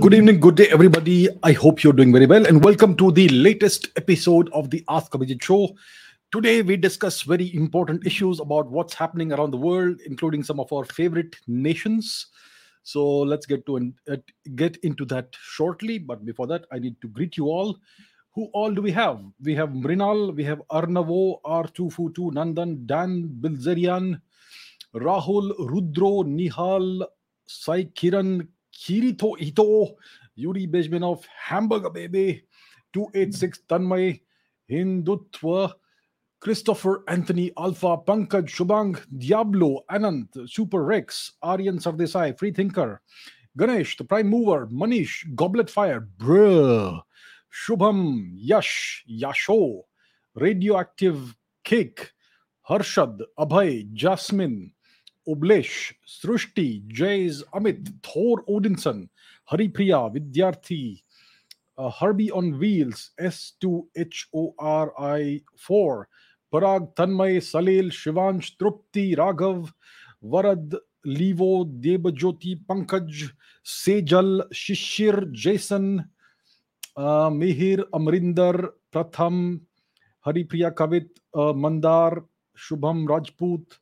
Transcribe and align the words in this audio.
Good 0.00 0.14
evening, 0.14 0.40
good 0.40 0.54
day, 0.54 0.68
everybody. 0.70 1.28
I 1.42 1.52
hope 1.52 1.82
you're 1.82 1.92
doing 1.92 2.12
very 2.12 2.24
well, 2.24 2.46
and 2.46 2.64
welcome 2.64 2.96
to 2.96 3.12
the 3.12 3.28
latest 3.28 3.90
episode 3.96 4.48
of 4.54 4.70
the 4.70 4.82
Ask 4.88 5.12
Abhijit 5.12 5.42
Show. 5.42 5.74
Today, 6.30 6.62
we 6.62 6.78
discuss 6.78 7.22
very 7.22 7.54
important 7.54 8.06
issues 8.06 8.40
about 8.40 8.70
what's 8.70 8.94
happening 8.94 9.32
around 9.32 9.50
the 9.50 9.58
world, 9.58 10.00
including 10.06 10.44
some 10.44 10.58
of 10.60 10.72
our 10.72 10.86
favorite 10.86 11.36
nations. 11.46 12.28
So 12.84 13.04
let's 13.18 13.44
get 13.44 13.66
to 13.66 13.92
uh, 14.10 14.16
get 14.54 14.78
into 14.78 15.04
that 15.06 15.28
shortly. 15.42 15.98
But 15.98 16.24
before 16.24 16.46
that, 16.46 16.64
I 16.72 16.78
need 16.78 16.98
to 17.02 17.08
greet 17.08 17.36
you 17.36 17.46
all. 17.46 17.76
Who 18.34 18.46
all 18.54 18.72
do 18.72 18.80
we 18.80 18.92
have? 18.92 19.20
We 19.42 19.54
have 19.56 19.70
Mrinal, 19.70 20.34
we 20.34 20.44
have 20.44 20.62
Arnavo, 20.70 21.42
R242, 21.44 22.32
Nandan, 22.32 22.86
Dan, 22.86 23.28
Bilzerian, 23.40 24.22
Rahul, 24.94 25.52
Rudro, 25.58 26.24
Nihal, 26.24 27.04
Sai 27.46 27.84
Kiran, 27.84 28.48
Kirito 28.82 29.38
Ito, 29.38 29.94
Yuri 30.34 30.66
Bezmenov, 30.66 31.22
Hamburger 31.46 31.90
Baby, 31.90 32.42
286 32.92 33.60
Tanmay, 33.68 34.20
Hindutva, 34.68 35.72
Christopher 36.40 37.04
Anthony 37.06 37.52
Alpha, 37.56 37.96
Pankaj 37.98 38.48
Shubang, 38.48 39.00
Diablo, 39.16 39.84
Anant, 39.88 40.26
Super 40.50 40.82
Rex, 40.82 41.34
Aryan 41.42 41.78
Sardesai, 41.78 42.36
Freethinker, 42.36 43.00
Ganesh, 43.56 43.96
the 43.96 44.02
Prime 44.02 44.28
Mover, 44.28 44.66
Manish, 44.66 45.32
Goblet 45.36 45.70
Fire, 45.70 46.08
Bruh, 46.18 47.00
Shubham, 47.52 48.32
Yash, 48.34 49.04
Yasho, 49.08 49.82
Radioactive 50.34 51.36
Cake, 51.62 52.10
Harshad, 52.68 53.20
Abhay, 53.38 53.92
Jasmine, 53.92 54.72
ओबलेश 55.26 55.70
Srishti 56.08 56.66
जयज 56.98 57.42
Amit 57.54 57.88
Thor 58.06 58.44
Odinson 58.48 59.06
Haripriya 59.48 60.04
Vidyarthi 60.14 60.84
Herbie 62.00 62.28
on 62.38 62.52
wheels 62.54 63.10
S 63.26 63.40
two 63.62 63.72
H 63.98 64.26
O 64.34 64.46
R 64.68 64.88
I 65.10 65.36
four 65.66 66.04
Parag 66.52 66.86
Tanmay 66.98 67.40
Salel 67.40 67.90
Shivansh 67.94 68.50
Tripti 68.60 69.12
Raghav 69.18 69.66
Varad 70.32 70.76
लीवो 71.06 71.52
Dev 71.82 72.10
Jyoti 72.10 72.54
Pankaj 72.68 73.28
Sejal 73.66 74.42
Shishir 74.54 75.24
Jason 75.44 75.88
Mihir 77.34 77.84
Amarinder 77.94 78.64
प्रथम 78.92 79.38
हरिप्रिया 80.26 80.70
कवित 80.78 81.14
Mandar 81.56 82.20
Shubham 82.58 83.06
Rajput 83.08 83.78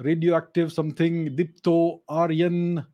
radioactive 0.00 0.72
something 0.72 1.36
dipto 1.36 2.00
aryan 2.08 2.84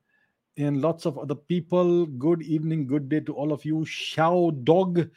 and 0.56 0.82
lots 0.82 1.06
of 1.06 1.18
other 1.18 1.34
people. 1.34 2.06
Good 2.06 2.42
evening 2.42 2.86
good 2.86 3.08
day 3.08 3.20
to 3.20 3.34
all 3.34 3.52
of 3.52 3.64
you. 3.64 3.84
Shao 3.84 4.50
dog 4.64 5.08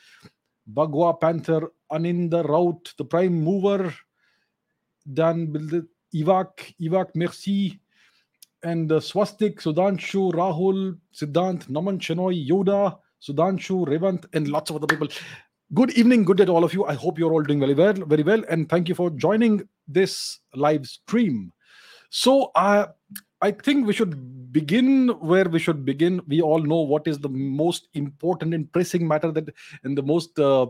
Bagua 0.74 1.20
panther 1.20 1.72
aninda 1.92 2.48
rout 2.48 2.94
the 2.98 3.04
prime 3.04 3.44
mover. 3.44 3.94
Dan 5.12 5.52
ivak 6.16 6.74
ivak 6.82 7.16
merci. 7.16 7.80
And 8.64 8.90
uh, 8.90 9.02
swastik 9.02 9.60
sudanshu 9.60 10.32
rahul 10.34 10.98
siddhant 11.14 11.68
naman 11.68 12.00
chenoy 12.00 12.48
yoda 12.48 12.98
sudanshu 13.22 13.86
revant 13.88 14.26
and 14.34 14.48
lots 14.48 14.70
of 14.70 14.78
other 14.78 14.88
people. 14.88 15.10
Good 15.74 15.92
evening 15.98 16.24
good 16.24 16.38
day 16.38 16.46
to 16.46 16.54
all 16.54 16.64
of 16.64 16.74
you. 16.74 16.86
I 16.86 16.94
hope 16.94 17.20
you're 17.20 17.34
all 17.34 17.44
doing 17.44 17.60
very 17.60 17.74
well 17.74 17.94
very 17.94 18.24
well. 18.24 18.42
And 18.50 18.70
thank 18.70 18.88
you 18.88 18.96
for 18.96 19.10
joining 19.10 19.68
this 19.86 20.40
live 20.56 20.88
stream 20.88 21.52
so 22.14 22.52
uh, 22.54 22.86
I 23.42 23.50
think 23.50 23.88
we 23.88 23.94
should 23.94 24.52
begin 24.54 25.08
where 25.20 25.50
we 25.50 25.58
should 25.58 25.84
begin. 25.84 26.22
We 26.28 26.42
all 26.42 26.60
know 26.60 26.82
what 26.82 27.08
is 27.08 27.18
the 27.18 27.30
most 27.30 27.88
important 27.96 28.54
and 28.54 28.72
pressing 28.72 29.08
matter 29.08 29.32
that, 29.32 29.50
and 29.84 29.98
the 29.98 30.04
most, 30.04 30.38
uh, 30.38 30.68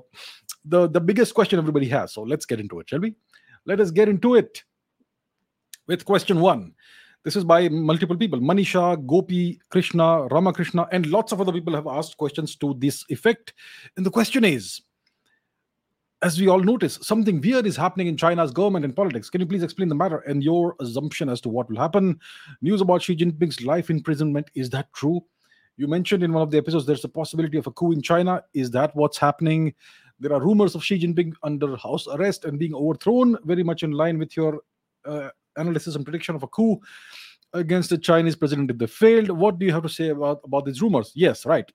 the 0.64 0.88
the 0.88 1.02
biggest 1.02 1.34
question 1.34 1.60
everybody 1.60 1.90
has. 1.90 2.14
So 2.14 2.22
let's 2.22 2.46
get 2.46 2.62
into 2.62 2.80
it, 2.80 2.88
shall 2.88 3.02
we? 3.02 3.14
Let 3.66 3.82
us 3.82 3.92
get 3.92 4.08
into 4.08 4.36
it 4.36 4.64
with 5.86 6.06
question 6.06 6.40
one. 6.40 6.72
This 7.26 7.36
is 7.36 7.44
by 7.44 7.68
multiple 7.68 8.16
people. 8.16 8.40
Manisha, 8.40 9.06
Gopi, 9.06 9.60
Krishna, 9.70 10.28
Ramakrishna, 10.28 10.88
and 10.94 11.08
lots 11.08 11.34
of 11.34 11.42
other 11.42 11.52
people 11.52 11.76
have 11.76 11.88
asked 11.88 12.16
questions 12.16 12.56
to 12.58 12.74
this 12.80 13.04
effect. 13.10 13.54
And 13.98 14.06
the 14.06 14.12
question 14.12 14.46
is 14.46 14.82
as 16.24 16.40
we 16.40 16.48
all 16.48 16.60
notice, 16.60 16.98
something 17.02 17.42
weird 17.42 17.68
is 17.68 17.76
happening 17.76 18.08
in 18.08 18.16
China's 18.16 18.52
government 18.52 18.86
and 18.86 18.96
politics. 18.96 19.30
Can 19.30 19.42
you 19.42 19.48
please 19.48 19.62
explain 19.62 19.90
the 19.90 19.96
matter 19.96 20.20
and 20.20 20.42
your 20.42 20.76
assumption 20.80 21.28
as 21.28 21.42
to 21.42 21.50
what 21.50 21.70
will 21.70 21.78
happen? 21.78 22.18
News 22.62 22.80
about 22.80 23.02
Xi 23.02 23.16
Jinping's 23.16 23.64
life 23.64 23.90
imprisonment 23.90 24.50
is 24.56 24.70
that 24.70 24.92
true? 24.94 25.24
You 25.76 25.88
mentioned 25.88 26.24
in 26.24 26.32
one 26.32 26.42
of 26.42 26.50
the 26.50 26.58
episodes 26.58 26.86
there's 26.86 27.04
a 27.04 27.10
possibility 27.10 27.58
of 27.58 27.68
a 27.68 27.72
coup 27.72 27.92
in 27.92 28.02
China. 28.02 28.42
Is 28.54 28.72
that 28.72 28.96
what's 28.96 29.18
happening? 29.18 29.74
There 30.20 30.32
are 30.32 30.40
rumors 30.40 30.76
of 30.76 30.84
Xi 30.84 30.98
Jinping 30.98 31.34
under 31.44 31.76
house 31.76 32.08
arrest 32.08 32.46
and 32.46 32.58
being 32.58 32.74
overthrown, 32.74 33.38
very 33.44 33.64
much 33.64 33.84
in 33.84 33.92
line 33.92 34.18
with 34.18 34.38
your 34.38 34.62
uh, 35.04 35.30
analysis 35.58 35.96
and 35.96 36.06
prediction 36.06 36.36
of 36.36 36.44
a 36.44 36.48
coup 36.48 36.80
against 37.52 37.90
the 37.90 37.98
Chinese 37.98 38.36
president 38.36 38.72
if 38.72 38.78
they 38.78 38.88
failed. 38.88 39.30
What 39.30 39.60
do 39.60 39.66
you 39.66 39.74
have 39.74 39.84
to 39.84 39.90
say 39.90 40.10
about, 40.10 40.40
about 40.46 40.66
these 40.66 40.82
rumors? 40.82 41.12
Yes, 41.16 41.46
right. 41.46 41.70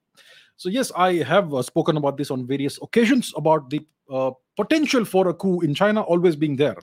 So 0.59 0.69
yes, 0.69 0.91
I 0.95 1.23
have 1.23 1.55
uh, 1.55 1.63
spoken 1.63 1.97
about 1.97 2.17
this 2.17 2.31
on 2.31 2.47
various 2.47 2.79
occasions 2.83 3.33
about 3.37 3.71
the 3.71 3.81
uh, 4.11 4.33
potential 4.57 5.05
for 5.05 5.29
a 5.29 5.35
coup 5.35 5.61
in 5.61 5.73
China 5.73 6.03
always 6.03 6.35
being 6.35 6.57
there. 6.57 6.77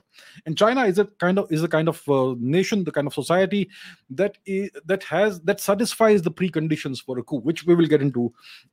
And 0.46 0.56
China 0.56 0.84
is 0.84 0.98
a 0.98 1.04
kind 1.04 1.38
of 1.38 1.52
is 1.52 1.62
a 1.62 1.68
kind 1.68 1.88
of 1.88 2.08
uh, 2.08 2.34
nation, 2.38 2.84
the 2.84 2.90
kind 2.90 3.06
of 3.06 3.12
society 3.12 3.68
that 4.08 4.38
is, 4.46 4.70
that 4.86 5.02
has 5.02 5.40
that 5.42 5.60
satisfies 5.60 6.22
the 6.22 6.30
preconditions 6.30 7.04
for 7.04 7.18
a 7.18 7.22
coup, 7.22 7.40
which 7.40 7.66
we 7.66 7.74
will 7.74 7.86
get 7.86 8.00
into 8.00 8.32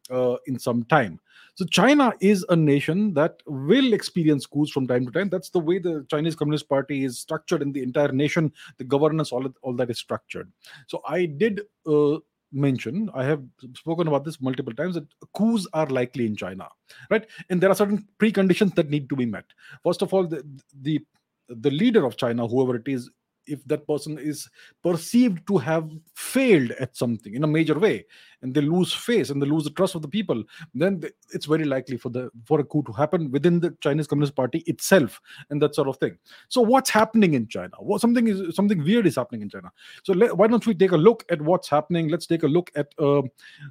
uh, 0.09 0.37
in 0.45 0.57
some 0.57 0.83
time. 0.83 1.19
So 1.55 1.65
China 1.65 2.13
is 2.21 2.45
a 2.47 2.55
nation 2.55 3.13
that 3.15 3.43
will 3.45 3.91
experience 3.91 4.45
coups 4.45 4.71
from 4.71 4.87
time 4.87 5.05
to 5.05 5.11
time. 5.11 5.29
That's 5.29 5.49
the 5.49 5.59
way 5.59 5.79
the 5.79 6.05
Chinese 6.09 6.35
Communist 6.35 6.69
Party 6.69 7.03
is 7.03 7.19
structured 7.19 7.61
in 7.61 7.73
the 7.73 7.83
entire 7.83 8.13
nation. 8.13 8.53
The 8.77 8.85
governance, 8.85 9.33
all 9.33 9.51
all 9.63 9.73
that 9.73 9.89
is 9.89 9.99
structured. 9.99 10.49
So 10.87 11.01
I 11.05 11.25
did 11.25 11.61
uh, 11.85 12.19
mention 12.53 13.09
i 13.13 13.23
have 13.23 13.41
spoken 13.75 14.07
about 14.07 14.23
this 14.23 14.39
multiple 14.39 14.73
times 14.73 14.95
that 14.95 15.07
coups 15.35 15.67
are 15.73 15.87
likely 15.87 16.25
in 16.25 16.35
china 16.35 16.67
right? 17.09 17.27
And 17.49 17.61
there 17.61 17.69
are 17.69 17.75
certain 17.75 18.07
preconditions 18.19 18.75
that 18.75 18.89
need 18.89 19.09
to 19.09 19.15
be 19.15 19.25
met. 19.25 19.45
First 19.83 20.01
of 20.01 20.13
all 20.13 20.27
the 20.27 20.43
the, 20.81 21.05
the 21.49 21.71
leader 21.71 22.05
of 22.05 22.17
china 22.17 22.47
whoever 22.47 22.75
it 22.75 22.87
is 22.87 23.09
if 23.45 23.63
that 23.65 23.87
person 23.87 24.17
is 24.17 24.49
perceived 24.81 25.45
to 25.47 25.57
have 25.57 25.89
failed 26.15 26.71
at 26.71 26.95
something 26.95 27.35
in 27.35 27.43
a 27.43 27.47
major 27.47 27.77
way 27.77 28.05
and 28.41 28.53
they 28.53 28.61
lose 28.61 28.93
face 28.93 29.29
and 29.29 29.41
they 29.41 29.45
lose 29.45 29.63
the 29.63 29.69
trust 29.71 29.95
of 29.95 30.01
the 30.01 30.07
people 30.07 30.43
then 30.73 31.01
it's 31.33 31.45
very 31.45 31.65
likely 31.65 31.97
for 31.97 32.09
the 32.09 32.29
for 32.45 32.59
a 32.59 32.63
coup 32.63 32.83
to 32.83 32.91
happen 32.91 33.31
within 33.31 33.59
the 33.59 33.75
chinese 33.81 34.07
communist 34.07 34.35
party 34.35 34.59
itself 34.65 35.21
and 35.49 35.61
that 35.61 35.75
sort 35.75 35.87
of 35.87 35.97
thing. 35.97 36.17
So 36.49 36.61
what's 36.61 36.89
happening 36.89 37.33
in 37.33 37.47
china? 37.47 37.71
What 37.79 38.01
something 38.01 38.27
is 38.27 38.55
something 38.55 38.83
weird 38.83 39.07
is 39.07 39.15
happening 39.15 39.41
in 39.41 39.49
china. 39.49 39.71
So 40.03 40.13
let, 40.13 40.37
why 40.37 40.47
don't 40.47 40.65
we 40.65 40.73
take 40.73 40.91
a 40.91 40.97
look 40.97 41.23
at 41.29 41.41
what's 41.41 41.69
happening? 41.69 42.09
Let's 42.09 42.27
take 42.27 42.43
a 42.43 42.47
look 42.47 42.71
at 42.75 42.93
uh, 42.99 43.21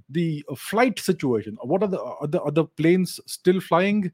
the 0.08 0.44
flight 0.56 0.98
situation. 0.98 1.56
What 1.62 1.82
are 1.82 1.88
the 1.88 2.00
other 2.00 2.44
other 2.44 2.64
planes 2.64 3.20
still 3.26 3.60
flying 3.60 4.12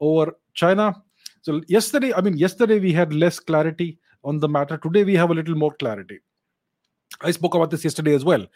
over 0.00 0.36
china? 0.54 1.02
So 1.42 1.62
yesterday 1.68 2.12
i 2.14 2.20
mean 2.20 2.36
yesterday 2.36 2.78
we 2.78 2.92
had 2.92 3.14
less 3.14 3.38
clarity 3.38 3.98
on 4.24 4.38
the 4.38 4.48
matter. 4.48 4.76
Today, 4.76 5.04
we 5.04 5.14
have 5.14 5.30
a 5.30 5.34
little 5.34 5.54
more 5.54 5.72
clarity. 5.74 6.20
I 7.22 7.30
spoke 7.32 7.54
about 7.54 7.70
this 7.70 7.84
yesterday 7.84 8.14
as 8.14 8.24
well. 8.24 8.46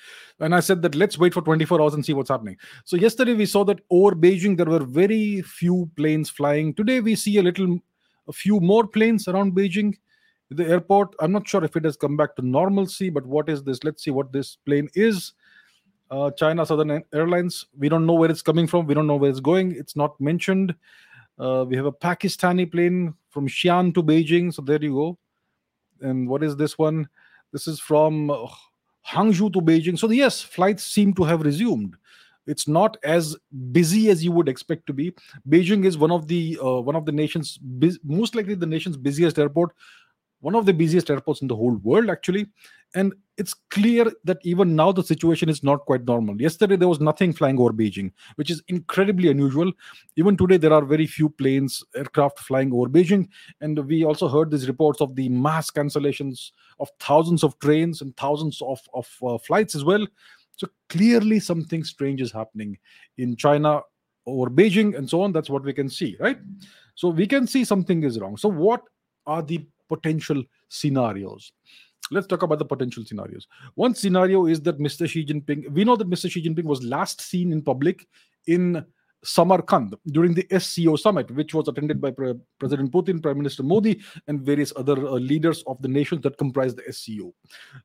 And 0.40 0.54
I 0.54 0.60
said 0.60 0.80
that 0.82 0.94
let's 0.94 1.18
wait 1.18 1.34
for 1.34 1.42
24 1.42 1.82
hours 1.82 1.94
and 1.94 2.04
see 2.04 2.12
what's 2.12 2.30
happening. 2.30 2.56
So, 2.84 2.96
yesterday 2.96 3.34
we 3.34 3.46
saw 3.46 3.64
that 3.64 3.80
over 3.90 4.14
Beijing, 4.14 4.56
there 4.56 4.66
were 4.66 4.84
very 4.84 5.42
few 5.42 5.90
planes 5.96 6.30
flying. 6.30 6.74
Today, 6.74 7.00
we 7.00 7.14
see 7.14 7.38
a 7.38 7.42
little, 7.42 7.78
a 8.28 8.32
few 8.32 8.60
more 8.60 8.86
planes 8.86 9.28
around 9.28 9.52
Beijing. 9.52 9.94
The 10.50 10.66
airport, 10.66 11.14
I'm 11.20 11.32
not 11.32 11.48
sure 11.48 11.64
if 11.64 11.74
it 11.76 11.84
has 11.84 11.96
come 11.96 12.16
back 12.16 12.36
to 12.36 12.42
normalcy, 12.42 13.10
but 13.10 13.26
what 13.26 13.48
is 13.48 13.62
this? 13.62 13.82
Let's 13.82 14.04
see 14.04 14.10
what 14.10 14.32
this 14.32 14.56
plane 14.64 14.88
is. 14.94 15.32
Uh, 16.10 16.30
China 16.30 16.64
Southern 16.64 17.02
Airlines. 17.12 17.66
We 17.76 17.88
don't 17.88 18.06
know 18.06 18.12
where 18.12 18.30
it's 18.30 18.42
coming 18.42 18.66
from. 18.66 18.86
We 18.86 18.94
don't 18.94 19.06
know 19.06 19.16
where 19.16 19.30
it's 19.30 19.40
going. 19.40 19.72
It's 19.72 19.96
not 19.96 20.20
mentioned. 20.20 20.74
Uh, 21.38 21.64
we 21.66 21.76
have 21.76 21.86
a 21.86 21.92
Pakistani 21.92 22.70
plane 22.70 23.14
from 23.30 23.48
Xi'an 23.48 23.92
to 23.94 24.02
Beijing. 24.02 24.54
So, 24.54 24.62
there 24.62 24.80
you 24.80 24.94
go 24.94 25.18
and 26.04 26.28
what 26.28 26.44
is 26.44 26.56
this 26.56 26.78
one? 26.78 27.08
This 27.52 27.66
is 27.66 27.80
from 27.80 28.28
Hangzhou 29.08 29.52
to 29.52 29.60
Beijing. 29.60 29.98
So 29.98 30.10
yes, 30.10 30.42
flights 30.42 30.84
seem 30.84 31.14
to 31.14 31.24
have 31.24 31.42
resumed. 31.42 31.96
It's 32.46 32.68
not 32.68 32.96
as 33.02 33.36
busy 33.72 34.10
as 34.10 34.22
you 34.22 34.30
would 34.32 34.48
expect 34.48 34.86
to 34.86 34.92
be. 34.92 35.14
Beijing 35.48 35.84
is 35.86 35.96
one 35.96 36.10
of 36.10 36.28
the 36.28 36.58
uh, 36.62 36.80
one 36.80 36.96
of 36.96 37.06
the 37.06 37.12
nation's 37.12 37.58
most 38.04 38.34
likely 38.34 38.54
the 38.54 38.66
nation's 38.66 38.96
busiest 38.96 39.38
airport, 39.38 39.70
one 40.40 40.54
of 40.54 40.66
the 40.66 40.74
busiest 40.74 41.10
airports 41.10 41.40
in 41.40 41.48
the 41.48 41.56
whole 41.56 41.76
world 41.76 42.10
actually, 42.10 42.46
and 42.94 43.14
it's 43.36 43.54
clear 43.70 44.12
that 44.24 44.38
even 44.42 44.76
now 44.76 44.92
the 44.92 45.02
situation 45.02 45.48
is 45.48 45.62
not 45.64 45.84
quite 45.86 46.04
normal. 46.04 46.40
Yesterday 46.40 46.76
there 46.76 46.88
was 46.88 47.00
nothing 47.00 47.32
flying 47.32 47.58
over 47.58 47.72
Beijing, 47.72 48.12
which 48.36 48.50
is 48.50 48.62
incredibly 48.68 49.28
unusual. 49.28 49.72
Even 50.16 50.36
today 50.36 50.56
there 50.56 50.72
are 50.72 50.84
very 50.84 51.06
few 51.06 51.28
planes, 51.28 51.82
aircraft 51.96 52.38
flying 52.38 52.72
over 52.72 52.88
Beijing, 52.88 53.28
and 53.60 53.78
we 53.86 54.04
also 54.04 54.28
heard 54.28 54.50
these 54.50 54.68
reports 54.68 55.00
of 55.00 55.16
the 55.16 55.28
mass 55.28 55.70
cancellations 55.70 56.52
of 56.78 56.88
thousands 57.00 57.42
of 57.42 57.58
trains 57.58 58.02
and 58.02 58.16
thousands 58.16 58.62
of 58.62 58.80
of 58.94 59.08
uh, 59.26 59.38
flights 59.38 59.74
as 59.74 59.84
well. 59.84 60.06
So 60.56 60.68
clearly, 60.88 61.40
something 61.40 61.82
strange 61.82 62.20
is 62.20 62.30
happening 62.30 62.78
in 63.18 63.34
China 63.36 63.80
or 64.24 64.48
Beijing 64.48 64.96
and 64.96 65.08
so 65.08 65.22
on. 65.22 65.32
That's 65.32 65.50
what 65.50 65.64
we 65.64 65.72
can 65.72 65.88
see, 65.88 66.16
right? 66.20 66.38
So 66.94 67.08
we 67.08 67.26
can 67.26 67.46
see 67.46 67.64
something 67.64 68.04
is 68.04 68.20
wrong. 68.20 68.36
So, 68.36 68.48
what 68.48 68.82
are 69.26 69.42
the 69.42 69.66
potential 69.88 70.42
scenarios? 70.68 71.52
Let's 72.10 72.26
talk 72.26 72.42
about 72.42 72.58
the 72.58 72.64
potential 72.64 73.04
scenarios. 73.04 73.46
One 73.74 73.94
scenario 73.94 74.46
is 74.46 74.60
that 74.62 74.78
Mr. 74.78 75.08
Xi 75.08 75.24
Jinping, 75.24 75.70
we 75.70 75.84
know 75.84 75.96
that 75.96 76.08
Mr. 76.10 76.30
Xi 76.30 76.42
Jinping 76.42 76.64
was 76.64 76.82
last 76.82 77.20
seen 77.20 77.52
in 77.52 77.62
public 77.62 78.06
in 78.46 78.84
Samarkand 79.24 79.96
during 80.08 80.34
the 80.34 80.46
SCO 80.58 80.96
summit, 80.96 81.30
which 81.30 81.54
was 81.54 81.66
attended 81.66 82.00
by 82.00 82.10
Pre- 82.10 82.34
President 82.58 82.92
Putin, 82.92 83.22
Prime 83.22 83.38
Minister 83.38 83.62
Modi, 83.62 84.00
and 84.28 84.42
various 84.42 84.72
other 84.76 84.94
uh, 85.06 85.12
leaders 85.12 85.64
of 85.66 85.80
the 85.80 85.88
nations 85.88 86.20
that 86.22 86.36
comprise 86.36 86.74
the 86.74 86.92
SCO. 86.92 87.34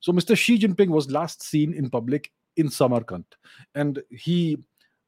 So, 0.02 0.12
Mr. 0.12 0.38
Xi 0.38 0.60
Jinping 0.60 0.90
was 0.90 1.10
last 1.10 1.42
seen 1.42 1.74
in 1.74 1.90
public 1.90 2.32
in 2.58 2.70
Samarkand, 2.70 3.26
and 3.76 4.02
he 4.10 4.58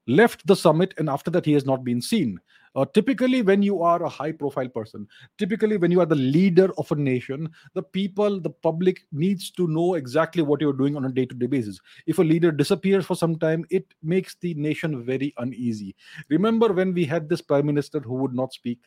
left 0.07 0.45
the 0.47 0.55
summit, 0.55 0.93
and 0.97 1.09
after 1.09 1.29
that, 1.31 1.45
he 1.45 1.53
has 1.53 1.65
not 1.65 1.83
been 1.83 2.01
seen. 2.01 2.39
Uh, 2.75 2.85
typically, 2.93 3.41
when 3.41 3.61
you 3.61 3.81
are 3.81 4.03
a 4.03 4.09
high 4.09 4.31
profile 4.31 4.67
person, 4.69 5.07
typically 5.37 5.75
when 5.75 5.91
you 5.91 5.99
are 5.99 6.05
the 6.05 6.15
leader 6.15 6.69
of 6.77 6.89
a 6.91 6.95
nation, 6.95 7.49
the 7.73 7.83
people, 7.83 8.39
the 8.39 8.49
public 8.49 9.01
needs 9.11 9.51
to 9.51 9.67
know 9.67 9.95
exactly 9.95 10.41
what 10.41 10.61
you're 10.61 10.71
doing 10.71 10.95
on 10.95 11.05
a 11.05 11.11
day 11.11 11.25
to 11.25 11.35
day 11.35 11.47
basis. 11.47 11.79
If 12.07 12.19
a 12.19 12.23
leader 12.23 12.51
disappears 12.51 13.05
for 13.05 13.15
some 13.15 13.37
time, 13.37 13.65
it 13.69 13.85
makes 14.01 14.35
the 14.39 14.53
nation 14.53 15.03
very 15.03 15.33
uneasy. 15.37 15.95
Remember 16.29 16.71
when 16.71 16.93
we 16.93 17.03
had 17.03 17.27
this 17.27 17.41
prime 17.41 17.65
minister 17.65 17.99
who 17.99 18.15
would 18.15 18.33
not 18.33 18.53
speak? 18.53 18.79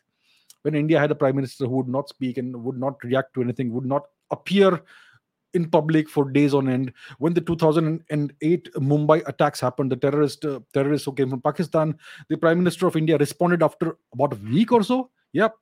When 0.62 0.74
India 0.74 0.98
had 0.98 1.10
a 1.10 1.14
prime 1.14 1.36
minister 1.36 1.66
who 1.66 1.76
would 1.76 1.88
not 1.88 2.08
speak 2.08 2.38
and 2.38 2.64
would 2.64 2.78
not 2.78 3.02
react 3.04 3.34
to 3.34 3.42
anything, 3.42 3.70
would 3.72 3.84
not 3.84 4.04
appear 4.30 4.80
in 5.54 5.68
public 5.68 6.08
for 6.08 6.30
days 6.30 6.54
on 6.54 6.68
end. 6.68 6.92
When 7.18 7.34
the 7.34 7.40
2008 7.40 8.74
Mumbai 8.74 9.22
attacks 9.26 9.60
happened, 9.60 9.92
the 9.92 9.96
terrorist 9.96 10.44
uh, 10.44 10.60
terrorists 10.72 11.06
who 11.06 11.12
came 11.12 11.30
from 11.30 11.40
Pakistan, 11.40 11.96
the 12.28 12.36
Prime 12.36 12.58
Minister 12.58 12.86
of 12.86 12.96
India 12.96 13.16
responded 13.16 13.62
after 13.62 13.96
about 14.12 14.34
a 14.34 14.36
week 14.36 14.72
or 14.72 14.82
so. 14.82 15.10
Yep. 15.32 15.54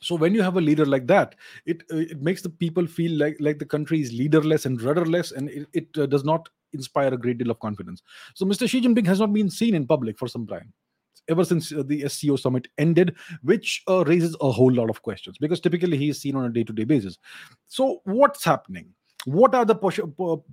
So 0.00 0.16
when 0.16 0.34
you 0.34 0.42
have 0.42 0.56
a 0.56 0.60
leader 0.60 0.84
like 0.84 1.06
that, 1.06 1.36
it 1.64 1.82
uh, 1.92 1.98
it 1.98 2.20
makes 2.20 2.42
the 2.42 2.50
people 2.50 2.86
feel 2.86 3.16
like 3.18 3.36
like 3.38 3.58
the 3.58 3.64
country 3.64 4.00
is 4.00 4.12
leaderless 4.12 4.66
and 4.66 4.80
rudderless, 4.82 5.32
and 5.32 5.48
it, 5.48 5.68
it 5.72 5.88
uh, 5.96 6.06
does 6.06 6.24
not 6.24 6.48
inspire 6.72 7.14
a 7.14 7.18
great 7.18 7.38
deal 7.38 7.50
of 7.50 7.60
confidence. 7.60 8.02
So 8.34 8.44
Mr. 8.44 8.68
Xi 8.68 8.80
Jinping 8.80 9.06
has 9.06 9.20
not 9.20 9.32
been 9.32 9.50
seen 9.50 9.74
in 9.74 9.86
public 9.86 10.18
for 10.18 10.26
some 10.26 10.46
time 10.46 10.72
ever 11.28 11.44
since 11.44 11.72
uh, 11.72 11.82
the 11.86 12.08
SCO 12.08 12.36
summit 12.36 12.68
ended, 12.78 13.14
which 13.42 13.82
uh, 13.88 14.04
raises 14.04 14.36
a 14.40 14.50
whole 14.50 14.72
lot 14.72 14.90
of 14.90 15.02
questions 15.02 15.38
because 15.38 15.60
typically 15.60 15.96
he 15.96 16.08
is 16.08 16.20
seen 16.20 16.36
on 16.36 16.44
a 16.44 16.50
day 16.50 16.64
to 16.64 16.72
day 16.72 16.84
basis. 16.84 17.18
So, 17.66 18.00
what's 18.04 18.44
happening? 18.44 18.94
What 19.24 19.54
are 19.54 19.64
the 19.64 19.74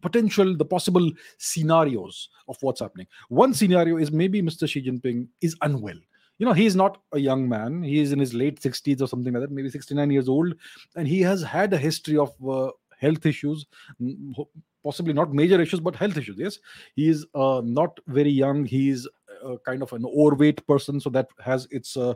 potential 0.02 0.56
the 0.56 0.66
possible 0.66 1.12
scenarios 1.38 2.30
of 2.48 2.58
what's 2.62 2.82
happening? 2.82 3.08
One 3.30 3.54
scenario 3.54 3.98
is 3.98 4.12
maybe 4.12 4.42
mr 4.42 4.68
xi 4.68 4.82
jinping 4.82 5.28
is 5.42 5.56
unwell. 5.62 5.98
You 6.38 6.46
know 6.46 6.54
he's 6.54 6.76
not 6.76 7.02
a 7.12 7.20
young 7.20 7.50
man. 7.50 7.84
He 7.84 8.00
is 8.00 8.12
in 8.12 8.20
his 8.20 8.34
late 8.34 8.60
60s 8.62 9.02
or 9.02 9.08
something 9.08 9.34
like 9.34 9.42
that 9.42 9.52
maybe 9.52 9.70
69 9.70 10.12
years 10.12 10.30
old 10.30 10.54
and 10.96 11.08
he 11.08 11.22
has 11.22 11.42
had 11.42 11.74
a 11.74 11.78
history 11.78 12.18
of 12.18 12.34
uh, 12.48 12.72
health 13.00 13.26
issues 13.26 13.66
possibly 14.84 15.14
not 15.14 15.34
major 15.34 15.62
issues 15.62 15.80
but 15.80 15.96
health 15.96 16.18
issues 16.18 16.38
yes. 16.38 16.60
He 16.96 17.10
is 17.10 17.26
uh, 17.36 17.62
not 17.64 18.00
very 18.08 18.30
young. 18.30 18.66
He 18.66 18.90
is 18.90 19.08
uh, 19.44 19.56
kind 19.66 19.82
of 19.82 19.92
an 19.94 20.06
overweight 20.06 20.66
person 20.68 21.00
so 21.00 21.10
that 21.12 21.28
has 21.44 21.68
its 21.72 21.98
uh, 21.98 22.14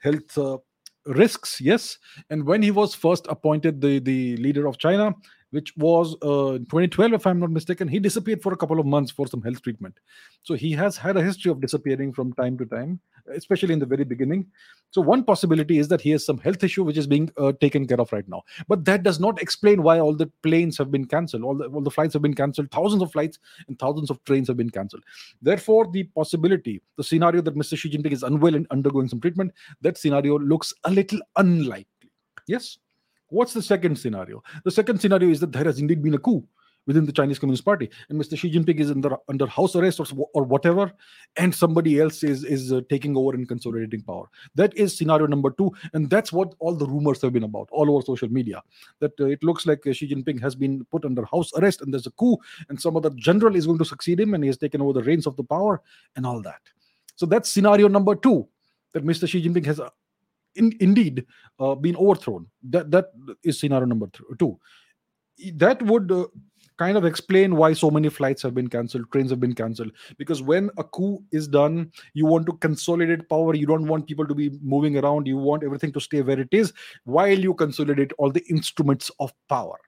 health 0.00 0.38
uh, 0.38 0.58
risks 1.06 1.60
yes. 1.60 1.98
And 2.30 2.44
when 2.44 2.62
he 2.62 2.70
was 2.70 2.94
first 2.94 3.26
appointed 3.28 3.80
the 3.80 3.98
the 4.00 4.36
leader 4.38 4.66
of 4.66 4.78
china 4.78 5.14
which 5.50 5.76
was 5.76 6.14
uh, 6.22 6.58
2012, 6.58 7.12
if 7.12 7.26
I'm 7.26 7.40
not 7.40 7.50
mistaken. 7.50 7.88
He 7.88 7.98
disappeared 7.98 8.42
for 8.42 8.52
a 8.52 8.56
couple 8.56 8.80
of 8.80 8.86
months 8.86 9.10
for 9.10 9.26
some 9.26 9.42
health 9.42 9.62
treatment. 9.62 9.98
So 10.42 10.54
he 10.54 10.72
has 10.72 10.96
had 10.96 11.16
a 11.16 11.22
history 11.22 11.50
of 11.50 11.60
disappearing 11.60 12.12
from 12.12 12.32
time 12.34 12.58
to 12.58 12.66
time, 12.66 13.00
especially 13.34 13.72
in 13.72 13.78
the 13.78 13.86
very 13.86 14.04
beginning. 14.04 14.46
So 14.90 15.00
one 15.00 15.24
possibility 15.24 15.78
is 15.78 15.88
that 15.88 16.00
he 16.00 16.10
has 16.10 16.24
some 16.24 16.38
health 16.38 16.62
issue 16.64 16.84
which 16.84 16.96
is 16.96 17.06
being 17.06 17.30
uh, 17.36 17.52
taken 17.60 17.86
care 17.86 18.00
of 18.00 18.12
right 18.12 18.28
now. 18.28 18.42
But 18.68 18.84
that 18.86 19.02
does 19.02 19.20
not 19.20 19.40
explain 19.40 19.82
why 19.82 20.00
all 20.00 20.14
the 20.14 20.30
planes 20.42 20.76
have 20.78 20.90
been 20.90 21.04
cancelled, 21.06 21.44
all 21.44 21.56
the, 21.56 21.66
all 21.66 21.80
the 21.80 21.90
flights 21.90 22.14
have 22.14 22.22
been 22.22 22.34
cancelled, 22.34 22.70
thousands 22.70 23.02
of 23.02 23.12
flights 23.12 23.38
and 23.68 23.78
thousands 23.78 24.10
of 24.10 24.22
trains 24.24 24.48
have 24.48 24.56
been 24.56 24.70
cancelled. 24.70 25.04
Therefore, 25.42 25.88
the 25.90 26.04
possibility, 26.04 26.82
the 26.96 27.04
scenario 27.04 27.42
that 27.42 27.56
Mr. 27.56 27.76
Xi 27.76 27.90
Jinping 27.90 28.12
is 28.12 28.22
unwell 28.22 28.54
and 28.54 28.66
undergoing 28.70 29.08
some 29.08 29.20
treatment, 29.20 29.52
that 29.80 29.98
scenario 29.98 30.38
looks 30.38 30.74
a 30.84 30.90
little 30.90 31.20
unlikely. 31.36 31.86
Yes. 32.46 32.78
What's 33.28 33.52
the 33.52 33.62
second 33.62 33.98
scenario? 33.98 34.42
The 34.64 34.70
second 34.70 35.00
scenario 35.00 35.30
is 35.30 35.40
that 35.40 35.52
there 35.52 35.64
has 35.64 35.78
indeed 35.78 36.02
been 36.02 36.14
a 36.14 36.18
coup 36.18 36.46
within 36.86 37.04
the 37.04 37.12
Chinese 37.12 37.38
Communist 37.38 37.64
Party, 37.64 37.90
and 38.08 38.20
Mr. 38.20 38.38
Xi 38.38 38.50
Jinping 38.50 38.78
is 38.78 38.90
under, 38.90 39.16
under 39.28 39.46
house 39.46 39.74
arrest 39.74 39.98
or, 40.00 40.06
or 40.34 40.44
whatever, 40.44 40.92
and 41.36 41.54
somebody 41.54 41.98
else 42.00 42.22
is 42.22 42.44
is 42.44 42.72
uh, 42.72 42.80
taking 42.88 43.16
over 43.16 43.34
and 43.34 43.48
consolidating 43.48 44.02
power. 44.02 44.26
That 44.54 44.76
is 44.76 44.96
scenario 44.96 45.26
number 45.26 45.50
two, 45.50 45.72
and 45.92 46.08
that's 46.08 46.32
what 46.32 46.54
all 46.60 46.74
the 46.74 46.86
rumors 46.86 47.20
have 47.22 47.32
been 47.32 47.42
about 47.42 47.68
all 47.72 47.90
over 47.90 48.04
social 48.04 48.28
media. 48.28 48.62
That 49.00 49.18
uh, 49.20 49.26
it 49.26 49.42
looks 49.42 49.66
like 49.66 49.86
uh, 49.86 49.92
Xi 49.92 50.08
Jinping 50.08 50.40
has 50.40 50.54
been 50.54 50.84
put 50.90 51.04
under 51.04 51.24
house 51.24 51.52
arrest, 51.54 51.82
and 51.82 51.92
there's 51.92 52.06
a 52.06 52.12
coup, 52.12 52.38
and 52.68 52.80
some 52.80 52.96
other 52.96 53.10
general 53.10 53.56
is 53.56 53.66
going 53.66 53.78
to 53.78 53.84
succeed 53.84 54.20
him, 54.20 54.34
and 54.34 54.44
he 54.44 54.48
has 54.48 54.58
taken 54.58 54.80
over 54.80 54.92
the 54.92 55.02
reins 55.02 55.26
of 55.26 55.36
the 55.36 55.44
power, 55.44 55.82
and 56.14 56.24
all 56.24 56.40
that. 56.42 56.60
So 57.16 57.26
that's 57.26 57.50
scenario 57.50 57.88
number 57.88 58.14
two. 58.14 58.48
That 58.92 59.04
Mr. 59.04 59.28
Xi 59.28 59.46
Jinping 59.46 59.66
has 59.66 59.78
uh, 59.78 59.90
in, 60.56 60.72
indeed 60.80 61.24
uh, 61.58 61.74
been 61.74 61.96
overthrown. 61.96 62.46
That 62.64 62.90
that 62.90 63.06
is 63.44 63.58
scenario 63.58 63.86
number 63.86 64.08
two. 64.38 64.58
That 65.54 65.82
would 65.82 66.10
uh, 66.10 66.26
kind 66.78 66.96
of 66.96 67.04
explain 67.04 67.56
why 67.56 67.72
so 67.72 67.90
many 67.90 68.08
flights 68.08 68.42
have 68.42 68.54
been 68.54 68.68
cancelled, 68.68 69.10
trains 69.12 69.30
have 69.30 69.40
been 69.40 69.54
cancelled. 69.54 69.92
Because 70.18 70.42
when 70.42 70.70
a 70.78 70.84
coup 70.84 71.22
is 71.32 71.48
done, 71.48 71.90
you 72.14 72.26
want 72.26 72.46
to 72.46 72.52
consolidate 72.54 73.28
power. 73.28 73.54
You 73.54 73.66
don't 73.66 73.86
want 73.86 74.06
people 74.06 74.26
to 74.26 74.34
be 74.34 74.50
moving 74.62 74.96
around. 74.96 75.26
You 75.26 75.36
want 75.36 75.64
everything 75.64 75.92
to 75.92 76.00
stay 76.00 76.22
where 76.22 76.40
it 76.40 76.48
is 76.52 76.72
while 77.04 77.38
you 77.38 77.54
consolidate 77.54 78.12
all 78.18 78.30
the 78.30 78.44
instruments 78.48 79.10
of 79.20 79.32
power. 79.48 79.78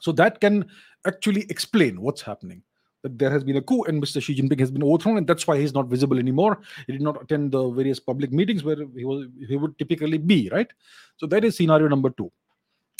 So 0.00 0.12
that 0.12 0.40
can 0.40 0.66
actually 1.06 1.46
explain 1.48 2.00
what's 2.00 2.22
happening 2.22 2.62
that 3.06 3.18
there 3.20 3.30
has 3.30 3.44
been 3.44 3.56
a 3.56 3.62
coup 3.62 3.84
and 3.84 4.02
Mr. 4.02 4.20
Xi 4.20 4.34
Jinping 4.34 4.58
has 4.58 4.72
been 4.72 4.82
overthrown, 4.82 5.16
and 5.16 5.26
that's 5.26 5.46
why 5.46 5.58
he's 5.58 5.72
not 5.72 5.86
visible 5.86 6.18
anymore. 6.18 6.58
He 6.86 6.92
did 6.92 7.02
not 7.02 7.22
attend 7.22 7.52
the 7.52 7.70
various 7.70 8.00
public 8.00 8.32
meetings 8.32 8.64
where 8.64 8.76
he 8.96 9.04
was 9.04 9.28
he 9.48 9.56
would 9.56 9.78
typically 9.78 10.18
be, 10.18 10.48
right? 10.50 10.70
So 11.18 11.26
that 11.28 11.44
is 11.44 11.56
scenario 11.56 11.88
number 11.88 12.10
two. 12.10 12.32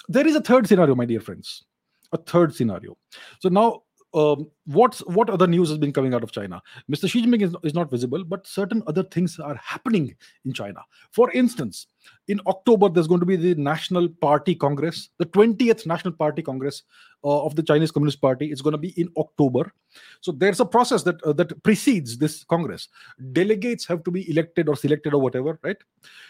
There 0.08 0.26
is 0.26 0.36
a 0.36 0.40
third 0.40 0.68
scenario, 0.68 0.94
my 0.94 1.06
dear 1.06 1.20
friends. 1.20 1.64
A 2.12 2.18
third 2.18 2.54
scenario. 2.54 2.96
So 3.40 3.48
now 3.48 3.82
um, 4.14 4.48
what's 4.66 5.00
what 5.00 5.28
other 5.28 5.46
news 5.46 5.68
has 5.68 5.78
been 5.78 5.92
coming 5.92 6.14
out 6.14 6.22
of 6.22 6.32
China? 6.32 6.62
Mr. 6.90 7.10
Xi 7.10 7.22
Jinping 7.22 7.42
is, 7.42 7.56
is 7.64 7.75
not 7.75 7.90
visible, 7.90 8.25
but 8.25 8.46
certain 8.46 8.82
other 8.86 9.02
things 9.02 9.38
are 9.38 9.56
happening 9.56 10.14
in 10.44 10.52
China. 10.52 10.80
For 11.10 11.30
instance, 11.32 11.88
in 12.28 12.40
October, 12.46 12.88
there's 12.88 13.08
going 13.08 13.20
to 13.20 13.26
be 13.26 13.36
the 13.36 13.54
National 13.56 14.08
Party 14.08 14.54
Congress, 14.54 15.10
the 15.18 15.26
20th 15.26 15.86
National 15.86 16.14
Party 16.14 16.42
Congress 16.42 16.84
uh, 17.26 17.45
of 17.45 17.56
the 17.56 17.62
Chinese 17.62 17.90
Communist 17.90 18.21
Party. 18.21 18.47
It's 18.52 18.62
going 18.62 18.73
to 18.73 18.78
be 18.78 18.95
in 19.00 19.09
October. 19.16 19.73
So 20.21 20.30
there's 20.30 20.61
a 20.61 20.64
process 20.64 21.02
that 21.02 21.21
uh, 21.25 21.33
that 21.33 21.61
precedes 21.64 22.16
this 22.16 22.45
Congress. 22.45 22.88
Delegates 23.33 23.85
have 23.87 24.04
to 24.04 24.12
be 24.12 24.30
elected 24.30 24.68
or 24.68 24.76
selected 24.76 25.12
or 25.12 25.21
whatever, 25.21 25.59
right? 25.62 25.76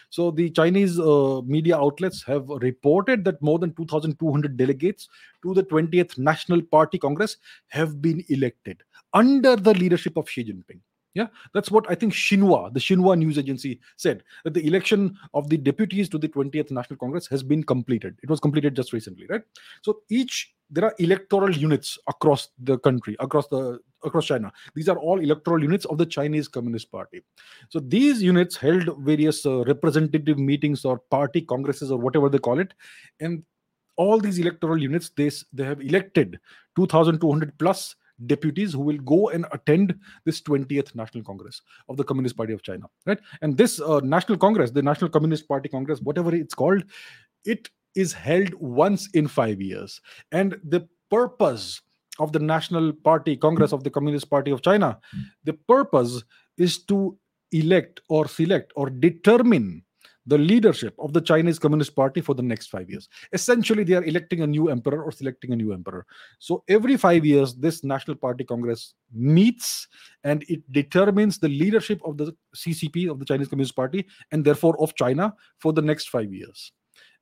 So 0.09 0.31
the 0.31 0.49
Chinese 0.49 0.99
uh, 0.99 1.41
media 1.45 1.77
outlets 1.77 2.23
have 2.23 2.49
reported 2.49 3.23
that 3.25 3.41
more 3.41 3.59
than 3.59 3.73
2,200 3.75 4.57
delegates 4.57 5.07
to 5.43 5.53
the 5.53 5.63
20th 5.63 6.17
National 6.17 6.61
Party 6.61 6.97
Congress 6.97 7.37
have 7.67 8.01
been 8.01 8.23
elected 8.29 8.81
under 9.13 9.55
the 9.55 9.73
leadership 9.75 10.17
of 10.17 10.27
Xi 10.27 10.45
Jinping. 10.45 10.79
Yeah, 11.17 11.29
that's 11.51 11.71
what 11.71 11.89
I 11.89 11.95
think 11.95 12.13
Xinhua, 12.13 12.71
the 12.75 12.79
Xinhua 12.79 13.17
news 13.17 13.39
agency, 13.39 13.79
said 13.95 14.23
that 14.43 14.53
the 14.53 14.67
election 14.67 15.17
of 15.33 15.49
the 15.49 15.57
deputies 15.57 16.09
to 16.09 16.19
the 16.19 16.27
20th 16.27 16.69
National 16.69 16.95
Congress 16.99 17.25
has 17.25 17.41
been 17.41 17.63
completed. 17.63 18.19
It 18.21 18.29
was 18.29 18.39
completed 18.39 18.75
just 18.75 18.93
recently, 18.93 19.25
right? 19.27 19.41
So 19.81 20.01
each 20.11 20.53
there 20.69 20.85
are 20.85 20.93
electoral 20.99 21.49
units 21.49 21.97
across 22.07 22.49
the 22.59 22.77
country, 22.77 23.15
across 23.19 23.47
the 23.47 23.79
across 24.03 24.27
China. 24.27 24.53
These 24.75 24.89
are 24.89 24.97
all 24.99 25.19
electoral 25.19 25.63
units 25.63 25.85
of 25.85 25.97
the 25.97 26.05
Chinese 26.05 26.47
Communist 26.47 26.91
Party. 26.91 27.23
So 27.69 27.79
these 27.79 28.21
units 28.21 28.55
held 28.55 28.87
various 28.99 29.43
uh, 29.43 29.63
representative 29.63 30.37
meetings 30.37 30.85
or 30.85 30.99
party 30.99 31.41
congresses 31.41 31.89
or 31.89 31.97
whatever 31.97 32.29
they 32.29 32.37
call 32.37 32.59
it, 32.59 32.75
and 33.19 33.43
all 33.95 34.19
these 34.19 34.37
electoral 34.37 34.77
units 34.77 35.09
they 35.17 35.31
they 35.51 35.63
have 35.63 35.81
elected 35.81 36.39
2,200 36.75 37.57
plus 37.57 37.95
deputies 38.25 38.73
who 38.73 38.81
will 38.81 38.97
go 38.97 39.29
and 39.29 39.45
attend 39.51 39.95
this 40.25 40.41
20th 40.41 40.95
National 40.95 41.23
Congress 41.23 41.61
of 41.89 41.97
the 41.97 42.03
Communist 42.03 42.35
Party 42.35 42.53
of 42.53 42.63
China, 42.63 42.85
right? 43.05 43.19
And 43.41 43.57
this 43.57 43.79
uh, 43.79 43.99
National 44.03 44.37
Congress, 44.37 44.71
the 44.71 44.81
National 44.81 45.09
Communist 45.09 45.47
Party 45.47 45.69
Congress, 45.69 46.01
whatever 46.01 46.33
it's 46.33 46.53
called, 46.53 46.83
it 47.45 47.69
is 47.95 48.13
held 48.13 48.53
once 48.55 49.09
in 49.13 49.27
five 49.27 49.61
years. 49.61 50.01
And 50.31 50.59
the 50.63 50.87
purpose 51.09 51.81
of 52.19 52.31
the 52.31 52.39
National 52.39 52.91
Party 52.91 53.37
Congress 53.37 53.71
of 53.71 53.83
the 53.83 53.89
Communist 53.89 54.29
Party 54.29 54.51
of 54.51 54.61
China, 54.61 54.99
the 55.43 55.53
purpose 55.53 56.23
is 56.57 56.79
to 56.85 57.17
elect 57.51 58.01
or 58.09 58.27
select 58.27 58.73
or 58.75 58.89
determine 58.89 59.83
the 60.27 60.37
leadership 60.37 60.93
of 60.99 61.13
the 61.13 61.21
Chinese 61.21 61.57
Communist 61.57 61.95
Party 61.95 62.19
for 62.19 62.35
the 62.35 62.43
next 62.43 62.67
five 62.67 62.89
years. 62.89 63.07
Essentially, 63.31 63.83
they 63.85 63.93
are 63.93 64.03
electing 64.03 64.41
a 64.41 64.47
new 64.47 64.69
emperor 64.69 65.01
or 65.01 65.11
selecting 65.11 65.53
a 65.53 65.55
new 65.55 65.71
emperor. 65.71 66.05
So 66.37 66.63
every 66.67 66.97
five 66.97 67.25
years, 67.25 67.55
this 67.55 67.83
National 67.83 68.17
Party 68.17 68.43
Congress 68.43 68.93
meets 69.13 69.87
and 70.25 70.43
it 70.49 70.69
determines 70.71 71.39
the 71.39 71.47
leadership 71.47 72.01
of 72.03 72.17
the 72.17 72.35
CCP, 72.55 73.09
of 73.09 73.19
the 73.19 73.25
Chinese 73.25 73.47
Communist 73.47 73.75
Party, 73.75 74.05
and 74.31 74.43
therefore 74.43 74.79
of 74.81 74.93
China 74.95 75.33
for 75.59 75.71
the 75.71 75.81
next 75.81 76.09
five 76.09 76.33
years. 76.33 76.73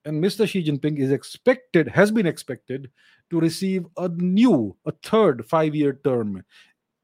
And 0.03 0.24
Mr. 0.24 0.47
Xi 0.47 0.63
Jinping 0.63 1.00
is 1.00 1.12
expected, 1.12 1.88
has 1.88 2.12
been 2.12 2.25
expected, 2.25 2.89
to 3.29 3.39
receive 3.39 3.85
a 3.97 4.07
new, 4.09 4.75
a 4.85 4.91
third 5.03 5.45
five 5.45 5.75
year 5.75 6.00
term 6.03 6.43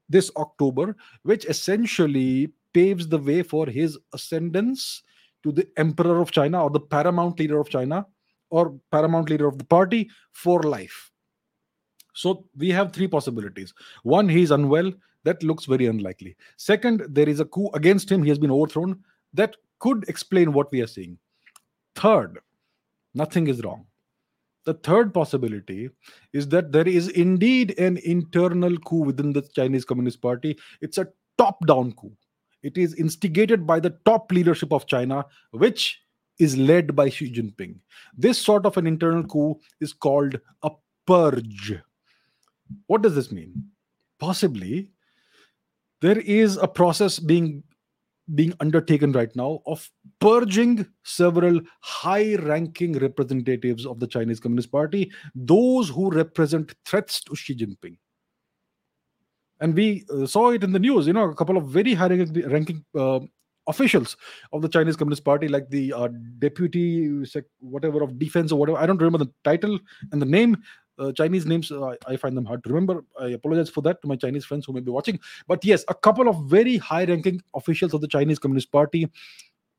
this 0.08 0.30
October, 0.36 0.96
which 1.22 1.46
essentially 1.46 2.52
paves 2.74 3.06
the 3.08 3.18
way 3.18 3.42
for 3.42 3.66
his 3.66 3.98
ascendance 4.12 5.02
to 5.42 5.52
the 5.52 5.68
emperor 5.76 6.20
of 6.20 6.30
China 6.30 6.62
or 6.62 6.70
the 6.70 6.80
paramount 6.80 7.38
leader 7.38 7.58
of 7.58 7.68
China 7.68 8.06
or 8.50 8.78
paramount 8.90 9.30
leader 9.30 9.46
of 9.46 9.58
the 9.58 9.64
party 9.64 10.10
for 10.32 10.62
life. 10.62 11.10
So 12.14 12.46
we 12.56 12.70
have 12.70 12.92
three 12.92 13.08
possibilities. 13.08 13.72
One, 14.02 14.28
he 14.28 14.42
is 14.42 14.50
unwell. 14.50 14.92
That 15.24 15.42
looks 15.42 15.64
very 15.64 15.86
unlikely. 15.86 16.36
Second, 16.56 17.06
there 17.08 17.28
is 17.28 17.40
a 17.40 17.44
coup 17.44 17.70
against 17.74 18.10
him. 18.10 18.22
He 18.22 18.28
has 18.28 18.38
been 18.38 18.50
overthrown. 18.50 19.00
That 19.32 19.56
could 19.78 20.04
explain 20.08 20.52
what 20.52 20.70
we 20.70 20.82
are 20.82 20.86
seeing. 20.86 21.18
Third, 21.94 22.38
nothing 23.14 23.46
is 23.46 23.62
wrong. 23.62 23.86
The 24.64 24.74
third 24.74 25.12
possibility 25.12 25.90
is 26.32 26.48
that 26.48 26.70
there 26.70 26.86
is 26.86 27.08
indeed 27.08 27.78
an 27.78 27.96
internal 28.04 28.76
coup 28.78 29.02
within 29.04 29.32
the 29.32 29.42
Chinese 29.42 29.84
Communist 29.84 30.22
Party. 30.22 30.56
It's 30.80 30.98
a 30.98 31.08
top 31.36 31.66
down 31.66 31.92
coup. 31.92 32.12
It 32.62 32.78
is 32.78 32.94
instigated 32.94 33.66
by 33.66 33.80
the 33.80 33.98
top 34.04 34.30
leadership 34.30 34.72
of 34.72 34.86
China, 34.86 35.24
which 35.50 36.00
is 36.38 36.56
led 36.56 36.94
by 36.94 37.08
Xi 37.08 37.32
Jinping. 37.32 37.76
This 38.16 38.38
sort 38.38 38.66
of 38.66 38.76
an 38.76 38.86
internal 38.86 39.24
coup 39.24 39.60
is 39.80 39.92
called 39.92 40.40
a 40.62 40.70
purge. 41.06 41.74
What 42.86 43.02
does 43.02 43.14
this 43.14 43.32
mean? 43.32 43.70
Possibly, 44.18 44.90
there 46.00 46.18
is 46.18 46.56
a 46.56 46.68
process 46.68 47.18
being 47.18 47.62
being 48.36 48.54
undertaken 48.60 49.10
right 49.12 49.34
now 49.34 49.60
of 49.66 49.90
purging 50.20 50.86
several 51.02 51.60
high 51.80 52.36
ranking 52.36 52.92
representatives 52.98 53.84
of 53.84 53.98
the 53.98 54.06
Chinese 54.06 54.38
Communist 54.38 54.70
Party, 54.70 55.10
those 55.34 55.88
who 55.88 56.08
represent 56.08 56.72
threats 56.86 57.20
to 57.24 57.34
Xi 57.34 57.56
Jinping 57.56 57.98
and 59.62 59.74
we 59.74 60.04
uh, 60.12 60.26
saw 60.26 60.50
it 60.50 60.64
in 60.64 60.72
the 60.72 60.78
news 60.78 61.06
you 61.06 61.12
know 61.12 61.30
a 61.30 61.34
couple 61.34 61.56
of 61.56 61.68
very 61.78 61.94
high 61.94 62.08
ranking 62.08 62.84
uh, 62.98 63.20
officials 63.68 64.16
of 64.52 64.60
the 64.60 64.68
chinese 64.68 64.96
communist 64.96 65.24
party 65.24 65.48
like 65.48 65.68
the 65.70 65.92
uh, 65.92 66.08
deputy 66.38 66.84
whatever 67.60 68.02
of 68.02 68.18
defense 68.18 68.52
or 68.52 68.58
whatever 68.58 68.78
i 68.78 68.86
don't 68.86 69.00
remember 69.00 69.24
the 69.24 69.32
title 69.44 69.78
and 70.10 70.20
the 70.20 70.26
name 70.26 70.56
uh, 70.98 71.12
chinese 71.12 71.46
names 71.46 71.70
uh, 71.70 71.94
i 72.06 72.16
find 72.16 72.36
them 72.36 72.44
hard 72.44 72.62
to 72.62 72.68
remember. 72.68 73.02
I 73.18 73.28
apologize 73.28 73.70
for 73.70 73.82
that 73.82 74.02
to 74.02 74.08
my 74.08 74.16
chinese 74.16 74.44
friends 74.44 74.66
who 74.66 74.74
may 74.74 74.80
be 74.80 74.90
watching. 74.90 75.18
But 75.46 75.64
yes 75.64 75.84
a 75.88 75.94
couple 75.94 76.28
of 76.28 76.44
very 76.46 76.76
high 76.76 77.04
ranking 77.04 77.40
officials 77.54 77.94
of 77.94 78.02
the 78.02 78.08
chinese 78.08 78.38
communist 78.38 78.70
party 78.72 79.08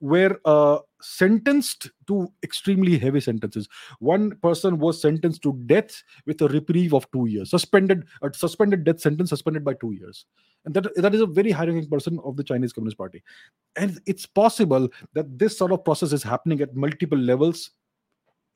were 0.03 0.37
uh, 0.43 0.79
sentenced 1.01 1.89
to 2.07 2.27
extremely 2.43 2.97
heavy 2.97 3.21
sentences. 3.21 3.69
One 3.99 4.35
person 4.41 4.77
was 4.77 5.01
sentenced 5.01 5.41
to 5.43 5.53
death 5.65 6.03
with 6.25 6.41
a 6.41 6.49
reprieve 6.49 6.93
of 6.93 7.09
two 7.11 7.27
years, 7.27 7.51
suspended 7.51 8.03
a 8.21 8.33
suspended 8.33 8.83
death 8.83 8.99
sentence, 8.99 9.29
suspended 9.29 9.63
by 9.63 9.75
two 9.75 9.93
years, 9.93 10.25
and 10.65 10.73
that 10.73 10.93
that 10.97 11.15
is 11.15 11.21
a 11.21 11.25
very 11.25 11.51
high-ranking 11.51 11.89
person 11.89 12.19
of 12.25 12.35
the 12.35 12.43
Chinese 12.43 12.73
Communist 12.73 12.97
Party. 12.97 13.23
And 13.77 14.01
it's 14.05 14.25
possible 14.25 14.89
that 15.13 15.39
this 15.39 15.57
sort 15.57 15.71
of 15.71 15.85
process 15.85 16.11
is 16.11 16.21
happening 16.21 16.59
at 16.59 16.75
multiple 16.75 17.17
levels 17.17 17.71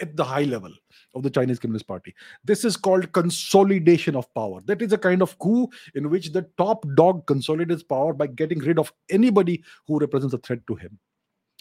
at 0.02 0.16
the 0.18 0.24
high 0.24 0.44
level 0.44 0.72
of 1.16 1.24
the 1.24 1.30
Chinese 1.30 1.60
Communist 1.60 1.88
Party. 1.88 2.14
This 2.44 2.66
is 2.66 2.76
called 2.76 3.12
consolidation 3.14 4.18
of 4.18 4.32
power. 4.36 4.60
That 4.66 4.82
is 4.82 4.92
a 4.92 4.98
kind 4.98 5.22
of 5.22 5.40
coup 5.40 5.70
in 5.96 6.10
which 6.10 6.34
the 6.34 6.46
top 6.58 6.86
dog 6.96 7.26
consolidates 7.26 7.84
power 7.84 8.14
by 8.14 8.28
getting 8.28 8.60
rid 8.60 8.80
of 8.80 8.92
anybody 9.10 9.64
who 9.88 9.98
represents 9.98 10.34
a 10.34 10.40
threat 10.40 10.60
to 10.68 10.76
him. 10.76 11.00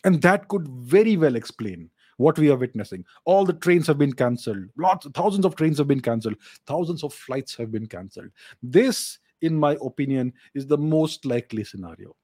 And 0.06 0.22
that 0.22 0.46
could 0.46 0.68
very 0.68 1.16
well 1.16 1.34
explain 1.34 1.90
what 2.16 2.38
we 2.38 2.48
are 2.48 2.56
witnessing. 2.56 3.04
All 3.24 3.44
the 3.44 3.52
trains 3.52 3.88
have 3.88 3.98
been 3.98 4.12
cancelled. 4.12 4.64
Lots, 4.78 5.06
thousands 5.12 5.44
of 5.44 5.56
trains 5.56 5.78
have 5.78 5.88
been 5.88 6.00
cancelled. 6.00 6.36
Thousands 6.64 7.02
of 7.02 7.12
flights 7.12 7.56
have 7.56 7.72
been 7.72 7.86
cancelled. 7.86 8.30
This, 8.62 9.18
in 9.42 9.58
my 9.58 9.76
opinion, 9.84 10.32
is 10.54 10.66
the 10.66 10.78
most 10.78 11.26
likely 11.26 11.64
scenario. 11.64 12.14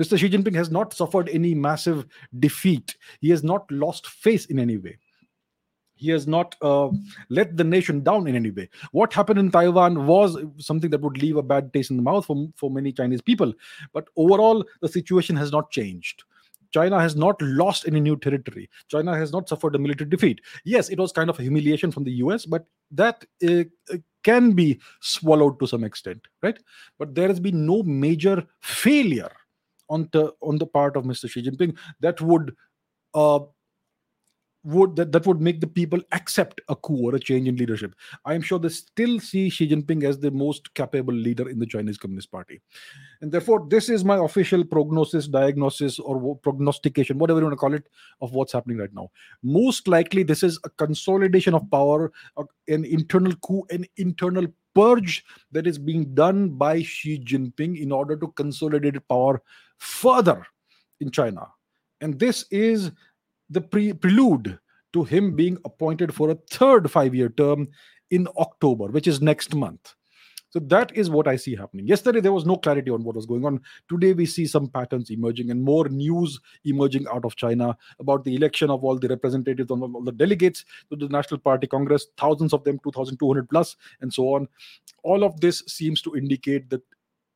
Mr. 0.00 0.16
Xi 0.16 0.30
Jinping 0.30 0.54
has 0.54 0.70
not 0.70 0.94
suffered 0.94 1.28
any 1.28 1.54
massive 1.54 2.06
defeat. 2.38 2.96
He 3.20 3.28
has 3.28 3.44
not 3.44 3.70
lost 3.70 4.06
face 4.06 4.46
in 4.46 4.58
any 4.58 4.78
way. 4.78 4.96
He 5.96 6.10
has 6.10 6.26
not 6.26 6.54
uh, 6.62 6.88
let 7.28 7.56
the 7.56 7.64
nation 7.64 8.02
down 8.02 8.26
in 8.26 8.36
any 8.36 8.52
way. 8.52 8.70
What 8.92 9.12
happened 9.12 9.40
in 9.40 9.50
Taiwan 9.50 10.06
was 10.06 10.38
something 10.56 10.90
that 10.90 11.02
would 11.02 11.20
leave 11.20 11.36
a 11.36 11.42
bad 11.42 11.74
taste 11.74 11.90
in 11.90 11.96
the 11.96 12.02
mouth 12.02 12.24
for, 12.24 12.48
for 12.56 12.70
many 12.70 12.92
Chinese 12.92 13.20
people. 13.20 13.52
But 13.92 14.06
overall, 14.16 14.64
the 14.80 14.88
situation 14.88 15.36
has 15.36 15.52
not 15.52 15.70
changed. 15.72 16.22
China 16.72 17.00
has 17.00 17.16
not 17.16 17.40
lost 17.40 17.86
any 17.86 18.00
new 18.00 18.16
territory. 18.16 18.68
China 18.88 19.16
has 19.16 19.32
not 19.32 19.48
suffered 19.48 19.74
a 19.74 19.78
military 19.78 20.10
defeat. 20.10 20.40
Yes, 20.64 20.88
it 20.88 20.98
was 20.98 21.12
kind 21.12 21.30
of 21.30 21.38
a 21.38 21.42
humiliation 21.42 21.90
from 21.90 22.04
the 22.04 22.12
US, 22.12 22.44
but 22.44 22.66
that 22.90 23.24
uh, 23.46 23.64
uh, 23.92 23.98
can 24.22 24.52
be 24.52 24.80
swallowed 25.00 25.58
to 25.60 25.66
some 25.66 25.84
extent, 25.84 26.26
right? 26.42 26.58
But 26.98 27.14
there 27.14 27.28
has 27.28 27.40
been 27.40 27.64
no 27.66 27.82
major 27.82 28.46
failure 28.60 29.32
on 29.88 30.08
the 30.12 30.32
on 30.42 30.58
the 30.58 30.66
part 30.66 30.96
of 30.96 31.04
Mr. 31.04 31.30
Xi 31.30 31.42
Jinping 31.42 31.76
that 32.00 32.20
would 32.20 32.54
uh, 33.14 33.40
would 34.68 34.96
that, 34.96 35.12
that 35.12 35.26
would 35.26 35.40
make 35.40 35.60
the 35.60 35.66
people 35.66 36.00
accept 36.12 36.60
a 36.68 36.76
coup 36.76 37.08
or 37.08 37.14
a 37.14 37.20
change 37.20 37.48
in 37.48 37.56
leadership. 37.56 37.94
I 38.24 38.34
am 38.34 38.42
sure 38.42 38.58
they 38.58 38.68
still 38.68 39.18
see 39.18 39.48
Xi 39.48 39.68
Jinping 39.68 40.04
as 40.04 40.18
the 40.18 40.30
most 40.30 40.74
capable 40.74 41.14
leader 41.14 41.48
in 41.48 41.58
the 41.58 41.66
Chinese 41.66 41.96
Communist 41.96 42.30
Party. 42.30 42.60
And 43.22 43.32
therefore, 43.32 43.66
this 43.68 43.88
is 43.88 44.04
my 44.04 44.22
official 44.22 44.64
prognosis, 44.64 45.26
diagnosis, 45.26 45.98
or 45.98 46.36
prognostication, 46.36 47.18
whatever 47.18 47.40
you 47.40 47.46
want 47.46 47.54
to 47.54 47.56
call 47.56 47.74
it, 47.74 47.88
of 48.20 48.32
what's 48.32 48.52
happening 48.52 48.76
right 48.76 48.92
now. 48.92 49.10
Most 49.42 49.88
likely, 49.88 50.22
this 50.22 50.42
is 50.42 50.58
a 50.64 50.70
consolidation 50.70 51.54
of 51.54 51.70
power, 51.70 52.12
an 52.68 52.84
internal 52.84 53.34
coup, 53.36 53.64
an 53.70 53.86
internal 53.96 54.46
purge 54.74 55.24
that 55.50 55.66
is 55.66 55.78
being 55.78 56.14
done 56.14 56.50
by 56.50 56.82
Xi 56.82 57.18
Jinping 57.18 57.80
in 57.80 57.90
order 57.90 58.16
to 58.16 58.28
consolidate 58.28 58.96
power 59.08 59.42
further 59.78 60.46
in 61.00 61.10
China. 61.10 61.48
And 62.00 62.18
this 62.18 62.44
is 62.50 62.92
the 63.50 63.60
pre- 63.60 63.92
prelude 63.92 64.58
to 64.92 65.04
him 65.04 65.36
being 65.36 65.58
appointed 65.64 66.14
for 66.14 66.30
a 66.30 66.38
third 66.50 66.90
five 66.90 67.14
year 67.14 67.28
term 67.28 67.68
in 68.10 68.26
October, 68.38 68.86
which 68.86 69.06
is 69.06 69.20
next 69.20 69.54
month. 69.54 69.94
So 70.50 70.60
that 70.60 70.96
is 70.96 71.10
what 71.10 71.28
I 71.28 71.36
see 71.36 71.54
happening. 71.54 71.86
Yesterday, 71.86 72.20
there 72.20 72.32
was 72.32 72.46
no 72.46 72.56
clarity 72.56 72.90
on 72.90 73.04
what 73.04 73.16
was 73.16 73.26
going 73.26 73.44
on. 73.44 73.60
Today, 73.88 74.14
we 74.14 74.24
see 74.24 74.46
some 74.46 74.68
patterns 74.68 75.10
emerging 75.10 75.50
and 75.50 75.62
more 75.62 75.88
news 75.90 76.40
emerging 76.64 77.06
out 77.08 77.26
of 77.26 77.36
China 77.36 77.76
about 78.00 78.24
the 78.24 78.34
election 78.34 78.70
of 78.70 78.82
all 78.82 78.98
the 78.98 79.08
representatives, 79.08 79.70
of 79.70 79.82
all 79.82 80.02
the 80.02 80.12
delegates 80.12 80.64
to 80.88 80.96
the 80.96 81.08
National 81.08 81.38
Party 81.38 81.66
Congress, 81.66 82.06
thousands 82.16 82.54
of 82.54 82.64
them, 82.64 82.80
2,200 82.82 83.48
plus, 83.50 83.76
and 84.00 84.12
so 84.12 84.34
on. 84.34 84.48
All 85.02 85.22
of 85.22 85.38
this 85.40 85.62
seems 85.66 86.00
to 86.02 86.16
indicate 86.16 86.70
that 86.70 86.82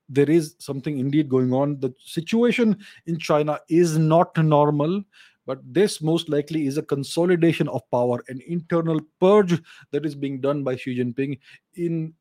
there 0.09 0.31
is 0.31 0.57
something 0.59 0.99
indeed 0.99 1.29
going 1.29 1.53
on. 1.53 1.81
The 1.81 1.95
situation 2.03 2.79
in 3.07 3.19
China 3.19 3.61
is 3.69 3.99
not 3.99 4.37
normal 4.39 5.03
but 5.47 5.61
this 5.65 6.01
most 6.01 6.29
likely 6.29 6.67
is 6.67 6.79
a 6.79 6.83
consolidation 6.83 7.69
of 7.69 7.89
power 7.91 8.23
an 8.29 8.41
internal 8.47 9.01
purge 9.21 9.61
that 9.91 10.07
is 10.07 10.15
being 10.15 10.41
done 10.41 10.63
by 10.63 10.77
xi 10.77 10.97
jinping 10.99 11.39
in 11.75 12.13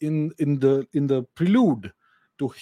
in 0.00 0.32
in 0.38 0.58
the 0.58 0.86
in 0.92 1.06
the 1.06 1.22
prelude 1.34 1.92
to 2.38 2.52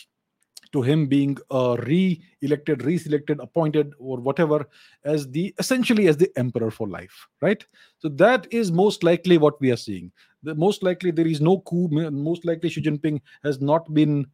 to 0.73 0.83
him 0.83 1.07
being 1.07 1.37
uh, 1.51 1.77
re-elected 1.87 2.83
re-selected 2.85 3.41
appointed 3.41 3.93
or 3.99 4.19
whatever 4.19 4.67
as 5.05 5.31
the 5.31 5.55
essentially 5.59 6.09
as 6.09 6.17
the 6.17 6.31
emperor 6.37 6.71
for 6.71 6.89
life 6.89 7.27
right? 7.41 7.65
So 7.99 8.09
that 8.11 8.47
is 8.51 8.71
most 8.71 9.03
likely 9.03 9.39
what 9.39 9.61
we 9.61 9.71
are 9.71 9.77
seeing. 9.77 10.13
The 10.43 10.55
most 10.55 10.83
likely 10.83 11.11
there 11.11 11.27
is 11.27 11.41
no 11.41 11.61
coup. 11.61 11.89
Most 11.89 12.45
likely 12.45 12.69
xi 12.69 12.83
jinping 12.83 13.21
has 13.43 13.61
not 13.61 13.93
been 13.95 14.27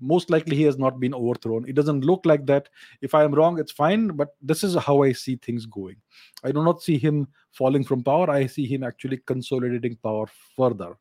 most 0.00 0.30
likely 0.30 0.56
he 0.56 0.62
has 0.62 0.78
not 0.78 1.00
been 1.00 1.14
overthrown. 1.14 1.68
It 1.68 1.74
doesn't 1.74 2.04
look 2.04 2.24
like 2.24 2.46
that. 2.46 2.68
If 3.00 3.14
I 3.14 3.24
am 3.24 3.34
wrong, 3.34 3.58
it's 3.58 3.72
fine, 3.72 4.08
but 4.08 4.28
this 4.42 4.62
is 4.62 4.74
how 4.74 5.02
I 5.02 5.12
see 5.12 5.36
things 5.36 5.66
going. 5.66 5.96
I 6.44 6.52
do 6.52 6.62
not 6.62 6.82
see 6.82 6.98
him 6.98 7.28
falling 7.52 7.84
from 7.84 8.02
power. 8.02 8.30
I 8.30 8.46
see 8.46 8.66
him 8.66 8.84
actually 8.84 9.18
consolidating 9.26 9.96
power 10.02 10.26
further. 10.56 10.96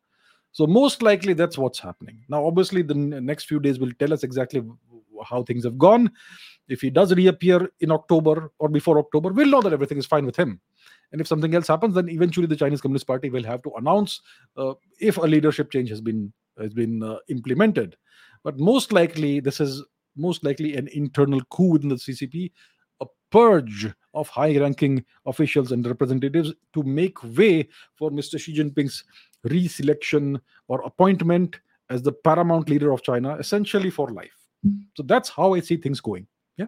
So, 0.52 0.66
most 0.66 1.02
likely, 1.02 1.34
that's 1.34 1.58
what's 1.58 1.80
happening. 1.80 2.24
Now, 2.30 2.46
obviously, 2.46 2.82
the 2.82 2.96
next 2.96 3.46
few 3.46 3.60
days 3.60 3.78
will 3.78 3.92
tell 4.00 4.14
us 4.14 4.24
exactly 4.24 4.64
how 5.26 5.44
things 5.44 5.66
have 5.66 5.78
gone. 5.78 6.12
If 6.68 6.82
he 6.82 6.90
does 6.90 7.14
reappear 7.14 7.70
in 7.82 7.92
October 7.92 8.52
or 8.60 8.70
before 8.70 8.98
October, 8.98 9.34
we'll 9.34 9.50
know 9.50 9.62
that 9.62 9.74
everything 9.74 9.98
is 9.98 10.06
fine 10.06 10.26
with 10.26 10.36
him. 10.36 10.60
And 11.12 11.22
if 11.22 11.28
something 11.28 11.54
else 11.54 11.68
happens, 11.68 11.96
then 11.96 12.10
eventually 12.10 12.48
the 12.48 12.56
Chinese 12.56 12.82
Communist 12.82 13.06
Party 13.06 13.30
will 13.30 13.44
have 13.44 13.62
to 13.64 13.72
announce 13.78 14.22
uh, 14.58 14.74
if 15.00 15.18
a 15.18 15.22
leadership 15.22 15.72
change 15.72 15.90
has 15.90 16.02
been 16.02 16.34
has 16.60 16.74
been 16.74 17.04
uh, 17.04 17.18
implemented 17.28 17.98
but 18.46 18.60
most 18.60 18.94
likely, 18.94 19.40
this 19.40 19.60
is 19.60 19.84
most 20.16 20.44
likely 20.44 20.76
an 20.78 20.88
internal 20.90 21.42
coup 21.46 21.72
within 21.72 21.90
the 21.90 21.96
CCP, 21.96 22.52
a 23.02 23.06
purge 23.32 23.92
of 24.14 24.30
high 24.30 24.56
ranking 24.60 25.04
officials 25.26 25.72
and 25.72 25.86
representatives 25.86 26.54
to 26.74 26.84
make 26.84 27.22
way 27.36 27.68
for 27.96 28.12
Mr. 28.12 28.40
Xi 28.40 28.56
Jinping's 28.56 29.04
reselection 29.48 30.40
or 30.68 30.82
appointment 30.84 31.60
as 31.90 32.04
the 32.04 32.12
paramount 32.12 32.70
leader 32.70 32.92
of 32.92 33.02
China, 33.02 33.36
essentially 33.38 33.90
for 33.90 34.12
life. 34.12 34.38
So 34.96 35.02
that's 35.04 35.30
how 35.30 35.56
I 35.56 35.60
see 35.60 35.78
things 35.78 36.00
going. 36.00 36.28
Yeah. 36.56 36.68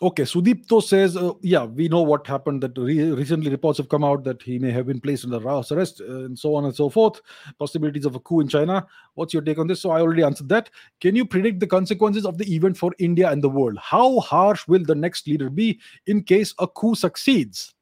Okay, 0.00 0.22
Sudipto 0.22 0.80
says, 0.80 1.16
uh, 1.16 1.32
yeah, 1.42 1.64
we 1.64 1.88
know 1.88 2.02
what 2.02 2.24
happened. 2.24 2.62
That 2.62 2.78
re- 2.78 3.10
recently 3.10 3.50
reports 3.50 3.78
have 3.78 3.88
come 3.88 4.04
out 4.04 4.22
that 4.22 4.40
he 4.40 4.56
may 4.56 4.70
have 4.70 4.86
been 4.86 5.00
placed 5.00 5.24
under 5.24 5.40
house 5.40 5.72
arrest 5.72 6.00
uh, 6.00 6.24
and 6.24 6.38
so 6.38 6.54
on 6.54 6.66
and 6.66 6.74
so 6.74 6.88
forth. 6.88 7.20
Possibilities 7.58 8.04
of 8.04 8.14
a 8.14 8.20
coup 8.20 8.38
in 8.38 8.46
China. 8.46 8.86
What's 9.14 9.34
your 9.34 9.42
take 9.42 9.58
on 9.58 9.66
this? 9.66 9.80
So 9.80 9.90
I 9.90 10.00
already 10.00 10.22
answered 10.22 10.48
that. 10.50 10.70
Can 11.00 11.16
you 11.16 11.24
predict 11.24 11.58
the 11.58 11.66
consequences 11.66 12.24
of 12.24 12.38
the 12.38 12.54
event 12.54 12.76
for 12.76 12.94
India 13.00 13.28
and 13.28 13.42
the 13.42 13.48
world? 13.48 13.76
How 13.82 14.20
harsh 14.20 14.68
will 14.68 14.84
the 14.84 14.94
next 14.94 15.26
leader 15.26 15.50
be 15.50 15.80
in 16.06 16.22
case 16.22 16.54
a 16.60 16.68
coup 16.68 16.94
succeeds? 16.94 17.74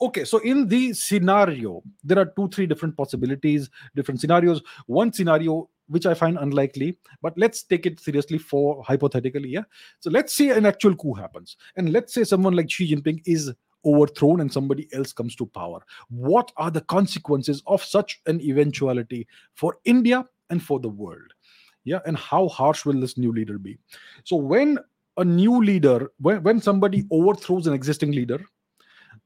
Okay, 0.00 0.24
so 0.24 0.38
in 0.38 0.66
the 0.66 0.92
scenario, 0.92 1.82
there 2.02 2.18
are 2.18 2.26
two, 2.36 2.48
three 2.48 2.66
different 2.66 2.96
possibilities, 2.96 3.70
different 3.94 4.20
scenarios. 4.20 4.60
One 4.86 5.12
scenario 5.12 5.70
which 5.88 6.06
I 6.06 6.14
find 6.14 6.38
unlikely, 6.38 6.98
but 7.22 7.36
let's 7.36 7.62
take 7.62 7.86
it 7.86 8.00
seriously 8.00 8.38
for 8.38 8.82
hypothetically. 8.82 9.48
Yeah. 9.48 9.64
So 10.00 10.10
let's 10.10 10.34
say 10.34 10.50
an 10.50 10.66
actual 10.66 10.96
coup 10.96 11.14
happens, 11.14 11.56
and 11.76 11.92
let's 11.92 12.14
say 12.14 12.24
someone 12.24 12.54
like 12.54 12.70
Xi 12.70 12.94
Jinping 12.94 13.22
is 13.26 13.52
overthrown 13.84 14.40
and 14.40 14.52
somebody 14.52 14.88
else 14.94 15.12
comes 15.12 15.36
to 15.36 15.46
power. 15.46 15.80
What 16.08 16.52
are 16.56 16.70
the 16.70 16.80
consequences 16.80 17.62
of 17.66 17.84
such 17.84 18.20
an 18.26 18.40
eventuality 18.40 19.26
for 19.54 19.76
India 19.84 20.24
and 20.50 20.62
for 20.62 20.80
the 20.80 20.88
world? 20.88 21.34
Yeah. 21.84 21.98
And 22.06 22.16
how 22.16 22.48
harsh 22.48 22.86
will 22.86 22.98
this 22.98 23.18
new 23.18 23.32
leader 23.32 23.58
be? 23.58 23.78
So 24.24 24.36
when 24.36 24.78
a 25.18 25.24
new 25.24 25.62
leader, 25.62 26.10
when, 26.18 26.42
when 26.42 26.60
somebody 26.60 27.04
overthrows 27.10 27.66
an 27.66 27.74
existing 27.74 28.12
leader, 28.12 28.42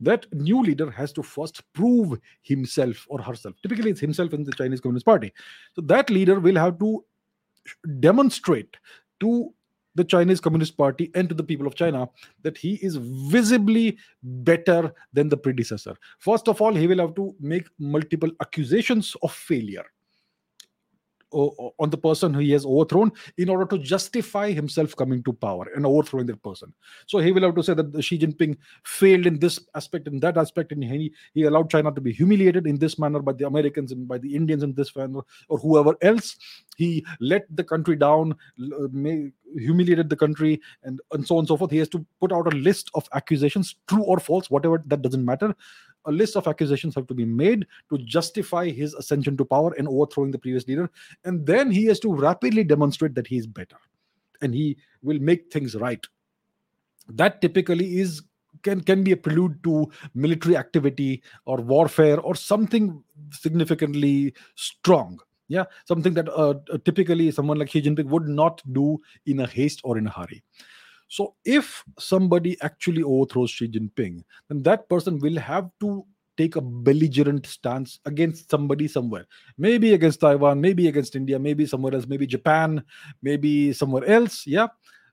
that 0.00 0.26
new 0.32 0.62
leader 0.62 0.90
has 0.90 1.12
to 1.12 1.22
first 1.22 1.62
prove 1.72 2.18
himself 2.42 3.06
or 3.08 3.20
herself. 3.20 3.54
Typically, 3.62 3.90
it's 3.90 4.00
himself 4.00 4.32
in 4.32 4.44
the 4.44 4.52
Chinese 4.52 4.80
Communist 4.80 5.06
Party. 5.06 5.32
So 5.74 5.82
that 5.82 6.10
leader 6.10 6.40
will 6.40 6.56
have 6.56 6.78
to 6.78 7.04
demonstrate 8.00 8.76
to 9.20 9.52
the 9.94 10.04
Chinese 10.04 10.40
Communist 10.40 10.76
Party 10.76 11.10
and 11.14 11.28
to 11.28 11.34
the 11.34 11.42
people 11.42 11.66
of 11.66 11.74
China 11.74 12.08
that 12.42 12.56
he 12.56 12.74
is 12.74 12.96
visibly 12.96 13.98
better 14.22 14.92
than 15.12 15.28
the 15.28 15.36
predecessor. 15.36 15.96
First 16.18 16.48
of 16.48 16.62
all, 16.62 16.74
he 16.74 16.86
will 16.86 17.00
have 17.00 17.14
to 17.16 17.34
make 17.40 17.66
multiple 17.78 18.30
accusations 18.40 19.16
of 19.22 19.32
failure 19.32 19.86
on 21.30 21.90
the 21.90 21.96
person 21.96 22.32
he 22.34 22.50
has 22.52 22.64
overthrown 22.64 23.12
in 23.36 23.48
order 23.48 23.66
to 23.66 23.78
justify 23.78 24.50
himself 24.50 24.96
coming 24.96 25.22
to 25.22 25.32
power 25.32 25.66
and 25.74 25.84
overthrowing 25.84 26.26
that 26.26 26.42
person. 26.42 26.72
So 27.06 27.18
he 27.18 27.32
will 27.32 27.42
have 27.42 27.54
to 27.54 27.62
say 27.62 27.74
that 27.74 28.02
Xi 28.02 28.18
Jinping 28.18 28.56
failed 28.84 29.26
in 29.26 29.38
this 29.38 29.60
aspect 29.74 30.08
and 30.08 30.20
that 30.22 30.36
aspect, 30.38 30.72
and 30.72 30.82
he, 30.82 31.12
he 31.34 31.44
allowed 31.44 31.70
China 31.70 31.92
to 31.92 32.00
be 32.00 32.12
humiliated 32.12 32.66
in 32.66 32.78
this 32.78 32.98
manner 32.98 33.20
by 33.20 33.32
the 33.32 33.46
Americans 33.46 33.92
and 33.92 34.08
by 34.08 34.18
the 34.18 34.34
Indians 34.34 34.62
in 34.62 34.74
this 34.74 34.94
manner, 34.96 35.20
or 35.48 35.58
whoever 35.58 35.96
else. 36.02 36.36
He 36.76 37.04
let 37.20 37.44
the 37.54 37.64
country 37.64 37.96
down, 37.96 38.36
uh, 38.60 38.88
humiliated 39.58 40.08
the 40.08 40.16
country, 40.16 40.60
and, 40.84 41.00
and 41.12 41.26
so 41.26 41.36
on 41.36 41.40
and 41.40 41.48
so 41.48 41.56
forth. 41.56 41.70
He 41.70 41.78
has 41.78 41.88
to 41.90 42.04
put 42.20 42.32
out 42.32 42.52
a 42.52 42.56
list 42.56 42.90
of 42.94 43.08
accusations, 43.14 43.74
true 43.88 44.02
or 44.02 44.18
false, 44.20 44.50
whatever, 44.50 44.82
that 44.86 45.02
doesn't 45.02 45.24
matter 45.24 45.54
a 46.08 46.12
list 46.12 46.36
of 46.36 46.48
accusations 46.48 46.94
have 46.94 47.06
to 47.06 47.14
be 47.14 47.24
made 47.24 47.66
to 47.90 47.98
justify 47.98 48.68
his 48.68 48.94
ascension 48.94 49.36
to 49.36 49.44
power 49.44 49.72
and 49.78 49.86
overthrowing 49.86 50.30
the 50.30 50.38
previous 50.38 50.66
leader. 50.66 50.90
And 51.24 51.46
then 51.46 51.70
he 51.70 51.84
has 51.86 52.00
to 52.00 52.12
rapidly 52.12 52.64
demonstrate 52.64 53.14
that 53.14 53.26
he 53.26 53.36
is 53.36 53.46
better 53.46 53.76
and 54.40 54.54
he 54.54 54.78
will 55.02 55.18
make 55.20 55.52
things 55.52 55.76
right. 55.76 56.04
That 57.08 57.40
typically 57.40 57.98
is 57.98 58.22
can 58.62 58.80
can 58.80 59.04
be 59.04 59.12
a 59.12 59.16
prelude 59.16 59.62
to 59.64 59.90
military 60.14 60.56
activity 60.56 61.22
or 61.44 61.58
warfare 61.58 62.18
or 62.20 62.34
something 62.34 63.04
significantly 63.30 64.34
strong 64.56 65.20
yeah 65.48 65.64
something 65.84 66.14
that 66.14 66.28
uh, 66.30 66.54
typically 66.84 67.30
someone 67.30 67.58
like 67.58 67.70
Xi 67.70 67.82
Jinping 67.82 68.06
would 68.06 68.26
not 68.26 68.60
do 68.72 69.00
in 69.26 69.40
a 69.40 69.46
haste 69.46 69.80
or 69.84 69.96
in 69.96 70.06
a 70.06 70.10
hurry 70.10 70.42
so 71.08 71.34
if 71.44 71.84
somebody 71.98 72.56
actually 72.62 73.02
overthrows 73.02 73.50
Xi 73.50 73.68
Jinping, 73.68 74.22
then 74.48 74.62
that 74.62 74.88
person 74.88 75.18
will 75.18 75.38
have 75.38 75.70
to 75.80 76.04
take 76.36 76.54
a 76.54 76.60
belligerent 76.60 77.46
stance 77.46 77.98
against 78.06 78.48
somebody 78.48 78.86
somewhere. 78.86 79.26
Maybe 79.56 79.94
against 79.94 80.20
Taiwan, 80.20 80.60
maybe 80.60 80.86
against 80.86 81.16
India, 81.16 81.38
maybe 81.38 81.66
somewhere 81.66 81.94
else, 81.94 82.06
maybe 82.06 82.26
Japan, 82.26 82.82
maybe 83.22 83.72
somewhere 83.72 84.04
else. 84.04 84.46
Yeah 84.46 84.68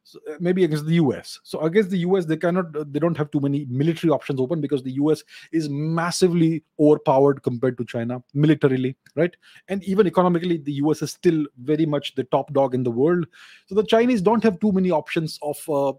so 0.06 0.20
uh, 0.32 0.36
maybe 0.40 0.64
against 0.64 0.86
the 0.86 0.94
US. 0.94 1.40
So 1.44 1.60
against 1.62 1.90
the 1.90 1.98
US, 2.00 2.26
they 2.26 2.38
cannot, 2.38 2.76
uh, 2.76 2.86
they 2.88 3.00
don't 3.00 3.18
have 3.18 3.32
too 3.32 3.40
many 3.40 3.66
military 3.66 4.12
options 4.12 4.40
open 4.40 4.62
because 4.62 4.84
the 4.84 4.94
US 4.94 5.24
is 5.52 5.68
massively 5.68 6.64
overpowered 6.80 7.42
compared 7.42 7.76
to 7.80 7.86
China 7.86 8.22
militarily, 8.36 8.96
right? 9.16 9.36
And 9.68 9.84
even 9.84 10.06
economically, 10.06 10.58
the 10.58 10.74
US 10.74 11.02
is 11.02 11.12
still 11.12 11.48
very 11.58 11.88
much 11.88 12.14
the 12.14 12.24
top 12.26 12.54
dog 12.54 12.76
in 12.76 12.84
the 12.84 12.92
world. 12.92 13.26
So 13.66 13.74
the 13.74 13.84
Chinese 13.84 14.22
don't 14.22 14.44
have 14.44 14.60
too 14.60 14.72
many 14.72 14.92
options 14.92 15.40
of 15.42 15.58
uh, 15.68 15.94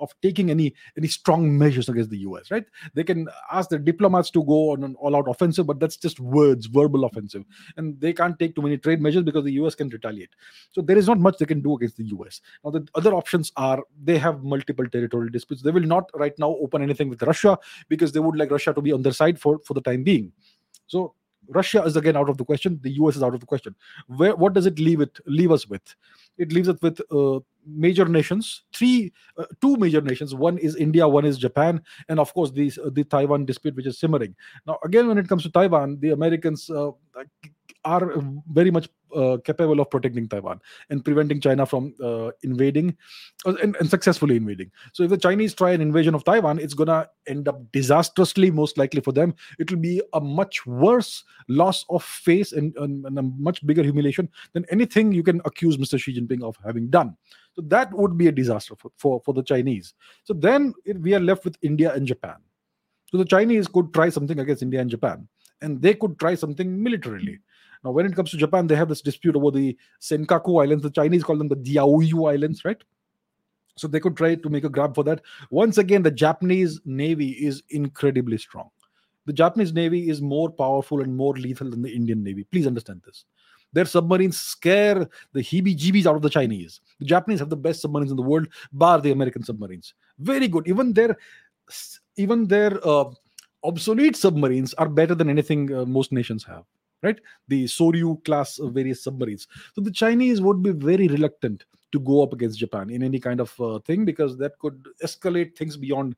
of 0.00 0.14
taking 0.22 0.50
any 0.50 0.74
any 0.96 1.08
strong 1.08 1.56
measures 1.56 1.88
against 1.88 2.10
the 2.10 2.18
US, 2.18 2.50
right? 2.50 2.64
They 2.94 3.04
can 3.04 3.28
ask 3.52 3.70
their 3.70 3.78
diplomats 3.78 4.30
to 4.30 4.44
go 4.44 4.72
on 4.72 4.84
an 4.84 4.94
all-out 4.96 5.28
offensive, 5.28 5.66
but 5.66 5.80
that's 5.80 5.96
just 5.96 6.20
words, 6.20 6.66
verbal 6.66 7.04
offensive, 7.04 7.44
and 7.76 8.00
they 8.00 8.12
can't 8.12 8.38
take 8.38 8.54
too 8.54 8.62
many 8.62 8.78
trade 8.78 9.00
measures 9.00 9.22
because 9.22 9.44
the 9.44 9.52
US 9.52 9.74
can 9.74 9.88
retaliate. 9.88 10.30
So 10.72 10.82
there 10.82 10.98
is 10.98 11.06
not 11.06 11.18
much 11.18 11.38
they 11.38 11.46
can 11.46 11.60
do 11.60 11.76
against 11.76 11.96
the 11.96 12.04
US. 12.04 12.40
Now 12.64 12.70
the 12.70 12.86
other 12.94 13.14
options 13.14 13.52
are 13.56 13.82
they 14.02 14.18
have 14.18 14.42
multiple 14.42 14.88
territorial 14.88 15.30
disputes. 15.30 15.62
They 15.62 15.70
will 15.70 15.82
not 15.82 16.10
right 16.14 16.38
now 16.38 16.56
open 16.60 16.82
anything 16.82 17.08
with 17.08 17.22
Russia 17.22 17.58
because 17.88 18.12
they 18.12 18.20
would 18.20 18.36
like 18.36 18.50
Russia 18.50 18.72
to 18.72 18.80
be 18.80 18.92
on 18.92 19.02
their 19.02 19.12
side 19.12 19.40
for 19.40 19.58
for 19.64 19.74
the 19.74 19.80
time 19.80 20.02
being. 20.02 20.32
So 20.86 21.14
Russia 21.48 21.82
is 21.82 21.96
again 21.96 22.16
out 22.16 22.28
of 22.28 22.36
the 22.36 22.44
question. 22.44 22.78
The 22.82 22.90
US 23.02 23.16
is 23.16 23.22
out 23.22 23.34
of 23.34 23.40
the 23.40 23.46
question. 23.46 23.74
Where 24.06 24.36
what 24.36 24.52
does 24.52 24.66
it 24.66 24.78
leave 24.78 25.00
it 25.00 25.18
leave 25.26 25.50
us 25.50 25.66
with? 25.68 25.82
It 26.36 26.52
leaves 26.52 26.68
it 26.68 26.80
with 26.82 27.00
uh, 27.10 27.40
major 27.66 28.04
nations, 28.04 28.62
three, 28.72 29.12
uh, 29.36 29.46
two 29.60 29.76
major 29.76 30.00
nations. 30.00 30.34
One 30.34 30.58
is 30.58 30.76
India, 30.76 31.08
one 31.08 31.24
is 31.24 31.38
Japan, 31.38 31.82
and 32.08 32.20
of 32.20 32.32
course 32.34 32.50
the 32.50 32.70
the 32.92 33.04
Taiwan 33.04 33.44
dispute, 33.44 33.76
which 33.76 33.86
is 33.86 33.98
simmering. 33.98 34.34
Now, 34.66 34.78
again, 34.84 35.08
when 35.08 35.18
it 35.18 35.28
comes 35.28 35.42
to 35.44 35.50
Taiwan, 35.50 35.98
the 36.00 36.10
Americans 36.10 36.70
uh, 36.70 36.90
are 37.84 38.12
very 38.52 38.70
much 38.70 38.88
uh, 39.14 39.38
capable 39.44 39.80
of 39.80 39.90
protecting 39.90 40.28
Taiwan 40.28 40.60
and 40.90 41.04
preventing 41.04 41.40
China 41.40 41.66
from 41.66 41.94
uh, 42.02 42.30
invading 42.42 42.96
uh, 43.46 43.54
and, 43.62 43.76
and, 43.76 43.88
successfully 43.88 44.36
invading. 44.36 44.70
So 44.92 45.02
if 45.02 45.10
the 45.10 45.16
Chinese 45.16 45.54
try 45.54 45.70
an 45.70 45.80
invasion 45.80 46.14
of 46.14 46.24
Taiwan, 46.24 46.58
it's 46.58 46.74
gonna 46.74 47.08
end 47.26 47.48
up 47.48 47.60
disastrously, 47.72 48.50
most 48.50 48.78
likely 48.78 49.00
for 49.00 49.12
them. 49.12 49.34
It 49.58 49.70
will 49.70 49.78
be 49.78 50.02
a 50.12 50.20
much 50.20 50.66
worse 50.66 51.24
loss 51.48 51.84
of 51.90 52.04
face 52.04 52.52
and, 52.52 52.76
and, 52.76 53.04
and 53.06 53.18
a 53.18 53.22
much 53.22 53.66
bigger 53.66 53.82
humiliation 53.82 54.28
than 54.52 54.64
anything 54.70 55.12
you 55.12 55.22
can 55.22 55.40
accuse 55.44 55.76
Mr. 55.76 55.98
Xi 55.98 56.18
Jinping 56.18 56.42
of 56.42 56.56
having 56.64 56.88
done. 56.88 57.16
So 57.54 57.62
that 57.62 57.92
would 57.92 58.16
be 58.16 58.28
a 58.28 58.32
disaster 58.32 58.74
for, 58.76 58.90
for, 58.96 59.20
for 59.24 59.34
the 59.34 59.42
Chinese. 59.42 59.94
So 60.24 60.34
then 60.34 60.74
it, 60.84 61.00
we 61.00 61.14
are 61.14 61.20
left 61.20 61.44
with 61.44 61.56
India 61.62 61.92
and 61.92 62.06
Japan. 62.06 62.36
So 63.10 63.16
the 63.16 63.24
Chinese 63.24 63.66
could 63.68 63.92
try 63.94 64.10
something 64.10 64.38
against 64.38 64.62
India 64.62 64.80
and 64.80 64.90
Japan, 64.90 65.26
and 65.62 65.80
they 65.80 65.94
could 65.94 66.18
try 66.18 66.34
something 66.34 66.82
militarily. 66.82 67.38
Now, 67.84 67.92
when 67.92 68.06
it 68.06 68.14
comes 68.14 68.30
to 68.30 68.36
Japan, 68.36 68.66
they 68.66 68.76
have 68.76 68.88
this 68.88 69.02
dispute 69.02 69.36
over 69.36 69.50
the 69.50 69.76
Senkaku 70.00 70.62
Islands. 70.62 70.82
The 70.82 70.90
Chinese 70.90 71.22
call 71.22 71.36
them 71.36 71.48
the 71.48 71.56
Diaoyu 71.56 72.32
Islands, 72.32 72.64
right? 72.64 72.82
So 73.76 73.86
they 73.86 74.00
could 74.00 74.16
try 74.16 74.34
to 74.34 74.48
make 74.48 74.64
a 74.64 74.68
grab 74.68 74.94
for 74.94 75.04
that. 75.04 75.22
Once 75.50 75.78
again, 75.78 76.02
the 76.02 76.10
Japanese 76.10 76.80
Navy 76.84 77.30
is 77.30 77.62
incredibly 77.70 78.38
strong. 78.38 78.70
The 79.26 79.32
Japanese 79.32 79.72
Navy 79.72 80.08
is 80.08 80.20
more 80.20 80.50
powerful 80.50 81.02
and 81.02 81.16
more 81.16 81.34
lethal 81.34 81.70
than 81.70 81.82
the 81.82 81.94
Indian 81.94 82.22
Navy. 82.24 82.44
Please 82.44 82.66
understand 82.66 83.02
this. 83.04 83.24
Their 83.72 83.84
submarines 83.84 84.40
scare 84.40 85.06
the 85.32 85.40
heebie 85.40 85.76
jeebies 85.76 86.06
out 86.06 86.16
of 86.16 86.22
the 86.22 86.30
Chinese. 86.30 86.80
The 86.98 87.04
Japanese 87.04 87.38
have 87.38 87.50
the 87.50 87.56
best 87.56 87.82
submarines 87.82 88.10
in 88.10 88.16
the 88.16 88.22
world, 88.22 88.48
bar 88.72 89.00
the 89.00 89.12
American 89.12 89.44
submarines. 89.44 89.92
Very 90.18 90.48
good. 90.48 90.66
Even 90.66 90.94
their 90.94 91.16
even 92.16 92.46
their 92.46 92.80
uh, 92.86 93.04
obsolete 93.62 94.16
submarines 94.16 94.72
are 94.74 94.88
better 94.88 95.14
than 95.14 95.28
anything 95.28 95.72
uh, 95.72 95.84
most 95.84 96.12
nations 96.12 96.42
have 96.42 96.64
right? 97.02 97.18
The 97.48 97.64
Soryu 97.64 98.24
class 98.24 98.58
of 98.58 98.72
various 98.72 99.02
submarines. 99.02 99.46
So 99.74 99.80
the 99.80 99.90
Chinese 99.90 100.40
would 100.40 100.62
be 100.62 100.70
very 100.70 101.08
reluctant 101.08 101.64
to 101.92 102.00
go 102.00 102.22
up 102.22 102.32
against 102.32 102.58
Japan 102.58 102.90
in 102.90 103.02
any 103.02 103.18
kind 103.18 103.40
of 103.40 103.58
uh, 103.60 103.78
thing 103.80 104.04
because 104.04 104.36
that 104.38 104.58
could 104.58 104.86
escalate 105.02 105.56
things 105.56 105.76
beyond 105.76 106.16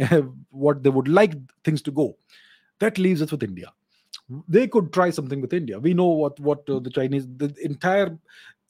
uh, 0.00 0.22
what 0.50 0.82
they 0.82 0.90
would 0.90 1.08
like 1.08 1.34
things 1.64 1.82
to 1.82 1.90
go. 1.90 2.16
That 2.78 2.98
leaves 2.98 3.20
us 3.20 3.30
with 3.30 3.42
India. 3.42 3.72
they 4.48 4.66
could 4.68 4.92
try 4.92 5.10
something 5.10 5.40
with 5.40 5.52
India. 5.52 5.78
We 5.78 5.94
know 5.94 6.06
what 6.06 6.38
what 6.40 6.68
uh, 6.68 6.78
the 6.78 6.90
Chinese, 6.90 7.26
the 7.36 7.54
entire 7.62 8.16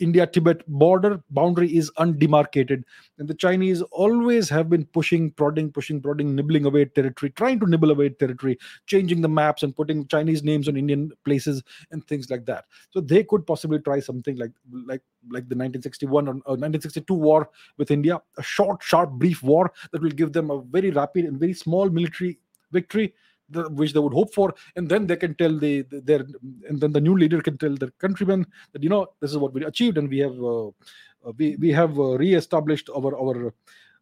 India 0.00 0.26
Tibet 0.26 0.66
border 0.66 1.22
boundary 1.30 1.76
is 1.76 1.90
undemarcated, 1.98 2.82
and 3.18 3.28
the 3.28 3.34
Chinese 3.34 3.82
always 3.92 4.48
have 4.48 4.68
been 4.68 4.84
pushing, 4.86 5.30
prodding, 5.30 5.70
pushing, 5.70 6.00
prodding, 6.00 6.34
nibbling 6.34 6.64
away 6.64 6.86
territory, 6.86 7.30
trying 7.30 7.60
to 7.60 7.66
nibble 7.66 7.90
away 7.90 8.08
territory, 8.08 8.58
changing 8.86 9.20
the 9.20 9.28
maps 9.28 9.62
and 9.62 9.76
putting 9.76 10.06
Chinese 10.08 10.42
names 10.42 10.68
on 10.68 10.76
Indian 10.76 11.12
places 11.24 11.62
and 11.90 12.06
things 12.06 12.30
like 12.30 12.46
that. 12.46 12.64
So 12.90 13.00
they 13.00 13.24
could 13.24 13.46
possibly 13.46 13.78
try 13.78 14.00
something 14.00 14.36
like 14.36 14.52
like 14.86 15.02
like 15.30 15.48
the 15.48 15.56
1961 15.56 16.28
or, 16.28 16.30
or 16.30 16.56
1962 16.56 17.14
war 17.14 17.50
with 17.76 17.90
India, 17.90 18.20
a 18.38 18.42
short, 18.42 18.82
sharp, 18.82 19.10
brief 19.10 19.42
war 19.42 19.72
that 19.92 20.02
will 20.02 20.10
give 20.10 20.32
them 20.32 20.50
a 20.50 20.62
very 20.62 20.90
rapid 20.90 21.26
and 21.26 21.38
very 21.38 21.52
small 21.52 21.90
military 21.90 22.38
victory 22.72 23.14
which 23.52 23.92
they 23.92 23.98
would 23.98 24.12
hope 24.12 24.34
for, 24.34 24.54
and 24.76 24.88
then 24.88 25.06
they 25.06 25.16
can 25.16 25.34
tell 25.34 25.56
the, 25.56 25.82
the, 25.82 26.00
their 26.00 26.26
and 26.68 26.80
then 26.80 26.92
the 26.92 27.00
new 27.00 27.16
leader 27.16 27.40
can 27.40 27.58
tell 27.58 27.74
their 27.74 27.90
countrymen 27.98 28.46
that 28.72 28.82
you 28.82 28.88
know 28.88 29.06
this 29.20 29.30
is 29.30 29.38
what 29.38 29.52
we 29.52 29.64
achieved, 29.64 29.98
and 29.98 30.08
we 30.08 30.18
have 30.18 30.38
uh, 30.42 30.68
uh 30.68 31.32
we 31.36 31.56
we 31.56 31.70
have 31.70 31.98
uh, 31.98 32.16
re-established 32.18 32.90
our 32.90 33.16
our 33.18 33.52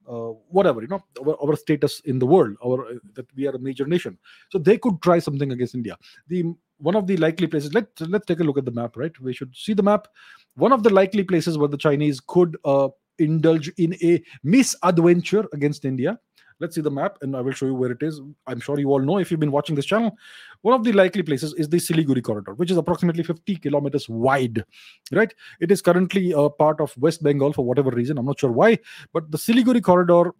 uh, 0.08 0.32
whatever 0.48 0.80
you 0.82 0.88
know 0.88 1.02
our, 1.24 1.36
our 1.42 1.56
status 1.56 2.00
in 2.00 2.18
the 2.18 2.26
world, 2.26 2.56
our 2.64 2.86
uh, 2.86 2.94
that 3.14 3.26
we 3.34 3.46
are 3.46 3.54
a 3.54 3.58
major 3.58 3.86
nation. 3.86 4.18
So 4.50 4.58
they 4.58 4.78
could 4.78 5.00
try 5.02 5.18
something 5.18 5.52
against 5.52 5.74
India. 5.74 5.96
The 6.28 6.54
one 6.78 6.94
of 6.94 7.06
the 7.06 7.16
likely 7.16 7.46
places. 7.46 7.74
Let 7.74 7.88
let's 8.00 8.26
take 8.26 8.40
a 8.40 8.44
look 8.44 8.58
at 8.58 8.64
the 8.64 8.70
map. 8.70 8.96
Right, 8.96 9.18
we 9.20 9.32
should 9.32 9.54
see 9.54 9.74
the 9.74 9.82
map. 9.82 10.08
One 10.54 10.72
of 10.72 10.82
the 10.82 10.90
likely 10.90 11.24
places 11.24 11.58
where 11.58 11.68
the 11.68 11.76
Chinese 11.76 12.20
could 12.20 12.56
uh, 12.64 12.88
indulge 13.18 13.68
in 13.76 13.94
a 14.02 14.22
misadventure 14.42 15.46
against 15.52 15.84
India 15.84 16.18
Let's 16.60 16.74
see 16.74 16.80
the 16.80 16.90
map 16.90 17.18
and 17.22 17.36
I 17.36 17.40
will 17.40 17.52
show 17.52 17.66
you 17.66 17.74
where 17.74 17.92
it 17.92 18.02
is. 18.02 18.20
I'm 18.46 18.60
sure 18.60 18.78
you 18.78 18.90
all 18.90 18.98
know 18.98 19.18
if 19.18 19.30
you've 19.30 19.40
been 19.40 19.52
watching 19.52 19.76
this 19.76 19.86
channel. 19.86 20.16
One 20.62 20.74
of 20.74 20.82
the 20.84 20.92
likely 20.92 21.22
places 21.22 21.54
is 21.54 21.68
the 21.68 21.76
Siliguri 21.76 22.22
corridor, 22.22 22.54
which 22.54 22.70
is 22.70 22.76
approximately 22.76 23.22
50 23.22 23.56
kilometers 23.56 24.08
wide, 24.08 24.64
right? 25.12 25.32
It 25.60 25.70
is 25.70 25.80
currently 25.80 26.32
a 26.32 26.50
part 26.50 26.80
of 26.80 26.96
West 26.98 27.22
Bengal 27.22 27.52
for 27.52 27.64
whatever 27.64 27.90
reason. 27.90 28.18
I'm 28.18 28.26
not 28.26 28.40
sure 28.40 28.50
why, 28.50 28.78
but 29.12 29.30
the 29.30 29.38
Siliguri 29.38 29.82
corridor 29.82 30.32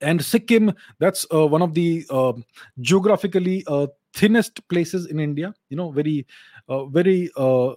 and 0.00 0.22
Sikkim, 0.22 0.74
that's 0.98 1.26
uh, 1.32 1.46
one 1.46 1.62
of 1.62 1.72
the 1.72 2.04
uh, 2.10 2.34
geographically 2.80 3.64
uh, 3.66 3.86
thinnest 4.14 4.66
places 4.68 5.06
in 5.06 5.20
India. 5.20 5.54
You 5.70 5.76
know, 5.76 5.90
very, 5.90 6.26
uh, 6.68 6.84
very 6.86 7.30
uh, 7.36 7.72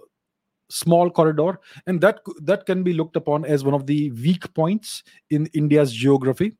small 0.70 1.10
corridor 1.10 1.58
and 1.86 2.00
that 2.00 2.20
that 2.42 2.66
can 2.66 2.82
be 2.82 2.92
looked 2.92 3.16
upon 3.16 3.44
as 3.44 3.64
one 3.64 3.74
of 3.74 3.86
the 3.86 4.10
weak 4.12 4.52
points 4.54 5.02
in 5.30 5.46
india's 5.52 5.92
geography. 5.92 6.52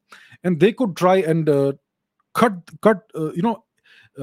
And 0.44 0.58
they 0.58 0.72
could 0.72 0.96
try 0.96 1.16
and 1.16 1.48
uh, 1.48 1.72
cut 2.34 2.54
cut 2.82 3.02
uh, 3.14 3.32
you 3.32 3.42
know 3.42 3.64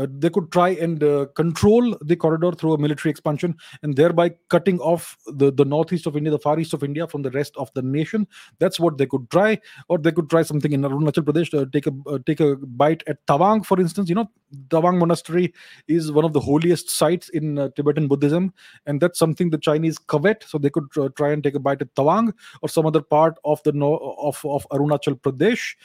they 0.06 0.30
could 0.30 0.52
try 0.52 0.70
and 0.70 1.04
uh, 1.04 1.26
control 1.36 1.98
the 2.02 2.16
corridor 2.16 2.52
through 2.52 2.74
a 2.74 2.78
military 2.78 3.10
expansion 3.10 3.56
and 3.82 3.96
thereby 3.96 4.32
cutting 4.50 4.80
off 4.80 5.18
the, 5.28 5.52
the 5.52 5.66
northeast 5.66 6.06
of 6.06 6.16
India, 6.16 6.32
the 6.32 6.40
far 6.40 6.60
east 6.60 6.74
of 6.74 6.84
India 6.84 7.08
from 7.08 7.22
the 7.24 7.32
rest 7.32 7.56
of 7.58 7.72
the 7.74 7.82
nation. 7.82 8.28
That's 8.60 8.80
what 8.80 8.98
they 8.98 9.06
could 9.06 9.30
try, 9.32 9.60
or 9.90 9.98
they 9.98 10.12
could 10.12 10.30
try 10.30 10.44
something 10.44 10.72
in 10.72 10.82
Arunachal 10.82 11.24
Pradesh. 11.24 11.60
Uh, 11.60 11.66
take 11.72 11.88
a 11.88 11.94
uh, 12.08 12.20
take 12.26 12.40
a 12.40 12.56
bite 12.56 13.04
at 13.08 13.26
Tawang, 13.26 13.66
for 13.66 13.80
instance. 13.80 14.10
You 14.10 14.16
know, 14.16 14.30
Tawang 14.68 15.00
Monastery 15.00 15.54
is 15.88 16.12
one 16.12 16.26
of 16.26 16.34
the 16.34 16.40
holiest 16.40 16.90
sites 16.90 17.30
in 17.30 17.58
uh, 17.58 17.70
Tibetan 17.76 18.08
Buddhism, 18.08 18.54
and 18.86 19.02
that's 19.02 19.18
something 19.18 19.50
the 19.50 19.58
Chinese 19.58 19.98
covet. 19.98 20.44
So 20.48 20.58
they 20.58 20.70
could 20.70 20.88
uh, 20.98 21.10
try 21.16 21.32
and 21.32 21.44
take 21.44 21.56
a 21.56 21.60
bite 21.60 21.82
at 21.82 21.96
Tawang 21.96 22.34
or 22.62 22.70
some 22.70 22.86
other 22.86 23.02
part 23.02 23.38
of 23.46 23.62
the 23.64 23.72
no- 23.72 24.16
of 24.20 24.40
of 24.46 24.68
Arunachal 24.70 25.20
Pradesh 25.20 25.76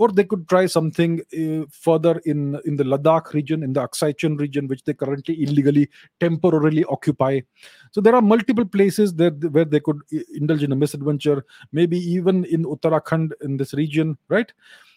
or 0.00 0.08
they 0.08 0.24
could 0.24 0.48
try 0.48 0.64
something 0.64 1.20
uh, 1.38 1.66
further 1.70 2.12
in 2.24 2.58
in 2.64 2.76
the 2.76 2.84
Ladakh 2.92 3.34
region, 3.34 3.62
in 3.62 3.74
the 3.74 3.86
Aksai 3.86 4.16
Chin 4.16 4.36
region, 4.42 4.66
which 4.66 4.82
they 4.84 4.94
currently 4.94 5.34
illegally 5.42 5.90
temporarily 6.18 6.84
occupy. 6.86 7.40
So 7.90 8.00
there 8.00 8.14
are 8.14 8.22
multiple 8.22 8.64
places 8.64 9.12
there 9.14 9.30
where 9.56 9.66
they 9.66 9.80
could 9.80 9.98
uh, 10.14 10.20
indulge 10.34 10.62
in 10.62 10.72
a 10.72 10.76
misadventure. 10.76 11.44
Maybe 11.80 11.98
even 11.98 12.46
in 12.46 12.64
Uttarakhand 12.64 13.32
in 13.42 13.58
this 13.58 13.74
region, 13.74 14.16
right? 14.28 14.50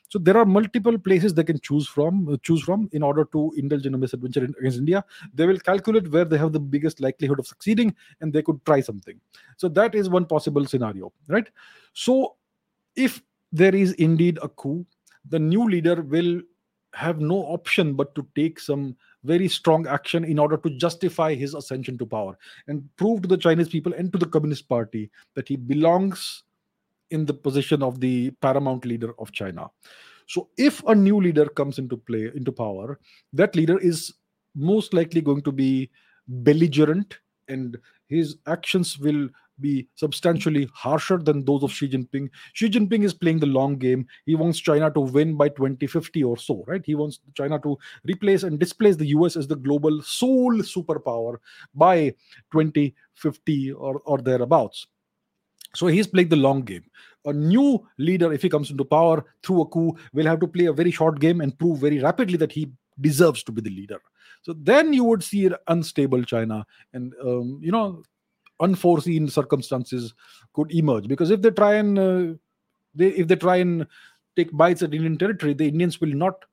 So 0.07 0.19
there 0.19 0.37
are 0.37 0.45
multiple 0.45 0.97
places 0.97 1.33
they 1.33 1.43
can 1.43 1.59
choose 1.59 1.85
from 1.97 2.29
uh, 2.29 2.37
choose 2.41 2.63
from 2.69 2.87
in 2.93 3.03
order 3.03 3.25
to 3.33 3.51
indulge 3.57 3.85
in 3.85 3.99
a 3.99 4.01
misadventure 4.05 4.45
against 4.45 4.77
India. 4.77 5.03
They 5.33 5.45
will 5.51 5.59
calculate 5.59 6.09
where 6.15 6.23
they 6.23 6.37
have 6.37 6.53
the 6.53 6.63
biggest 6.77 7.01
likelihood 7.01 7.39
of 7.39 7.47
succeeding, 7.47 7.93
and 8.21 8.31
they 8.31 8.41
could 8.41 8.63
try 8.71 8.79
something. 8.79 9.19
So 9.57 9.67
that 9.81 9.95
is 9.95 10.09
one 10.17 10.31
possible 10.33 10.65
scenario, 10.65 11.11
right? 11.27 11.53
So 11.91 12.35
if 12.95 13.21
there 13.51 13.75
is 13.75 13.93
indeed 13.93 14.39
a 14.41 14.49
coup, 14.49 14.85
the 15.29 15.39
new 15.39 15.67
leader 15.69 16.01
will 16.01 16.41
have 16.93 17.19
no 17.19 17.37
option 17.45 17.93
but 17.93 18.13
to 18.15 18.27
take 18.35 18.59
some 18.59 18.95
very 19.23 19.47
strong 19.47 19.87
action 19.87 20.23
in 20.23 20.37
order 20.37 20.57
to 20.57 20.69
justify 20.77 21.33
his 21.33 21.53
ascension 21.53 21.97
to 21.97 22.05
power 22.05 22.37
and 22.67 22.87
prove 22.97 23.21
to 23.21 23.27
the 23.27 23.37
Chinese 23.37 23.69
people 23.69 23.93
and 23.93 24.11
to 24.11 24.19
the 24.19 24.27
Communist 24.27 24.69
Party 24.69 25.09
that 25.33 25.47
he 25.47 25.55
belongs 25.55 26.43
in 27.09 27.25
the 27.25 27.33
position 27.33 27.81
of 27.81 27.99
the 27.99 28.31
paramount 28.41 28.85
leader 28.85 29.13
of 29.19 29.31
China. 29.31 29.69
So, 30.27 30.49
if 30.57 30.83
a 30.83 30.95
new 30.95 31.19
leader 31.19 31.45
comes 31.45 31.79
into 31.79 31.97
play, 31.97 32.31
into 32.33 32.51
power, 32.51 32.99
that 33.33 33.55
leader 33.55 33.77
is 33.77 34.13
most 34.55 34.93
likely 34.93 35.21
going 35.21 35.41
to 35.41 35.51
be 35.51 35.89
belligerent 36.27 37.19
and 37.47 37.77
his 38.07 38.37
actions 38.47 38.97
will 38.97 39.27
be 39.59 39.87
substantially 39.95 40.69
harsher 40.73 41.17
than 41.17 41.45
those 41.45 41.63
of 41.63 41.71
Xi 41.71 41.89
Jinping. 41.89 42.29
Xi 42.53 42.69
Jinping 42.69 43.03
is 43.03 43.13
playing 43.13 43.39
the 43.39 43.45
long 43.45 43.77
game. 43.77 44.07
He 44.25 44.35
wants 44.35 44.59
China 44.59 44.91
to 44.91 44.99
win 44.99 45.35
by 45.35 45.49
2050 45.49 46.23
or 46.23 46.37
so, 46.37 46.63
right? 46.67 46.83
He 46.85 46.95
wants 46.95 47.19
China 47.35 47.59
to 47.59 47.77
replace 48.05 48.43
and 48.43 48.59
displace 48.59 48.95
the 48.95 49.07
US 49.07 49.35
as 49.35 49.47
the 49.47 49.55
global 49.55 50.01
sole 50.01 50.55
superpower 50.57 51.37
by 51.75 52.15
2050 52.51 53.73
or, 53.73 54.01
or 54.05 54.17
thereabouts. 54.19 54.87
So 55.75 55.87
he's 55.87 56.07
playing 56.07 56.29
the 56.29 56.35
long 56.35 56.61
game. 56.61 56.83
A 57.25 57.33
new 57.33 57.87
leader, 57.97 58.31
if 58.31 58.41
he 58.41 58.49
comes 58.49 58.69
into 58.69 58.85
power 58.85 59.25
through 59.43 59.61
a 59.61 59.65
coup, 59.65 59.97
will 60.13 60.25
have 60.25 60.39
to 60.41 60.47
play 60.47 60.65
a 60.65 60.73
very 60.73 60.91
short 60.91 61.19
game 61.19 61.41
and 61.41 61.57
prove 61.57 61.79
very 61.79 61.99
rapidly 61.99 62.37
that 62.37 62.51
he 62.51 62.71
deserves 63.01 63.43
to 63.43 63.51
be 63.51 63.61
the 63.61 63.69
leader. 63.69 63.99
So 64.43 64.53
then 64.53 64.93
you 64.93 65.03
would 65.05 65.23
see 65.23 65.45
an 65.45 65.55
unstable 65.67 66.23
China, 66.23 66.65
and 66.91 67.13
um, 67.23 67.59
you 67.61 67.71
know 67.71 68.03
unforeseen 68.59 69.27
circumstances 69.27 70.13
could 70.53 70.71
emerge. 70.71 71.07
Because 71.07 71.31
if 71.31 71.41
they 71.41 71.51
try 71.51 71.75
and 71.75 71.99
uh, 71.99 72.33
they 72.95 73.07
if 73.09 73.27
they 73.27 73.35
try 73.35 73.57
and 73.57 73.87
take 74.35 74.51
bites 74.55 74.81
at 74.81 74.93
indian 74.93 75.17
territory 75.17 75.53
the 75.53 75.67
indians 75.67 76.01
will 76.01 76.13
not 76.13 76.45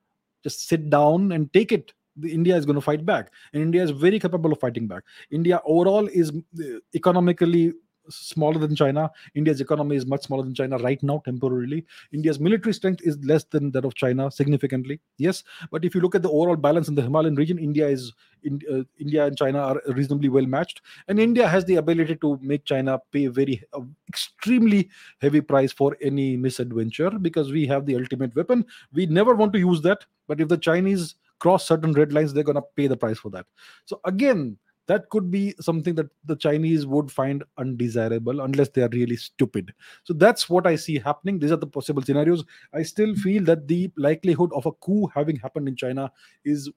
just 0.44 0.68
sit 0.68 0.90
down 0.90 1.32
and 1.32 1.52
take 1.52 1.72
it. 1.72 1.92
The 2.16 2.32
india 2.32 2.56
is 2.56 2.66
going 2.66 2.74
to 2.74 2.82
fight 2.82 3.06
back 3.06 3.30
and 3.52 3.62
india 3.62 3.82
is 3.82 3.90
very 3.90 4.18
capable 4.18 4.52
of 4.52 4.60
fighting 4.60 4.86
back. 4.86 5.04
India 5.30 5.60
overall 5.64 6.06
is 6.08 6.30
uh, 6.30 6.78
economically 6.94 7.72
smaller 8.08 8.58
than 8.58 8.74
China. 8.74 9.10
India's 9.34 9.60
economy 9.60 9.96
is 9.96 10.06
much 10.06 10.24
smaller 10.24 10.42
than 10.42 10.54
China 10.54 10.78
right 10.78 11.02
now, 11.02 11.22
temporarily. 11.24 11.84
India's 12.12 12.40
military 12.40 12.74
strength 12.74 13.00
is 13.04 13.18
less 13.24 13.44
than 13.44 13.70
that 13.72 13.84
of 13.84 13.94
China 13.94 14.30
significantly. 14.30 15.00
Yes, 15.18 15.44
but 15.70 15.84
if 15.84 15.94
you 15.94 16.00
look 16.00 16.14
at 16.14 16.22
the 16.22 16.30
overall 16.30 16.56
balance 16.56 16.88
in 16.88 16.94
the 16.94 17.02
Himalayan 17.02 17.34
region, 17.34 17.58
India 17.58 17.86
is 17.86 18.12
in, 18.42 18.60
uh, 18.72 18.82
India 18.98 19.26
and 19.26 19.36
China 19.36 19.58
are 19.58 19.82
reasonably 19.88 20.28
well 20.28 20.46
matched, 20.46 20.82
and 21.08 21.20
India 21.20 21.46
has 21.46 21.64
the 21.64 21.76
ability 21.76 22.16
to 22.16 22.38
make 22.42 22.64
China 22.64 22.98
pay 23.12 23.26
very 23.26 23.62
uh, 23.72 23.80
extremely 24.08 24.88
heavy 25.20 25.40
price 25.40 25.72
for 25.72 25.96
any 26.00 26.36
misadventure 26.36 27.10
because 27.10 27.52
we 27.52 27.66
have 27.66 27.86
the 27.86 27.96
ultimate 27.96 28.34
weapon. 28.34 28.64
We 28.92 29.06
never 29.06 29.34
want 29.34 29.52
to 29.52 29.58
use 29.58 29.80
that, 29.82 30.04
but 30.26 30.40
if 30.40 30.48
the 30.48 30.58
Chinese 30.58 31.16
cross 31.38 31.66
certain 31.66 31.92
red 31.92 32.12
lines, 32.12 32.32
they're 32.32 32.44
going 32.44 32.56
to 32.56 32.64
pay 32.76 32.86
the 32.86 32.96
price 32.96 33.18
for 33.18 33.30
that. 33.30 33.46
So 33.86 34.00
again 34.04 34.58
that 34.90 35.09
could 35.11 35.31
be 35.31 35.55
something 35.61 35.94
that 35.94 36.09
the 36.31 36.35
chinese 36.44 36.85
would 36.85 37.12
find 37.16 37.44
undesirable 37.64 38.40
unless 38.40 38.70
they 38.70 38.83
are 38.83 38.88
really 38.92 39.16
stupid. 39.16 39.72
So 40.03 40.14
that's 40.14 40.50
what 40.50 40.66
i 40.66 40.74
see 40.74 40.98
happening. 40.98 41.38
These 41.38 41.53
are 41.53 41.62
the 41.64 41.66
possible 41.79 42.03
scenarios. 42.03 42.44
I 42.74 42.83
still 42.83 43.14
feel 43.14 43.44
that 43.44 43.68
the 43.68 43.92
likelihood 43.96 44.50
of 44.53 44.66
a 44.66 44.72
coup 44.72 45.07
having 45.14 45.37
happened 45.37 45.68
in 45.68 45.76
china 45.76 46.11
is 46.44 46.68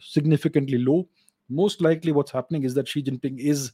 significantly 0.00 0.78
low. 0.78 1.08
Most 1.48 1.80
likely 1.80 2.12
what's 2.12 2.30
happening 2.30 2.64
is 2.64 2.74
that 2.74 2.88
xi 2.88 3.02
jinping 3.02 3.38
is 3.38 3.72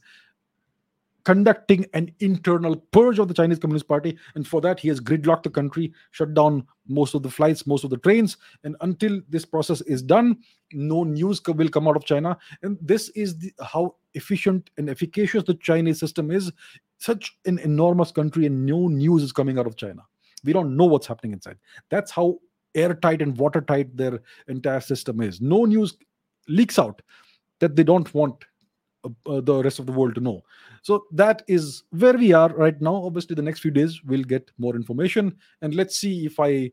conducting 1.23 1.85
an 1.93 2.11
internal 2.19 2.75
purge 2.75 3.19
of 3.19 3.27
the 3.27 3.33
Chinese 3.33 3.59
Communist 3.59 3.87
Party. 3.87 4.17
And 4.35 4.47
for 4.47 4.61
that, 4.61 4.79
he 4.79 4.87
has 4.87 4.99
gridlocked 4.99 5.43
the 5.43 5.49
country, 5.49 5.93
shut 6.11 6.33
down 6.33 6.65
most 6.87 7.13
of 7.13 7.23
the 7.23 7.29
flights, 7.29 7.67
most 7.67 7.83
of 7.83 7.89
the 7.89 7.97
trains. 7.97 8.37
And 8.63 8.75
until 8.81 9.21
this 9.29 9.45
process 9.45 9.81
is 9.81 10.01
done, 10.01 10.37
no 10.73 11.03
news 11.03 11.41
will 11.45 11.69
come 11.69 11.87
out 11.87 11.95
of 11.95 12.05
China. 12.05 12.37
And 12.61 12.77
this 12.81 13.09
is 13.09 13.37
the, 13.37 13.53
how 13.63 13.95
efficient 14.13 14.69
and 14.77 14.89
efficacious 14.89 15.43
the 15.43 15.55
Chinese 15.55 15.99
system 15.99 16.31
is. 16.31 16.51
Such 16.97 17.37
an 17.45 17.59
enormous 17.59 18.11
country, 18.11 18.45
and 18.45 18.65
no 18.65 18.87
news 18.87 19.23
is 19.23 19.31
coming 19.31 19.57
out 19.57 19.67
of 19.67 19.77
China. 19.77 20.01
We 20.43 20.53
don't 20.53 20.75
know 20.75 20.85
what's 20.85 21.07
happening 21.07 21.33
inside. 21.33 21.57
That's 21.89 22.11
how 22.11 22.39
airtight 22.75 23.21
and 23.21 23.37
watertight 23.37 23.95
their 23.95 24.19
entire 24.47 24.81
system 24.81 25.21
is. 25.21 25.41
No 25.41 25.65
news 25.65 25.97
leaks 26.47 26.77
out 26.77 27.01
that 27.59 27.75
they 27.75 27.83
don't 27.83 28.13
want 28.13 28.43
uh, 29.03 29.09
uh, 29.25 29.41
the 29.41 29.63
rest 29.63 29.79
of 29.79 29.85
the 29.85 29.91
world 29.91 30.15
to 30.15 30.21
know. 30.21 30.41
So 30.81 31.05
that 31.11 31.43
is 31.47 31.83
where 31.91 32.13
we 32.13 32.33
are 32.33 32.49
right 32.49 32.79
now. 32.81 32.95
Obviously, 32.95 33.35
the 33.35 33.41
next 33.41 33.59
few 33.59 33.71
days 33.71 34.03
we'll 34.03 34.23
get 34.23 34.51
more 34.57 34.75
information, 34.75 35.35
and 35.61 35.75
let's 35.75 35.97
see 35.97 36.25
if 36.25 36.39
I 36.39 36.71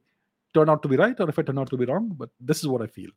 turn 0.54 0.70
out 0.70 0.82
to 0.82 0.88
be 0.88 0.96
right 0.96 1.18
or 1.20 1.28
if 1.28 1.38
I 1.38 1.42
turn 1.42 1.58
out 1.58 1.70
to 1.70 1.76
be 1.76 1.84
wrong. 1.84 2.12
But 2.16 2.30
this 2.40 2.58
is 2.58 2.68
what 2.68 2.82
I 2.82 2.86
feel. 2.86 3.10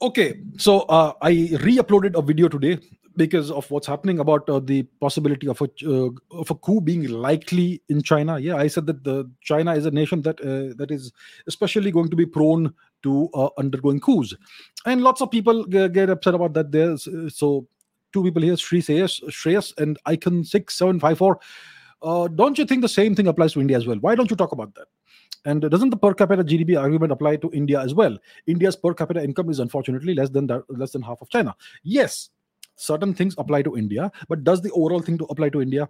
Okay, 0.00 0.40
so 0.56 0.80
uh, 0.80 1.12
I 1.22 1.30
re-uploaded 1.62 2.18
a 2.18 2.22
video 2.22 2.48
today 2.48 2.80
because 3.16 3.52
of 3.52 3.70
what's 3.70 3.86
happening 3.86 4.18
about 4.18 4.48
uh, 4.48 4.58
the 4.58 4.82
possibility 5.00 5.46
of 5.46 5.60
a 5.60 5.68
uh, 5.86 6.10
of 6.32 6.50
a 6.50 6.54
coup 6.56 6.80
being 6.80 7.06
likely 7.08 7.80
in 7.88 8.02
China. 8.02 8.38
Yeah, 8.38 8.56
I 8.56 8.66
said 8.66 8.86
that 8.86 9.04
the 9.04 9.30
China 9.42 9.74
is 9.74 9.86
a 9.86 9.92
nation 9.92 10.22
that 10.22 10.40
uh, 10.40 10.74
that 10.76 10.90
is 10.90 11.12
especially 11.46 11.92
going 11.92 12.10
to 12.10 12.16
be 12.16 12.26
prone 12.26 12.74
to 13.02 13.28
uh, 13.34 13.48
undergoing 13.58 14.00
coups, 14.00 14.34
and 14.86 15.02
lots 15.02 15.20
of 15.20 15.30
people 15.30 15.64
get, 15.64 15.92
get 15.92 16.10
upset 16.10 16.34
about 16.34 16.54
that. 16.54 16.72
There's 16.72 17.06
uh, 17.06 17.28
so 17.28 17.66
two 18.12 18.22
people 18.22 18.42
here, 18.42 18.56
Sri 18.56 18.80
Shreyas, 18.80 19.22
Shreyas 19.30 19.76
and 19.78 19.98
Icon 20.06 20.44
six 20.44 20.74
seven 20.76 21.00
five 21.00 21.18
four. 21.18 21.40
Uh, 22.02 22.28
don't 22.28 22.58
you 22.58 22.64
think 22.64 22.82
the 22.82 22.88
same 22.88 23.14
thing 23.14 23.28
applies 23.28 23.52
to 23.52 23.60
India 23.60 23.76
as 23.76 23.86
well? 23.86 23.96
Why 23.98 24.14
don't 24.14 24.30
you 24.30 24.36
talk 24.36 24.52
about 24.52 24.74
that? 24.74 24.88
And 25.44 25.62
doesn't 25.70 25.90
the 25.90 25.96
per 25.96 26.14
capita 26.14 26.44
GDP 26.44 26.80
argument 26.80 27.12
apply 27.12 27.36
to 27.36 27.50
India 27.52 27.80
as 27.80 27.94
well? 27.94 28.16
India's 28.46 28.76
per 28.76 28.94
capita 28.94 29.22
income 29.22 29.50
is 29.50 29.58
unfortunately 29.58 30.14
less 30.14 30.30
than 30.30 30.46
that, 30.48 30.62
less 30.68 30.92
than 30.92 31.02
half 31.02 31.20
of 31.20 31.28
China. 31.30 31.54
Yes, 31.82 32.30
certain 32.76 33.14
things 33.14 33.34
apply 33.38 33.62
to 33.62 33.76
India, 33.76 34.10
but 34.28 34.44
does 34.44 34.62
the 34.62 34.70
overall 34.72 35.00
thing 35.00 35.18
to 35.18 35.24
apply 35.24 35.48
to 35.50 35.62
India? 35.62 35.88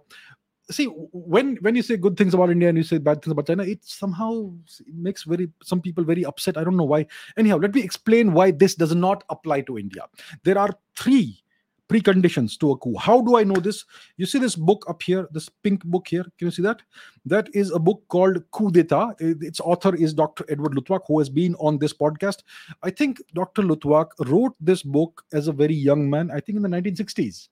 See, 0.71 0.85
when 0.85 1.57
when 1.57 1.75
you 1.75 1.81
say 1.81 1.97
good 1.97 2.15
things 2.17 2.33
about 2.33 2.49
India 2.49 2.69
and 2.69 2.77
you 2.77 2.83
say 2.83 2.97
bad 2.97 3.21
things 3.21 3.31
about 3.31 3.47
China, 3.47 3.63
it 3.63 3.83
somehow 3.83 4.53
makes 4.93 5.23
very 5.23 5.49
some 5.61 5.81
people 5.81 6.03
very 6.03 6.23
upset. 6.23 6.57
I 6.57 6.63
don't 6.63 6.77
know 6.77 6.85
why. 6.85 7.05
Anyhow, 7.37 7.57
let 7.57 7.75
me 7.75 7.81
explain 7.81 8.33
why 8.33 8.51
this 8.51 8.75
does 8.75 8.95
not 8.95 9.23
apply 9.29 9.61
to 9.61 9.77
India. 9.77 10.05
There 10.43 10.57
are 10.57 10.69
three 10.95 11.43
preconditions 11.89 12.57
to 12.59 12.71
a 12.71 12.77
coup. 12.77 12.97
How 12.97 13.21
do 13.21 13.35
I 13.37 13.43
know 13.43 13.55
this? 13.55 13.83
You 14.17 14.25
see 14.25 14.39
this 14.39 14.55
book 14.55 14.85
up 14.87 15.03
here, 15.03 15.27
this 15.31 15.49
pink 15.63 15.83
book 15.83 16.07
here. 16.07 16.23
Can 16.37 16.47
you 16.47 16.51
see 16.51 16.61
that? 16.61 16.81
That 17.25 17.49
is 17.53 17.71
a 17.71 17.79
book 17.79 18.03
called 18.07 18.43
Coup 18.51 18.71
d'etat. 18.71 19.15
Its 19.19 19.59
author 19.59 19.93
is 19.95 20.13
Dr. 20.13 20.45
Edward 20.49 20.73
Luttwak, 20.73 21.01
who 21.07 21.19
has 21.19 21.29
been 21.29 21.55
on 21.55 21.77
this 21.77 21.93
podcast. 21.93 22.43
I 22.81 22.89
think 22.89 23.21
Dr. 23.35 23.63
Luttwak 23.63 24.07
wrote 24.27 24.55
this 24.59 24.81
book 24.81 25.23
as 25.33 25.47
a 25.47 25.51
very 25.51 25.75
young 25.75 26.09
man, 26.09 26.31
I 26.31 26.39
think 26.39 26.55
in 26.55 26.63
the 26.63 26.69
1960s 26.69 27.49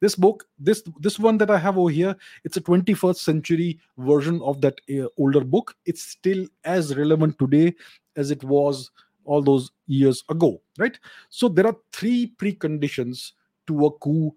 this 0.00 0.14
book 0.14 0.46
this 0.58 0.82
this 1.00 1.18
one 1.18 1.38
that 1.38 1.50
i 1.50 1.58
have 1.58 1.78
over 1.78 1.90
here 1.90 2.16
it's 2.44 2.56
a 2.56 2.60
21st 2.60 3.16
century 3.16 3.78
version 3.98 4.40
of 4.42 4.60
that 4.60 4.80
uh, 4.90 5.06
older 5.18 5.44
book 5.44 5.74
it's 5.86 6.02
still 6.02 6.46
as 6.64 6.96
relevant 6.96 7.38
today 7.38 7.74
as 8.16 8.30
it 8.30 8.42
was 8.44 8.90
all 9.24 9.42
those 9.42 9.70
years 9.86 10.22
ago 10.28 10.60
right 10.78 10.98
so 11.30 11.48
there 11.48 11.66
are 11.66 11.76
three 11.92 12.32
preconditions 12.38 13.32
to 13.66 13.86
a 13.86 13.90
coup 13.98 14.34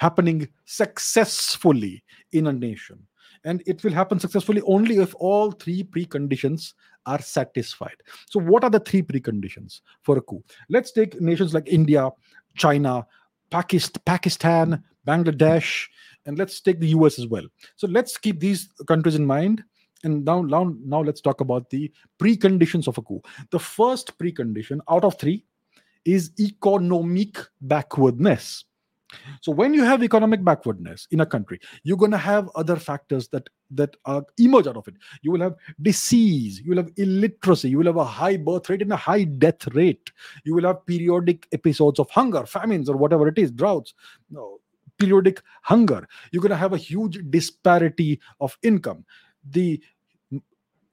happening 0.00 0.48
successfully 0.64 2.02
in 2.32 2.46
a 2.46 2.52
nation. 2.52 2.98
And 3.44 3.62
it 3.66 3.84
will 3.84 3.92
happen 3.92 4.18
successfully 4.18 4.62
only 4.66 4.96
if 4.96 5.14
all 5.14 5.50
three 5.50 5.84
preconditions 5.84 6.72
are 7.06 7.20
satisfied. 7.20 7.96
So, 8.26 8.40
what 8.40 8.64
are 8.64 8.70
the 8.70 8.80
three 8.80 9.02
preconditions 9.02 9.80
for 10.02 10.18
a 10.18 10.20
coup? 10.20 10.42
Let's 10.68 10.92
take 10.92 11.20
nations 11.20 11.54
like 11.54 11.68
India, 11.68 12.10
China, 12.56 13.06
Pakistan, 13.50 14.82
Bangladesh, 15.06 15.86
and 16.26 16.38
let's 16.38 16.60
take 16.60 16.80
the 16.80 16.88
US 16.88 17.18
as 17.18 17.26
well. 17.26 17.44
So, 17.76 17.86
let's 17.88 18.16
keep 18.16 18.40
these 18.40 18.68
countries 18.86 19.14
in 19.14 19.26
mind. 19.26 19.64
And 20.02 20.24
now, 20.24 20.42
now, 20.42 20.74
now 20.84 21.02
let's 21.02 21.20
talk 21.20 21.40
about 21.40 21.68
the 21.70 21.92
preconditions 22.18 22.88
of 22.88 22.96
a 22.96 23.02
coup. 23.02 23.20
The 23.50 23.58
first 23.58 24.18
precondition 24.18 24.80
out 24.88 25.04
of 25.04 25.18
three 25.18 25.44
is 26.04 26.32
economic 26.40 27.38
backwardness. 27.60 28.64
So 29.40 29.52
when 29.52 29.74
you 29.74 29.84
have 29.84 30.02
economic 30.02 30.44
backwardness 30.44 31.08
in 31.10 31.20
a 31.20 31.26
country, 31.26 31.60
you're 31.82 31.96
going 31.96 32.10
to 32.10 32.18
have 32.18 32.48
other 32.54 32.76
factors 32.76 33.28
that 33.28 33.48
that 33.72 33.96
uh, 34.04 34.22
emerge 34.38 34.66
out 34.66 34.76
of 34.76 34.88
it. 34.88 34.94
You 35.22 35.32
will 35.32 35.40
have 35.40 35.54
disease, 35.80 36.60
you 36.60 36.70
will 36.70 36.82
have 36.82 36.92
illiteracy, 36.96 37.70
you 37.70 37.78
will 37.78 37.86
have 37.86 37.96
a 37.96 38.04
high 38.04 38.36
birth 38.36 38.68
rate 38.68 38.82
and 38.82 38.92
a 38.92 38.96
high 38.96 39.24
death 39.24 39.66
rate. 39.68 40.10
You 40.44 40.54
will 40.54 40.64
have 40.64 40.84
periodic 40.86 41.46
episodes 41.52 41.98
of 41.98 42.10
hunger, 42.10 42.46
famines, 42.46 42.88
or 42.88 42.96
whatever 42.96 43.28
it 43.28 43.38
is, 43.38 43.50
droughts. 43.50 43.94
No, 44.30 44.60
periodic 44.98 45.42
hunger. 45.62 46.06
You're 46.30 46.42
going 46.42 46.50
to 46.50 46.56
have 46.56 46.72
a 46.72 46.78
huge 46.78 47.18
disparity 47.30 48.20
of 48.40 48.56
income. 48.62 49.04
The 49.50 49.80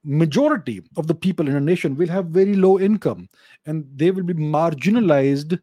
majority 0.04 0.82
of 0.96 1.06
the 1.06 1.14
people 1.14 1.48
in 1.48 1.56
a 1.56 1.60
nation 1.60 1.96
will 1.96 2.08
have 2.08 2.26
very 2.26 2.54
low 2.54 2.78
income 2.78 3.28
and 3.66 3.84
they 3.94 4.10
will 4.10 4.22
be 4.22 4.34
marginalized 4.34 5.58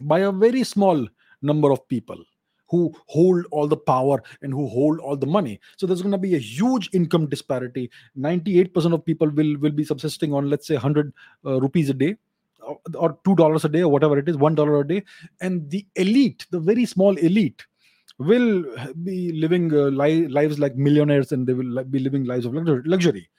by 0.00 0.20
a 0.20 0.32
very 0.32 0.64
small 0.64 1.06
number 1.42 1.70
of 1.70 1.86
people 1.88 2.22
who 2.68 2.94
hold 3.06 3.46
all 3.50 3.66
the 3.66 3.76
power 3.76 4.22
and 4.42 4.52
who 4.52 4.66
hold 4.68 5.00
all 5.00 5.16
the 5.16 5.26
money. 5.26 5.58
So 5.76 5.86
there's 5.86 6.02
going 6.02 6.12
to 6.12 6.18
be 6.18 6.34
a 6.34 6.38
huge 6.38 6.90
income 6.92 7.26
disparity. 7.26 7.90
98% 8.16 8.92
of 8.92 9.04
people 9.04 9.30
will 9.30 9.56
will 9.58 9.72
be 9.72 9.84
subsisting 9.84 10.32
on 10.34 10.50
let's 10.50 10.66
say 10.66 10.74
100 10.74 11.12
uh, 11.46 11.60
rupees 11.60 11.90
a 11.90 11.94
day 11.94 12.16
or 12.94 13.18
two 13.24 13.34
dollars 13.36 13.64
a 13.64 13.68
day 13.68 13.82
or 13.82 13.90
whatever 13.90 14.18
it 14.18 14.28
is 14.28 14.36
one 14.36 14.54
dollar 14.54 14.80
a 14.80 14.86
day. 14.86 15.02
And 15.40 15.68
the 15.70 15.86
elite 15.96 16.46
the 16.50 16.60
very 16.60 16.84
small 16.84 17.16
elite 17.16 17.64
will 18.18 18.64
be 19.04 19.32
living 19.32 19.72
uh, 19.72 19.86
li- 19.86 20.28
lives 20.28 20.58
like 20.58 20.76
millionaires 20.76 21.32
and 21.32 21.46
they 21.46 21.54
will 21.54 21.84
be 21.84 21.98
living 21.98 22.24
lives 22.24 22.46
of 22.46 22.54
luxury. 22.54 23.30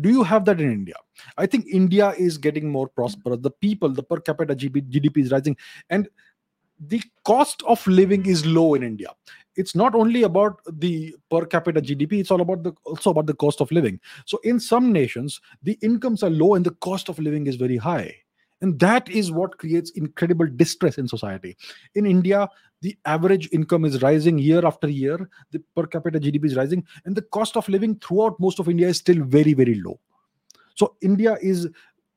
Do 0.00 0.08
you 0.08 0.22
have 0.22 0.44
that 0.46 0.60
in 0.60 0.72
india? 0.72 0.94
I 1.36 1.46
think 1.46 1.66
india 1.66 2.10
is 2.18 2.38
getting 2.38 2.70
more 2.70 2.88
prosperous. 2.88 3.38
The 3.40 3.50
people 3.50 3.90
the 3.90 4.02
per 4.02 4.20
capita 4.20 4.54
gdp 4.54 5.18
is 5.18 5.32
rising. 5.32 5.56
And 5.90 6.08
the 6.88 7.02
cost 7.24 7.62
of 7.66 7.86
living 7.86 8.26
is 8.26 8.44
low 8.44 8.74
in 8.74 8.82
india. 8.82 9.10
It's 9.54 9.74
not 9.74 9.94
only 9.94 10.22
about 10.22 10.60
the 10.66 11.14
per 11.30 11.44
capita 11.44 11.80
gdp 11.80 12.20
it's 12.20 12.30
all 12.30 12.40
about 12.40 12.62
the 12.62 12.72
also 12.84 13.10
about 13.10 13.26
the 13.26 13.34
cost 13.34 13.60
of 13.60 13.70
living. 13.70 14.00
So 14.26 14.38
in 14.44 14.58
some 14.58 14.92
nations 14.92 15.40
the 15.62 15.78
incomes 15.82 16.22
are 16.22 16.30
low 16.30 16.54
and 16.54 16.64
the 16.64 16.74
cost 16.88 17.08
of 17.08 17.18
living 17.18 17.46
is 17.46 17.56
very 17.56 17.76
high. 17.76 18.14
And 18.62 18.78
that 18.78 19.08
is 19.10 19.32
what 19.32 19.58
creates 19.58 19.90
incredible 19.90 20.46
distress 20.46 20.98
in 20.98 21.06
society. 21.06 21.56
In 21.94 22.06
india 22.06 22.48
the 22.80 22.96
average 23.04 23.48
income 23.52 23.84
is 23.84 24.02
rising 24.02 24.38
year 24.38 24.64
after 24.66 24.88
year 24.88 25.28
the 25.52 25.62
per 25.76 25.86
capita 25.86 26.18
gdp 26.18 26.46
is 26.46 26.56
rising 26.56 26.84
and 27.04 27.14
the 27.14 27.22
cost 27.22 27.56
of 27.56 27.68
living 27.68 27.96
throughout 27.96 28.40
most 28.40 28.58
of 28.58 28.68
india 28.68 28.88
is 28.88 28.96
still 28.96 29.22
very 29.24 29.54
very 29.54 29.76
low. 29.76 30.00
So 30.74 30.96
india 31.02 31.36
is 31.42 31.68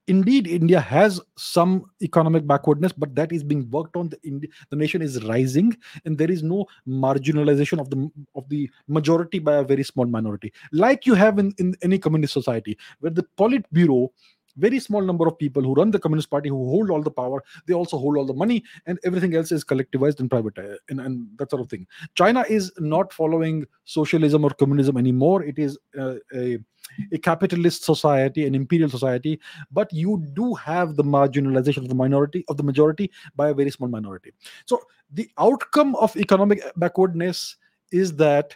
indeed 0.08 0.48
india 0.48 0.80
has 0.80 1.20
some 1.36 1.86
economic 2.02 2.46
backwardness 2.46 2.92
but 2.92 3.16
that 3.16 3.32
is 3.32 3.44
being 3.44 3.70
worked 3.70 3.96
on. 3.96 4.10
The, 4.10 4.20
Indi- 4.24 4.50
the 4.70 4.76
nation 4.76 5.02
is 5.02 5.24
rising 5.26 5.76
and 6.06 6.18
there 6.18 6.30
is 6.30 6.44
no 6.44 6.66
marginalization 6.88 7.80
of 7.80 7.90
the 7.90 8.10
of 8.36 8.48
the 8.50 8.70
majority 8.88 9.40
by 9.40 9.56
a 9.56 9.64
very 9.64 9.84
small 9.84 10.06
minority. 10.06 10.54
Like 10.72 11.06
you 11.06 11.14
have 11.16 11.40
in, 11.40 11.54
in 11.58 11.76
any 11.82 11.98
communist 11.98 12.34
society 12.34 12.78
where 13.00 13.12
the 13.12 13.26
politburo 13.38 14.10
very 14.58 14.80
small 14.80 15.02
number 15.02 15.28
of 15.28 15.38
people 15.38 15.62
who 15.62 15.74
run 15.74 15.92
the 15.92 16.00
communist 16.00 16.30
party 16.30 16.50
who 16.50 16.70
hold 16.70 16.90
all 16.90 17.02
the 17.02 17.12
power 17.12 17.44
they 17.68 17.74
also 17.74 17.98
hold 17.98 18.18
all 18.18 18.26
the 18.26 18.34
money 18.34 18.64
and 18.86 19.00
everything 19.04 19.36
else 19.36 19.52
is 19.52 19.64
collectivized 19.64 20.20
and 20.20 20.30
private 20.30 20.58
and, 20.90 21.00
and 21.00 21.28
that 21.38 21.50
sort 21.50 21.62
of 21.62 21.70
thing 21.70 21.86
china 22.16 22.46
is 22.50 22.72
not 22.80 23.12
following 23.14 23.66
socialism 23.86 24.44
or 24.44 24.50
communism 24.52 24.98
anymore 24.98 25.44
it 25.44 25.60
is 25.60 25.78
uh, 26.00 26.16
a 26.34 26.60
a 27.12 27.18
capitalist 27.18 27.84
society, 27.84 28.46
an 28.46 28.56
imperial 28.56 28.90
society, 28.90 29.40
but 29.72 29.92
you 29.92 30.24
do 30.34 30.54
have 30.54 30.96
the 30.96 31.04
marginalization 31.04 31.78
of 31.78 31.90
the 31.90 31.96
minority, 31.96 32.46
of 32.48 32.58
the 32.58 32.64
majority 32.64 33.12
by 33.36 33.50
a 33.50 33.54
very 33.54 33.72
small 33.72 33.90
minority. 33.90 34.34
So 34.66 34.82
the 35.12 35.30
outcome 35.38 35.96
of 35.96 36.16
economic 36.16 36.62
backwardness 36.78 37.58
is 37.92 38.16
that 38.18 38.56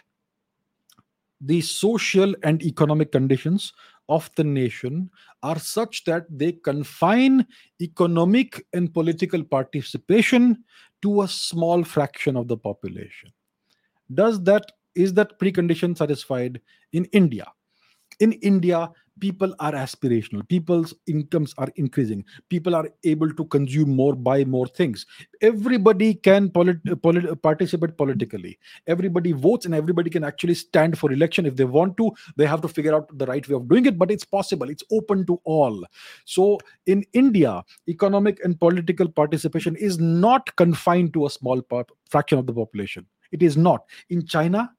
the 1.40 1.60
social 1.60 2.34
and 2.42 2.62
economic 2.62 3.12
conditions 3.12 3.72
of 4.10 4.28
the 4.34 4.44
nation 4.44 5.08
are 5.42 5.58
such 5.58 6.04
that 6.04 6.26
they 6.28 6.52
confine 6.52 7.46
economic 7.80 8.66
and 8.74 8.92
political 8.92 9.42
participation 9.42 10.64
to 11.00 11.22
a 11.22 11.28
small 11.28 11.84
fraction 11.84 12.36
of 12.36 12.48
the 12.48 12.56
population. 12.56 13.32
Does 14.12 14.42
that 14.42 14.72
is 14.96 15.14
that 15.14 15.38
precondition 15.38 15.96
satisfied 15.96 16.60
in 16.92 17.04
india? 17.06 17.46
In 18.18 18.32
india 18.32 18.90
people 19.20 19.54
are 19.60 19.72
aspirational. 19.72 20.46
People's 20.48 20.94
incomes 21.06 21.54
are 21.58 21.68
increasing. 21.76 22.24
People 22.48 22.74
are 22.74 22.88
able 23.04 23.30
to 23.32 23.44
consume 23.46 23.94
more 23.94 24.14
buy 24.14 24.44
more 24.44 24.66
things. 24.66 25.06
Everybody 25.42 26.14
can 26.14 26.50
polit- 26.50 26.80
uh, 26.90 26.96
polit- 26.96 27.28
uh, 27.28 27.34
participate 27.34 27.96
politically. 27.96 28.58
Everybody 28.86 29.32
votes 29.32 29.66
and 29.66 29.74
everybody 29.74 30.10
can 30.10 30.24
actually 30.24 30.54
stand 30.54 30.98
for 30.98 31.12
election. 31.12 31.46
If 31.46 31.56
they 31.56 31.64
want 31.64 31.96
to 31.98 32.10
they 32.36 32.46
have 32.46 32.62
to 32.62 32.68
figure 32.68 32.94
out 32.94 33.16
the 33.16 33.26
right 33.26 33.46
way 33.48 33.54
of 33.56 33.68
doing 33.68 33.86
it 33.86 33.98
but 33.98 34.10
it's 34.10 34.24
possible. 34.24 34.70
It's 34.70 34.84
open 34.90 35.26
to 35.26 35.40
all. 35.44 35.84
So 36.24 36.58
in 36.86 37.04
india 37.12 37.62
economic 37.88 38.42
and 38.44 38.58
political 38.58 39.08
participation 39.08 39.76
is 39.76 39.98
not 39.98 40.54
confined 40.56 41.12
to 41.14 41.26
a 41.26 41.30
small 41.30 41.62
part, 41.62 41.88
fraction 42.08 42.38
of 42.38 42.46
the 42.46 42.52
population. 42.52 43.06
It 43.32 43.42
is 43.42 43.56
not. 43.56 43.84
In 44.08 44.26
china 44.26 44.70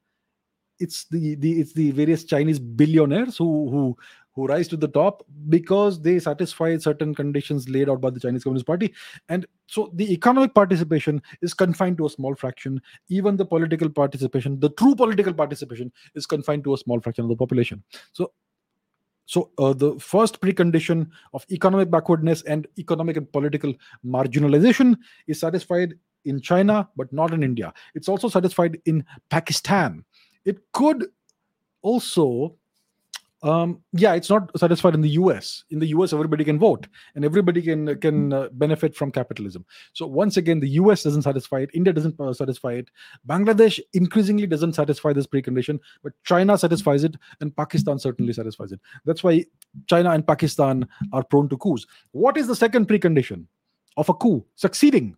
it's 0.80 1.06
the, 1.06 1.36
the 1.36 1.60
it's 1.62 1.74
the 1.74 1.92
various 1.92 2.24
chinese 2.24 2.60
billionaires 2.60 3.38
who 3.38 3.70
who 3.70 3.98
who 4.34 4.48
rise 4.48 4.68
to 4.70 4.78
the 4.78 4.88
top 4.88 5.26
because 5.50 6.02
they 6.02 6.20
satisfy 6.20 6.78
certain 6.78 7.14
conditions 7.14 7.68
laid 7.70 7.90
out 7.90 8.02
by 8.02 8.10
the 8.10 8.20
Chinese 8.20 8.44
Communist 8.44 8.66
Party. 8.66 8.94
And 9.30 9.46
so 9.68 9.92
the 9.94 10.12
economic 10.12 10.54
participation 10.54 11.22
is 11.42 11.54
confined 11.54 11.98
to 11.98 12.06
a 12.06 12.10
small 12.10 12.36
fraction. 12.36 12.82
Even 13.10 13.38
the 13.38 13.46
political 13.46 13.90
participation, 13.90 14.60
the 14.60 14.70
true 14.70 14.96
political 14.96 15.34
participation, 15.34 15.92
is 16.16 16.26
confined 16.26 16.64
to 16.64 16.74
a 16.74 16.78
small 16.78 17.00
fraction 17.00 17.26
of 17.26 17.30
the 17.30 17.36
population. 17.36 17.84
So 18.14 18.32
So 19.32 19.50
uh, 19.58 19.74
the 19.74 19.98
first 20.00 20.42
precondition 20.42 21.08
of 21.34 21.46
economic 21.52 21.90
backwardness 21.90 22.42
and 22.44 22.68
economic 22.78 23.18
and 23.18 23.32
political 23.32 23.74
marginalization 24.04 24.98
is 25.28 25.40
satisfied 25.40 25.94
in 26.26 26.42
China, 26.42 26.90
but 26.98 27.14
not 27.14 27.34
in 27.34 27.44
India. 27.44 27.74
It's 27.96 28.10
also 28.10 28.30
satisfied 28.30 28.80
in 28.86 29.06
Pakistan. 29.30 30.04
It 30.44 30.60
could 30.74 31.08
also 31.82 32.58
um, 33.44 33.82
yeah, 33.94 34.14
it's 34.14 34.30
not 34.30 34.52
satisfied 34.58 34.94
in 34.94 35.02
the 35.02 35.10
U.S. 35.10 35.64
In 35.72 35.80
the 35.80 35.88
U.S., 35.88 36.14
everybody 36.14 36.44
can 36.44 36.60
vote 36.60 36.88
and 37.16 37.26
everybody 37.26 37.62
can 37.62 38.00
can 38.00 38.34
uh, 38.34 38.50
benefit 38.52 38.96
from 38.96 39.12
capitalism. 39.12 39.66
So 39.94 40.06
once 40.06 40.38
again, 40.38 40.60
the 40.60 40.70
U.S. 40.70 41.04
doesn't 41.04 41.24
satisfy 41.24 41.62
it. 41.62 41.72
India 41.74 41.92
doesn't 41.92 42.20
uh, 42.20 42.34
satisfy 42.34 42.74
it. 42.74 42.90
Bangladesh 43.28 43.80
increasingly 43.94 44.46
doesn't 44.46 44.74
satisfy 44.74 45.12
this 45.14 45.26
precondition, 45.26 45.80
but 46.04 46.14
China 46.24 46.58
satisfies 46.58 47.04
it, 47.04 47.16
and 47.40 47.56
Pakistan 47.56 47.98
certainly 47.98 48.34
satisfies 48.34 48.72
it. 48.72 48.80
That's 49.06 49.24
why 49.24 49.46
China 49.88 50.12
and 50.12 50.26
Pakistan 50.26 50.88
are 51.12 51.24
prone 51.24 51.50
to 51.50 51.58
coups. 51.58 51.88
What 52.12 52.38
is 52.38 52.48
the 52.48 52.56
second 52.56 52.88
precondition 52.88 53.46
of 53.98 54.08
a 54.10 54.14
coup 54.14 54.46
succeeding? 54.56 55.18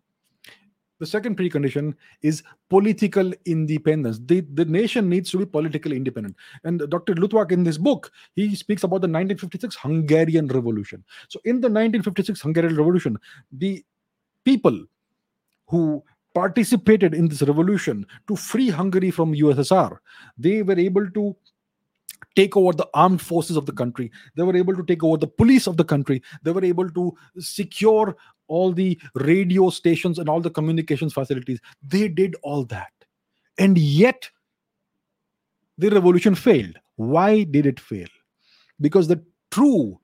The 1.04 1.10
second 1.10 1.36
precondition 1.36 1.92
is 2.22 2.42
political 2.70 3.30
independence. 3.44 4.18
The, 4.24 4.40
the 4.54 4.64
nation 4.64 5.10
needs 5.10 5.30
to 5.32 5.38
be 5.38 5.44
politically 5.44 5.98
independent. 5.98 6.34
And 6.64 6.80
Dr. 6.88 7.14
Luttwak, 7.16 7.52
in 7.52 7.62
this 7.62 7.76
book, 7.76 8.10
he 8.36 8.54
speaks 8.54 8.84
about 8.84 9.02
the 9.02 9.12
1956 9.12 9.76
Hungarian 9.76 10.48
Revolution. 10.48 11.04
So, 11.28 11.40
in 11.44 11.56
the 11.56 11.68
1956 11.68 12.40
Hungarian 12.40 12.74
Revolution, 12.74 13.18
the 13.52 13.84
people 14.46 14.86
who 15.66 16.02
participated 16.34 17.12
in 17.12 17.28
this 17.28 17.42
revolution 17.42 18.06
to 18.26 18.34
free 18.34 18.70
Hungary 18.70 19.10
from 19.10 19.34
USSR, 19.34 19.98
they 20.38 20.62
were 20.62 20.78
able 20.78 21.10
to 21.10 21.36
take 22.36 22.56
over 22.56 22.72
the 22.72 22.88
armed 22.94 23.20
forces 23.20 23.56
of 23.56 23.66
the 23.66 23.72
country. 23.72 24.10
They 24.36 24.42
were 24.42 24.56
able 24.56 24.74
to 24.76 24.84
take 24.84 25.02
over 25.02 25.16
the 25.16 25.26
police 25.26 25.66
of 25.66 25.76
the 25.76 25.84
country. 25.84 26.22
They 26.42 26.50
were 26.52 26.64
able 26.64 26.90
to 26.90 27.14
secure 27.38 28.16
all 28.48 28.72
the 28.72 29.00
radio 29.14 29.70
stations 29.70 30.18
and 30.18 30.28
all 30.28 30.40
the 30.40 30.50
communications 30.50 31.12
facilities. 31.12 31.60
They 31.82 32.08
did 32.08 32.36
all 32.42 32.64
that. 32.66 32.92
And 33.58 33.78
yet, 33.78 34.30
the 35.78 35.90
revolution 35.90 36.34
failed. 36.34 36.78
Why 36.96 37.44
did 37.44 37.66
it 37.66 37.80
fail? 37.80 38.08
Because 38.80 39.08
the 39.08 39.22
true 39.50 39.98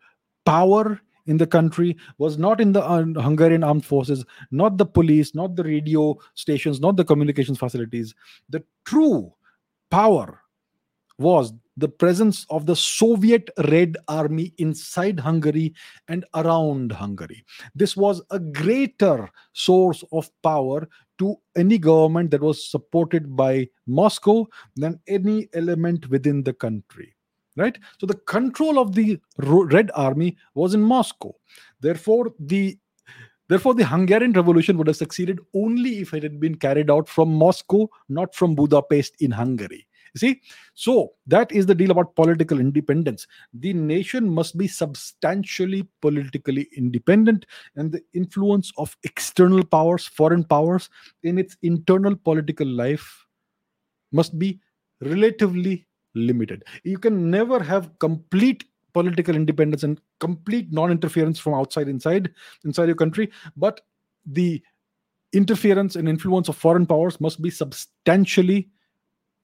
power 0.45 1.01
in 1.27 1.37
the 1.37 1.47
country 1.47 1.97
was 2.19 2.39
not 2.39 2.61
in 2.61 2.73
the 2.73 2.83
uh, 2.83 3.05
Hungarian 3.21 3.63
armed 3.63 3.85
forces, 3.85 4.25
not 4.51 4.79
the 4.79 4.87
police, 4.87 5.35
not 5.35 5.55
the 5.55 5.63
radio 5.63 6.17
stations, 6.35 6.81
not 6.81 6.97
the 6.97 7.05
communications 7.05 7.59
facilities. 7.59 8.15
The 8.49 8.65
true 8.85 9.33
power 9.91 10.41
was 11.21 11.53
the 11.77 11.89
presence 11.89 12.47
of 12.51 12.67
the 12.67 12.75
Soviet 12.75 13.49
Red 13.69 13.97
Army 14.09 14.53
inside 14.59 15.21
Hungary 15.21 15.75
and 16.09 16.25
around 16.35 16.93
Hungary. 16.93 17.45
This 17.75 17.97
was 17.97 18.23
a 18.31 18.39
greater 18.39 19.29
source 19.53 20.03
of 20.13 20.31
power 20.43 20.89
to 21.19 21.37
any 21.57 21.79
government 21.79 22.31
that 22.31 22.41
was 22.41 22.71
supported 22.71 23.37
by 23.37 23.69
Moscow 23.87 24.47
than 24.77 24.99
any 25.07 25.49
element 25.55 26.09
within 26.11 26.43
the 26.43 26.55
country. 26.55 27.15
Right? 27.57 27.79
So 27.99 28.07
the 28.07 28.15
control 28.15 28.79
of 28.79 28.95
the 28.95 29.21
Red 29.39 29.91
Army 29.95 30.37
was 30.55 30.73
in 30.75 30.83
Moscow. 30.83 31.33
Therefore, 31.81 32.33
the 32.39 32.79
Therefore, 33.49 33.75
the 33.75 33.85
Hungarian 33.85 34.33
Revolution 34.33 34.79
would 34.79 34.87
have 34.87 34.97
succeeded 34.97 35.41
only 35.57 35.99
if 35.99 36.15
it 36.15 36.23
had 36.23 36.39
been 36.39 36.55
carried 36.55 36.89
out 36.89 37.09
from 37.09 37.35
Moscow, 37.35 37.89
not 38.09 38.33
from 38.33 38.55
Budapest 38.55 39.21
in 39.21 39.33
Hungary. 39.33 39.89
You 40.15 40.19
see, 40.19 40.41
so 40.75 41.13
that 41.27 41.53
is 41.53 41.67
the 41.67 41.75
deal 41.75 41.91
about 41.91 42.17
political 42.17 42.59
independence. 42.61 43.27
The 43.55 43.73
nation 43.73 44.29
must 44.29 44.59
be 44.59 44.67
substantially 44.67 45.87
politically 46.01 46.69
independent, 46.77 47.47
and 47.77 47.93
the 47.93 48.03
influence 48.13 48.73
of 48.77 48.97
external 49.05 49.65
powers, 49.65 50.07
foreign 50.07 50.45
powers, 50.45 50.89
in 51.23 51.39
its 51.39 51.57
internal 51.63 52.17
political 52.17 52.67
life 52.67 53.27
must 54.13 54.39
be 54.39 54.61
relatively 55.01 55.87
limited. 56.15 56.65
You 56.83 56.99
can 56.99 57.31
never 57.31 57.63
have 57.63 57.99
complete 57.99 58.65
political 58.93 59.37
independence 59.37 59.83
and 59.85 60.01
complete 60.19 60.73
non-interference 60.73 61.39
from 61.39 61.55
outside 61.55 61.89
inside 61.89 62.29
inside 62.65 62.87
your 62.87 62.97
country 62.97 63.31
but 63.57 63.81
the 64.27 64.61
interference 65.33 65.97
and 65.97 66.09
influence 66.09 66.49
of 66.49 66.57
foreign 66.57 66.87
powers 66.87 67.21
must 67.21 67.41
be 67.41 67.51
substantially 67.51 68.69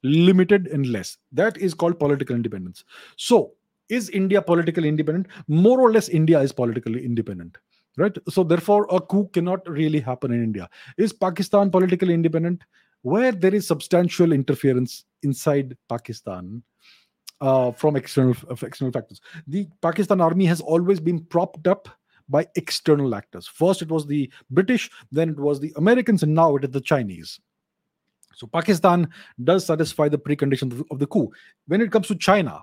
limited 0.03 0.69
and 0.69 0.87
less. 0.87 1.19
That 1.33 1.57
is 1.59 1.75
called 1.75 1.99
political 1.99 2.37
independence. 2.37 2.85
So, 3.17 3.53
is 3.89 4.11
India 4.11 4.43
politically 4.43 4.89
independent? 4.89 5.29
More 5.49 5.81
or 5.81 5.93
less, 5.93 6.09
India 6.09 6.41
is 6.41 6.53
politically 6.53 7.05
independent. 7.05 7.59
Right. 7.97 8.17
So, 8.29 8.45
therefore, 8.45 8.87
a 8.91 9.01
coup 9.01 9.31
cannot 9.33 9.69
really 9.69 10.01
happen 10.01 10.33
in 10.33 10.43
India. 10.43 10.69
Is 10.99 11.13
Pakistan 11.13 11.71
politically 11.71 12.15
independent? 12.15 12.63
Where 13.03 13.33
there 13.33 13.55
is 13.55 13.67
substantial 13.67 14.33
interference 14.33 15.05
inside 15.23 15.77
Pakistan, 15.89 16.63
uh, 17.41 17.73
from 17.73 17.97
external 17.97 18.35
external 18.63 18.93
factors. 18.93 19.21
The 19.47 19.67
Pakistan 19.83 20.21
army 20.21 20.47
has 20.47 20.61
always 20.61 21.01
been 21.01 21.21
propped 21.25 21.67
up 21.67 21.89
by 22.29 22.47
external 22.57 23.15
actors. 23.15 23.47
First, 23.47 23.83
it 23.83 23.89
was 23.89 24.07
the 24.07 24.31
British, 24.51 24.91
then 25.13 25.31
it 25.31 25.39
was 25.39 25.61
the 25.61 25.73
Americans, 25.77 26.23
and 26.23 26.35
now 26.35 26.57
it 26.57 26.65
is 26.65 26.71
the 26.71 26.81
Chinese. 26.81 27.39
So 28.37 28.47
Pakistan 28.47 29.09
does 29.43 29.67
satisfy 29.67 30.09
the 30.09 30.19
preconditions 30.19 30.85
of 30.91 30.99
the 30.99 31.07
coup. 31.07 31.33
When 31.67 31.81
it 31.81 31.91
comes 31.91 32.07
to 32.09 32.15
China, 32.15 32.63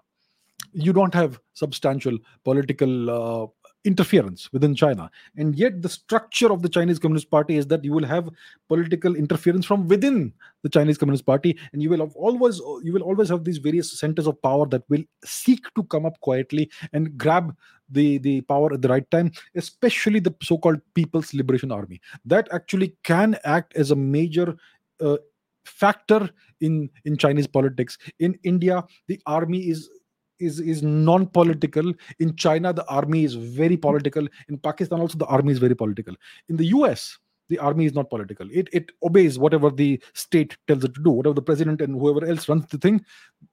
you 0.71 0.93
don't 0.93 1.13
have 1.13 1.39
substantial 1.53 2.17
political 2.43 3.09
uh, 3.09 3.47
interference 3.83 4.51
within 4.53 4.75
China. 4.75 5.09
And 5.35 5.55
yet, 5.55 5.81
the 5.81 5.89
structure 5.89 6.51
of 6.51 6.61
the 6.61 6.69
Chinese 6.69 6.99
Communist 6.99 7.29
Party 7.29 7.57
is 7.57 7.67
that 7.67 7.83
you 7.83 7.91
will 7.91 8.05
have 8.05 8.29
political 8.69 9.15
interference 9.15 9.65
from 9.65 9.87
within 9.87 10.31
the 10.61 10.69
Chinese 10.69 10.97
Communist 10.97 11.25
Party, 11.25 11.57
and 11.73 11.81
you 11.81 11.89
will 11.89 12.01
always 12.15 12.59
you 12.83 12.93
will 12.93 13.01
always 13.01 13.29
have 13.29 13.43
these 13.43 13.57
various 13.57 13.99
centers 13.99 14.27
of 14.27 14.41
power 14.41 14.67
that 14.67 14.83
will 14.89 15.03
seek 15.25 15.73
to 15.75 15.83
come 15.85 16.05
up 16.05 16.19
quietly 16.21 16.69
and 16.93 17.17
grab 17.17 17.55
the 17.89 18.19
the 18.19 18.41
power 18.41 18.73
at 18.73 18.81
the 18.81 18.89
right 18.89 19.09
time. 19.11 19.31
Especially 19.55 20.19
the 20.19 20.35
so-called 20.41 20.79
People's 20.93 21.33
Liberation 21.33 21.71
Army 21.71 21.99
that 22.25 22.47
actually 22.51 22.95
can 23.03 23.37
act 23.43 23.75
as 23.75 23.91
a 23.91 23.95
major 23.95 24.55
uh, 25.01 25.17
factor 25.65 26.29
in 26.61 26.89
in 27.05 27.17
chinese 27.17 27.47
politics. 27.47 27.97
In 28.19 28.37
india 28.43 28.83
the 29.07 29.19
army 29.25 29.69
is 29.69 29.89
is 30.39 30.59
is 30.59 30.83
non-political. 30.83 31.93
In 32.19 32.35
china 32.35 32.73
the 32.73 32.85
army 32.87 33.23
is 33.23 33.33
very 33.33 33.77
political. 33.77 34.27
In 34.49 34.57
pakistan 34.57 34.99
also 34.99 35.17
the 35.17 35.25
army 35.25 35.51
is 35.51 35.59
very 35.59 35.75
political. 35.75 36.15
In 36.49 36.57
the 36.57 36.65
us 36.65 37.17
the 37.49 37.59
army 37.59 37.85
is 37.85 37.93
not 37.93 38.09
political. 38.09 38.47
It 38.51 38.69
it 38.71 38.91
obeys 39.03 39.37
whatever 39.37 39.69
the 39.69 40.01
state 40.13 40.57
tells 40.67 40.83
it 40.83 40.93
to 40.95 41.03
do. 41.03 41.11
Whatever 41.11 41.35
the 41.35 41.41
president 41.41 41.81
and 41.81 41.99
whoever 41.99 42.25
else 42.25 42.49
runs 42.49 42.65
the 42.67 42.77
thing 42.77 43.03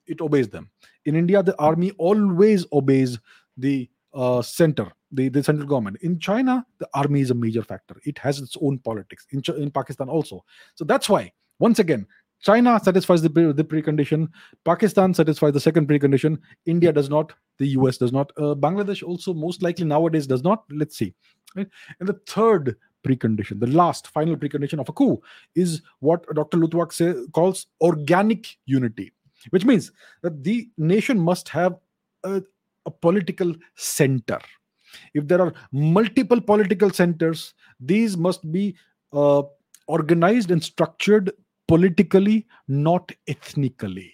it 0.06 0.20
obeys 0.20 0.48
them. 0.48 0.70
In 1.04 1.16
india 1.16 1.42
the 1.42 1.56
army 1.58 1.90
always 1.92 2.66
obeys 2.72 3.18
the 3.56 3.88
uh, 4.14 4.42
center 4.42 4.90
the, 5.12 5.28
the 5.28 5.42
central 5.42 5.66
government. 5.66 5.98
In 6.02 6.18
china 6.18 6.64
the 6.78 6.88
army 6.94 7.20
is 7.20 7.30
a 7.30 7.34
major 7.34 7.62
factor. 7.62 7.96
It 8.04 8.18
has 8.18 8.38
its 8.38 8.56
own 8.60 8.78
politics. 8.78 9.26
In, 9.30 9.42
in 9.56 9.70
pakistan 9.70 10.08
also. 10.08 10.44
So 10.74 10.84
that's 10.84 11.08
why 11.08 11.32
once 11.60 11.78
again, 11.78 12.06
China 12.42 12.80
satisfies 12.82 13.20
the, 13.22 13.28
the 13.28 13.64
precondition, 13.64 14.28
Pakistan 14.64 15.12
satisfies 15.12 15.52
the 15.52 15.60
second 15.60 15.88
precondition, 15.88 16.38
India 16.66 16.92
does 16.92 17.10
not, 17.10 17.32
the 17.58 17.68
US 17.68 17.98
does 17.98 18.12
not, 18.12 18.32
uh, 18.38 18.54
Bangladesh 18.54 19.06
also 19.06 19.34
most 19.34 19.62
likely 19.62 19.84
nowadays 19.84 20.26
does 20.26 20.42
not. 20.42 20.64
Let's 20.70 20.96
see. 20.96 21.14
Right? 21.54 21.68
And 21.98 22.08
the 22.08 22.18
third 22.26 22.76
precondition, 23.04 23.60
the 23.60 23.66
last 23.66 24.08
final 24.08 24.36
precondition 24.36 24.80
of 24.80 24.88
a 24.88 24.92
coup, 24.92 25.20
is 25.54 25.82
what 26.00 26.24
Dr. 26.34 26.58
Luttwak 26.58 26.92
say, 26.92 27.14
calls 27.32 27.66
organic 27.80 28.56
unity, 28.64 29.12
which 29.50 29.66
means 29.66 29.92
that 30.22 30.42
the 30.42 30.68
nation 30.78 31.18
must 31.20 31.48
have 31.50 31.76
a, 32.24 32.42
a 32.86 32.90
political 32.90 33.54
center. 33.76 34.38
If 35.14 35.28
there 35.28 35.40
are 35.40 35.52
multiple 35.72 36.40
political 36.40 36.90
centers, 36.90 37.54
these 37.78 38.16
must 38.16 38.50
be 38.50 38.76
uh, 39.12 39.42
organized 39.86 40.50
and 40.50 40.62
structured 40.62 41.32
politically, 41.70 42.46
not 42.66 43.12
ethnically. 43.28 44.12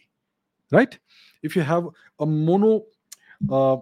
Right? 0.71 0.99
If 1.43 1.57
you 1.57 1.63
have 1.63 1.87
a 2.21 2.27
mono, 2.27 2.83
uh, 3.51 3.79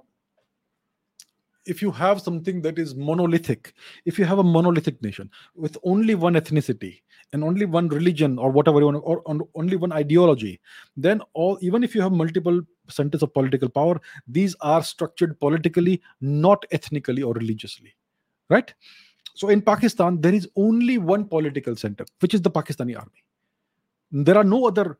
if 1.66 1.82
you 1.82 1.90
have 1.90 2.20
something 2.20 2.60
that 2.62 2.78
is 2.78 2.94
monolithic, 2.94 3.72
if 4.04 4.18
you 4.18 4.26
have 4.26 4.38
a 4.38 4.44
monolithic 4.44 5.02
nation 5.02 5.30
with 5.56 5.76
only 5.82 6.14
one 6.14 6.34
ethnicity 6.34 7.00
and 7.32 7.42
only 7.42 7.64
one 7.64 7.88
religion 7.88 8.38
or 8.38 8.50
whatever 8.50 8.78
you 8.78 8.86
want, 8.86 9.02
or, 9.02 9.22
or 9.24 9.48
only 9.56 9.76
one 9.76 9.92
ideology, 9.92 10.60
then 10.96 11.20
all 11.32 11.58
even 11.60 11.82
if 11.82 11.96
you 11.96 12.02
have 12.02 12.12
multiple 12.12 12.60
centers 12.88 13.22
of 13.22 13.34
political 13.34 13.68
power, 13.68 14.00
these 14.28 14.54
are 14.60 14.84
structured 14.84 15.40
politically, 15.40 16.00
not 16.20 16.64
ethnically 16.70 17.22
or 17.22 17.32
religiously. 17.32 17.96
Right? 18.50 18.72
So 19.34 19.48
in 19.48 19.62
Pakistan, 19.62 20.20
there 20.20 20.34
is 20.34 20.48
only 20.54 20.98
one 20.98 21.24
political 21.24 21.74
center, 21.74 22.04
which 22.20 22.34
is 22.34 22.42
the 22.42 22.50
Pakistani 22.50 22.96
army 22.96 23.23
there 24.14 24.36
are 24.38 24.44
no 24.44 24.66
other 24.66 24.98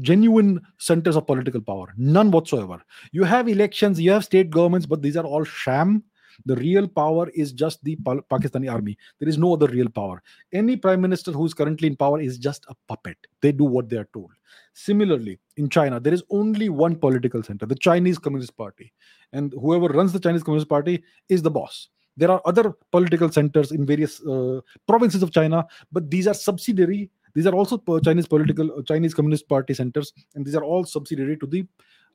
genuine 0.00 0.60
centers 0.78 1.16
of 1.16 1.26
political 1.26 1.60
power. 1.60 1.92
None 1.96 2.30
whatsoever. 2.30 2.82
You 3.12 3.24
have 3.24 3.48
elections, 3.48 4.00
you 4.00 4.12
have 4.12 4.24
state 4.24 4.50
governments, 4.50 4.86
but 4.86 5.02
these 5.02 5.16
are 5.16 5.24
all 5.24 5.44
sham. 5.44 6.04
The 6.46 6.56
real 6.56 6.88
power 6.88 7.28
is 7.34 7.52
just 7.52 7.82
the 7.84 7.96
Pakistani 7.96 8.70
army. 8.70 8.98
There 9.20 9.28
is 9.28 9.38
no 9.38 9.52
other 9.52 9.68
real 9.68 9.88
power. 9.88 10.20
Any 10.52 10.76
prime 10.76 11.00
minister 11.00 11.30
who 11.30 11.46
is 11.46 11.54
currently 11.54 11.86
in 11.86 11.96
power 11.96 12.20
is 12.20 12.38
just 12.38 12.64
a 12.68 12.74
puppet. 12.88 13.16
They 13.40 13.52
do 13.52 13.64
what 13.64 13.88
they 13.88 13.96
are 13.98 14.08
told. 14.12 14.32
Similarly, 14.72 15.38
in 15.56 15.68
China, 15.68 16.00
there 16.00 16.14
is 16.14 16.24
only 16.30 16.68
one 16.68 16.96
political 16.96 17.42
center, 17.42 17.66
the 17.66 17.76
Chinese 17.76 18.18
Communist 18.18 18.56
Party. 18.56 18.92
And 19.32 19.52
whoever 19.60 19.86
runs 19.86 20.12
the 20.12 20.18
Chinese 20.18 20.42
Communist 20.42 20.68
Party 20.68 21.04
is 21.28 21.42
the 21.42 21.50
boss. 21.50 21.88
There 22.16 22.30
are 22.30 22.42
other 22.44 22.74
political 22.90 23.30
centers 23.30 23.70
in 23.70 23.86
various 23.86 24.20
uh, 24.24 24.60
provinces 24.88 25.22
of 25.22 25.32
China, 25.32 25.66
but 25.92 26.10
these 26.10 26.26
are 26.26 26.34
subsidiary 26.34 27.10
these 27.34 27.46
are 27.46 27.54
also 27.54 27.78
Chinese 28.04 28.26
political, 28.26 28.78
uh, 28.78 28.82
Chinese 28.82 29.14
Communist 29.14 29.48
Party 29.48 29.74
centers, 29.74 30.12
and 30.34 30.46
these 30.46 30.54
are 30.54 30.64
all 30.64 30.84
subsidiary 30.84 31.36
to 31.38 31.46
the 31.46 31.66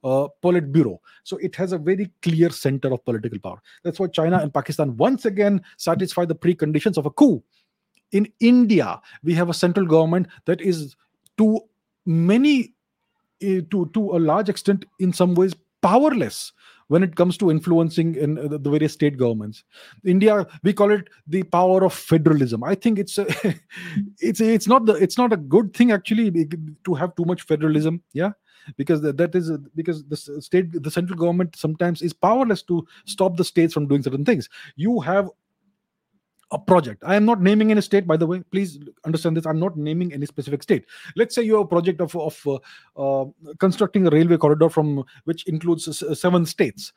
uh, 0.03 0.27
Politburo. 0.41 0.97
So 1.23 1.37
it 1.37 1.55
has 1.55 1.73
a 1.73 1.77
very 1.77 2.09
clear 2.21 2.49
center 2.49 2.91
of 2.93 3.03
political 3.05 3.39
power. 3.39 3.61
That's 3.83 3.99
why 3.99 4.07
China 4.07 4.37
and 4.37 4.53
Pakistan 4.53 4.95
once 4.97 5.25
again 5.25 5.61
satisfy 5.77 6.25
the 6.25 6.35
preconditions 6.35 6.97
of 6.97 7.05
a 7.05 7.11
coup. 7.11 7.43
In 8.11 8.27
India, 8.39 8.99
we 9.23 9.33
have 9.33 9.49
a 9.49 9.53
central 9.53 9.85
government 9.85 10.27
that 10.45 10.61
is 10.61 10.95
to 11.37 11.59
many, 12.05 12.73
uh, 13.43 13.61
to 13.69 13.89
to 13.93 14.15
a 14.15 14.19
large 14.19 14.49
extent, 14.49 14.85
in 14.99 15.13
some 15.13 15.35
ways, 15.35 15.53
powerless 15.81 16.53
when 16.89 17.03
it 17.03 17.15
comes 17.15 17.37
to 17.37 17.49
influencing 17.49 18.15
in 18.15 18.37
uh, 18.37 18.57
the 18.57 18.69
various 18.69 18.93
state 18.93 19.17
governments. 19.17 19.63
India 20.03 20.45
we 20.63 20.73
call 20.73 20.91
it 20.91 21.09
the 21.27 21.43
power 21.43 21.83
of 21.85 21.93
federalism. 21.93 22.63
I 22.63 22.75
think 22.75 22.99
it's 22.99 23.17
a, 23.17 23.25
it's 24.19 24.41
it's 24.41 24.67
not 24.67 24.85
the 24.85 24.93
it's 24.93 25.17
not 25.17 25.31
a 25.33 25.37
good 25.37 25.73
thing 25.73 25.91
actually 25.91 26.47
to 26.83 26.93
have 26.93 27.15
too 27.15 27.25
much 27.25 27.43
federalism 27.43 28.01
yeah? 28.13 28.31
Because 28.77 29.01
that 29.01 29.33
is 29.33 29.51
because 29.75 30.03
the 30.05 30.17
state 30.17 30.83
the 30.83 30.91
central 30.91 31.17
government 31.17 31.55
sometimes 31.55 32.01
is 32.01 32.13
powerless 32.13 32.61
to 32.63 32.85
stop 33.05 33.37
the 33.37 33.43
states 33.43 33.73
from 33.73 33.87
doing 33.87 34.03
certain 34.03 34.25
things. 34.25 34.49
You 34.75 34.99
have 34.99 35.29
a 36.51 36.57
project. 36.57 37.03
I 37.05 37.15
am 37.15 37.25
not 37.25 37.41
naming 37.41 37.71
any 37.71 37.81
state, 37.81 38.07
by 38.07 38.17
the 38.17 38.25
way. 38.25 38.41
Please 38.51 38.79
understand 39.05 39.37
this. 39.37 39.45
I'm 39.45 39.59
not 39.59 39.77
naming 39.77 40.13
any 40.13 40.25
specific 40.25 40.63
state. 40.63 40.85
Let's 41.15 41.35
say 41.35 41.43
you 41.43 41.53
have 41.53 41.65
a 41.65 41.67
project 41.67 42.01
of, 42.01 42.15
of 42.15 42.47
uh, 42.47 42.59
uh, 42.97 43.25
constructing 43.59 44.07
a 44.07 44.09
railway 44.09 44.37
corridor 44.37 44.69
from 44.69 45.03
which 45.25 45.47
includes 45.47 46.03
seven 46.19 46.45
states, 46.45 46.93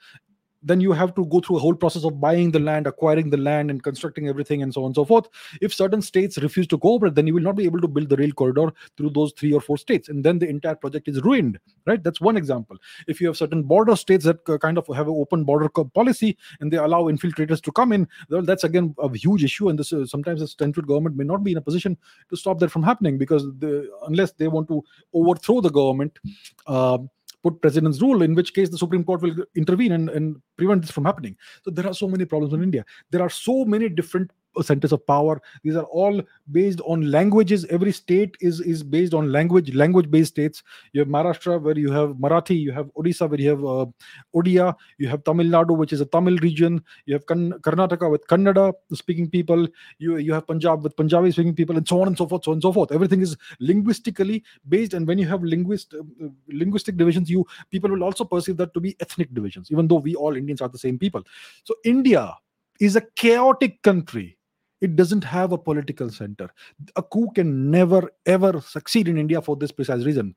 then 0.62 0.80
you 0.80 0.92
have 0.92 1.14
to 1.14 1.26
go 1.26 1.40
through 1.40 1.56
a 1.56 1.60
whole 1.60 1.74
process 1.74 2.04
of 2.04 2.20
buying 2.20 2.50
the 2.50 2.58
land, 2.58 2.86
acquiring 2.86 3.30
the 3.30 3.36
land, 3.36 3.70
and 3.70 3.82
constructing 3.82 4.28
everything, 4.28 4.62
and 4.62 4.72
so 4.72 4.82
on 4.82 4.86
and 4.86 4.94
so 4.94 5.04
forth. 5.04 5.28
If 5.60 5.74
certain 5.74 6.02
states 6.02 6.38
refuse 6.38 6.66
to 6.68 6.78
cooperate, 6.78 7.14
then 7.14 7.26
you 7.26 7.34
will 7.34 7.42
not 7.42 7.56
be 7.56 7.64
able 7.64 7.80
to 7.80 7.88
build 7.88 8.08
the 8.08 8.16
rail 8.16 8.32
corridor 8.32 8.72
through 8.96 9.10
those 9.10 9.32
three 9.32 9.52
or 9.52 9.60
four 9.60 9.78
states, 9.78 10.08
and 10.08 10.24
then 10.24 10.38
the 10.38 10.48
entire 10.48 10.74
project 10.74 11.08
is 11.08 11.20
ruined. 11.22 11.58
Right? 11.86 12.02
That's 12.02 12.20
one 12.20 12.36
example. 12.36 12.76
If 13.08 13.20
you 13.20 13.26
have 13.26 13.36
certain 13.36 13.62
border 13.62 13.96
states 13.96 14.24
that 14.24 14.44
kind 14.60 14.78
of 14.78 14.86
have 14.88 15.08
an 15.08 15.14
open 15.16 15.44
border 15.44 15.68
policy 15.68 16.36
and 16.60 16.72
they 16.72 16.76
allow 16.76 17.04
infiltrators 17.04 17.60
to 17.62 17.72
come 17.72 17.92
in, 17.92 18.08
well, 18.28 18.42
that's 18.42 18.64
again 18.64 18.94
a 18.98 19.14
huge 19.16 19.44
issue, 19.44 19.68
and 19.68 19.78
this 19.78 19.92
uh, 19.92 20.06
sometimes 20.06 20.40
the 20.40 20.48
central 20.48 20.86
government 20.86 21.16
may 21.16 21.24
not 21.24 21.42
be 21.44 21.52
in 21.52 21.58
a 21.58 21.62
position 21.62 21.96
to 22.30 22.36
stop 22.36 22.58
that 22.60 22.70
from 22.70 22.82
happening 22.82 23.18
because 23.18 23.42
the, 23.58 23.90
unless 24.06 24.32
they 24.32 24.48
want 24.48 24.68
to 24.68 24.82
overthrow 25.12 25.60
the 25.60 25.70
government. 25.70 26.18
Uh, 26.66 26.98
put 27.42 27.60
president's 27.60 28.00
rule, 28.00 28.22
in 28.22 28.34
which 28.34 28.54
case 28.54 28.68
the 28.68 28.78
Supreme 28.78 29.04
Court 29.04 29.22
will 29.22 29.34
intervene 29.56 29.92
and, 29.92 30.08
and 30.10 30.40
prevent 30.56 30.82
this 30.82 30.90
from 30.90 31.04
happening. 31.04 31.36
So 31.64 31.70
there 31.70 31.86
are 31.86 31.94
so 31.94 32.08
many 32.08 32.24
problems 32.24 32.54
in 32.54 32.62
India. 32.62 32.84
There 33.10 33.22
are 33.22 33.30
so 33.30 33.64
many 33.64 33.88
different 33.88 34.30
centers 34.60 34.92
of 34.92 35.06
power. 35.06 35.40
These 35.62 35.76
are 35.76 35.84
all 35.84 36.20
based 36.50 36.80
on 36.84 37.10
languages. 37.10 37.64
Every 37.66 37.92
state 37.92 38.36
is 38.40 38.60
is 38.60 38.82
based 38.82 39.14
on 39.14 39.32
language 39.32 39.74
language 39.74 40.10
based 40.10 40.32
states. 40.32 40.62
You 40.92 41.00
have 41.00 41.08
maharashtra 41.08 41.60
where 41.60 41.78
you 41.78 41.90
have 41.92 42.10
marathi 42.16 42.58
you 42.58 42.72
have 42.72 42.90
odisha 42.94 43.28
where 43.28 43.40
you 43.40 43.50
have 43.50 43.64
uh, 43.64 43.86
odia. 44.34 44.74
You 44.98 45.08
have 45.08 45.24
tamil 45.24 45.46
nadu 45.46 45.76
which 45.76 45.92
is 45.92 46.00
a 46.00 46.06
tamil 46.06 46.36
region. 46.38 46.82
You 47.06 47.14
have 47.14 47.26
karnataka 47.26 48.10
with 48.10 48.26
kannada 48.26 48.72
speaking 48.92 49.30
people. 49.30 49.66
You 49.98 50.18
you 50.18 50.32
have 50.32 50.46
punjab 50.46 50.82
with 50.82 50.96
punjabi 50.96 51.32
speaking 51.32 51.54
people 51.54 51.76
and 51.76 51.88
so 51.88 52.00
on 52.00 52.08
and 52.08 52.18
so 52.18 52.26
forth 52.26 52.44
so 52.44 52.50
on 52.50 52.56
and 52.56 52.62
so 52.62 52.72
forth. 52.72 52.92
Everything 52.92 53.22
is 53.22 53.36
linguistically 53.60 54.42
based 54.68 54.94
and 54.94 55.06
when 55.06 55.18
you 55.18 55.26
have 55.26 55.42
linguist 55.42 55.94
uh, 55.94 56.28
linguistic 56.48 56.96
divisions 56.96 57.30
you 57.30 57.46
people 57.70 57.90
will 57.90 58.04
also 58.04 58.24
perceive 58.24 58.56
that 58.56 58.74
to 58.74 58.80
be 58.80 58.96
ethnic 59.00 59.32
divisions 59.32 59.70
even 59.70 59.88
though 59.88 59.96
we 59.96 60.14
all 60.14 60.36
indians 60.36 60.60
are 60.60 60.68
the 60.68 60.78
same 60.78 60.98
people. 60.98 61.22
So 61.64 61.74
india 61.84 62.34
is 62.80 62.96
a 62.96 63.02
chaotic 63.16 63.80
country 63.82 64.36
it 64.82 64.96
doesn't 64.96 65.24
have 65.24 65.52
a 65.52 65.58
political 65.58 66.10
center. 66.10 66.50
A 66.96 67.02
coup 67.02 67.30
can 67.34 67.70
never 67.70 68.10
ever 68.26 68.60
succeed 68.60 69.08
in 69.08 69.16
India 69.16 69.40
for 69.40 69.56
this 69.56 69.72
precise 69.72 70.04
reason. 70.04 70.34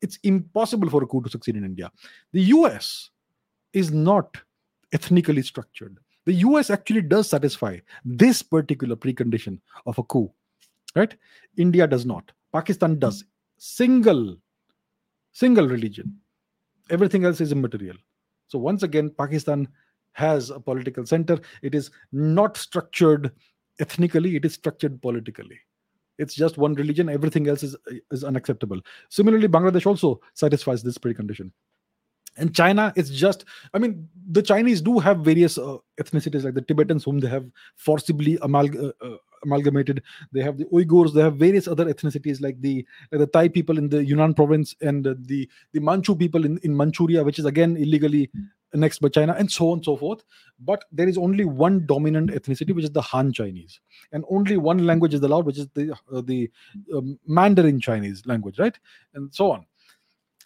It's 0.00 0.18
impossible 0.22 0.88
for 0.88 1.02
a 1.02 1.06
coup 1.06 1.20
to 1.22 1.28
succeed 1.28 1.56
in 1.56 1.64
India. 1.64 1.90
The 2.32 2.42
US 2.54 3.10
is 3.72 3.90
not 3.90 4.38
ethnically 4.92 5.42
structured. 5.42 5.98
The 6.24 6.34
US 6.34 6.70
actually 6.70 7.02
does 7.02 7.28
satisfy 7.28 7.78
this 8.04 8.40
particular 8.40 8.94
precondition 8.94 9.58
of 9.84 9.98
a 9.98 10.04
coup, 10.04 10.30
right? 10.94 11.14
India 11.56 11.86
does 11.86 12.06
not. 12.06 12.30
Pakistan 12.52 12.92
hmm. 12.92 13.00
does. 13.00 13.24
Single, 13.58 14.36
single 15.32 15.66
religion. 15.66 16.16
Everything 16.90 17.24
else 17.24 17.40
is 17.40 17.50
immaterial. 17.50 17.96
So 18.46 18.58
once 18.60 18.84
again, 18.84 19.10
Pakistan 19.18 19.66
has 20.12 20.50
a 20.50 20.60
political 20.60 21.04
center. 21.04 21.40
It 21.62 21.74
is 21.74 21.90
not 22.12 22.56
structured 22.56 23.32
ethnically 23.80 24.36
it 24.36 24.44
is 24.44 24.54
structured 24.54 25.00
politically. 25.00 25.58
It's 26.18 26.34
just 26.34 26.58
one 26.58 26.74
religion 26.74 27.08
everything 27.08 27.48
else 27.48 27.62
is 27.62 27.76
is 28.10 28.24
unacceptable. 28.24 28.80
Similarly 29.08 29.48
bangladesh 29.48 29.86
also 29.86 30.20
satisfies 30.34 30.82
this 30.82 30.98
precondition. 30.98 31.52
And 32.36 32.54
china 32.54 32.92
it's 32.94 33.10
just 33.10 33.44
i 33.74 33.78
mean 33.78 34.08
the 34.30 34.42
chinese 34.42 34.80
do 34.80 35.00
have 35.00 35.22
various 35.28 35.58
uh, 35.58 35.78
ethnicities 36.00 36.44
like 36.44 36.54
the 36.54 36.62
tibetans 36.62 37.02
whom 37.02 37.18
they 37.18 37.28
have 37.28 37.46
forcibly 37.74 38.36
amalg- 38.38 38.78
uh, 38.80 38.92
uh, 39.04 39.16
amalgamated. 39.42 40.02
They 40.32 40.42
have 40.42 40.58
the 40.58 40.64
uyghurs 40.66 41.14
they 41.14 41.22
have 41.22 41.36
various 41.36 41.68
other 41.68 41.86
ethnicities 41.92 42.40
like 42.40 42.60
the 42.60 42.86
the 43.10 43.26
thai 43.26 43.48
people 43.48 43.78
in 43.78 43.88
the 43.88 44.04
yunnan 44.04 44.34
province 44.34 44.74
and 44.80 45.04
the 45.04 45.48
the 45.72 45.80
manchu 45.80 46.14
people 46.14 46.44
in, 46.44 46.58
in 46.58 46.76
manchuria 46.76 47.24
which 47.24 47.38
is 47.38 47.44
again 47.44 47.76
illegally 47.76 48.30
next 48.74 49.00
by 49.00 49.08
China, 49.08 49.34
and 49.38 49.50
so 49.50 49.70
on 49.70 49.78
and 49.78 49.84
so 49.84 49.96
forth. 49.96 50.22
But 50.60 50.84
there 50.92 51.08
is 51.08 51.18
only 51.18 51.44
one 51.44 51.86
dominant 51.86 52.30
ethnicity, 52.30 52.74
which 52.74 52.84
is 52.84 52.90
the 52.90 53.02
Han 53.02 53.32
Chinese, 53.32 53.80
and 54.12 54.24
only 54.30 54.56
one 54.56 54.86
language 54.86 55.14
is 55.14 55.22
allowed, 55.22 55.46
which 55.46 55.58
is 55.58 55.68
the 55.74 55.92
uh, 56.12 56.20
the 56.20 56.50
um, 56.94 57.18
Mandarin 57.26 57.80
Chinese 57.80 58.26
language, 58.26 58.58
right, 58.58 58.78
and 59.14 59.34
so 59.34 59.50
on. 59.50 59.64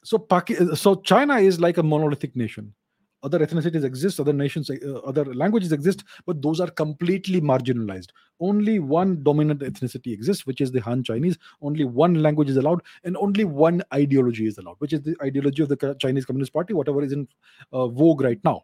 So, 0.04 0.18
Paki- 0.18 0.76
so 0.76 0.96
China 0.96 1.36
is 1.36 1.60
like 1.60 1.78
a 1.78 1.82
monolithic 1.82 2.34
nation 2.34 2.74
other 3.22 3.38
ethnicities 3.38 3.84
exist 3.84 4.18
other 4.20 4.32
nations 4.32 4.70
uh, 4.70 4.98
other 5.04 5.24
languages 5.34 5.72
exist 5.72 6.04
but 6.26 6.42
those 6.42 6.60
are 6.60 6.70
completely 6.70 7.40
marginalized. 7.40 8.08
Only 8.40 8.78
one 8.78 9.22
dominant 9.22 9.60
ethnicity 9.60 10.12
exists 10.12 10.46
which 10.46 10.60
is 10.60 10.72
the 10.72 10.80
han 10.80 11.04
chinese. 11.04 11.38
Only 11.60 11.84
one 11.84 12.14
language 12.22 12.50
is 12.50 12.56
allowed 12.56 12.82
and 13.04 13.16
only 13.16 13.44
one 13.44 13.82
ideology 13.94 14.46
is 14.46 14.58
allowed 14.58 14.76
which 14.78 14.92
is 14.92 15.02
the 15.02 15.16
ideology 15.22 15.62
of 15.62 15.68
the 15.68 15.96
chinese 16.00 16.24
communist 16.24 16.52
party 16.52 16.74
whatever 16.74 17.02
is 17.02 17.12
in 17.12 17.28
uh, 17.72 17.86
vogue 17.88 18.20
right 18.20 18.40
now. 18.44 18.62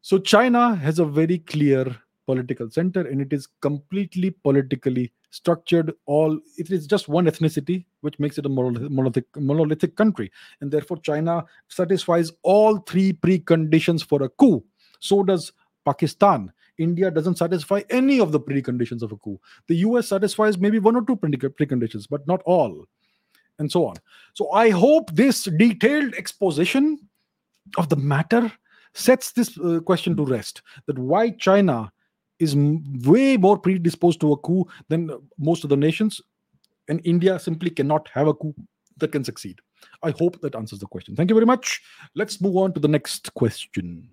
So 0.00 0.18
china 0.18 0.74
has 0.76 0.98
a 0.98 1.04
very 1.04 1.38
clear 1.38 1.96
political 2.26 2.70
center 2.70 3.02
and 3.02 3.20
it 3.20 3.32
is 3.32 3.48
completely 3.60 4.30
politically 4.30 5.12
structured 5.30 5.92
all 6.06 6.38
it 6.56 6.70
is 6.70 6.86
just 6.86 7.08
one 7.08 7.26
ethnicity 7.26 7.84
which 8.02 8.18
makes 8.18 8.38
it 8.38 8.46
a 8.46 8.48
monolithic, 8.48 9.24
monolithic 9.36 9.96
country. 9.96 10.30
And 10.60 10.70
therefore 10.70 10.98
china 10.98 11.44
satisfies 11.68 12.32
all 12.42 12.78
three 12.78 13.12
preconditions 13.12 14.04
for 14.04 14.22
a 14.22 14.28
coup. 14.28 14.64
So 15.00 15.22
does 15.22 15.52
pakistan. 15.84 16.52
India 16.78 17.10
doesn't 17.10 17.38
satisfy 17.38 17.82
any 17.90 18.20
of 18.20 18.32
the 18.32 18.40
preconditions 18.40 19.02
of 19.02 19.12
a 19.12 19.16
coup. 19.16 19.40
The 19.68 19.76
us 19.76 20.08
satisfies 20.08 20.58
maybe 20.58 20.78
one 20.78 20.96
or 20.96 21.04
two 21.04 21.16
preconditions 21.16 22.06
but 22.08 22.26
not 22.26 22.42
all 22.44 22.84
and 23.58 23.70
so 23.70 23.86
on. 23.86 23.96
So 24.34 24.50
i 24.52 24.70
hope 24.70 25.10
this 25.12 25.44
detailed 25.44 26.14
exposition 26.14 26.98
of 27.76 27.88
the 27.88 27.96
matter 27.96 28.52
sets 28.94 29.32
this 29.32 29.58
uh, 29.58 29.80
question 29.80 30.16
to 30.16 30.24
rest 30.24 30.62
that 30.86 30.98
why 30.98 31.30
china 31.30 31.90
is 32.38 32.56
way 33.06 33.36
more 33.36 33.58
predisposed 33.58 34.20
to 34.20 34.32
a 34.32 34.36
coup 34.36 34.66
than 34.88 35.10
most 35.38 35.64
of 35.64 35.70
the 35.70 35.76
nations, 35.76 36.20
and 36.88 37.00
India 37.04 37.38
simply 37.38 37.70
cannot 37.70 38.08
have 38.12 38.26
a 38.26 38.34
coup 38.34 38.54
that 38.98 39.12
can 39.12 39.24
succeed. 39.24 39.60
I 40.02 40.10
hope 40.10 40.40
that 40.40 40.54
answers 40.54 40.78
the 40.78 40.86
question. 40.86 41.16
Thank 41.16 41.30
you 41.30 41.34
very 41.34 41.46
much. 41.46 41.80
Let's 42.14 42.40
move 42.40 42.56
on 42.56 42.72
to 42.74 42.80
the 42.80 42.88
next 42.88 43.32
question. 43.34 44.08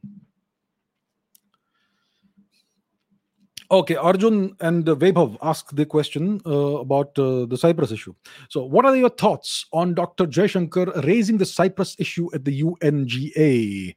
Okay, 3.71 3.95
Arjun 3.95 4.53
and 4.59 4.85
Vaibhav 4.85 5.37
asked 5.41 5.77
the 5.77 5.85
question 5.85 6.41
uh, 6.45 6.79
about 6.79 7.17
uh, 7.17 7.45
the 7.45 7.57
Cyprus 7.57 7.93
issue. 7.93 8.13
So, 8.49 8.65
what 8.65 8.83
are 8.83 8.93
your 8.97 9.09
thoughts 9.09 9.65
on 9.71 9.93
Dr. 9.93 10.25
Jaishankar 10.27 11.05
raising 11.05 11.37
the 11.37 11.45
Cyprus 11.45 11.95
issue 11.97 12.27
at 12.33 12.43
the 12.43 12.63
UNGA? 12.63 13.95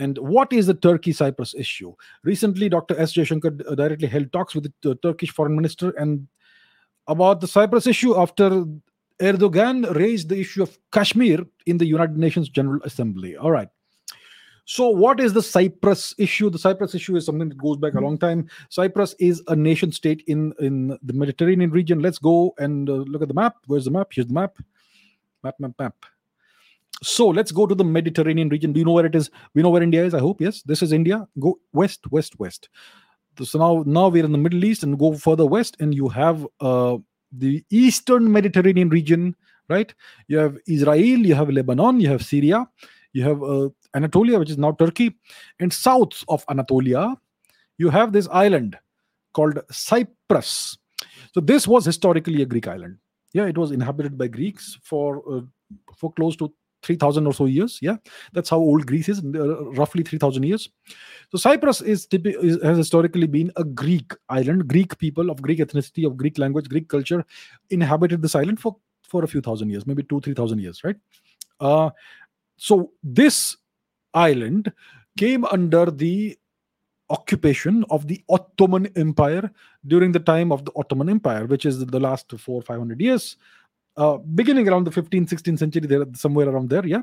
And 0.00 0.16
what 0.16 0.50
is 0.52 0.66
the 0.66 0.74
Turkey 0.74 1.12
Cyprus 1.12 1.54
issue? 1.54 1.94
Recently, 2.24 2.70
Dr. 2.70 2.98
S. 2.98 3.12
Jaishankar 3.12 3.70
uh, 3.70 3.74
directly 3.74 4.08
held 4.08 4.32
talks 4.32 4.54
with 4.54 4.72
the 4.82 4.94
Turkish 4.96 5.30
foreign 5.30 5.54
minister 5.54 5.90
and 5.90 6.26
about 7.06 7.42
the 7.42 7.46
Cyprus 7.46 7.86
issue 7.86 8.18
after 8.18 8.64
Erdogan 9.20 9.94
raised 9.94 10.30
the 10.30 10.40
issue 10.40 10.62
of 10.62 10.78
Kashmir 10.90 11.44
in 11.66 11.76
the 11.76 11.84
United 11.84 12.16
Nations 12.16 12.48
General 12.48 12.80
Assembly. 12.84 13.36
All 13.36 13.50
right. 13.50 13.68
So, 14.64 14.88
what 14.88 15.20
is 15.20 15.34
the 15.34 15.42
Cyprus 15.42 16.14
issue? 16.16 16.48
The 16.48 16.58
Cyprus 16.58 16.94
issue 16.94 17.16
is 17.16 17.26
something 17.26 17.50
that 17.50 17.58
goes 17.58 17.76
back 17.76 17.92
a 17.94 18.00
long 18.00 18.16
time. 18.16 18.48
Cyprus 18.70 19.14
is 19.18 19.42
a 19.48 19.56
nation 19.56 19.92
state 19.92 20.24
in, 20.28 20.54
in 20.60 20.96
the 21.02 21.12
Mediterranean 21.12 21.70
region. 21.72 22.00
Let's 22.00 22.18
go 22.18 22.54
and 22.56 22.88
uh, 22.88 22.92
look 22.92 23.20
at 23.20 23.28
the 23.28 23.34
map. 23.34 23.56
Where's 23.66 23.84
the 23.84 23.90
map? 23.90 24.08
Here's 24.12 24.28
the 24.28 24.32
map. 24.32 24.56
Map, 25.42 25.56
map, 25.58 25.72
map. 25.78 25.94
So, 27.02 27.28
let's 27.28 27.50
go 27.50 27.66
to 27.66 27.74
the 27.74 27.84
Mediterranean 27.84 28.48
region. 28.50 28.72
Do 28.72 28.78
you 28.78 28.84
know 28.84 28.92
where 28.92 29.06
it 29.06 29.14
is? 29.14 29.30
We 29.54 29.62
know 29.62 29.70
where 29.70 29.82
India 29.82 30.04
is, 30.04 30.12
I 30.14 30.18
hope. 30.18 30.40
Yes, 30.40 30.62
this 30.62 30.82
is 30.82 30.92
India. 30.92 31.26
Go 31.38 31.58
west, 31.72 32.00
west, 32.10 32.38
west. 32.38 32.68
So, 33.42 33.58
now, 33.58 33.84
now 33.86 34.08
we're 34.08 34.24
in 34.24 34.32
the 34.32 34.38
Middle 34.38 34.64
East 34.64 34.82
and 34.82 34.98
go 34.98 35.14
further 35.14 35.46
west, 35.46 35.76
and 35.80 35.94
you 35.94 36.08
have 36.08 36.46
uh, 36.60 36.98
the 37.32 37.64
Eastern 37.70 38.30
Mediterranean 38.30 38.90
region, 38.90 39.34
right? 39.68 39.94
You 40.28 40.38
have 40.38 40.58
Israel, 40.68 41.26
you 41.26 41.34
have 41.34 41.48
Lebanon, 41.48 42.00
you 42.00 42.08
have 42.08 42.24
Syria, 42.24 42.68
you 43.12 43.24
have 43.24 43.42
uh, 43.42 43.70
Anatolia, 43.94 44.38
which 44.38 44.50
is 44.50 44.58
now 44.58 44.72
Turkey, 44.72 45.16
and 45.58 45.72
south 45.72 46.22
of 46.28 46.44
Anatolia, 46.50 47.16
you 47.78 47.88
have 47.88 48.12
this 48.12 48.28
island 48.28 48.76
called 49.32 49.58
Cyprus. 49.70 50.76
So 51.32 51.40
this 51.40 51.66
was 51.66 51.84
historically 51.84 52.42
a 52.42 52.46
Greek 52.46 52.68
island. 52.68 52.98
Yeah, 53.32 53.46
it 53.46 53.56
was 53.56 53.70
inhabited 53.70 54.18
by 54.18 54.26
Greeks 54.26 54.78
for 54.82 55.22
uh, 55.30 55.40
for 55.96 56.12
close 56.12 56.36
to 56.36 56.52
3000 56.82 57.26
or 57.26 57.34
so 57.34 57.46
years 57.46 57.78
yeah? 57.82 57.96
That's 58.32 58.50
how 58.50 58.58
old 58.58 58.86
greece 58.86 59.08
is 59.08 59.18
uh, 59.18 59.70
roughly 59.72 60.02
3000 60.02 60.42
years. 60.42 60.68
So 61.30 61.38
cyprus 61.38 61.80
is, 61.80 62.06
is, 62.12 62.62
has 62.62 62.76
historically 62.78 63.26
been 63.26 63.52
a 63.56 63.64
greek 63.64 64.12
island. 64.28 64.68
Greek 64.68 64.98
people 64.98 65.30
of 65.30 65.42
greek 65.42 65.58
ethnicity 65.58 66.06
of 66.06 66.16
greek 66.16 66.38
language 66.38 66.68
greek 66.68 66.88
culture 66.88 67.24
inhabited 67.70 68.22
this 68.22 68.34
island 68.34 68.60
for 68.60 68.76
for 69.02 69.24
a 69.24 69.28
few 69.28 69.40
thousand 69.40 69.70
years 69.70 69.86
maybe 69.86 70.04
two 70.04 70.20
three 70.20 70.34
thousand 70.34 70.58
years 70.60 70.82
right? 70.84 70.96
Uh, 71.60 71.90
so 72.56 72.92
this 73.02 73.56
island 74.14 74.72
came 75.18 75.44
under 75.46 75.86
the 75.90 76.38
occupation 77.10 77.84
of 77.90 78.06
the 78.06 78.22
Ottoman 78.28 78.86
Empire 78.96 79.50
during 79.86 80.12
the 80.12 80.20
time 80.20 80.52
of 80.52 80.64
the 80.64 80.72
Ottoman 80.76 81.08
Empire, 81.08 81.46
which 81.46 81.66
is 81.66 81.84
the 81.84 82.00
last 82.00 82.32
four, 82.38 82.62
500 82.62 83.00
years, 83.00 83.36
uh, 84.00 84.16
beginning 84.34 84.68
around 84.68 84.84
the 84.84 84.90
15th, 84.90 85.28
16th 85.28 85.58
century, 85.58 85.86
there, 85.86 86.04
somewhere 86.14 86.48
around 86.48 86.70
there, 86.70 86.86
yeah. 86.86 87.02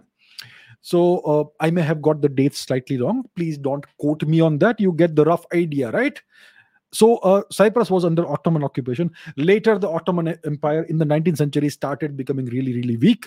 So 0.81 1.19
uh, 1.19 1.43
I 1.59 1.69
may 1.69 1.81
have 1.81 2.01
got 2.01 2.21
the 2.21 2.29
dates 2.29 2.59
slightly 2.59 2.99
wrong. 2.99 3.23
Please 3.35 3.57
don't 3.57 3.85
quote 3.97 4.23
me 4.23 4.41
on 4.41 4.57
that. 4.59 4.79
You 4.79 4.91
get 4.93 5.15
the 5.15 5.25
rough 5.25 5.45
idea, 5.53 5.91
right? 5.91 6.19
So 6.91 7.17
uh, 7.17 7.43
Cyprus 7.51 7.91
was 7.91 8.05
under 8.05 8.27
Ottoman 8.27 8.63
occupation. 8.63 9.11
Later, 9.35 9.77
the 9.77 9.89
Ottoman 9.89 10.39
Empire 10.45 10.83
in 10.83 10.97
the 10.97 11.05
19th 11.05 11.37
century 11.37 11.69
started 11.69 12.15
becoming 12.15 12.45
really, 12.45 12.73
really 12.73 12.97
weak 12.97 13.25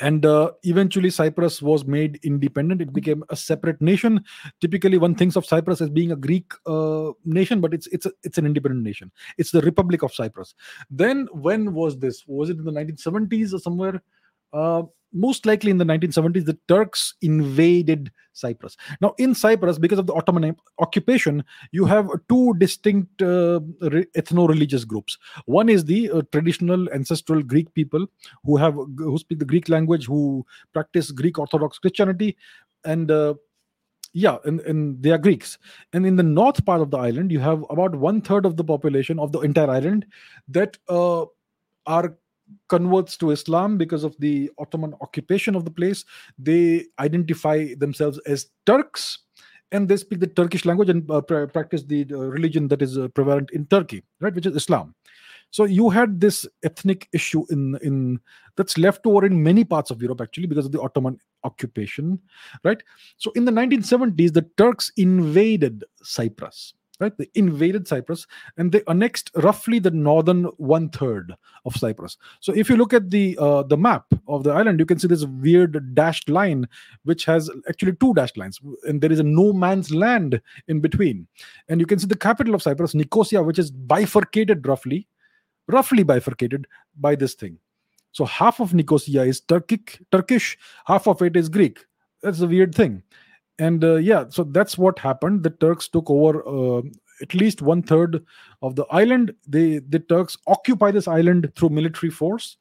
and 0.00 0.26
uh, 0.26 0.52
eventually 0.62 1.10
cyprus 1.10 1.62
was 1.62 1.84
made 1.84 2.18
independent. 2.22 2.80
It 2.80 2.92
became 2.92 3.24
a 3.30 3.36
separate 3.36 3.80
nation. 3.80 4.24
Typically 4.60 4.98
one 4.98 5.14
thinks 5.14 5.36
of 5.36 5.46
cyprus 5.46 5.80
as 5.80 5.90
being 5.90 6.12
a 6.12 6.16
greek 6.16 6.52
uh, 6.66 7.12
nation 7.24 7.60
but 7.60 7.74
it's 7.74 7.86
it's 7.88 8.06
a, 8.06 8.12
it's 8.22 8.38
an 8.38 8.46
independent 8.46 8.82
nation. 8.82 9.10
It's 9.38 9.50
the 9.50 9.62
republic 9.62 10.02
of 10.02 10.14
cyprus. 10.14 10.54
Then 10.90 11.28
when 11.32 11.74
was 11.74 11.98
this? 11.98 12.24
Was 12.26 12.50
it 12.50 12.58
in 12.58 12.64
the 12.64 12.72
1970s 12.72 13.54
or 13.54 13.58
somewhere? 13.58 14.02
Uh, 14.52 14.82
most 15.16 15.46
likely 15.46 15.70
in 15.70 15.78
the 15.78 15.84
1970s, 15.84 16.44
the 16.44 16.58
Turks 16.68 17.14
invaded 17.22 18.10
Cyprus. 18.32 18.76
Now, 19.00 19.14
in 19.18 19.34
Cyprus, 19.34 19.78
because 19.78 19.98
of 19.98 20.06
the 20.06 20.12
Ottoman 20.12 20.56
occupation, 20.78 21.42
you 21.72 21.86
have 21.86 22.08
two 22.28 22.54
distinct 22.58 23.22
uh, 23.22 23.60
ethno 24.14 24.48
religious 24.48 24.84
groups. 24.84 25.16
One 25.46 25.68
is 25.68 25.84
the 25.84 26.10
uh, 26.10 26.22
traditional 26.32 26.88
ancestral 26.92 27.42
Greek 27.42 27.72
people 27.74 28.06
who 28.44 28.56
have 28.56 28.74
who 28.74 29.18
speak 29.18 29.38
the 29.38 29.44
Greek 29.44 29.68
language, 29.68 30.06
who 30.06 30.44
practice 30.72 31.10
Greek 31.10 31.38
Orthodox 31.38 31.78
Christianity, 31.78 32.36
and 32.84 33.10
uh, 33.10 33.34
yeah, 34.12 34.36
and, 34.44 34.60
and 34.60 35.02
they 35.02 35.10
are 35.10 35.18
Greeks. 35.18 35.58
And 35.92 36.06
in 36.06 36.16
the 36.16 36.22
north 36.22 36.64
part 36.64 36.80
of 36.80 36.90
the 36.90 36.98
island, 36.98 37.30
you 37.30 37.40
have 37.40 37.64
about 37.70 37.94
one 37.94 38.20
third 38.20 38.46
of 38.46 38.56
the 38.56 38.64
population 38.64 39.18
of 39.18 39.32
the 39.32 39.40
entire 39.40 39.70
island 39.70 40.06
that 40.48 40.78
uh, 40.88 41.24
are 41.86 42.16
converts 42.68 43.16
to 43.18 43.30
Islam 43.30 43.76
because 43.76 44.04
of 44.04 44.16
the 44.18 44.50
Ottoman 44.58 44.94
occupation 45.00 45.54
of 45.54 45.64
the 45.64 45.70
place. 45.70 46.04
They 46.38 46.86
identify 46.98 47.74
themselves 47.74 48.18
as 48.26 48.48
Turks 48.66 49.18
and 49.72 49.88
they 49.88 49.96
speak 49.96 50.20
the 50.20 50.26
Turkish 50.26 50.64
language 50.64 50.88
and 50.88 51.10
uh, 51.10 51.20
pr- 51.20 51.46
practice 51.46 51.82
the 51.82 52.06
uh, 52.10 52.18
religion 52.18 52.68
that 52.68 52.82
is 52.82 52.96
uh, 52.96 53.08
prevalent 53.08 53.50
in 53.50 53.66
Turkey, 53.66 54.04
right, 54.20 54.34
which 54.34 54.46
is 54.46 54.56
Islam. 54.56 54.94
So 55.50 55.64
you 55.64 55.90
had 55.90 56.20
this 56.20 56.46
ethnic 56.64 57.08
issue 57.12 57.44
in 57.50 57.78
in 57.82 58.20
that's 58.56 58.78
left 58.78 59.06
over 59.06 59.24
in 59.24 59.42
many 59.42 59.64
parts 59.64 59.90
of 59.90 60.02
Europe 60.02 60.20
actually 60.20 60.46
because 60.46 60.66
of 60.66 60.72
the 60.72 60.80
Ottoman 60.80 61.18
occupation, 61.44 62.18
right? 62.64 62.82
So 63.16 63.30
in 63.32 63.44
the 63.44 63.52
1970s, 63.52 64.32
the 64.32 64.46
Turks 64.56 64.92
invaded 64.96 65.84
Cyprus 66.02 66.74
right? 67.00 67.16
They 67.16 67.28
invaded 67.34 67.86
cyprus 67.86 68.26
and 68.56 68.72
they 68.72 68.82
annexed 68.86 69.30
roughly 69.36 69.78
the 69.78 69.90
northern 69.90 70.44
one 70.56 70.88
third 70.88 71.34
of 71.64 71.76
cyprus. 71.76 72.16
So 72.40 72.52
if 72.54 72.68
you 72.68 72.76
look 72.76 72.92
at 72.92 73.10
the 73.10 73.36
uh, 73.38 73.62
the 73.62 73.76
map 73.76 74.06
of 74.28 74.44
the 74.44 74.50
island 74.50 74.78
you 74.78 74.86
can 74.86 74.98
see 74.98 75.08
this 75.08 75.24
weird 75.24 75.94
dashed 75.94 76.28
line 76.28 76.66
which 77.04 77.24
has 77.24 77.50
actually 77.68 77.92
two 77.94 78.14
dashed 78.14 78.36
lines 78.36 78.60
and 78.84 79.00
there 79.00 79.12
is 79.12 79.20
a 79.20 79.24
no 79.24 79.52
man's 79.52 79.92
land 79.92 80.40
in 80.68 80.80
between. 80.80 81.26
And 81.68 81.80
you 81.80 81.86
can 81.86 81.98
see 81.98 82.06
the 82.06 82.16
capital 82.16 82.54
of 82.54 82.62
cyprus 82.62 82.94
nicosia 82.94 83.42
which 83.42 83.58
is 83.58 83.70
bifurcated 83.70 84.66
roughly 84.66 85.06
roughly 85.68 86.02
bifurcated 86.02 86.66
by 86.98 87.14
this 87.14 87.34
thing. 87.34 87.58
So 88.12 88.24
half 88.24 88.60
of 88.60 88.72
nicosia 88.72 89.22
is 89.22 89.40
turkic 89.40 90.02
turkish 90.10 90.56
half 90.86 91.06
of 91.06 91.20
it 91.22 91.36
is 91.36 91.48
greek. 91.48 91.84
That's 92.22 92.40
a 92.40 92.46
weird 92.46 92.74
thing 92.74 93.02
and 93.58 93.84
uh, 93.84 93.96
yeah 93.96 94.24
so 94.28 94.44
that's 94.44 94.78
what 94.78 94.98
happened. 94.98 95.42
The 95.42 95.50
turks 95.50 95.88
took 95.88 96.10
over 96.10 96.46
uh, 96.46 96.82
at 97.22 97.34
least 97.34 97.62
one 97.62 97.82
third 97.82 98.24
of 98.62 98.76
the 98.76 98.84
island. 98.90 99.34
They 99.46 99.78
the 99.78 100.00
turks 100.00 100.36
occupy 100.46 100.90
this 100.90 101.08
island 101.08 101.52
through 101.56 101.70
military 101.70 102.10
force. 102.10 102.56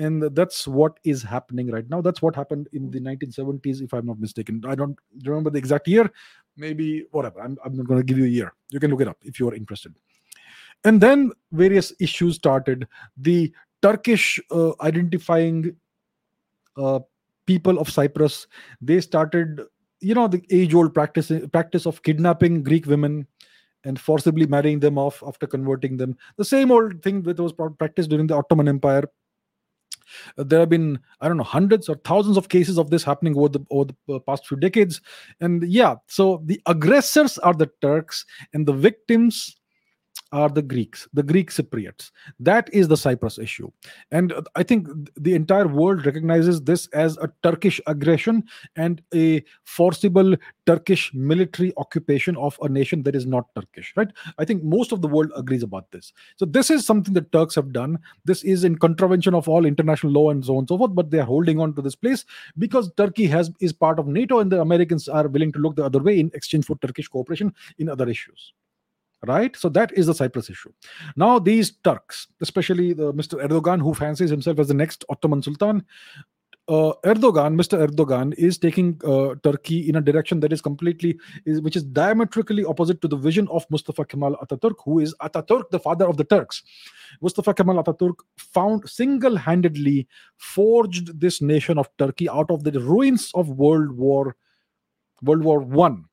And 0.00 0.22
that's 0.36 0.68
what 0.68 1.00
is 1.02 1.24
happening 1.24 1.72
right 1.72 1.88
now. 1.90 2.00
That's 2.00 2.22
what 2.22 2.36
happened 2.36 2.68
in 2.72 2.88
the 2.88 3.00
1970s 3.00 3.82
if 3.82 3.92
i'm 3.92 4.06
not 4.06 4.20
mistaken. 4.20 4.62
I 4.64 4.76
don't 4.76 4.96
remember 5.24 5.50
the 5.50 5.58
exact 5.58 5.88
year. 5.88 6.08
Maybe 6.56 7.06
whatever. 7.10 7.40
I'm, 7.40 7.58
I'm 7.64 7.76
not 7.76 7.86
going 7.86 7.98
to 7.98 8.04
give 8.04 8.16
you 8.16 8.24
a 8.24 8.28
year. 8.28 8.52
You 8.70 8.78
can 8.78 8.92
look 8.92 9.00
it 9.00 9.08
up 9.08 9.18
if 9.22 9.40
you 9.40 9.48
are 9.48 9.54
interested. 9.54 9.92
And 10.84 11.00
then 11.00 11.32
various 11.50 11.92
issues 11.98 12.36
started. 12.36 12.86
The 13.16 13.52
turkish 13.82 14.38
uh, 14.52 14.70
identifying 14.80 15.74
uh, 16.76 17.00
people 17.46 17.78
of 17.78 17.88
cyprus 17.88 18.46
they 18.80 19.00
started 19.00 19.62
you 20.00 20.14
know 20.14 20.28
the 20.28 20.42
age 20.50 20.74
old 20.74 20.94
practice 20.94 21.30
practice 21.52 21.86
of 21.86 22.02
kidnapping 22.02 22.62
greek 22.62 22.86
women 22.86 23.26
and 23.84 24.00
forcibly 24.00 24.46
marrying 24.46 24.80
them 24.80 24.98
off 24.98 25.22
after 25.26 25.46
converting 25.46 25.96
them. 25.96 26.16
The 26.36 26.44
same 26.44 26.70
old 26.70 27.02
thing 27.02 27.22
that 27.22 27.38
was 27.38 27.52
practiced 27.78 28.10
during 28.10 28.26
the 28.26 28.36
ottoman 28.36 28.68
empire. 28.68 29.04
Uh, 30.38 30.42
there 30.42 30.60
have 30.60 30.70
been 30.70 30.98
i 31.20 31.28
don't 31.28 31.36
know 31.36 31.42
hundreds 31.42 31.86
or 31.86 31.94
thousands 31.96 32.38
of 32.38 32.48
cases 32.48 32.78
of 32.78 32.88
this 32.88 33.04
happening 33.04 33.36
over 33.36 33.50
the 33.50 33.60
over 33.70 33.92
the 34.06 34.14
uh, 34.14 34.18
past 34.20 34.46
few 34.46 34.56
decades. 34.56 35.00
And 35.40 35.62
yeah 35.70 35.96
so 36.06 36.42
the 36.46 36.60
aggressors 36.66 37.38
are 37.38 37.54
the 37.54 37.70
turks 37.82 38.24
and 38.54 38.66
the 38.66 38.72
victims 38.72 39.57
are 40.32 40.48
the 40.48 40.62
Greeks, 40.62 41.08
the 41.12 41.22
Greek 41.22 41.50
Cypriots. 41.50 42.10
That 42.38 42.68
is 42.72 42.88
the 42.88 42.96
Cyprus 42.96 43.38
issue. 43.38 43.70
And 44.10 44.32
uh, 44.32 44.42
I 44.56 44.62
think 44.62 44.88
the 45.16 45.34
entire 45.34 45.66
world 45.66 46.04
recognizes 46.04 46.62
this 46.62 46.86
as 46.88 47.16
a 47.18 47.30
Turkish 47.42 47.80
aggression 47.86 48.44
and 48.76 49.02
a 49.14 49.42
forcible 49.64 50.36
Turkish 50.66 51.12
military 51.14 51.72
occupation 51.78 52.36
of 52.36 52.58
a 52.62 52.68
nation 52.68 53.02
that 53.04 53.14
is 53.14 53.24
not 53.24 53.46
Turkish, 53.54 53.92
right? 53.96 54.08
I 54.38 54.44
think 54.44 54.62
most 54.62 54.92
of 54.92 55.00
the 55.00 55.08
world 55.08 55.30
agrees 55.34 55.62
about 55.62 55.90
this. 55.90 56.12
So 56.36 56.44
this 56.44 56.70
is 56.70 56.84
something 56.84 57.14
that 57.14 57.32
Turks 57.32 57.54
have 57.54 57.72
done. 57.72 57.98
This 58.24 58.44
is 58.44 58.64
in 58.64 58.76
contravention 58.76 59.34
of 59.34 59.48
all 59.48 59.64
international 59.64 60.12
law 60.12 60.30
and 60.30 60.44
so 60.44 60.54
on 60.54 60.58
and 60.60 60.68
so 60.68 60.78
forth, 60.78 60.94
but 60.94 61.10
they 61.10 61.20
are 61.20 61.24
holding 61.24 61.58
on 61.58 61.74
to 61.74 61.82
this 61.82 61.96
place 61.96 62.24
because 62.58 62.90
Turkey 62.96 63.26
has 63.26 63.50
is 63.60 63.72
part 63.72 63.98
of 63.98 64.06
NATO 64.06 64.40
and 64.40 64.52
the 64.52 64.60
Americans 64.60 65.08
are 65.08 65.28
willing 65.28 65.52
to 65.52 65.58
look 65.58 65.76
the 65.76 65.84
other 65.84 66.00
way 66.00 66.20
in 66.20 66.30
exchange 66.34 66.66
for 66.66 66.76
Turkish 66.78 67.08
cooperation 67.08 67.54
in 67.78 67.88
other 67.88 68.08
issues 68.08 68.52
right 69.26 69.56
so 69.56 69.68
that 69.68 69.92
is 69.92 70.06
the 70.06 70.14
cyprus 70.14 70.48
issue 70.48 70.72
now 71.16 71.38
these 71.38 71.72
turks 71.82 72.28
especially 72.40 72.92
the 72.92 73.12
mr 73.14 73.42
erdogan 73.44 73.80
who 73.80 73.92
fancies 73.92 74.30
himself 74.30 74.58
as 74.58 74.68
the 74.68 74.74
next 74.74 75.04
ottoman 75.08 75.42
sultan 75.42 75.84
uh, 76.68 76.92
Erdogan, 77.04 77.54
Mr. 77.54 77.88
Erdogan, 77.88 78.34
is 78.34 78.58
taking 78.58 79.00
uh, 79.04 79.34
Turkey 79.42 79.88
in 79.88 79.96
a 79.96 80.00
direction 80.02 80.40
that 80.40 80.52
is 80.52 80.60
completely, 80.60 81.18
is, 81.46 81.62
which 81.62 81.76
is 81.76 81.82
diametrically 81.82 82.64
opposite 82.64 83.00
to 83.00 83.08
the 83.08 83.16
vision 83.16 83.48
of 83.48 83.64
Mustafa 83.70 84.04
Kemal 84.04 84.36
Ataturk, 84.36 84.74
who 84.84 84.98
is 84.98 85.14
Ataturk, 85.22 85.70
the 85.70 85.80
father 85.80 86.06
of 86.06 86.18
the 86.18 86.24
Turks. 86.24 86.62
Mustafa 87.22 87.54
Kemal 87.54 87.82
Ataturk 87.82 88.16
found 88.36 88.88
single-handedly 88.88 90.06
forged 90.36 91.18
this 91.18 91.40
nation 91.40 91.78
of 91.78 91.88
Turkey 91.96 92.28
out 92.28 92.50
of 92.50 92.64
the 92.64 92.72
ruins 92.72 93.30
of 93.34 93.48
World 93.48 93.92
War, 93.92 94.36
World 95.22 95.42
War 95.42 95.60
One 95.60 96.04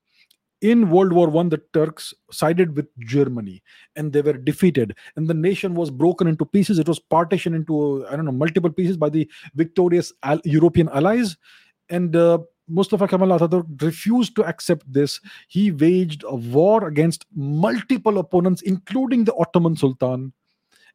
in 0.71 0.89
World 0.89 1.13
War 1.13 1.29
One, 1.29 1.49
the 1.49 1.61
Turks 1.73 2.11
sided 2.31 2.75
with 2.75 2.87
Germany, 2.99 3.61
and 3.95 4.11
they 4.11 4.21
were 4.21 4.33
defeated, 4.33 4.95
and 5.15 5.27
the 5.27 5.33
nation 5.35 5.75
was 5.75 5.91
broken 5.91 6.27
into 6.27 6.43
pieces. 6.43 6.79
It 6.79 6.87
was 6.87 6.99
partitioned 6.99 7.55
into 7.55 8.05
I 8.07 8.15
don't 8.15 8.25
know 8.25 8.31
multiple 8.31 8.71
pieces 8.71 8.97
by 8.97 9.09
the 9.09 9.29
victorious 9.53 10.11
Al- 10.23 10.41
European 10.43 10.89
allies, 10.89 11.37
and 11.89 12.15
uh, 12.15 12.39
Mustafa 12.67 13.07
Kemal 13.07 13.37
Atatürk 13.37 13.83
refused 13.83 14.35
to 14.37 14.45
accept 14.45 14.91
this. 14.91 15.19
He 15.49 15.71
waged 15.71 16.23
a 16.27 16.35
war 16.35 16.87
against 16.87 17.27
multiple 17.35 18.17
opponents, 18.17 18.63
including 18.63 19.23
the 19.23 19.35
Ottoman 19.35 19.75
Sultan, 19.75 20.33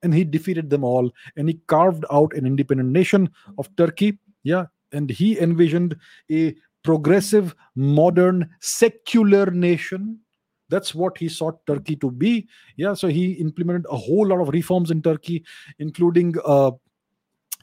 and 0.03 0.13
he 0.13 0.25
defeated 0.25 0.69
them 0.69 0.83
all. 0.83 1.13
And 1.37 1.49
he 1.49 1.61
carved 1.69 2.05
out 2.11 2.33
an 2.35 2.45
independent 2.45 2.91
nation 2.91 3.31
of 3.57 3.71
Turkey. 3.77 4.19
Yeah, 4.43 4.67
and 4.91 5.11
he 5.11 5.39
envisioned 5.39 5.97
a 6.31 6.57
progressive, 6.83 7.55
modern, 7.75 8.49
secular 8.61 9.47
nation. 9.51 10.19
That's 10.69 10.95
what 10.95 11.19
he 11.19 11.29
sought 11.29 11.67
Turkey 11.67 11.97
to 11.97 12.11
be. 12.11 12.49
Yeah, 12.77 12.95
so 12.95 13.09
he 13.09 13.33
implemented 13.33 13.87
a 13.91 13.97
whole 13.97 14.27
lot 14.27 14.41
of 14.41 14.49
reforms 14.49 14.91
in 14.91 15.03
Turkey, 15.03 15.45
including 15.79 16.35
uh, 16.45 16.71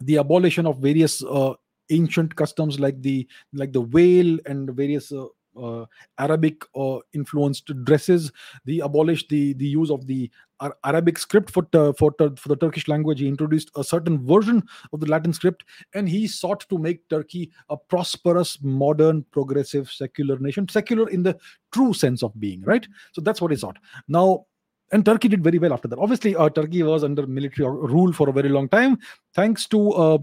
the 0.01 0.17
abolition 0.17 0.65
of 0.65 0.79
various 0.79 1.23
uh, 1.23 1.53
ancient 1.89 2.35
customs 2.35 2.79
like 2.79 3.01
the 3.01 3.27
like 3.53 3.71
the 3.71 3.81
veil 3.81 4.37
and 4.45 4.69
various 4.71 5.11
uh, 5.11 5.25
Arabic 6.17 6.63
uh, 6.75 6.99
influenced 7.13 7.71
dresses. 7.83 8.31
They 8.65 8.79
abolished 8.79 9.29
the 9.29 9.53
the 9.53 9.65
use 9.65 9.91
of 9.91 10.07
the 10.07 10.29
Arabic 10.83 11.17
script 11.17 11.51
for 11.51 11.67
for 11.97 12.11
for 12.17 12.49
the 12.49 12.57
Turkish 12.59 12.87
language. 12.87 13.19
He 13.19 13.27
introduced 13.27 13.71
a 13.75 13.83
certain 13.83 14.25
version 14.25 14.63
of 14.93 14.99
the 14.99 15.07
Latin 15.07 15.33
script, 15.33 15.63
and 15.93 16.09
he 16.09 16.27
sought 16.27 16.67
to 16.69 16.77
make 16.77 17.07
Turkey 17.09 17.51
a 17.69 17.77
prosperous, 17.77 18.57
modern, 18.61 19.23
progressive, 19.31 19.89
secular 19.91 20.37
nation. 20.39 20.67
Secular 20.67 21.09
in 21.09 21.23
the 21.23 21.37
true 21.71 21.93
sense 21.93 22.23
of 22.23 22.39
being, 22.39 22.61
right? 22.61 22.87
So 23.13 23.21
that's 23.21 23.41
what 23.41 23.51
he 23.51 23.57
sought. 23.57 23.77
Now 24.07 24.45
and 24.91 25.05
Turkey 25.05 25.27
did 25.27 25.43
very 25.43 25.59
well 25.59 25.73
after 25.73 25.87
that. 25.89 25.99
Obviously, 25.99 26.35
uh, 26.35 26.49
Turkey 26.49 26.83
was 26.83 27.03
under 27.03 27.27
military 27.27 27.67
rule 27.67 28.13
for 28.13 28.29
a 28.29 28.33
very 28.33 28.49
long 28.49 28.69
time, 28.69 28.97
thanks 29.33 29.67
to 29.67 29.91
uh, 29.91 30.17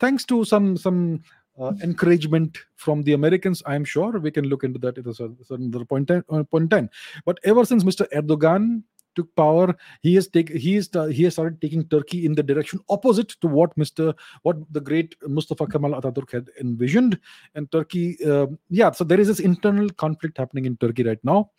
thanks 0.00 0.24
to 0.26 0.44
some 0.44 0.76
some 0.76 1.20
uh, 1.58 1.72
encouragement 1.82 2.58
from 2.76 3.02
the 3.02 3.12
Americans. 3.12 3.62
I'm 3.66 3.84
sure 3.84 4.18
we 4.18 4.30
can 4.30 4.46
look 4.46 4.64
into 4.64 4.78
that 4.80 4.98
at 4.98 5.06
a 5.06 5.14
certain 5.14 5.70
point, 5.86 6.10
uh, 6.10 6.22
point 6.44 6.62
in 6.64 6.68
time. 6.68 6.90
But 7.24 7.38
ever 7.44 7.64
since 7.64 7.84
Mr. 7.84 8.06
Erdogan 8.12 8.82
took 9.14 9.34
power, 9.36 9.74
he 10.02 10.14
has 10.16 10.28
take 10.28 10.48
he 10.50 10.76
is 10.76 10.90
uh, 10.94 11.06
he 11.06 11.24
has 11.24 11.34
started 11.34 11.60
taking 11.60 11.84
Turkey 11.88 12.26
in 12.26 12.34
the 12.34 12.42
direction 12.42 12.80
opposite 12.88 13.28
to 13.40 13.46
what 13.46 13.74
Mr. 13.76 14.14
what 14.42 14.56
the 14.72 14.80
great 14.80 15.14
Mustafa 15.26 15.66
Kemal 15.66 15.92
Atatürk 15.92 16.32
had 16.32 16.50
envisioned. 16.60 17.18
And 17.54 17.70
Turkey, 17.70 18.18
uh, 18.24 18.46
yeah, 18.68 18.90
so 18.90 19.04
there 19.04 19.20
is 19.20 19.28
this 19.28 19.40
internal 19.40 19.88
conflict 19.90 20.38
happening 20.38 20.64
in 20.64 20.76
Turkey 20.76 21.04
right 21.04 21.22
now, 21.22 21.50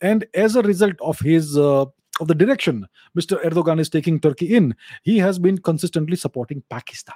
and 0.00 0.26
as 0.34 0.56
a 0.56 0.62
result 0.62 0.96
of 1.00 1.18
his 1.20 1.58
uh, 1.58 1.84
of 2.20 2.28
the 2.28 2.34
direction 2.34 2.86
Mr. 3.18 3.42
Erdogan 3.44 3.80
is 3.80 3.88
taking 3.88 4.20
Turkey 4.20 4.54
in, 4.54 4.74
he 5.02 5.18
has 5.18 5.38
been 5.38 5.58
consistently 5.58 6.16
supporting 6.16 6.62
Pakistan. 6.70 7.14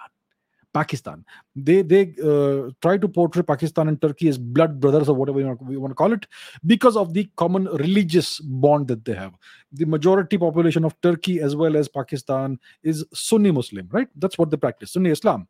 Pakistan. 0.77 1.25
They 1.69 1.77
they 1.93 2.01
uh, 2.31 2.71
try 2.85 2.95
to 3.05 3.09
portray 3.09 3.43
Pakistan 3.51 3.89
and 3.89 4.01
Turkey 4.01 4.29
as 4.33 4.39
blood 4.57 4.79
brothers 4.81 5.09
or 5.09 5.17
whatever 5.21 5.41
you 5.41 5.47
want, 5.47 5.71
you 5.77 5.81
want 5.81 5.93
to 5.93 6.01
call 6.03 6.13
it 6.13 6.27
because 6.67 6.99
of 7.03 7.15
the 7.15 7.25
common 7.37 7.65
religious 7.85 8.41
bond 8.41 8.89
that 8.89 9.05
they 9.07 9.15
have. 9.15 9.33
The 9.73 9.87
majority 9.87 10.39
population 10.39 10.85
of 10.85 11.01
Turkey 11.01 11.41
as 11.41 11.57
well 11.57 11.77
as 11.83 11.89
Pakistan 11.89 12.59
is 12.83 13.05
Sunni 13.15 13.53
Muslim, 13.61 13.89
right? 13.91 14.09
That's 14.17 14.39
what 14.39 14.51
they 14.51 14.59
practice, 14.67 14.93
Sunni 14.93 15.11
Islam. 15.11 15.49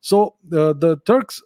So 0.00 0.22
uh, 0.52 0.72
the 0.84 1.00
Turks, 1.06 1.42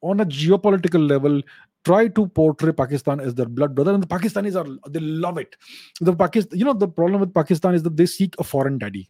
on 0.00 0.20
a 0.20 0.26
geopolitical 0.26 1.06
level, 1.08 1.42
try 1.84 2.08
to 2.08 2.26
portray 2.40 2.72
Pakistan 2.72 3.20
as 3.20 3.34
their 3.34 3.46
blood 3.46 3.74
brother, 3.74 3.94
and 3.94 4.02
the 4.02 4.12
Pakistanis 4.16 4.56
are 4.62 4.90
they 4.90 5.00
love 5.00 5.38
it. 5.38 5.56
The 6.00 6.14
Pakistan, 6.14 6.58
you 6.58 6.64
know, 6.64 6.72
the 6.72 6.88
problem 6.88 7.20
with 7.20 7.34
Pakistan 7.34 7.74
is 7.74 7.82
that 7.82 7.96
they 7.96 8.06
seek 8.06 8.34
a 8.38 8.44
foreign 8.44 8.78
daddy 8.78 9.08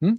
Hmm? 0.00 0.12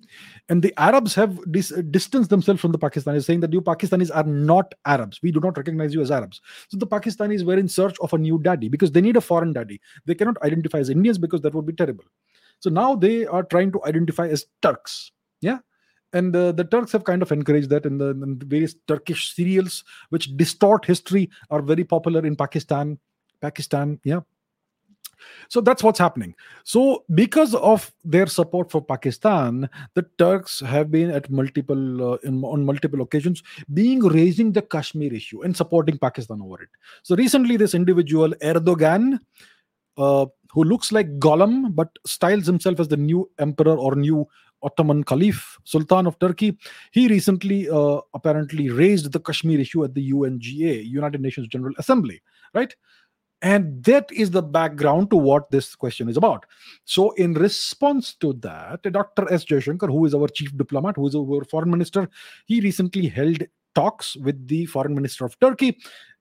And 0.50 0.62
the 0.62 0.74
Arabs 0.78 1.16
have 1.16 1.40
dis- 1.52 1.74
distanced 1.90 2.30
themselves 2.30 2.60
from 2.60 2.74
the 2.74 2.80
Pakistanis, 2.80 3.24
saying 3.24 3.40
that 3.40 3.54
you 3.54 3.62
Pakistanis 3.62 4.12
are 4.14 4.26
not 4.26 4.76
Arabs. 4.86 5.22
We 5.24 5.32
do 5.32 5.40
not 5.40 5.56
recognize 5.56 5.94
you 5.94 6.02
as 6.02 6.12
Arabs. 6.12 6.42
So 6.68 6.78
the 6.78 6.88
Pakistanis 6.88 7.46
were 7.46 7.58
in 7.58 7.70
search 7.70 7.98
of 8.02 8.14
a 8.14 8.18
new 8.18 8.40
daddy 8.40 8.68
because 8.68 8.92
they 8.92 9.00
need 9.00 9.16
a 9.16 9.22
foreign 9.22 9.54
daddy. 9.54 9.80
They 10.06 10.16
cannot 10.16 10.42
identify 10.44 10.80
as 10.80 10.90
Indians 10.90 11.18
because 11.18 11.42
that 11.42 11.54
would 11.54 11.66
be 11.66 11.74
terrible. 11.74 12.04
So 12.60 12.70
now 12.70 12.96
they 12.96 13.26
are 13.26 13.44
trying 13.44 13.72
to 13.72 13.86
identify 13.86 14.28
as 14.28 14.48
Turks. 14.62 15.12
Yeah. 15.40 15.60
And 16.12 16.36
uh, 16.36 16.52
the 16.52 16.66
Turks 16.66 16.92
have 16.92 17.06
kind 17.06 17.22
of 17.22 17.32
encouraged 17.32 17.70
that, 17.70 17.86
and 17.86 18.02
the, 18.02 18.14
the 18.14 18.46
various 18.46 18.76
Turkish 18.88 19.34
serials 19.34 19.86
which 20.10 20.36
distort 20.36 20.84
history 20.84 21.30
are 21.52 21.62
very 21.62 21.86
popular 21.86 22.26
in 22.26 22.36
Pakistan. 22.36 23.00
Pakistan, 23.42 24.00
yeah, 24.04 24.20
so 25.47 25.61
that's 25.61 25.84
what's 25.84 25.99
happening. 25.99 26.36
So, 26.63 27.03
because 27.13 27.55
of 27.55 27.91
their 28.03 28.28
support 28.28 28.72
for 28.72 28.82
Pakistan, 28.82 29.70
the 29.95 30.05
Turks 30.17 30.59
have 30.59 30.91
been 30.91 31.11
at 31.11 31.30
multiple 31.30 32.13
uh, 32.13 32.17
in, 32.24 32.43
on 32.43 32.65
multiple 32.65 33.01
occasions 33.01 33.43
being 33.74 33.99
raising 33.99 34.51
the 34.51 34.61
Kashmir 34.61 35.13
issue 35.13 35.41
and 35.43 35.55
supporting 35.55 35.97
Pakistan 35.97 36.41
over 36.41 36.61
it. 36.61 36.70
So 37.03 37.15
recently, 37.15 37.57
this 37.57 37.74
individual 37.74 38.30
Erdogan, 38.41 39.20
uh, 39.97 40.26
who 40.51 40.63
looks 40.63 40.91
like 40.91 41.20
Gollum 41.20 41.76
but 41.76 41.89
styles 42.05 42.45
himself 42.45 42.80
as 42.80 42.88
the 42.88 42.97
new 42.97 43.30
emperor 43.39 43.78
or 43.78 43.95
new 43.95 44.28
Ottoman 44.61 45.03
Caliph, 45.03 45.57
Sultan 45.63 46.07
of 46.07 46.20
Turkey, 46.20 46.57
he 46.91 47.07
recently 47.07 47.70
uh, 47.70 47.99
apparently 48.13 48.70
raised 48.70 49.11
the 49.11 49.20
Kashmir 49.20 49.59
issue 49.59 49.84
at 49.84 49.93
the 49.93 50.11
UNGA, 50.11 50.86
United 50.86 51.22
Nations 51.22 51.47
General 51.47 51.74
Assembly, 51.78 52.22
right? 52.53 52.76
And 53.42 53.84
that 53.86 54.12
is 54.12 54.32
the 54.32 54.42
background 54.42 55.10
to 55.12 55.16
what 55.16 55.50
this 55.50 55.74
question 55.74 56.10
is 56.10 56.18
about. 56.18 56.46
So, 56.84 57.12
in 57.12 57.34
response 57.34 58.14
to 58.16 58.34
that, 58.34 58.82
Dr. 58.84 59.32
S. 59.32 59.46
Jaishankar, 59.46 59.88
who 59.88 60.06
is 60.06 60.14
our 60.14 60.28
chief 60.28 60.56
diplomat, 60.58 60.98
who 60.98 61.08
is 61.08 61.16
our 61.16 61.46
foreign 61.46 61.70
minister, 61.70 62.10
he 62.46 62.60
recently 62.60 63.08
held 63.08 63.44
talks 63.76 64.18
with 64.18 64.48
the 64.48 64.66
foreign 64.66 64.94
minister 64.94 65.26
of 65.26 65.40
Turkey. 65.40 65.78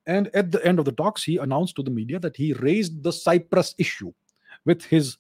And 0.06 0.30
at 0.34 0.52
the 0.52 0.64
end 0.64 0.78
of 0.78 0.84
the 0.84 0.92
talks, 0.92 1.24
he 1.24 1.38
announced 1.38 1.76
to 1.76 1.82
the 1.82 1.90
media 1.90 2.18
that 2.20 2.36
he 2.36 2.52
raised 2.54 3.02
the 3.02 3.12
Cyprus 3.12 3.74
issue 3.78 4.12
with 4.64 4.84
his 4.84 5.18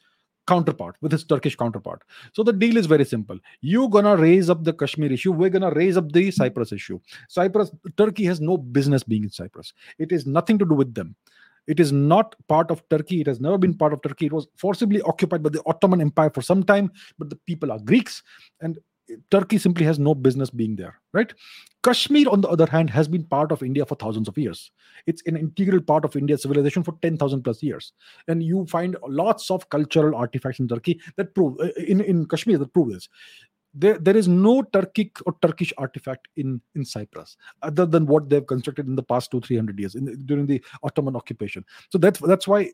counterpart, 0.48 0.96
with 1.02 1.12
his 1.12 1.24
Turkish 1.24 1.54
counterpart. 1.56 2.02
So 2.32 2.42
the 2.42 2.54
deal 2.54 2.78
is 2.78 2.86
very 2.86 3.04
simple. 3.04 3.38
You're 3.60 3.90
gonna 3.90 4.16
raise 4.16 4.48
up 4.48 4.64
the 4.64 4.72
Kashmir 4.72 5.12
issue. 5.12 5.30
We're 5.30 5.50
gonna 5.50 5.70
raise 5.72 5.98
up 5.98 6.10
the 6.10 6.30
Cyprus 6.30 6.72
issue. 6.72 6.98
Cyprus, 7.28 7.70
Turkey 7.98 8.24
has 8.24 8.40
no 8.40 8.56
business 8.56 9.02
being 9.02 9.24
in 9.24 9.30
Cyprus. 9.30 9.74
It 9.98 10.10
is 10.10 10.26
nothing 10.26 10.58
to 10.58 10.64
do 10.64 10.74
with 10.74 10.94
them. 10.94 11.14
It 11.68 11.78
is 11.78 11.92
not 11.92 12.34
part 12.48 12.70
of 12.72 12.82
Turkey. 12.88 13.20
It 13.20 13.26
has 13.28 13.40
never 13.40 13.58
been 13.58 13.74
part 13.74 13.92
of 13.92 14.02
Turkey. 14.02 14.26
It 14.26 14.32
was 14.32 14.48
forcibly 14.56 15.00
occupied 15.02 15.42
by 15.42 15.50
the 15.50 15.62
Ottoman 15.66 16.00
Empire 16.00 16.30
for 16.30 16.42
some 16.42 16.64
time, 16.64 16.90
but 17.18 17.30
the 17.30 17.36
people 17.46 17.70
are 17.70 17.78
Greeks, 17.78 18.22
and 18.60 18.78
Turkey 19.30 19.58
simply 19.58 19.84
has 19.86 19.98
no 19.98 20.14
business 20.14 20.50
being 20.50 20.76
there, 20.76 21.00
right? 21.12 21.32
Kashmir, 21.82 22.28
on 22.28 22.40
the 22.40 22.48
other 22.48 22.66
hand, 22.66 22.90
has 22.90 23.08
been 23.08 23.24
part 23.24 23.52
of 23.52 23.62
India 23.62 23.86
for 23.86 23.94
thousands 23.94 24.28
of 24.28 24.36
years. 24.36 24.70
It's 25.06 25.22
an 25.26 25.36
integral 25.36 25.80
part 25.80 26.04
of 26.04 26.16
India's 26.16 26.42
civilization 26.42 26.82
for 26.82 26.94
10,000 27.02 27.42
plus 27.42 27.62
years. 27.62 27.92
And 28.26 28.42
you 28.42 28.66
find 28.66 28.96
lots 29.06 29.50
of 29.50 29.68
cultural 29.70 30.14
artifacts 30.14 30.58
in 30.58 30.68
Turkey 30.68 31.00
that 31.16 31.34
prove, 31.34 31.58
uh, 31.60 31.68
in, 31.78 32.00
in 32.00 32.26
Kashmir, 32.26 32.58
that 32.58 32.72
prove 32.72 32.92
this 32.92 33.08
there, 33.78 33.98
there 33.98 34.16
is 34.16 34.28
no 34.28 34.62
Turkic 34.62 35.22
or 35.26 35.36
Turkish 35.40 35.72
artifact 35.78 36.28
in, 36.36 36.60
in 36.74 36.84
Cyprus 36.84 37.36
other 37.62 37.86
than 37.86 38.06
what 38.06 38.28
they've 38.28 38.46
constructed 38.46 38.86
in 38.86 38.96
the 38.96 39.02
past 39.02 39.30
two, 39.30 39.40
three 39.40 39.56
hundred 39.56 39.78
years 39.78 39.94
in, 39.94 40.26
during 40.26 40.46
the 40.46 40.62
Ottoman 40.82 41.16
occupation. 41.16 41.64
So 41.90 41.98
that's 41.98 42.18
that's 42.20 42.48
why 42.48 42.72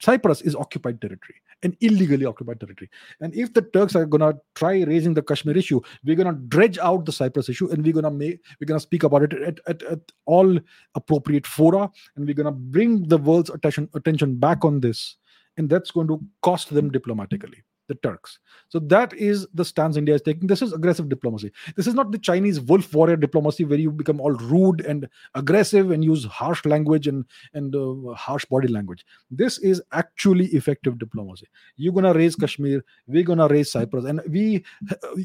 Cyprus 0.00 0.42
is 0.42 0.56
occupied 0.56 1.00
territory 1.00 1.40
and 1.62 1.76
illegally 1.80 2.26
occupied 2.26 2.60
territory. 2.60 2.90
And 3.20 3.34
if 3.34 3.54
the 3.54 3.62
Turks 3.62 3.94
are 3.94 4.04
gonna 4.04 4.34
try 4.54 4.82
raising 4.82 5.14
the 5.14 5.22
Kashmir 5.22 5.56
issue, 5.56 5.80
we're 6.04 6.16
gonna 6.16 6.34
dredge 6.34 6.78
out 6.78 7.06
the 7.06 7.12
Cyprus 7.12 7.48
issue 7.48 7.70
and 7.70 7.84
we're 7.84 7.94
gonna 7.94 8.10
we're 8.10 8.66
gonna 8.66 8.80
speak 8.80 9.04
about 9.04 9.22
it 9.22 9.32
at, 9.34 9.60
at, 9.66 9.82
at 9.84 10.00
all 10.26 10.58
appropriate 10.94 11.46
fora, 11.46 11.90
and 12.16 12.26
we're 12.26 12.34
gonna 12.34 12.52
bring 12.52 13.08
the 13.08 13.18
world's 13.18 13.50
attention 13.50 13.88
attention 13.94 14.34
back 14.36 14.64
on 14.64 14.80
this, 14.80 15.16
and 15.56 15.70
that's 15.70 15.92
going 15.92 16.08
to 16.08 16.20
cost 16.42 16.74
them 16.74 16.90
diplomatically 16.90 17.62
the 17.88 17.94
Turks. 17.96 18.38
So 18.68 18.78
that 18.78 19.12
is 19.14 19.46
the 19.54 19.64
stance 19.64 19.96
India 19.96 20.14
is 20.14 20.22
taking. 20.22 20.46
This 20.46 20.62
is 20.62 20.72
aggressive 20.72 21.08
diplomacy. 21.08 21.52
This 21.76 21.86
is 21.86 21.94
not 21.94 22.12
the 22.12 22.18
Chinese 22.18 22.60
wolf 22.60 22.94
warrior 22.94 23.16
diplomacy 23.16 23.64
where 23.64 23.78
you 23.78 23.90
become 23.90 24.20
all 24.20 24.32
rude 24.32 24.80
and 24.82 25.08
aggressive 25.34 25.90
and 25.90 26.04
use 26.04 26.24
harsh 26.24 26.64
language 26.64 27.06
and 27.06 27.24
and 27.54 27.74
uh, 27.74 28.14
harsh 28.14 28.44
body 28.46 28.68
language. 28.68 29.04
This 29.30 29.58
is 29.58 29.82
actually 29.92 30.46
effective 30.46 30.98
diplomacy. 30.98 31.46
You're 31.76 31.92
gonna 31.92 32.14
raise 32.14 32.36
Kashmir, 32.36 32.84
we're 33.06 33.24
gonna 33.24 33.48
raise 33.48 33.70
Cyprus, 33.70 34.04
and 34.04 34.20
we, 34.28 34.64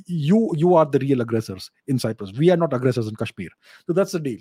you, 0.06 0.52
you 0.56 0.76
are 0.76 0.86
the 0.86 1.00
real 1.00 1.22
aggressors 1.22 1.72
in 1.88 2.00
Cyprus. 2.00 2.34
We 2.34 2.50
are 2.50 2.58
not 2.58 2.74
aggressors 2.74 3.08
in 3.08 3.16
Kashmir. 3.16 3.50
So 3.86 3.94
that's 3.94 4.12
the 4.12 4.20
deal. 4.20 4.40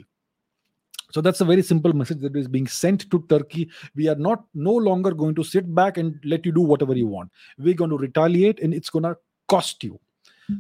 So 1.17 1.23
that's 1.23 1.41
a 1.41 1.47
very 1.47 1.62
simple 1.62 1.95
message 1.95 2.21
that 2.21 2.37
is 2.37 2.47
being 2.47 2.67
sent 2.67 3.11
to 3.11 3.25
Turkey. 3.31 3.71
We 3.95 4.07
are 4.07 4.17
not 4.17 4.45
no 4.53 4.73
longer 4.73 5.12
going 5.12 5.35
to 5.37 5.45
sit 5.45 5.75
back 5.75 5.97
and 5.97 6.21
let 6.23 6.45
you 6.45 6.53
do 6.53 6.61
whatever 6.61 6.95
you 6.95 7.07
want. 7.07 7.33
We're 7.57 7.73
going 7.73 7.89
to 7.89 7.97
retaliate 7.97 8.61
and 8.61 8.75
it's 8.75 8.91
going 8.91 9.05
to 9.05 9.17
cost 9.49 9.83
you. 9.83 9.99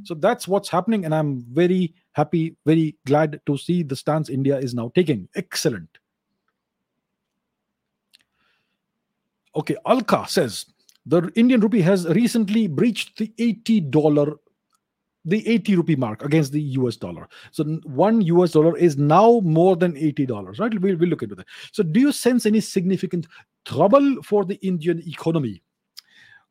So 0.04 0.14
that's 0.14 0.48
what's 0.48 0.70
happening. 0.70 1.04
And 1.04 1.14
I'm 1.14 1.44
very 1.52 1.92
happy, 2.12 2.56
very 2.64 2.96
glad 3.04 3.38
to 3.44 3.58
see 3.58 3.82
the 3.82 3.94
stance 3.94 4.30
India 4.30 4.56
is 4.56 4.74
now 4.74 4.92
taking. 4.94 5.28
Excellent. 5.34 5.90
Okay, 9.54 9.76
Alka 9.84 10.24
says 10.26 10.64
the 11.04 11.30
Indian 11.34 11.60
rupee 11.60 11.82
has 11.82 12.08
recently 12.08 12.66
breached 12.66 13.18
the 13.18 13.30
$80 13.36 14.38
the 15.26 15.46
80 15.46 15.76
rupee 15.76 15.96
mark 15.96 16.24
against 16.24 16.52
the 16.52 16.62
US 16.62 16.96
dollar. 16.96 17.28
So 17.50 17.64
one 17.84 18.20
US 18.22 18.52
dollar 18.52 18.76
is 18.76 18.96
now 18.96 19.40
more 19.40 19.76
than 19.76 19.92
$80, 19.94 20.58
right? 20.58 20.80
We'll, 20.80 20.96
we'll 20.96 21.08
look 21.10 21.22
into 21.22 21.34
that. 21.34 21.46
So 21.72 21.82
do 21.82 22.00
you 22.00 22.12
sense 22.12 22.46
any 22.46 22.60
significant 22.60 23.26
trouble 23.64 24.22
for 24.22 24.44
the 24.44 24.54
Indian 24.66 25.02
economy? 25.06 25.62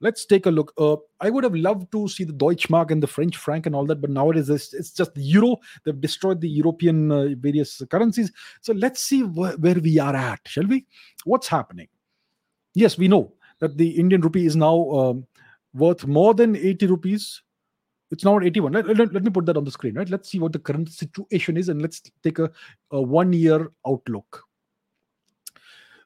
Let's 0.02 0.26
take 0.26 0.46
a 0.46 0.52
look. 0.52 0.74
Uh, 0.78 0.98
I 1.22 1.30
would 1.30 1.46
have 1.46 1.56
loved 1.56 1.90
to 1.94 2.10
see 2.10 2.26
the 2.26 2.34
Deutschmark 2.34 2.92
and 2.92 3.02
the 3.02 3.08
French 3.08 3.38
franc 3.38 3.66
and 3.66 3.74
all 3.74 3.86
that, 3.86 4.02
but 4.02 4.10
nowadays 4.10 4.50
it's, 4.50 4.74
it's 4.74 4.92
just 4.92 5.16
the 5.16 5.22
euro. 5.22 5.56
They've 5.86 6.00
destroyed 6.00 6.42
the 6.42 6.50
European 6.50 7.12
uh, 7.12 7.30
various 7.38 7.82
currencies. 7.90 8.30
So 8.60 8.74
let's 8.74 9.02
see 9.02 9.22
wh- 9.22 9.58
where 9.58 9.80
we 9.82 9.98
are 9.98 10.16
at, 10.16 10.42
shall 10.46 10.68
we? 10.68 10.86
What's 11.24 11.48
happening? 11.48 11.88
Yes, 12.74 12.98
we 12.98 13.08
know 13.08 13.34
that 13.60 13.78
the 13.78 13.92
Indian 13.92 14.20
rupee 14.20 14.46
is 14.46 14.58
now 14.58 14.90
um, 14.92 15.26
worth 15.74 16.06
more 16.06 16.34
than 16.34 16.58
80 16.58 16.88
rupees 16.88 17.42
it's 18.12 18.24
now 18.24 18.38
at 18.38 18.44
81 18.44 18.72
let, 18.72 18.88
let, 18.88 19.14
let, 19.14 19.24
me 19.24 19.30
put 19.30 19.46
that 19.46 19.58
on 19.58 19.64
the 19.64 19.72
screen 19.72 19.96
right? 19.96 20.10
Let's 20.10 20.30
see 20.30 20.40
what 20.40 20.54
the 20.54 20.60
current 20.60 20.90
situation 20.90 21.58
is 21.58 21.70
and 21.70 21.82
let's 21.82 22.02
take 22.24 22.40
a, 22.40 22.52
a 22.92 23.02
one 23.02 23.34
year 23.34 23.72
outlook. 23.88 24.44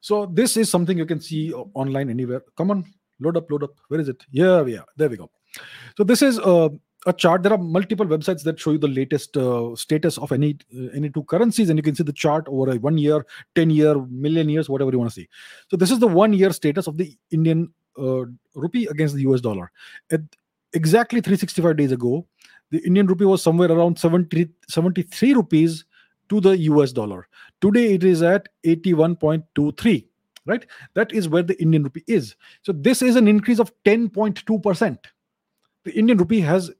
So 0.01 0.25
this 0.25 0.55
is 0.55 0.69
something 0.71 0.97
you 0.97 1.05
can 1.05 1.19
see 1.19 1.53
online 1.53 2.09
anywhere. 2.09 2.43
Come 2.55 2.71
on 2.71 2.85
load 3.19 3.37
up 3.37 3.49
load 3.51 3.63
up. 3.63 3.75
Where 3.87 3.99
is 3.99 4.09
it? 4.09 4.23
Yeah 4.31 4.61
are. 4.61 4.85
There 4.97 5.09
we 5.09 5.17
go. 5.17 5.29
So 5.97 6.03
this 6.03 6.21
is 6.21 6.39
uh, 6.39 6.69
a 7.05 7.13
chart. 7.13 7.43
There 7.43 7.53
are 7.53 7.57
multiple 7.57 8.05
websites 8.05 8.43
that 8.43 8.59
show 8.59 8.71
you 8.71 8.77
the 8.77 8.87
latest 8.87 9.35
uh, 9.37 9.75
status 9.75 10.17
of 10.17 10.31
any 10.31 10.57
uh, 10.75 10.87
any 10.93 11.09
two 11.09 11.23
currencies 11.23 11.69
and 11.69 11.77
you 11.77 11.83
can 11.83 11.95
see 11.95 12.03
the 12.03 12.13
chart 12.13 12.45
over 12.47 12.71
a 12.71 12.75
one 12.77 12.97
year 12.97 13.25
10 13.55 13.69
year 13.69 13.95
million 14.09 14.49
years 14.49 14.69
whatever 14.69 14.91
you 14.91 14.99
want 14.99 15.11
to 15.11 15.15
see. 15.15 15.27
So 15.69 15.77
this 15.77 15.91
is 15.91 15.99
the 15.99 16.07
one 16.07 16.33
year 16.33 16.51
status 16.51 16.87
of 16.87 16.97
the 16.97 17.15
indian 17.31 17.73
uh, 17.97 18.25
rupee 18.55 18.87
against 18.87 19.15
the 19.15 19.23
us 19.23 19.41
dollar. 19.41 19.71
At 20.11 20.21
exactly 20.73 21.21
365 21.21 21.77
days 21.77 21.91
ago, 21.91 22.25
the 22.71 22.79
Indian 22.85 23.07
rupee 23.07 23.25
was 23.25 23.41
somewhere 23.41 23.71
around 23.71 23.97
70, 23.97 24.49
73 24.67 25.33
rupees 25.33 25.85
to 26.29 26.39
the 26.39 26.57
US 26.57 26.91
dollar. 26.91 27.27
Today 27.61 27.93
it 27.93 28.03
is 28.03 28.21
at 28.21 28.47
81.23, 28.65 30.05
right? 30.45 30.65
That 30.93 31.11
is 31.11 31.27
where 31.27 31.43
the 31.43 31.59
Indian 31.61 31.83
rupee 31.83 32.03
is. 32.07 32.35
So 32.61 32.71
this 32.71 33.01
is 33.01 33.15
an 33.15 33.27
increase 33.27 33.59
of 33.59 33.71
10.2%. 33.85 34.97
The 35.85 35.91
Indian 35.91 36.17
rupee 36.17 36.41
has 36.41 36.71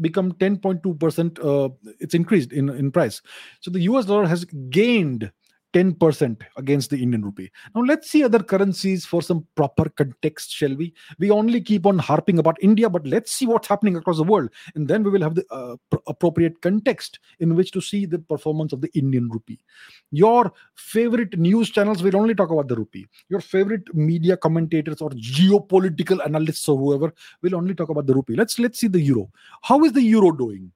become 0.00 0.32
10.2%, 0.32 1.38
uh, 1.44 1.72
it's 2.00 2.14
increased 2.14 2.52
in, 2.52 2.68
in 2.70 2.90
price. 2.90 3.22
So 3.60 3.70
the 3.70 3.80
US 3.80 4.06
dollar 4.06 4.26
has 4.26 4.44
gained 4.70 5.30
10% 5.74 6.42
against 6.56 6.90
the 6.90 7.02
Indian 7.02 7.22
rupee. 7.22 7.50
Now, 7.74 7.82
let's 7.82 8.08
see 8.08 8.22
other 8.22 8.38
currencies 8.38 9.04
for 9.04 9.20
some 9.20 9.46
proper 9.56 9.88
context, 9.88 10.52
shall 10.52 10.74
we? 10.74 10.94
We 11.18 11.30
only 11.30 11.60
keep 11.60 11.84
on 11.84 11.98
harping 11.98 12.38
about 12.38 12.56
India, 12.62 12.88
but 12.88 13.04
let's 13.06 13.32
see 13.32 13.46
what's 13.46 13.66
happening 13.66 13.96
across 13.96 14.18
the 14.18 14.24
world. 14.24 14.50
And 14.76 14.86
then 14.86 15.02
we 15.02 15.10
will 15.10 15.22
have 15.22 15.34
the 15.34 15.44
uh, 15.50 15.76
pr- 15.90 16.04
appropriate 16.06 16.62
context 16.62 17.18
in 17.40 17.56
which 17.56 17.72
to 17.72 17.80
see 17.80 18.06
the 18.06 18.20
performance 18.20 18.72
of 18.72 18.80
the 18.80 18.90
Indian 18.94 19.28
rupee. 19.28 19.58
Your 20.12 20.52
favorite 20.76 21.36
news 21.36 21.70
channels 21.70 22.04
will 22.04 22.16
only 22.16 22.36
talk 22.36 22.50
about 22.50 22.68
the 22.68 22.76
rupee. 22.76 23.06
Your 23.28 23.40
favorite 23.40 23.92
media 23.92 24.36
commentators 24.36 25.02
or 25.02 25.10
geopolitical 25.10 26.24
analysts 26.24 26.68
or 26.68 26.78
whoever 26.78 27.12
will 27.42 27.56
only 27.56 27.74
talk 27.74 27.88
about 27.88 28.06
the 28.06 28.14
rupee. 28.14 28.36
Let's 28.36 28.60
let's 28.60 28.78
see 28.78 28.86
the 28.86 29.00
euro. 29.00 29.28
How 29.62 29.82
is 29.84 29.92
the 29.92 30.02
euro 30.02 30.30
doing? 30.30 30.70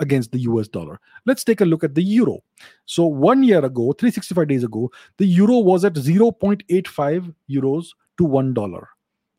Against 0.00 0.32
the 0.32 0.40
US 0.40 0.68
dollar. 0.68 1.00
Let's 1.26 1.44
take 1.44 1.60
a 1.60 1.64
look 1.64 1.84
at 1.84 1.94
the 1.94 2.02
euro. 2.02 2.40
So, 2.86 3.04
one 3.04 3.42
year 3.42 3.62
ago, 3.64 3.92
365 3.92 4.48
days 4.48 4.64
ago, 4.64 4.90
the 5.16 5.26
euro 5.26 5.58
was 5.58 5.84
at 5.84 5.92
0.85 5.94 7.34
euros 7.50 7.88
to 8.18 8.24
one 8.24 8.54
dollar, 8.54 8.88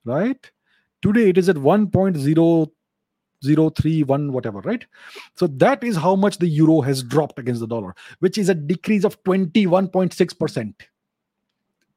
right? 0.06 0.52
Today 1.02 1.30
it 1.30 1.38
is 1.38 1.48
at 1.48 1.56
1.0031, 1.56 4.32
whatever, 4.32 4.60
right? 4.62 4.86
So, 5.36 5.48
that 5.48 5.84
is 5.84 5.96
how 5.96 6.16
much 6.16 6.40
the 6.40 6.48
euro 6.48 6.82
has 6.82 7.04
dropped 7.04 7.40
against 7.40 7.62
the 7.62 7.68
dollar, 7.68 7.96
which 8.20 8.38
is 8.38 8.50
a 8.50 8.56
decrease 8.56 9.06
of 9.06 9.24
21.6%. 9.24 10.74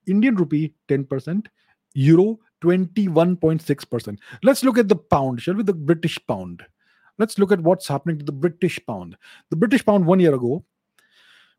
Indian 0.07 0.35
rupee, 0.35 0.75
10%, 0.89 1.47
euro, 1.95 2.39
21.6%. 2.63 4.19
Let's 4.43 4.65
look 4.65 4.79
at 4.79 4.89
the 4.89 4.97
pound, 4.97 5.41
shall 5.41 5.55
we? 5.55 5.63
The 5.63 5.73
British 5.73 6.19
pound 6.27 6.65
let's 7.19 7.39
look 7.39 7.53
at 7.53 7.61
what's 7.61 7.89
happening 7.89 8.19
to 8.19 8.25
the 8.25 8.33
British 8.33 8.81
pound. 8.87 9.17
The 9.51 9.57
British 9.57 9.85
pound 9.85 10.07
one 10.07 10.21
year 10.21 10.35
ago 10.35 10.65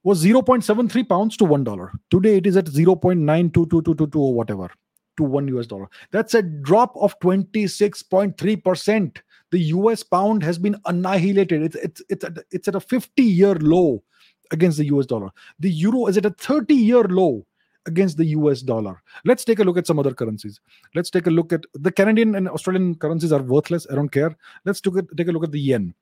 was 0.03 0.23
0.73 0.23 1.07
pounds 1.07 1.37
to 1.37 1.45
one 1.45 1.63
dollar. 1.63 1.91
Today 2.09 2.37
it 2.37 2.45
is 2.45 2.57
at 2.57 2.65
0.922222 2.65 4.15
or 4.15 4.33
whatever 4.33 4.69
to 5.17 5.23
one 5.23 5.47
US 5.49 5.67
dollar. 5.67 5.87
That's 6.11 6.33
a 6.33 6.41
drop 6.41 6.95
of 6.97 7.17
26.3%. 7.19 9.17
The 9.51 9.59
US 9.59 10.03
pound 10.03 10.43
has 10.43 10.57
been 10.57 10.75
annihilated. 10.85 11.61
It's 11.63 11.75
it's 11.75 12.01
it's 12.09 12.25
at, 12.25 12.37
it's 12.51 12.67
at 12.67 12.75
a 12.75 12.79
50 12.79 13.23
year 13.23 13.55
low 13.55 14.03
against 14.51 14.77
the 14.77 14.85
US 14.85 15.05
dollar. 15.05 15.29
The 15.59 15.69
euro 15.69 16.07
is 16.07 16.17
at 16.17 16.25
a 16.25 16.31
30 16.31 16.73
year 16.73 17.03
low 17.03 17.45
against 17.85 18.17
the 18.17 18.25
US 18.25 18.61
dollar. 18.61 19.01
Let's 19.25 19.45
take 19.45 19.59
a 19.59 19.63
look 19.63 19.77
at 19.77 19.87
some 19.87 19.99
other 19.99 20.13
currencies. 20.13 20.59
Let's 20.95 21.09
take 21.09 21.27
a 21.27 21.31
look 21.31 21.53
at 21.53 21.63
the 21.73 21.91
Canadian 21.91 22.35
and 22.35 22.49
Australian 22.49 22.95
currencies 22.95 23.31
are 23.31 23.41
worthless. 23.41 23.87
I 23.91 23.95
don't 23.95 24.09
care. 24.09 24.35
Let's 24.65 24.81
take 24.81 24.95
a, 24.95 25.03
take 25.15 25.27
a 25.27 25.31
look 25.31 25.43
at 25.43 25.51
the 25.51 25.59
yen. 25.59 25.93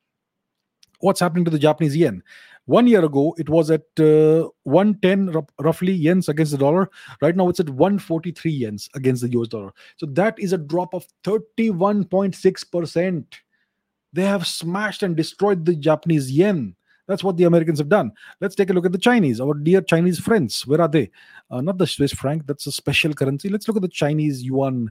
What's 1.00 1.20
happening 1.20 1.46
to 1.46 1.52
the 1.52 1.60
Japanese 1.60 1.98
yen? 1.98 2.22
One 2.66 2.86
year 2.86 3.04
ago, 3.04 3.34
it 3.40 3.50
was 3.50 3.72
at 3.72 3.82
uh, 4.00 4.48
110 4.64 5.36
r- 5.36 5.44
roughly 5.60 6.00
yens 6.00 6.30
against 6.30 6.52
the 6.52 6.60
dollar. 6.60 6.92
Right 7.20 7.36
now, 7.36 7.50
it's 7.50 7.60
at 7.60 7.70
143 7.70 8.62
yens 8.62 8.88
against 8.94 9.24
the 9.24 9.32
US 9.40 9.48
dollar. 9.48 9.74
So 9.98 10.06
that 10.06 10.38
is 10.38 10.54
a 10.54 10.60
drop 10.60 10.94
of 10.94 11.08
31.6%. 11.24 13.26
They 14.14 14.24
have 14.24 14.46
smashed 14.46 15.04
and 15.04 15.16
destroyed 15.16 15.66
the 15.66 15.76
Japanese 15.76 16.30
yen. 16.32 16.76
That's 17.12 17.26
what 17.26 17.36
the 17.36 17.44
Americans 17.44 17.80
have 17.80 17.90
done. 17.90 18.14
Let's 18.40 18.56
take 18.56 18.70
a 18.70 18.74
look 18.74 18.86
at 18.86 18.94
the 18.94 18.98
Chinese, 18.98 19.42
our 19.42 19.54
dear 19.54 19.82
Chinese 19.82 20.18
friends. 20.18 20.66
Where 20.66 20.80
are 20.80 20.88
they? 20.88 21.12
Uh, 21.50 21.60
not 21.60 21.78
the 21.78 21.86
Swiss 21.86 22.14
franc, 22.14 22.48
that's 22.48 22.68
a 22.68 22.72
special 22.72 23.14
currency. 23.14 23.50
Let's 23.50 23.68
look 23.68 23.76
at 23.76 23.82
the 23.82 23.90
Chinese 23.90 24.42
yuan 24.42 24.90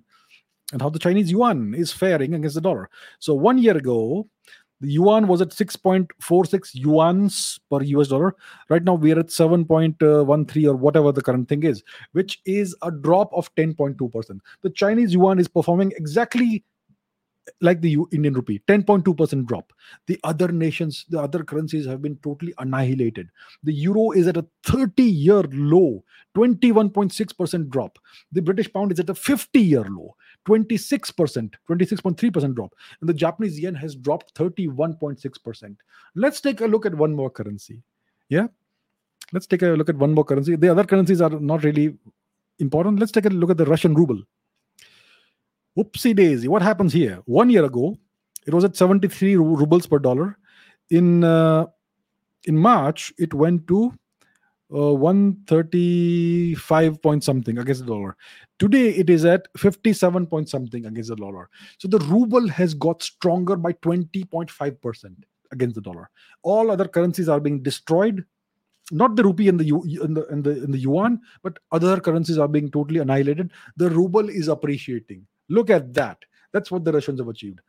and 0.75 0.83
how 0.83 0.91
the 0.91 0.99
Chinese 0.99 1.31
yuan 1.31 1.73
is 1.73 1.95
faring 1.95 2.35
against 2.35 2.57
the 2.57 2.61
dollar. 2.61 2.91
So, 3.21 3.33
one 3.33 3.57
year 3.57 3.75
ago, 3.75 4.29
the 4.83 4.89
yuan 4.89 5.29
was 5.29 5.41
at 5.41 5.49
6.46 5.49 6.77
yuans 6.77 7.59
per 7.71 7.83
US 7.85 8.09
dollar. 8.09 8.37
Right 8.69 8.85
now, 8.85 8.97
we're 8.97 9.19
at 9.19 9.29
7.13 9.29 10.67
or 10.67 10.77
whatever 10.77 11.13
the 11.13 11.23
current 11.23 11.49
thing 11.49 11.63
is, 11.63 11.83
which 12.13 12.39
is 12.45 12.77
a 12.83 12.91
drop 12.91 13.31
of 13.33 13.51
10.2%. 13.55 14.41
The 14.61 14.71
Chinese 14.71 15.15
yuan 15.15 15.39
is 15.39 15.49
performing 15.49 15.95
exactly 15.97 16.65
like 17.61 17.81
the 17.81 17.97
Indian 18.13 18.35
rupee, 18.35 18.61
10.2% 18.69 19.47
drop. 19.47 19.73
The 20.07 20.19
other 20.25 20.49
nations, 20.49 21.05
the 21.09 21.21
other 21.21 21.43
currencies 21.43 21.87
have 21.87 22.03
been 22.03 22.17
totally 22.17 22.55
annihilated. 22.59 23.29
The 23.63 23.73
euro 23.73 24.13
is 24.13 24.27
at 24.29 24.37
a 24.37 24.47
30 24.65 25.03
year 25.03 25.43
low, 25.53 26.05
21.6% 26.37 27.69
drop. 27.69 27.99
The 28.33 28.43
British 28.43 28.73
pound 28.73 28.93
is 28.93 29.01
at 29.01 29.11
a 29.11 29.15
50 29.15 29.61
year 29.61 29.85
low, 29.85 30.17
26%, 30.47 31.55
26.3% 31.69 32.55
drop. 32.55 32.75
And 33.01 33.09
the 33.09 33.15
Japanese 33.15 33.59
yen 33.59 33.75
has 33.75 33.95
dropped 33.95 34.35
31.6%. 34.35 35.77
Let's 36.15 36.41
take 36.41 36.61
a 36.61 36.67
look 36.67 36.87
at 36.87 36.95
one 36.95 37.15
more 37.15 37.31
currency. 37.31 37.83
Yeah. 38.29 38.47
Let's 39.33 39.47
take 39.47 39.63
a 39.63 39.67
look 39.69 39.89
at 39.89 39.97
one 39.97 40.13
more 40.13 40.25
currency. 40.25 40.57
The 40.57 40.69
other 40.69 40.85
currencies 40.85 41.21
are 41.21 41.31
not 41.31 41.63
really 41.63 41.97
important. 42.59 42.99
Let's 42.99 43.13
take 43.13 43.27
a 43.27 43.31
look 43.31 43.51
at 43.51 43.59
the 43.59 43.67
Russian 43.67 43.95
ruble. 43.95 44.21
Whoopsie 45.77 46.17
daisy. 46.17 46.49
What 46.49 46.63
happens 46.63 46.93
here? 46.93 47.21
One 47.27 47.51
year 47.51 47.65
ago, 47.65 47.97
it 48.47 48.55
was 48.55 48.65
at 48.65 48.77
73 48.77 49.37
rubles 49.37 49.87
per 49.87 49.99
dollar. 49.99 50.39
In 50.91 51.25
uh, 51.25 51.67
in 52.45 52.57
March, 52.57 53.13
it 53.19 53.35
went 53.35 53.67
to 53.69 53.93
uh, 54.75 54.95
135 54.95 57.03
point 57.03 57.23
something 57.25 57.59
against 57.59 57.83
the 57.83 57.87
dollar. 57.87 58.17
Today, 58.59 58.89
it 58.91 59.11
is 59.11 59.25
at 59.25 59.49
57 59.57 60.27
point 60.27 60.49
something 60.49 60.87
against 60.87 61.11
the 61.11 61.17
dollar. 61.17 61.49
So 61.79 61.89
the 61.89 61.99
ruble 61.99 62.49
has 62.49 62.75
got 62.75 63.03
stronger 63.03 63.57
by 63.57 63.73
20.5% 63.75 65.15
against 65.53 65.75
the 65.75 65.81
dollar. 65.81 66.11
All 66.43 66.71
other 66.71 66.89
currencies 66.89 67.29
are 67.29 67.41
being 67.41 67.63
destroyed. 67.63 68.25
Not 68.93 69.15
the 69.15 69.23
rupee 69.23 69.49
and 69.49 69.61
the, 69.61 69.69
and 70.03 70.17
the 70.17 70.27
and 70.27 70.43
the 70.43 70.51
and 70.51 70.75
the 70.75 70.79
yuan, 70.79 71.21
but 71.45 71.61
other 71.71 72.01
currencies 72.01 72.39
are 72.39 72.49
being 72.49 72.73
totally 72.73 72.99
annihilated. 72.99 73.53
The 73.77 73.89
ruble 73.89 74.29
is 74.29 74.49
appreciating. 74.49 75.29
Look 75.51 75.69
at 75.69 75.93
that. 75.95 76.19
That's 76.53 76.71
what 76.71 76.85
the 76.85 76.93
Russians 76.93 77.21
have 77.21 77.29
achieved. 77.29 77.61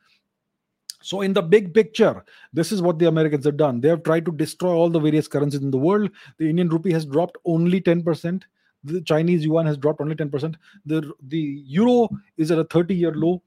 So, 1.04 1.22
in 1.22 1.34
the 1.34 1.42
big 1.42 1.74
picture, 1.74 2.24
this 2.54 2.72
is 2.72 2.82
what 2.82 3.00
the 3.00 3.08
Americans 3.08 3.46
have 3.46 3.58
done. 3.58 3.82
They 3.82 3.90
have 3.90 4.04
tried 4.04 4.24
to 4.26 4.32
destroy 4.32 4.72
all 4.72 4.90
the 4.90 5.00
various 5.00 5.28
currencies 5.28 5.62
in 5.62 5.72
the 5.72 5.78
world. 5.78 6.12
The 6.38 6.48
Indian 6.48 6.70
rupee 6.70 6.94
has 6.94 7.06
dropped 7.06 7.38
only 7.44 7.82
10%. 7.82 8.44
The 8.84 9.02
Chinese 9.02 9.44
yuan 9.44 9.66
has 9.66 9.78
dropped 9.78 10.00
only 10.00 10.16
10%. 10.16 10.56
The, 10.86 11.12
the 11.28 11.64
euro 11.66 12.08
is 12.38 12.52
at 12.52 12.60
a 12.60 12.66
30 12.66 12.96
year 12.96 13.14
low. 13.14 13.42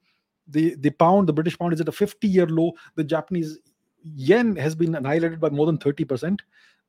The, 0.49 0.75
the 0.75 0.91
pound, 0.91 1.27
the 1.27 1.33
British 1.33 1.57
pound, 1.57 1.73
is 1.73 1.81
at 1.81 1.87
a 1.87 1.93
50 1.93 2.27
year 2.27 2.45
low. 2.45 2.73
The 2.95 3.03
Japanese 3.03 3.59
yen 4.03 4.55
has 4.57 4.75
been 4.75 4.95
annihilated 4.95 5.39
by 5.39 5.49
more 5.49 5.65
than 5.65 5.77
30%. 5.77 6.39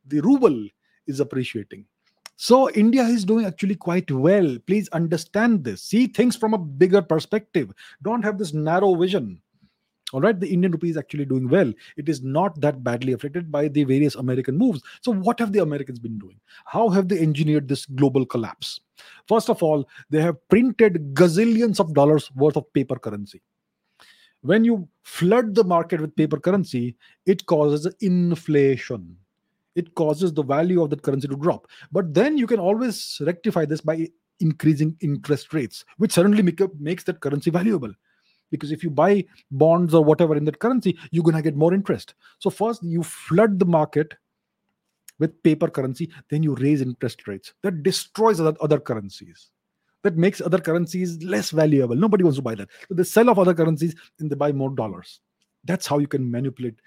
The 0.07 0.21
ruble 0.21 0.69
is 1.07 1.21
appreciating. 1.21 1.87
So 2.37 2.71
India 2.71 3.03
is 3.03 3.25
doing 3.25 3.47
actually 3.47 3.77
quite 3.77 4.11
well. 4.11 4.59
Please 4.67 4.89
understand 4.91 5.65
this. 5.65 5.83
See 5.83 6.07
things 6.07 6.37
from 6.37 6.53
a 6.53 6.59
bigger 6.59 7.01
perspective. 7.01 7.73
Don't 8.03 8.23
have 8.23 8.39
this 8.39 8.53
narrow 8.53 8.95
vision. 8.95 9.41
All 10.13 10.21
right, 10.21 10.39
the 10.39 10.49
Indian 10.49 10.71
rupee 10.71 10.91
is 10.91 10.97
actually 10.97 11.25
doing 11.25 11.49
well. 11.49 11.73
It 11.97 12.09
is 12.09 12.23
not 12.23 12.61
that 12.61 12.85
badly 12.85 13.13
affected 13.13 13.51
by 13.51 13.67
the 13.67 13.83
various 13.83 14.15
American 14.15 14.57
moves. 14.57 14.81
So, 15.01 15.13
what 15.13 15.41
have 15.41 15.53
the 15.53 15.63
Americans 15.63 15.99
been 15.99 16.17
doing? 16.19 16.39
How 16.65 16.89
have 16.91 17.09
they 17.09 17.19
engineered 17.19 17.67
this 17.67 17.87
global 17.87 18.25
collapse? 18.25 18.81
First 19.27 19.51
of 19.51 19.65
all, 19.65 19.89
they 20.11 20.23
have 20.23 20.49
printed 20.49 21.15
gazillions 21.15 21.81
of 21.81 21.93
dollars 21.93 22.31
worth 22.37 22.57
of 22.57 22.73
paper 22.73 22.99
currency. 22.99 23.43
When 24.43 24.65
you 24.65 24.89
flood 25.03 25.57
the 25.57 25.65
market 25.65 26.01
with 26.01 26.15
paper 26.15 26.39
currency, 26.39 26.97
it 27.25 27.47
causes 27.47 27.93
inflation 28.01 29.17
it 29.77 29.95
causes 29.95 30.33
the 30.33 30.43
value 30.43 30.83
of 30.83 30.91
that 30.91 31.03
currency 31.03 31.29
to 31.29 31.37
drop. 31.37 31.69
But 31.93 32.13
then 32.13 32.37
you 32.37 32.47
can 32.47 32.59
always 32.59 33.19
rectify 33.21 33.67
this 33.67 33.83
by 33.83 34.09
increasing 34.41 34.97
interest 35.01 35.53
rates, 35.53 35.85
which 35.99 36.13
suddenly 36.13 36.43
make 36.43 36.61
up, 36.61 36.73
makes 36.81 37.05
that 37.05 37.21
currency 37.21 37.51
valuable. 37.51 37.93
Because 38.51 38.73
if 38.73 38.83
you 38.83 38.91
buy 38.91 39.25
bonds 39.51 39.93
or 39.93 40.03
whatever 40.03 40.37
in 40.37 40.45
that 40.47 40.59
currency, 40.59 40.99
you're 41.11 41.25
going 41.25 41.37
to 41.37 41.43
get 41.43 41.57
more 41.57 41.75
interest. 41.75 42.15
So, 42.39 42.49
first, 42.49 42.83
you 42.83 43.03
flood 43.03 43.59
the 43.59 43.67
market 43.67 44.15
with 45.19 45.43
paper 45.43 45.69
currency, 45.69 46.11
then 46.31 46.43
you 46.43 46.55
raise 46.55 46.81
interest 46.81 47.27
rates. 47.27 47.55
That 47.63 47.83
destroys 47.83 48.41
other, 48.41 48.55
other 48.61 48.79
currencies. 48.79 49.51
That 50.05 50.17
makes 50.17 50.41
other 50.41 50.59
currencies 50.59 51.23
less 51.25 51.51
valuable. 51.51 51.97
Nobody 51.97 52.23
wants 52.23 52.37
to 52.37 52.43
buy 52.43 52.55
that. 52.55 52.69
So, 52.89 52.95
they 52.95 53.05
sell 53.05 53.29
off 53.29 53.39
other 53.39 53.55
currencies 53.55 53.95
and 54.21 54.31
they 54.31 54.37
buy 54.37 54.53
more 54.53 54.71
dollars. 54.71 55.21
That's 55.65 55.87
how 55.87 55.99
you 55.99 56.07
can 56.07 56.31
manipulate 56.31 56.81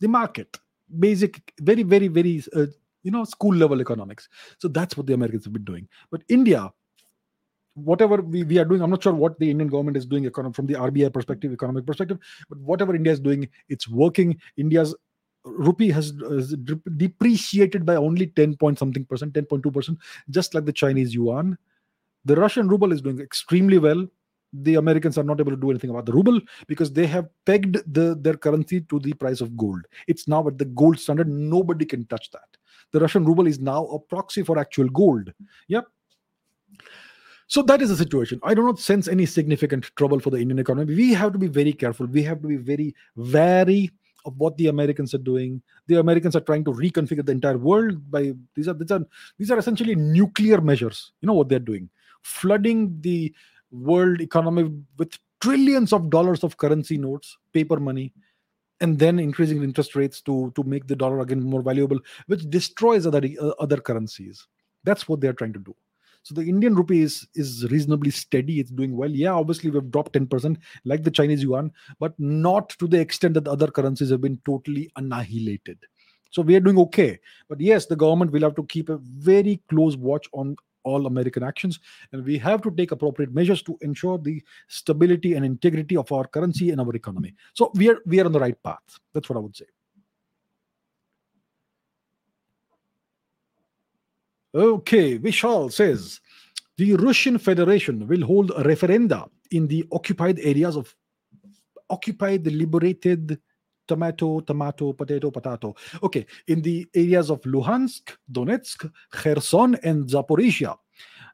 the 0.00 0.08
market 0.08 0.58
basic, 0.98 1.52
very, 1.60 1.82
very, 1.82 2.08
very, 2.08 2.42
uh, 2.54 2.66
you 3.02 3.10
know, 3.10 3.24
school 3.24 3.54
level 3.54 3.80
economics. 3.80 4.28
So 4.58 4.68
that's 4.68 4.96
what 4.96 5.06
the 5.06 5.14
Americans 5.14 5.44
have 5.44 5.52
been 5.52 5.64
doing. 5.64 5.88
But 6.10 6.22
India, 6.28 6.70
whatever 7.74 8.16
we, 8.16 8.44
we 8.44 8.58
are 8.58 8.64
doing, 8.64 8.82
I'm 8.82 8.90
not 8.90 9.02
sure 9.02 9.12
what 9.12 9.38
the 9.38 9.50
Indian 9.50 9.68
government 9.68 9.96
is 9.96 10.06
doing 10.06 10.28
from 10.30 10.66
the 10.66 10.74
RBI 10.74 11.12
perspective, 11.12 11.52
economic 11.52 11.86
perspective, 11.86 12.18
but 12.48 12.58
whatever 12.58 12.94
India 12.94 13.12
is 13.12 13.20
doing, 13.20 13.48
it's 13.68 13.88
working. 13.88 14.38
India's 14.56 14.94
rupee 15.44 15.90
has, 15.90 16.12
has 16.28 16.54
depreciated 16.96 17.86
by 17.86 17.96
only 17.96 18.26
10 18.26 18.56
point 18.56 18.78
something 18.78 19.04
percent, 19.04 19.32
10.2 19.32 19.72
percent, 19.72 19.98
just 20.30 20.54
like 20.54 20.64
the 20.64 20.72
Chinese 20.72 21.14
yuan. 21.14 21.56
The 22.24 22.36
Russian 22.36 22.68
ruble 22.68 22.92
is 22.92 23.00
doing 23.00 23.20
extremely 23.20 23.78
well 23.78 24.06
the 24.52 24.76
Americans 24.76 25.18
are 25.18 25.24
not 25.24 25.40
able 25.40 25.52
to 25.52 25.56
do 25.56 25.70
anything 25.70 25.90
about 25.90 26.06
the 26.06 26.12
ruble 26.12 26.40
because 26.66 26.92
they 26.92 27.06
have 27.06 27.28
pegged 27.44 27.78
the, 27.92 28.16
their 28.20 28.34
currency 28.34 28.80
to 28.82 28.98
the 28.98 29.12
price 29.14 29.40
of 29.40 29.56
gold. 29.56 29.84
It's 30.06 30.26
now 30.28 30.46
at 30.48 30.58
the 30.58 30.64
gold 30.64 30.98
standard. 30.98 31.28
Nobody 31.28 31.84
can 31.84 32.06
touch 32.06 32.30
that. 32.30 32.56
The 32.92 33.00
Russian 33.00 33.24
ruble 33.24 33.46
is 33.46 33.60
now 33.60 33.84
a 33.86 33.98
proxy 33.98 34.42
for 34.42 34.58
actual 34.58 34.88
gold. 34.88 35.32
Yep. 35.68 35.86
So 37.46 37.62
that 37.62 37.80
is 37.80 37.88
the 37.88 37.96
situation. 37.96 38.40
I 38.42 38.54
do 38.54 38.62
not 38.62 38.78
sense 38.78 39.08
any 39.08 39.24
significant 39.24 39.90
trouble 39.96 40.20
for 40.20 40.30
the 40.30 40.36
Indian 40.36 40.58
economy. 40.58 40.94
We 40.94 41.14
have 41.14 41.32
to 41.32 41.38
be 41.38 41.46
very 41.46 41.72
careful. 41.72 42.06
We 42.06 42.22
have 42.24 42.42
to 42.42 42.48
be 42.48 42.56
very 42.56 42.94
wary 43.16 43.90
of 44.26 44.36
what 44.36 44.56
the 44.58 44.66
Americans 44.66 45.14
are 45.14 45.18
doing. 45.18 45.62
The 45.86 45.98
Americans 45.98 46.36
are 46.36 46.40
trying 46.40 46.64
to 46.64 46.72
reconfigure 46.72 47.24
the 47.24 47.32
entire 47.32 47.56
world 47.56 48.10
by 48.10 48.34
these 48.54 48.68
are 48.68 48.74
these 48.74 48.90
are 48.90 49.04
these 49.38 49.50
are 49.50 49.58
essentially 49.58 49.94
nuclear 49.94 50.60
measures. 50.60 51.12
You 51.22 51.26
know 51.26 51.32
what 51.32 51.48
they're 51.48 51.58
doing, 51.58 51.88
flooding 52.22 53.00
the 53.00 53.34
world 53.70 54.20
economy 54.20 54.70
with 54.96 55.18
trillions 55.40 55.92
of 55.92 56.10
dollars 56.10 56.44
of 56.44 56.56
currency 56.56 56.98
notes, 56.98 57.36
paper 57.52 57.78
money, 57.78 58.12
and 58.80 58.98
then 58.98 59.18
increasing 59.18 59.62
interest 59.62 59.96
rates 59.96 60.20
to 60.22 60.52
to 60.54 60.62
make 60.62 60.86
the 60.86 60.96
dollar 60.96 61.20
again 61.20 61.42
more 61.42 61.62
valuable, 61.62 61.98
which 62.26 62.48
destroys 62.50 63.06
other 63.06 63.22
uh, 63.40 63.48
other 63.60 63.78
currencies. 63.78 64.46
That's 64.84 65.08
what 65.08 65.20
they're 65.20 65.32
trying 65.32 65.52
to 65.54 65.58
do. 65.60 65.74
So 66.22 66.34
the 66.34 66.42
Indian 66.42 66.74
rupee 66.74 67.00
is, 67.00 67.26
is 67.34 67.70
reasonably 67.70 68.10
steady. 68.10 68.60
It's 68.60 68.70
doing 68.70 68.94
well. 68.94 69.10
Yeah, 69.10 69.32
obviously 69.32 69.70
we've 69.70 69.90
dropped 69.90 70.12
10% 70.12 70.58
like 70.84 71.02
the 71.02 71.10
Chinese 71.10 71.42
yuan, 71.42 71.72
but 71.98 72.12
not 72.18 72.68
to 72.80 72.86
the 72.86 73.00
extent 73.00 73.34
that 73.34 73.44
the 73.44 73.52
other 73.52 73.68
currencies 73.68 74.10
have 74.10 74.20
been 74.20 74.38
totally 74.44 74.90
annihilated. 74.96 75.78
So 76.30 76.42
we 76.42 76.54
are 76.56 76.60
doing 76.60 76.78
okay. 76.80 77.18
But 77.48 77.60
yes, 77.60 77.86
the 77.86 77.96
government 77.96 78.32
will 78.32 78.42
have 78.42 78.56
to 78.56 78.64
keep 78.64 78.90
a 78.90 78.98
very 78.98 79.62
close 79.70 79.96
watch 79.96 80.28
on 80.32 80.56
all 80.88 81.06
American 81.06 81.42
actions. 81.42 81.78
And 82.12 82.24
we 82.24 82.38
have 82.38 82.62
to 82.62 82.70
take 82.70 82.92
appropriate 82.92 83.32
measures 83.32 83.62
to 83.62 83.78
ensure 83.80 84.18
the 84.18 84.42
stability 84.68 85.34
and 85.34 85.44
integrity 85.44 85.96
of 85.96 86.10
our 86.12 86.26
currency 86.26 86.70
and 86.70 86.80
our 86.80 86.94
economy. 86.94 87.34
So 87.54 87.70
we 87.74 87.90
are 87.90 87.98
we 88.06 88.20
are 88.20 88.26
on 88.26 88.32
the 88.32 88.40
right 88.40 88.60
path. 88.62 88.98
That's 89.12 89.28
what 89.28 89.36
I 89.36 89.40
would 89.40 89.56
say. 89.56 89.66
Okay, 94.54 95.18
Vishal 95.18 95.70
says 95.70 96.20
the 96.78 96.94
Russian 96.94 97.38
Federation 97.38 98.06
will 98.08 98.24
hold 98.24 98.50
referenda 98.50 99.28
in 99.50 99.66
the 99.66 99.86
occupied 99.92 100.38
areas 100.40 100.76
of 100.76 100.94
occupied 101.90 102.46
liberated 102.46 103.38
tomato, 103.88 104.40
tomato, 104.40 104.92
potato, 104.92 105.30
potato. 105.30 105.74
Okay, 106.02 106.26
in 106.46 106.62
the 106.62 106.86
areas 106.94 107.30
of 107.30 107.40
Luhansk, 107.42 108.16
Donetsk, 108.30 108.90
Kherson, 109.10 109.74
and 109.82 110.06
Zaporizhia. 110.08 110.76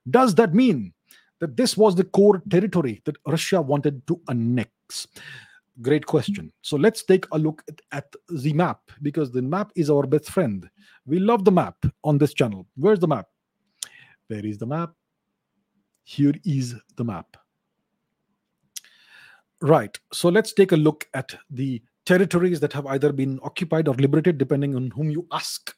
Does 0.08 0.34
that 0.36 0.54
mean 0.54 0.92
that 1.40 1.56
this 1.56 1.76
was 1.76 1.94
the 1.94 2.04
core 2.04 2.42
territory 2.48 3.02
that 3.04 3.16
Russia 3.26 3.60
wanted 3.60 4.06
to 4.06 4.20
annex? 4.28 5.06
Great 5.82 6.06
question. 6.06 6.52
So 6.62 6.76
let's 6.76 7.02
take 7.02 7.26
a 7.32 7.38
look 7.38 7.62
at, 7.68 7.80
at, 7.90 8.14
the 8.28 8.52
map 8.52 8.80
because 9.02 9.32
the 9.32 9.42
map 9.42 9.72
is 9.74 9.90
our 9.90 10.06
best 10.06 10.30
friend. 10.30 10.68
We 11.04 11.18
love 11.18 11.44
the 11.44 11.50
map 11.50 11.76
on 12.04 12.18
this 12.18 12.32
channel. 12.32 12.66
Where's 12.76 13.00
the 13.00 13.08
map? 13.08 13.26
Where 14.28 14.46
is 14.46 14.58
the 14.58 14.66
map? 14.66 14.92
Here 16.04 16.34
is 16.44 16.76
the 16.96 17.04
map. 17.04 17.36
Right. 19.60 19.98
So 20.12 20.28
let's 20.28 20.52
take 20.52 20.72
a 20.72 20.76
look 20.76 21.08
at 21.14 21.34
the 21.50 21.82
territories 22.04 22.60
that 22.60 22.72
have 22.72 22.86
either 22.86 23.12
been 23.12 23.40
occupied 23.42 23.88
or 23.88 23.94
liberated, 23.94 24.38
depending 24.38 24.74
on 24.76 24.90
whom 24.90 25.10
you 25.10 25.26
ask. 25.32 25.74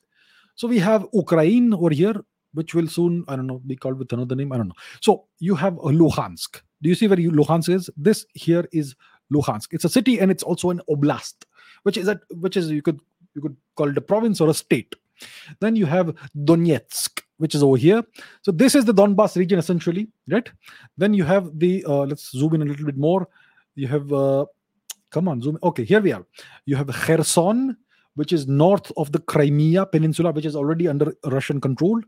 So 0.54 0.66
we 0.66 0.78
have 0.78 1.06
Ukraine 1.12 1.74
over 1.74 1.90
here, 1.90 2.14
which 2.54 2.74
will 2.74 2.88
soon, 2.88 3.24
I 3.28 3.36
don't 3.36 3.46
know, 3.46 3.60
be 3.66 3.76
called 3.76 3.98
with 3.98 4.12
another 4.12 4.34
name. 4.34 4.52
I 4.52 4.56
don't 4.56 4.68
know. 4.68 4.74
So 5.00 5.26
you 5.38 5.54
have 5.54 5.74
Luhansk. 5.74 6.60
Do 6.82 6.88
you 6.88 6.94
see 6.94 7.08
where 7.08 7.16
Luhansk 7.16 7.68
is? 7.68 7.90
This 7.96 8.26
here 8.34 8.66
is 8.72 8.94
Luhansk. 9.32 9.68
It's 9.72 9.84
a 9.84 9.88
city 9.88 10.18
and 10.20 10.30
it's 10.30 10.42
also 10.42 10.70
an 10.70 10.80
oblast, 10.90 11.44
which 11.82 11.96
is 11.96 12.06
that 12.06 12.20
which 12.30 12.56
is 12.56 12.70
you 12.70 12.82
could 12.82 13.00
you 13.34 13.42
could 13.42 13.56
call 13.76 13.88
it 13.88 13.96
a 13.96 14.00
province 14.00 14.40
or 14.40 14.48
a 14.50 14.54
state. 14.54 14.94
Then 15.60 15.76
you 15.76 15.86
have 15.86 16.14
Donetsk, 16.44 17.22
which 17.38 17.54
is 17.54 17.62
over 17.62 17.76
here. 17.76 18.02
So 18.42 18.52
this 18.52 18.74
is 18.74 18.84
the 18.84 18.94
Donbas 18.94 19.36
region 19.36 19.58
essentially, 19.58 20.08
right? 20.28 20.50
Then 20.96 21.14
you 21.14 21.24
have 21.24 21.58
the 21.58 21.84
uh, 21.86 22.04
let's 22.04 22.30
zoom 22.30 22.54
in 22.54 22.62
a 22.62 22.64
little 22.64 22.86
bit 22.86 22.96
more. 22.96 23.28
You 23.74 23.88
have 23.88 24.12
uh, 24.12 24.46
Come 25.10 25.28
on, 25.28 25.40
zoom. 25.40 25.58
Okay, 25.62 25.84
here 25.84 26.00
we 26.00 26.12
are. 26.12 26.26
You 26.64 26.76
have 26.76 26.88
Kherson, 26.88 27.76
which 28.14 28.32
is 28.32 28.46
north 28.46 28.90
of 28.96 29.12
the 29.12 29.20
Crimea 29.20 29.86
Peninsula, 29.86 30.32
which 30.32 30.46
is 30.46 30.56
already 30.56 30.88
under 30.88 31.14
Russian 31.24 31.60
control. 31.60 32.00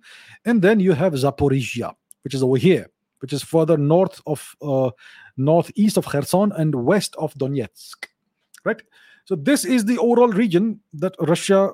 And 0.44 0.62
then 0.62 0.80
you 0.80 0.92
have 0.92 1.12
Zaporizhia, 1.12 1.94
which 2.22 2.34
is 2.34 2.42
over 2.42 2.56
here, 2.56 2.88
which 3.20 3.32
is 3.32 3.42
further 3.42 3.76
north 3.76 4.20
of 4.26 4.54
uh, 4.62 4.90
northeast 5.36 5.96
of 5.96 6.06
Kherson 6.06 6.52
and 6.52 6.74
west 6.74 7.14
of 7.16 7.34
Donetsk. 7.34 8.06
Right? 8.64 8.82
So 9.24 9.36
this 9.36 9.64
is 9.64 9.84
the 9.84 9.98
overall 9.98 10.28
region 10.30 10.80
that 10.94 11.14
Russia 11.20 11.72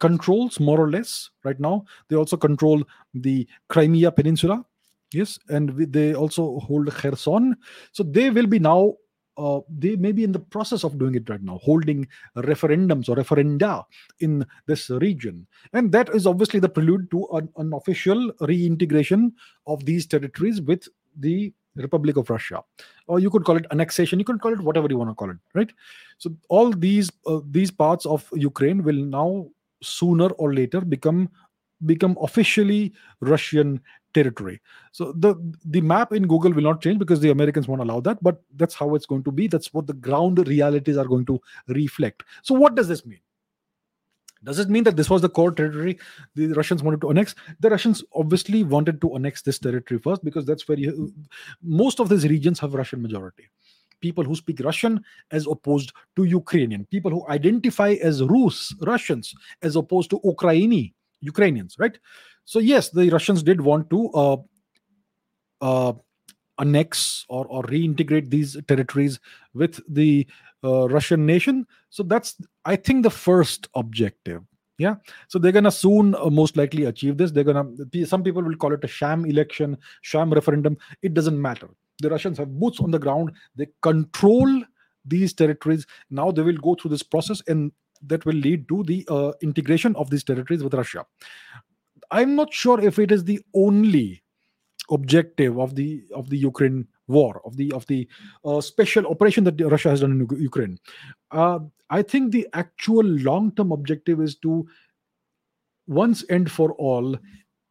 controls 0.00 0.58
more 0.58 0.80
or 0.80 0.90
less 0.90 1.30
right 1.44 1.58
now. 1.60 1.84
They 2.08 2.16
also 2.16 2.36
control 2.36 2.82
the 3.14 3.46
Crimea 3.68 4.10
Peninsula. 4.10 4.64
Yes, 5.12 5.38
and 5.48 5.70
they 5.92 6.14
also 6.14 6.60
hold 6.60 6.88
Kherson. 6.92 7.56
So 7.92 8.02
they 8.02 8.30
will 8.30 8.46
be 8.46 8.58
now 8.58 8.94
uh, 9.40 9.60
they 9.68 9.96
may 9.96 10.12
be 10.12 10.24
in 10.24 10.32
the 10.32 10.38
process 10.38 10.84
of 10.84 10.98
doing 10.98 11.14
it 11.14 11.28
right 11.30 11.42
now, 11.42 11.58
holding 11.62 12.06
referendums 12.36 13.08
or 13.08 13.16
referenda 13.16 13.84
in 14.20 14.44
this 14.66 14.90
region. 14.90 15.46
And 15.72 15.92
that 15.92 16.10
is 16.14 16.26
obviously 16.26 16.60
the 16.60 16.68
prelude 16.68 17.10
to 17.12 17.26
an, 17.32 17.48
an 17.56 17.72
official 17.72 18.32
reintegration 18.40 19.32
of 19.66 19.84
these 19.86 20.06
territories 20.06 20.60
with 20.60 20.88
the 21.16 21.52
Republic 21.76 22.16
of 22.16 22.28
Russia, 22.28 22.62
or 23.06 23.20
you 23.20 23.30
could 23.30 23.44
call 23.44 23.56
it 23.56 23.66
annexation. 23.70 24.18
You 24.18 24.24
could 24.24 24.40
call 24.40 24.52
it 24.52 24.60
whatever 24.60 24.88
you 24.90 24.98
want 24.98 25.10
to 25.10 25.14
call 25.14 25.30
it, 25.30 25.36
right? 25.54 25.70
So 26.18 26.34
all 26.48 26.72
these 26.72 27.10
uh, 27.26 27.40
these 27.50 27.70
parts 27.70 28.06
of 28.06 28.28
Ukraine 28.34 28.82
will 28.82 29.02
now 29.18 29.46
sooner 29.82 30.28
or 30.30 30.52
later 30.52 30.80
become 30.80 31.30
become 31.86 32.16
officially 32.20 32.92
Russian 33.20 33.80
territory. 34.14 34.60
So 34.92 35.12
the 35.12 35.34
the 35.64 35.80
map 35.80 36.12
in 36.12 36.26
Google 36.26 36.52
will 36.52 36.62
not 36.62 36.82
change 36.82 36.98
because 36.98 37.20
the 37.20 37.30
Americans 37.30 37.68
won't 37.68 37.80
allow 37.82 38.00
that, 38.00 38.22
but 38.22 38.42
that's 38.56 38.74
how 38.74 38.94
it's 38.94 39.06
going 39.06 39.24
to 39.24 39.32
be. 39.32 39.46
That's 39.46 39.72
what 39.72 39.86
the 39.86 39.92
ground 39.92 40.46
realities 40.46 40.96
are 40.96 41.04
going 41.06 41.26
to 41.26 41.40
reflect. 41.68 42.24
So 42.42 42.54
what 42.54 42.74
does 42.74 42.88
this 42.88 43.06
mean? 43.06 43.20
Does 44.42 44.58
it 44.58 44.70
mean 44.70 44.84
that 44.84 44.96
this 44.96 45.10
was 45.10 45.20
the 45.20 45.28
core 45.28 45.52
territory 45.52 45.98
the 46.34 46.48
Russians 46.54 46.82
wanted 46.82 47.02
to 47.02 47.10
annex? 47.10 47.34
The 47.60 47.68
Russians 47.68 48.02
obviously 48.14 48.64
wanted 48.64 49.00
to 49.02 49.14
annex 49.14 49.42
this 49.42 49.58
territory 49.58 50.00
first 50.00 50.24
because 50.24 50.46
that's 50.46 50.66
where 50.66 50.78
you, 50.78 51.12
most 51.62 52.00
of 52.00 52.08
these 52.08 52.26
regions 52.26 52.58
have 52.60 52.72
Russian 52.72 53.02
majority. 53.02 53.48
People 54.00 54.24
who 54.24 54.34
speak 54.34 54.60
Russian 54.60 55.04
as 55.30 55.46
opposed 55.46 55.92
to 56.16 56.24
Ukrainian. 56.24 56.86
People 56.86 57.10
who 57.10 57.28
identify 57.28 57.90
as 58.02 58.22
Rus, 58.22 58.74
Russians, 58.80 59.34
as 59.60 59.76
opposed 59.76 60.08
to 60.08 60.20
Ukraini, 60.20 60.94
Ukrainians, 61.20 61.76
right? 61.78 61.98
So 62.50 62.58
yes, 62.58 62.88
the 62.88 63.08
Russians 63.10 63.44
did 63.44 63.60
want 63.60 63.90
to 63.90 64.10
uh, 64.10 64.36
uh, 65.60 65.92
annex 66.58 67.24
or, 67.28 67.46
or 67.46 67.62
reintegrate 67.62 68.28
these 68.28 68.56
territories 68.66 69.20
with 69.54 69.80
the 69.88 70.26
uh, 70.64 70.88
Russian 70.88 71.24
nation. 71.24 71.64
So 71.90 72.02
that's, 72.02 72.34
I 72.64 72.74
think, 72.74 73.04
the 73.04 73.10
first 73.10 73.68
objective. 73.76 74.42
Yeah. 74.78 74.96
So 75.28 75.38
they're 75.38 75.52
gonna 75.52 75.70
soon, 75.70 76.16
uh, 76.16 76.28
most 76.28 76.56
likely, 76.56 76.86
achieve 76.86 77.18
this. 77.18 77.30
They're 77.30 77.44
gonna. 77.44 77.66
Some 78.04 78.24
people 78.24 78.42
will 78.42 78.56
call 78.56 78.72
it 78.72 78.82
a 78.82 78.88
sham 78.88 79.26
election, 79.26 79.78
sham 80.02 80.32
referendum. 80.32 80.76
It 81.02 81.14
doesn't 81.14 81.40
matter. 81.40 81.68
The 82.02 82.10
Russians 82.10 82.36
have 82.38 82.58
boots 82.58 82.80
on 82.80 82.90
the 82.90 82.98
ground. 82.98 83.30
They 83.54 83.68
control 83.80 84.64
these 85.04 85.32
territories. 85.32 85.86
Now 86.10 86.32
they 86.32 86.42
will 86.42 86.56
go 86.56 86.74
through 86.74 86.90
this 86.90 87.04
process, 87.04 87.42
and 87.46 87.70
that 88.08 88.24
will 88.24 88.34
lead 88.34 88.68
to 88.70 88.82
the 88.82 89.06
uh, 89.08 89.32
integration 89.40 89.94
of 89.94 90.10
these 90.10 90.24
territories 90.24 90.64
with 90.64 90.74
Russia. 90.74 91.06
I'm 92.10 92.34
not 92.34 92.52
sure 92.52 92.80
if 92.80 92.98
it 92.98 93.12
is 93.12 93.24
the 93.24 93.40
only 93.54 94.22
objective 94.90 95.58
of 95.58 95.76
the 95.76 96.02
of 96.14 96.28
the 96.30 96.36
Ukraine 96.36 96.86
war 97.06 97.40
of 97.44 97.56
the 97.56 97.72
of 97.72 97.86
the 97.86 98.08
uh, 98.44 98.60
special 98.60 99.06
operation 99.06 99.44
that 99.44 99.60
Russia 99.60 99.90
has 99.90 100.00
done 100.00 100.12
in 100.12 100.40
Ukraine. 100.40 100.78
Uh, 101.30 101.60
I 101.90 102.02
think 102.02 102.32
the 102.32 102.48
actual 102.52 103.04
long 103.04 103.52
term 103.54 103.72
objective 103.72 104.20
is 104.20 104.36
to 104.36 104.66
once 105.86 106.22
and 106.24 106.50
for 106.50 106.72
all 106.72 107.16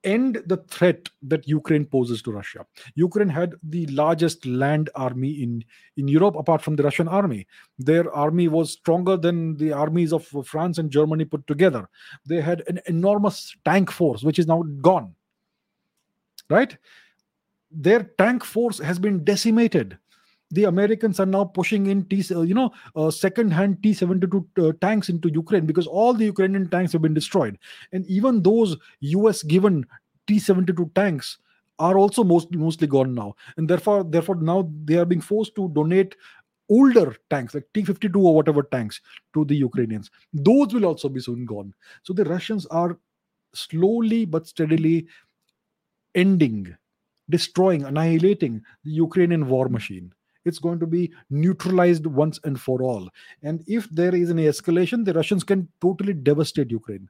end 0.04 0.41
the 0.45 0.58
threat 0.58 1.10
that 1.24 1.47
Ukraine 1.47 1.86
poses 1.86 2.22
to 2.24 2.32
Russia. 2.32 2.66
Ukraine 2.95 3.30
had 3.30 3.56
the 3.64 3.86
largest 3.88 4.45
land 4.45 4.89
army 4.95 5.32
in, 5.43 5.64
in 5.97 6.08
Europe 6.08 6.36
apart 6.36 6.62
from 6.62 6.76
the 6.76 6.84
Russian 6.84 7.08
army. 7.08 7.47
Their 7.78 8.12
army 8.14 8.47
was 8.47 8.74
stronger 8.74 9.18
than 9.18 9.58
the 9.58 9.72
armies 9.74 10.14
of 10.14 10.26
France 10.45 10.78
and 10.78 10.89
Germany 10.89 11.26
put 11.26 11.45
together. 11.47 11.89
They 12.26 12.41
had 12.41 12.64
an 12.68 12.80
enormous 12.88 13.56
tank 13.66 13.91
force, 13.91 14.24
which 14.24 14.39
is 14.39 14.47
now 14.47 14.64
gone. 14.82 15.16
Right? 16.50 16.78
their 17.72 18.04
tank 18.18 18.43
force 18.43 18.80
has 18.80 19.00
been 19.00 19.24
decimated 19.24 19.97
the 20.52 20.64
americans 20.64 21.20
are 21.20 21.26
now 21.26 21.43
pushing 21.43 21.88
in 21.88 22.04
t 22.06 22.24
uh, 22.32 22.41
you 22.41 22.54
know 22.54 22.72
uh, 22.95 23.12
second 23.12 23.52
hand 23.52 23.82
t-72 23.84 24.45
uh, 24.58 24.74
tanks 24.82 25.10
into 25.10 25.32
ukraine 25.32 25.66
because 25.66 25.88
all 25.88 26.14
the 26.14 26.26
ukrainian 26.26 26.68
tanks 26.68 26.93
have 26.93 27.02
been 27.02 27.14
destroyed. 27.14 27.58
And 27.91 28.06
even 28.08 28.41
those 28.41 28.78
us 29.02 29.43
given 29.43 29.86
t-72 30.28 30.93
tanks 30.93 31.38
are 31.78 31.97
also 31.97 32.24
most, 32.24 32.54
mostly 32.54 32.88
gone 32.88 33.14
now. 33.14 33.36
And 33.58 33.70
therefore 33.70 34.04
therefore 34.04 34.36
now 34.36 34.70
they 34.84 34.97
are 34.97 35.06
being 35.06 35.22
forced 35.22 35.56
to 35.56 35.70
donate 35.70 36.16
older 36.70 37.16
tanks 37.30 37.54
like 37.56 37.66
t-52 37.74 38.16
or 38.16 38.36
whatever 38.36 38.64
tanks 38.64 39.02
to 39.34 39.45
the 39.45 39.56
ukrainians. 39.56 40.12
Those 40.34 40.74
will 40.74 40.86
also 40.86 41.10
be 41.10 41.20
soon 41.20 41.45
gone. 41.45 41.74
So 42.04 42.14
the 42.14 42.26
russians 42.26 42.66
are 42.68 42.97
slowly 43.54 44.26
but 44.26 44.47
steadily 44.47 45.08
ending 46.16 46.76
destroying, 47.30 47.84
annihilating 47.84 48.64
the 48.84 48.91
Ukrainian 48.91 49.47
war 49.47 49.70
machine. 49.70 50.12
It's 50.46 50.60
going 50.60 50.80
to 50.80 50.88
be 50.88 51.12
neutralized 51.30 52.06
once 52.06 52.40
and 52.44 52.60
for 52.60 52.82
all. 52.82 53.10
And 53.44 53.64
if 53.68 53.90
there 53.90 54.16
is 54.16 54.30
any 54.30 54.46
escalation, 54.46 55.06
the 55.06 55.14
Russians 55.14 55.44
can 55.44 55.68
totally 55.82 56.14
devastate 56.14 56.72
Ukraine. 56.72 57.10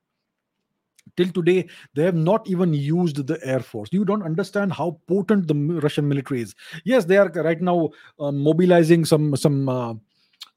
Till 1.15 1.29
today, 1.29 1.67
they 1.95 2.03
have 2.03 2.15
not 2.15 2.47
even 2.47 2.73
used 2.73 3.25
the 3.27 3.39
air 3.43 3.59
force. 3.59 3.89
You 3.91 4.05
don't 4.05 4.23
understand 4.23 4.73
how 4.73 4.99
potent 5.07 5.47
the 5.47 5.55
Russian 5.81 6.07
military 6.07 6.41
is. 6.41 6.53
Yes, 6.85 7.05
they 7.05 7.17
are 7.17 7.29
right 7.29 7.61
now 7.61 7.89
uh, 8.19 8.31
mobilizing 8.31 9.05
some 9.05 9.35
some 9.35 9.69
uh, 9.69 9.93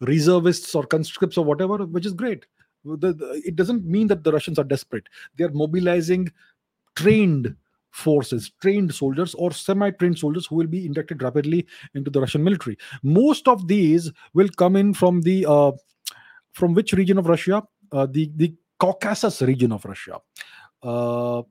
reservists 0.01 0.75
or 0.75 0.85
conscripts 0.85 1.39
or 1.39 1.45
whatever, 1.45 1.79
which 1.87 2.07
is 2.07 2.13
great. 2.13 2.47
The, 2.85 3.13
the, 3.13 3.43
it 3.45 3.57
doesn't 3.57 3.85
mean 3.85 4.09
that 4.09 4.25
the 4.25 4.33
Russians 4.33 4.59
are 4.59 4.65
desperate. 4.65 5.09
They 5.37 5.45
are 5.45 5.51
mobilizing 5.51 6.33
trained 6.97 7.55
forces, 7.93 8.51
trained 8.61 8.93
soldiers 8.95 9.35
or 9.35 9.53
semi 9.53 9.91
trained 9.91 10.19
soldiers 10.19 10.47
who 10.47 10.57
will 10.57 10.67
be 10.67 10.85
inducted 10.85 11.23
rapidly 11.23 11.67
into 11.95 12.11
the 12.11 12.21
Russian 12.21 12.43
military. 12.43 12.77
Most 13.03 13.47
of 13.47 13.69
these 13.69 14.11
will 14.35 14.49
come 14.57 14.77
in 14.77 14.95
from 14.95 15.21
the 15.23 15.47
uh, 15.47 15.73
from 16.53 16.75
which 16.75 16.93
region 16.93 17.19
of 17.19 17.27
Russia? 17.27 17.63
Uh, 17.93 18.07
the 18.11 18.31
the 18.37 18.55
Caucasus 18.79 19.43
region 19.43 19.71
of 19.71 19.85
Russia, 19.85 20.19
uh, 20.83 21.43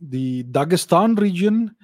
the 0.00 0.44
Dagestan 0.44 1.18
region, 1.18 1.74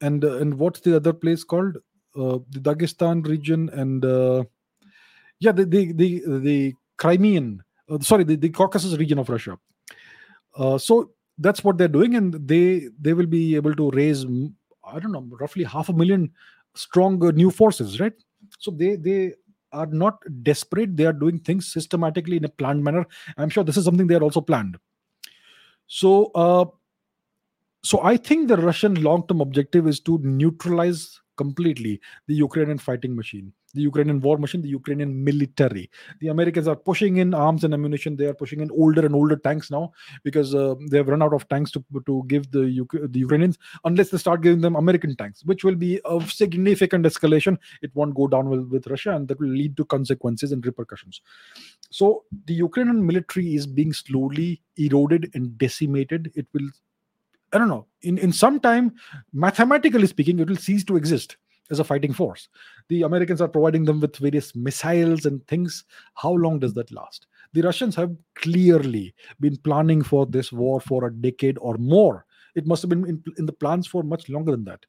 and 0.00 0.24
uh, 0.24 0.38
and 0.38 0.54
what's 0.54 0.80
the 0.80 0.96
other 0.96 1.12
place 1.12 1.44
called? 1.44 1.76
Uh, 2.16 2.38
the 2.50 2.60
Dagestan 2.60 3.26
region 3.26 3.68
and 3.70 4.04
uh, 4.04 4.44
yeah, 5.40 5.52
the 5.52 5.64
the 5.64 5.92
the, 5.92 6.22
the 6.38 6.74
Crimean, 6.96 7.62
sorry, 8.00 8.24
the, 8.24 8.36
the 8.36 8.48
Caucasus 8.48 8.96
region 8.96 9.18
of 9.18 9.28
Russia. 9.28 9.58
Uh 10.56 10.78
so 10.78 11.10
that's 11.38 11.62
what 11.62 11.78
they're 11.78 11.88
doing 11.88 12.14
and 12.16 12.34
they 12.48 12.88
they 13.00 13.12
will 13.12 13.26
be 13.26 13.56
able 13.56 13.74
to 13.74 13.90
raise 13.90 14.24
i 14.84 14.98
don't 14.98 15.12
know 15.12 15.26
roughly 15.40 15.64
half 15.64 15.88
a 15.88 15.92
million 15.92 16.30
strong 16.74 17.18
new 17.34 17.50
forces 17.50 18.00
right? 18.00 18.12
So 18.58 18.70
they 18.70 18.96
they 18.96 19.34
are 19.72 19.86
not 19.86 20.22
desperate. 20.42 20.96
They 20.96 21.04
are 21.04 21.12
doing 21.12 21.38
things 21.40 21.70
systematically 21.70 22.38
in 22.38 22.44
a 22.44 22.48
planned 22.48 22.82
manner. 22.82 23.04
I'm 23.36 23.50
sure 23.50 23.64
this 23.64 23.76
is 23.76 23.84
something 23.84 24.06
they 24.06 24.14
are 24.14 24.22
also 24.22 24.40
planned. 24.40 24.78
So 25.86 26.30
uh 26.34 26.66
so 27.82 28.00
i 28.02 28.16
think 28.16 28.48
the 28.48 28.56
russian 28.56 28.94
long 29.02 29.26
term 29.26 29.40
objective 29.40 29.86
is 29.86 30.00
to 30.00 30.18
neutralize 30.18 31.20
completely 31.36 32.00
the 32.26 32.34
ukrainian 32.34 32.78
fighting 32.78 33.14
machine 33.14 33.52
the 33.74 33.82
Ukrainian 33.82 34.20
war 34.20 34.38
machine, 34.38 34.62
the 34.62 34.68
Ukrainian 34.68 35.24
military. 35.24 35.90
The 36.20 36.28
Americans 36.28 36.68
are 36.68 36.76
pushing 36.76 37.18
in 37.18 37.34
arms 37.34 37.64
and 37.64 37.74
ammunition. 37.74 38.16
They 38.16 38.26
are 38.26 38.34
pushing 38.34 38.60
in 38.60 38.70
older 38.70 39.04
and 39.04 39.14
older 39.14 39.36
tanks 39.36 39.70
now 39.70 39.92
because 40.24 40.54
uh, 40.54 40.74
they 40.90 40.96
have 40.96 41.08
run 41.08 41.22
out 41.22 41.34
of 41.34 41.48
tanks 41.48 41.70
to 41.72 41.84
to 42.06 42.24
give 42.26 42.50
the 42.50 42.64
UK, 42.82 43.10
the 43.12 43.20
Ukrainians 43.20 43.58
unless 43.84 44.10
they 44.10 44.18
start 44.18 44.40
giving 44.40 44.60
them 44.60 44.76
American 44.76 45.16
tanks, 45.16 45.44
which 45.44 45.64
will 45.64 45.74
be 45.74 46.00
of 46.00 46.32
significant 46.32 47.04
escalation. 47.04 47.58
It 47.82 47.94
won't 47.94 48.14
go 48.14 48.26
down 48.26 48.48
with, 48.48 48.68
with 48.68 48.86
Russia, 48.86 49.12
and 49.14 49.28
that 49.28 49.40
will 49.40 49.48
lead 49.48 49.76
to 49.76 49.84
consequences 49.84 50.52
and 50.52 50.64
repercussions. 50.64 51.20
So 51.90 52.24
the 52.46 52.54
Ukrainian 52.54 53.04
military 53.06 53.54
is 53.54 53.66
being 53.66 53.92
slowly 53.92 54.62
eroded 54.76 55.30
and 55.34 55.58
decimated. 55.58 56.32
It 56.34 56.46
will 56.52 56.68
I 57.52 57.58
don't 57.58 57.68
know. 57.68 57.86
In 58.02 58.18
in 58.18 58.32
some 58.32 58.60
time, 58.60 58.94
mathematically 59.32 60.06
speaking, 60.06 60.38
it 60.38 60.48
will 60.48 60.56
cease 60.56 60.84
to 60.84 60.96
exist 60.96 61.36
as 61.70 61.80
a 61.80 61.84
fighting 61.84 62.12
force. 62.12 62.48
The 62.88 63.02
Americans 63.02 63.40
are 63.40 63.48
providing 63.48 63.84
them 63.84 64.00
with 64.00 64.16
various 64.16 64.54
missiles 64.54 65.26
and 65.26 65.46
things. 65.46 65.84
How 66.14 66.32
long 66.32 66.58
does 66.58 66.74
that 66.74 66.90
last? 66.92 67.26
The 67.52 67.62
Russians 67.62 67.94
have 67.96 68.14
clearly 68.34 69.14
been 69.40 69.56
planning 69.58 70.02
for 70.02 70.26
this 70.26 70.52
war 70.52 70.80
for 70.80 71.06
a 71.06 71.12
decade 71.12 71.58
or 71.60 71.76
more. 71.78 72.26
It 72.54 72.66
must 72.66 72.82
have 72.82 72.88
been 72.88 73.06
in, 73.06 73.22
in 73.38 73.46
the 73.46 73.52
plans 73.52 73.86
for 73.86 74.02
much 74.02 74.28
longer 74.28 74.52
than 74.52 74.64
that. 74.64 74.84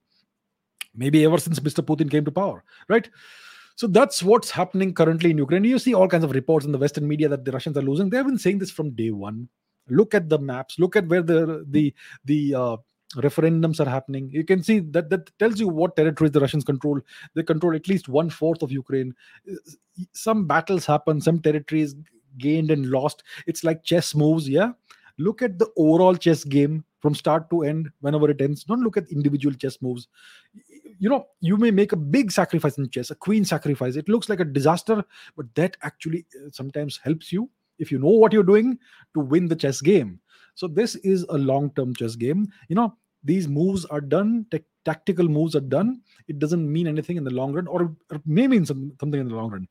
Maybe 0.96 1.24
ever 1.24 1.38
since 1.38 1.60
Mr. 1.60 1.86
Putin 1.86 2.10
came 2.10 2.26
to 2.26 2.32
power, 2.32 2.64
right? 2.88 3.10
So 3.76 3.88
that's 3.88 4.22
what's 4.22 4.52
happening 4.52 4.94
currently 4.94 5.32
in 5.32 5.38
Ukraine. 5.38 5.64
You 5.64 5.80
see 5.80 5.94
all 5.94 6.10
kinds 6.10 6.26
of 6.26 6.32
reports 6.32 6.66
in 6.66 6.74
the 6.74 6.78
Western 6.78 7.08
media 7.08 7.30
that 7.30 7.46
the 7.46 7.52
Russians 7.52 7.78
are 7.78 7.82
losing. 7.82 8.10
They 8.10 8.18
have 8.18 8.26
been 8.26 8.38
saying 8.38 8.60
this 8.60 8.72
from 8.72 8.92
day 8.92 9.12
one. 9.12 9.48
Look 9.88 10.14
at 10.14 10.28
the 10.28 10.38
maps. 10.38 10.78
Look 10.78 10.96
at 10.96 11.08
where 11.08 11.22
the 11.22 11.66
the 11.70 11.94
the 12.26 12.56
uh, 12.56 12.78
referendums 13.16 13.80
are 13.80 13.90
happening. 13.90 14.30
You 14.32 14.44
can 14.44 14.62
see 14.62 14.80
that 14.80 15.10
that 15.10 15.32
tells 15.40 15.60
you 15.60 15.68
what 15.68 15.96
territories 15.96 16.32
the 16.32 16.40
russians 16.40 16.64
control. 16.64 17.00
They 17.34 17.44
control 17.44 17.76
at 17.76 17.88
least 17.88 18.08
one 18.08 18.30
fourth 18.30 18.62
of 18.62 18.72
ukraine. 18.72 19.16
Some 20.14 20.46
battles 20.46 20.86
happen 20.86 21.20
some 21.20 21.40
territories 21.40 21.96
gained 22.38 22.72
and 22.72 22.90
lost. 22.90 23.24
It's 23.48 23.64
like 23.64 23.84
chess 23.84 24.14
moves 24.14 24.48
yeah? 24.48 24.72
Look 25.18 25.42
at 25.42 25.60
the 25.60 25.68
overall 25.76 26.16
chess 26.16 26.44
game 26.44 26.86
from 27.00 27.16
start 27.16 27.50
to 27.50 27.64
end 27.64 27.90
whenever 28.02 28.30
it 28.30 28.42
ends. 28.42 28.64
Don't 28.64 28.82
look 28.82 28.96
at 28.96 29.10
individual 29.10 29.56
chess 29.56 29.82
moves. 29.82 30.08
You 31.00 31.10
know 31.10 31.28
you 31.42 31.58
may 31.58 31.72
make 31.72 31.94
a 31.94 31.98
big 31.98 32.32
sacrifice 32.32 32.78
in 32.78 32.90
chess 32.90 33.10
a 33.10 33.16
queen 33.16 33.44
sacrifice. 33.44 33.96
It 33.96 34.08
looks 34.08 34.30
like 34.30 34.40
a 34.40 34.46
disaster 34.46 35.04
but 35.36 35.48
that 35.56 35.78
actually 35.82 36.26
uh, 36.36 36.50
sometimes 36.52 37.00
helps 37.04 37.32
you 37.32 37.50
if 37.80 37.92
you 37.92 37.98
know 37.98 38.10
what 38.10 38.34
you're 38.34 38.44
doing 38.44 38.78
to 39.16 39.20
win 39.22 39.48
the 39.48 39.56
chess 39.56 39.82
game 39.82 40.20
so 40.60 40.68
this 40.68 40.96
is 40.96 41.26
a 41.30 41.38
long 41.38 41.72
term 41.76 41.96
chess 41.96 42.16
game. 42.18 42.52
You 42.68 42.76
know 42.76 42.94
these 43.24 43.48
moves 43.48 43.86
are 43.86 44.02
done 44.02 44.46
t- 44.52 44.60
tactical 44.84 45.28
moves 45.28 45.56
are 45.56 45.68
done. 45.78 46.02
It 46.28 46.40
doesn't 46.40 46.72
mean 46.72 46.88
anything 46.88 47.16
in 47.16 47.24
the 47.24 47.32
long 47.32 47.54
run 47.54 47.68
or, 47.68 47.96
or 48.12 48.22
may 48.26 48.46
mean 48.48 48.66
some, 48.66 48.92
something 49.00 49.22
in 49.22 49.30
the 49.30 49.36
long 49.36 49.52
run. 49.52 49.68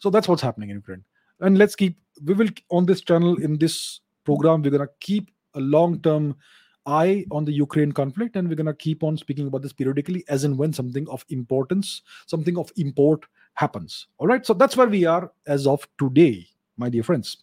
So 0.00 0.10
that's 0.10 0.28
what's 0.28 0.42
happening 0.42 0.68
in 0.68 0.76
ukraine 0.76 1.02
and 1.40 1.56
let's 1.56 1.74
keep 1.74 1.96
we 2.24 2.34
will 2.34 2.50
on 2.70 2.84
this 2.84 3.00
channel 3.00 3.36
in 3.36 3.56
this 3.58 4.00
program 4.24 4.62
we're 4.62 4.70
to 4.70 4.88
keep 5.00 5.30
a 5.54 5.60
long 5.60 5.98
term 6.02 6.36
eye 6.84 7.24
on 7.30 7.46
the 7.46 7.52
ukraine 7.52 7.92
conflict 7.92 8.36
and 8.36 8.48
we're 8.48 8.68
to 8.70 8.74
keep 8.74 9.02
on 9.02 9.16
speaking 9.16 9.46
about 9.46 9.62
this 9.62 9.72
periodically 9.72 10.24
as 10.28 10.44
and 10.44 10.58
when 10.58 10.72
something 10.74 11.08
of 11.08 11.24
importance 11.30 12.02
something 12.26 12.58
of 12.58 12.70
import 12.76 13.24
happens. 13.54 14.08
All 14.18 14.26
right 14.26 14.44
so 14.44 14.52
that's 14.52 14.76
where 14.76 14.88
we 14.88 15.04
are 15.06 15.32
as 15.46 15.66
of 15.66 15.88
today 15.98 16.46
my 16.76 16.90
dear 16.90 17.02
friends 17.02 17.38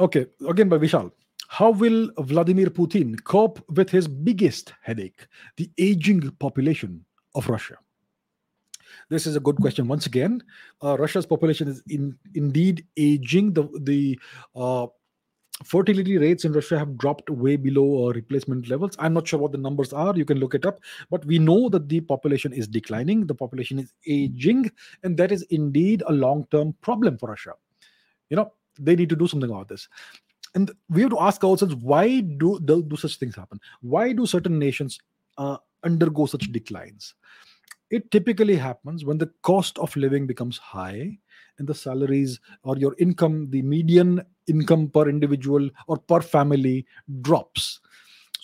okay 0.00 0.26
again 0.48 0.68
by 0.68 0.78
vishal 0.78 1.10
how 1.48 1.70
will 1.70 2.10
Vladimir 2.18 2.66
Putin 2.66 3.16
cope 3.24 3.58
with 3.70 3.88
his 3.88 4.06
biggest 4.06 4.74
headache, 4.82 5.26
the 5.56 5.70
aging 5.78 6.30
population 6.32 7.04
of 7.34 7.48
Russia? 7.48 7.76
This 9.08 9.26
is 9.26 9.34
a 9.34 9.40
good 9.40 9.56
question. 9.56 9.88
Once 9.88 10.04
again, 10.04 10.42
uh, 10.84 10.98
Russia's 10.98 11.24
population 11.24 11.68
is 11.68 11.82
in, 11.88 12.16
indeed 12.34 12.86
aging. 12.98 13.54
The 13.54 13.66
the 13.80 14.18
uh, 14.54 14.88
fertility 15.64 16.18
rates 16.18 16.44
in 16.44 16.52
Russia 16.52 16.78
have 16.78 16.98
dropped 16.98 17.30
way 17.30 17.56
below 17.56 18.08
uh, 18.08 18.12
replacement 18.12 18.68
levels. 18.68 18.94
I'm 18.98 19.14
not 19.14 19.26
sure 19.26 19.40
what 19.40 19.52
the 19.52 19.58
numbers 19.58 19.94
are. 19.94 20.14
You 20.14 20.26
can 20.26 20.38
look 20.38 20.54
it 20.54 20.66
up. 20.66 20.80
But 21.10 21.24
we 21.24 21.38
know 21.38 21.70
that 21.70 21.88
the 21.88 22.00
population 22.00 22.52
is 22.52 22.68
declining, 22.68 23.26
the 23.26 23.34
population 23.34 23.78
is 23.78 23.94
aging, 24.06 24.70
and 25.02 25.16
that 25.16 25.32
is 25.32 25.42
indeed 25.48 26.02
a 26.06 26.12
long 26.12 26.46
term 26.50 26.74
problem 26.82 27.16
for 27.16 27.30
Russia. 27.30 27.54
You 28.28 28.36
know, 28.36 28.52
they 28.78 28.96
need 28.96 29.08
to 29.08 29.16
do 29.16 29.26
something 29.26 29.50
about 29.50 29.68
this. 29.68 29.88
And 30.54 30.70
we 30.88 31.02
have 31.02 31.10
to 31.10 31.20
ask 31.20 31.44
ourselves 31.44 31.74
why 31.76 32.20
do, 32.20 32.58
do, 32.60 32.84
such 32.96 33.16
things 33.16 33.36
happen? 33.36 33.60
Why 33.80 34.12
do 34.12 34.26
certain 34.26 34.58
nations 34.58 34.98
uh, 35.36 35.58
undergo 35.84 36.26
such 36.26 36.50
declines? 36.52 37.14
It 37.90 38.10
typically 38.10 38.56
happens 38.56 39.04
when 39.04 39.18
the 39.18 39.30
cost 39.42 39.78
of 39.78 39.94
living 39.96 40.26
becomes 40.26 40.58
high 40.58 41.18
and 41.58 41.66
the 41.66 41.74
salaries 41.74 42.40
or 42.62 42.76
your 42.76 42.94
income, 42.98 43.48
the 43.50 43.62
median 43.62 44.22
income 44.46 44.88
per 44.88 45.08
individual 45.08 45.68
or 45.86 45.96
per 45.96 46.20
family 46.20 46.86
drops 47.20 47.80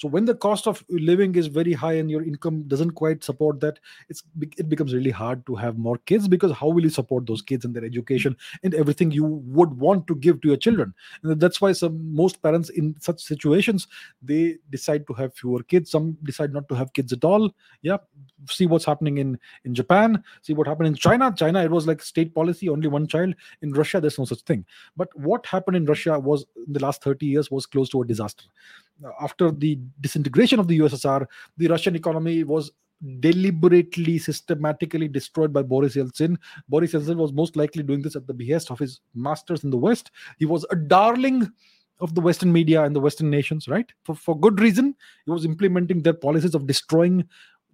so 0.05 0.09
when 0.09 0.27
the 0.27 0.35
cost 0.35 0.67
of 0.67 0.85
living 0.91 1.35
is 1.35 1.47
very 1.47 1.73
high 1.73 1.95
and 1.95 2.11
your 2.11 2.23
income 2.23 2.65
doesn't 2.65 2.91
quite 2.91 3.25
support 3.25 3.59
that 3.61 3.79
it's 4.11 4.23
it 4.59 4.69
becomes 4.69 4.93
really 4.93 5.11
hard 5.11 5.47
to 5.47 5.55
have 5.55 5.79
more 5.79 5.97
kids 5.97 6.29
because 6.29 6.53
how 6.53 6.69
will 6.69 6.83
you 6.83 6.91
support 6.91 7.25
those 7.27 7.41
kids 7.41 7.65
and 7.65 7.75
their 7.75 7.87
education 7.87 8.37
and 8.63 8.75
everything 8.75 9.11
you 9.11 9.25
would 9.25 9.73
want 9.79 10.07
to 10.09 10.15
give 10.17 10.43
to 10.43 10.49
your 10.49 10.59
children? 10.59 10.93
And 11.23 11.41
that's 11.41 11.59
why 11.63 11.73
some 11.73 12.15
most 12.15 12.43
parents 12.43 12.69
in 12.69 12.95
such 13.01 13.23
situations 13.23 13.89
they 14.21 14.59
decide 14.69 15.07
to 15.07 15.15
have 15.15 15.33
fewer 15.33 15.63
kids. 15.63 15.91
Some 15.91 16.19
decide 16.23 16.53
not 16.53 16.69
to 16.69 16.75
have 16.75 16.93
kids 16.93 17.15
at 17.15 17.25
all. 17.25 17.55
Yeah 17.81 17.97
see 18.49 18.67
what's 18.67 18.85
happening 18.85 19.19
in 19.19 19.39
in 19.65 19.75
japan 19.75 20.23
see 20.43 20.53
what 20.53 20.67
happened 20.67 20.87
in 20.87 20.95
china 20.95 21.33
china 21.37 21.63
it 21.63 21.71
was 21.71 21.87
like 21.87 22.03
state 22.03 22.35
policy 22.35 22.69
only 22.69 22.89
one 22.89 23.07
child 23.07 23.35
in 23.63 23.73
russia 23.73 24.01
there's 24.01 24.19
no 24.19 24.25
such 24.25 24.41
thing 24.43 24.65
but 24.97 25.09
what 25.19 25.45
happened 25.47 25.77
in 25.77 25.85
russia 25.85 26.19
was 26.19 26.45
in 26.67 26.73
the 26.73 26.81
last 26.81 27.03
30 27.03 27.27
years 27.27 27.51
was 27.51 27.67
close 27.67 27.89
to 27.89 28.03
a 28.03 28.07
disaster 28.07 28.45
after 29.21 29.51
the 29.51 29.79
disintegration 30.01 30.59
of 30.59 30.69
the 30.69 30.79
USSR, 30.79 31.27
the 31.57 31.69
Russian 31.69 31.97
economy 31.97 32.45
was 32.45 32.71
deliberately, 33.21 34.19
systematically 34.19 35.09
destroyed 35.09 35.53
by 35.53 35.63
Boris 35.63 35.97
Yeltsin. 35.97 36.37
Boris 36.69 36.93
Yeltsin 36.93 37.17
was 37.17 37.33
most 37.33 37.57
likely 37.57 37.83
doing 37.83 38.03
this 38.03 38.17
at 38.17 38.27
the 38.27 38.35
behest 38.35 38.71
of 38.71 38.79
his 38.79 39.01
masters 39.15 39.65
in 39.65 39.71
the 39.71 39.77
West. 39.77 40.11
He 40.39 40.47
was 40.47 40.65
a 40.71 40.77
darling 40.77 41.51
of 42.01 42.15
the 42.15 42.21
Western 42.21 42.53
media 42.53 42.83
and 42.83 42.95
the 42.95 43.01
Western 43.01 43.31
nations, 43.31 43.69
right? 43.69 43.93
For, 44.05 44.15
for 44.15 44.39
good 44.39 44.61
reason. 44.61 44.97
He 45.27 45.31
was 45.31 45.45
implementing 45.45 46.03
their 46.03 46.15
policies 46.15 46.55
of 46.55 46.67
destroying 46.67 47.25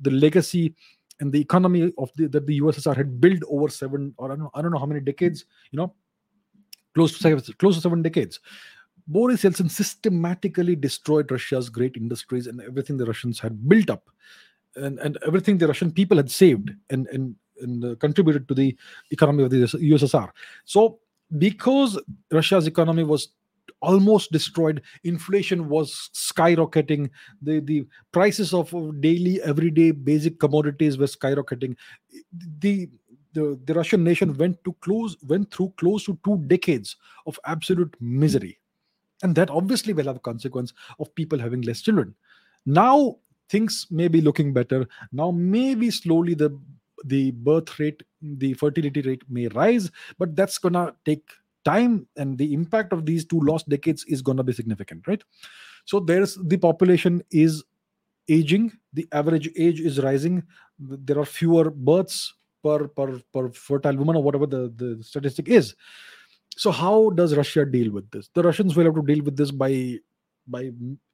the 0.00 0.10
legacy 0.10 0.74
and 1.20 1.32
the 1.32 1.40
economy 1.40 1.92
of 1.98 2.10
the, 2.16 2.26
that 2.28 2.46
the 2.46 2.60
USSR 2.60 2.96
had 2.96 3.20
built 3.20 3.42
over 3.48 3.68
seven 3.68 4.14
or 4.16 4.26
I 4.26 4.28
don't 4.30 4.38
know, 4.40 4.50
I 4.54 4.62
don't 4.62 4.72
know 4.72 4.78
how 4.78 4.86
many 4.86 5.00
decades, 5.00 5.44
you 5.70 5.76
know, 5.76 5.94
close 6.94 7.12
to 7.12 7.18
seven, 7.18 7.42
close 7.58 7.76
to 7.76 7.80
seven 7.80 8.02
decades. 8.02 8.40
Boris 9.06 9.42
Yeltsin 9.42 9.70
systematically 9.70 10.76
destroyed 10.76 11.30
Russia's 11.30 11.68
great 11.68 11.96
industries 11.96 12.46
and 12.46 12.60
everything 12.60 12.96
the 12.96 13.06
Russians 13.06 13.40
had 13.40 13.68
built 13.68 13.90
up, 13.90 14.08
and, 14.76 14.98
and 15.00 15.18
everything 15.26 15.58
the 15.58 15.66
Russian 15.66 15.90
people 15.90 16.16
had 16.16 16.30
saved 16.30 16.70
and, 16.90 17.08
and, 17.08 17.34
and 17.60 17.84
uh, 17.84 17.94
contributed 17.96 18.46
to 18.48 18.54
the 18.54 18.76
economy 19.10 19.42
of 19.42 19.50
the 19.50 19.56
USSR. 19.56 20.30
So, 20.64 21.00
because 21.38 21.98
Russia's 22.30 22.66
economy 22.66 23.02
was 23.02 23.28
almost 23.80 24.32
destroyed. 24.32 24.82
Inflation 25.04 25.68
was 25.68 26.10
skyrocketing. 26.14 27.10
The 27.42 27.60
the 27.60 27.86
prices 28.12 28.54
of 28.54 28.72
daily 29.00 29.40
everyday 29.42 29.90
basic 29.90 30.38
commodities 30.38 30.98
were 30.98 31.06
skyrocketing. 31.06 31.76
The 32.60 32.88
the, 33.32 33.58
the 33.64 33.74
russian 33.74 34.02
nation 34.02 34.36
went 34.36 34.62
to 34.64 34.72
close 34.80 35.16
went 35.22 35.54
through 35.54 35.72
close 35.76 36.04
to 36.04 36.18
two 36.24 36.38
decades 36.48 36.96
of 37.26 37.38
absolute 37.46 37.94
misery. 38.00 38.58
And 39.22 39.34
that 39.36 39.50
obviously 39.50 39.92
will 39.92 40.06
have 40.06 40.16
a 40.16 40.20
consequence 40.20 40.72
of 40.98 41.14
people 41.14 41.38
having 41.38 41.60
less 41.62 41.82
children. 41.82 42.14
Now 42.66 43.18
things 43.48 43.86
may 43.90 44.08
be 44.08 44.20
looking 44.20 44.52
better. 44.52 44.86
Now 45.12 45.30
maybe 45.30 45.90
slowly 45.90 46.34
the 46.34 46.58
the 47.04 47.30
birth 47.30 47.78
rate 47.78 48.02
the 48.20 48.52
fertility 48.54 49.00
rate 49.00 49.22
may 49.28 49.48
rise 49.48 49.90
but 50.18 50.36
that's 50.36 50.58
gonna 50.58 50.94
take 51.06 51.30
time 51.64 52.06
and 52.16 52.38
the 52.38 52.52
impact 52.52 52.92
of 52.92 53.06
these 53.06 53.24
two 53.24 53.40
lost 53.40 53.68
decades 53.68 54.04
is 54.04 54.22
gonna 54.22 54.42
be 54.42 54.52
significant 54.52 55.06
right? 55.06 55.22
So 55.84 56.00
there's 56.00 56.38
the 56.44 56.56
population 56.56 57.22
is 57.30 57.62
aging 58.28 58.72
the 58.92 59.06
average 59.12 59.50
age 59.56 59.80
is 59.80 60.00
rising. 60.00 60.42
There 60.78 61.18
are 61.18 61.24
fewer 61.24 61.70
births 61.70 62.34
per 62.62 62.88
per 62.88 63.20
per 63.32 63.50
fertile 63.50 63.96
woman 63.96 64.16
or 64.16 64.22
whatever 64.22 64.46
the 64.46 64.72
the 64.76 65.02
statistic 65.02 65.48
is. 65.48 65.74
So 66.56 66.70
how 66.70 67.10
does 67.10 67.34
russia 67.34 67.64
deal 67.64 67.92
with 67.92 68.10
this? 68.10 68.28
The 68.34 68.42
russians 68.42 68.76
will 68.76 68.84
have 68.84 68.94
to 68.94 69.02
deal 69.02 69.24
with 69.24 69.36
this 69.36 69.50
by 69.50 69.98
by 70.46 70.70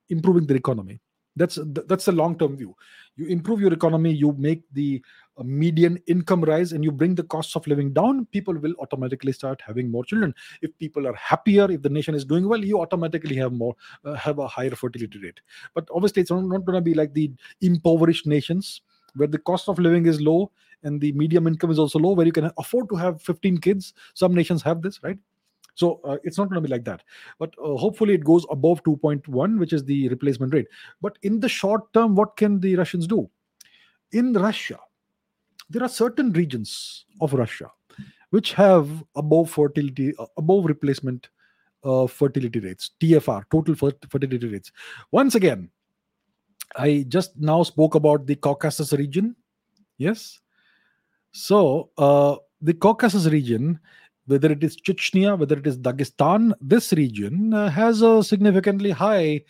improving 0.09 0.47
their 0.47 0.57
economy 0.57 1.01
that's 1.37 1.59
that's 1.87 2.07
the 2.07 2.13
long 2.13 2.39
term 2.39 2.57
view. 2.57 2.75
You 3.17 3.27
improve 3.27 3.61
your 3.61 3.73
economy 3.73 4.13
you 4.13 4.35
make 4.39 4.63
the 4.73 5.03
uh, 5.39 5.43
median 5.43 5.99
income 6.07 6.43
rise 6.43 6.73
and 6.73 6.83
you 6.83 6.91
bring 6.91 7.15
the 7.15 7.23
costs 7.23 7.57
of 7.57 7.67
living 7.67 7.93
down 7.93 8.27
people 8.27 8.55
will 8.55 8.75
automatically 8.79 9.33
start 9.33 9.63
having 9.67 9.91
more 9.91 10.05
children. 10.05 10.35
If 10.63 10.77
people 10.79 11.07
are 11.07 11.15
happier 11.15 11.71
if 11.71 11.83
the 11.83 11.89
nation 11.89 12.15
is 12.15 12.25
doing 12.25 12.49
well 12.49 12.65
you 12.65 12.81
automatically 12.81 13.37
have 13.37 13.53
more 13.53 13.75
uh, 14.05 14.15
have 14.15 14.39
a 14.39 14.49
higher 14.49 14.71
fertility 14.71 15.19
rate. 15.19 15.41
But 15.75 15.89
obviously 15.95 16.23
it's 16.23 16.31
not, 16.31 16.45
not 16.45 16.65
going 16.65 16.77
to 16.77 16.81
be 16.81 16.95
like 16.95 17.13
the 17.15 17.31
impoverished 17.61 18.27
nations 18.27 18.81
where 19.15 19.29
the 19.29 19.39
cost 19.39 19.69
of 19.69 19.79
living 19.79 20.07
is 20.07 20.21
low 20.21 20.51
and 20.83 21.01
the 21.01 21.13
medium 21.13 21.47
income 21.47 21.71
is 21.71 21.79
also 21.79 21.99
low 21.99 22.13
where 22.13 22.27
you 22.27 22.33
can 22.33 22.51
afford 22.59 22.89
to 22.91 22.97
have 22.97 23.23
15 23.23 23.59
kids. 23.59 23.95
Some 24.15 24.35
nations 24.35 24.63
have 24.63 24.83
this 24.83 25.03
right 25.03 25.19
so 25.77 26.01
uh, 26.05 26.17
it's 26.25 26.39
not 26.39 26.49
going 26.49 26.61
to 26.61 26.67
be 26.67 26.73
like 26.73 26.85
that. 26.85 27.03
But 27.39 27.55
uh, 27.63 27.77
hopefully 27.77 28.15
it 28.15 28.25
goes 28.25 28.45
above 28.51 28.83
2.1 28.83 29.59
which 29.59 29.73
is 29.73 29.85
the 29.85 30.09
replacement 30.09 30.53
rate. 30.55 30.67
But 31.01 31.19
in 31.23 31.39
the 31.39 31.49
short 31.49 31.93
term 31.93 32.17
what 32.17 32.37
can 32.37 32.59
the 32.59 32.75
russians 32.77 33.07
do? 33.07 33.31
In 34.13 34.33
russia 34.33 34.79
there 35.69 35.83
are 35.83 35.89
certain 35.89 36.33
regions 36.33 37.05
of 37.21 37.35
russia 37.35 37.71
which 38.31 38.53
have 38.55 38.89
above 39.15 39.51
fertility 39.51 40.15
uh, 40.19 40.27
above 40.37 40.65
replacement 40.65 41.29
uh, 41.85 42.07
fertility 42.07 42.59
rates 42.61 42.91
tfr 43.01 43.45
total 43.51 43.75
fertility 43.75 44.49
rates. 44.49 44.73
Once 45.13 45.35
again 45.35 45.71
i 46.77 47.05
just 47.09 47.37
now 47.37 47.63
spoke 47.63 47.95
about 47.95 48.27
the 48.27 48.35
caucasus 48.35 48.93
region. 48.93 49.37
Yes? 49.99 50.41
So 51.33 51.91
uh, 51.99 52.37
the 52.63 52.75
Caucasus 52.75 53.27
region, 53.27 53.79
whether 54.27 54.51
it 54.51 54.63
is 54.63 54.77
Chechnya, 54.77 55.39
whether 55.39 55.57
it 55.57 55.67
is 55.67 55.79
Dagestan, 55.79 56.53
this 56.61 56.93
region 56.93 57.55
uh, 57.55 57.71
has 57.71 58.03
a 58.03 58.23
significantly 58.23 58.91
high 58.91 59.43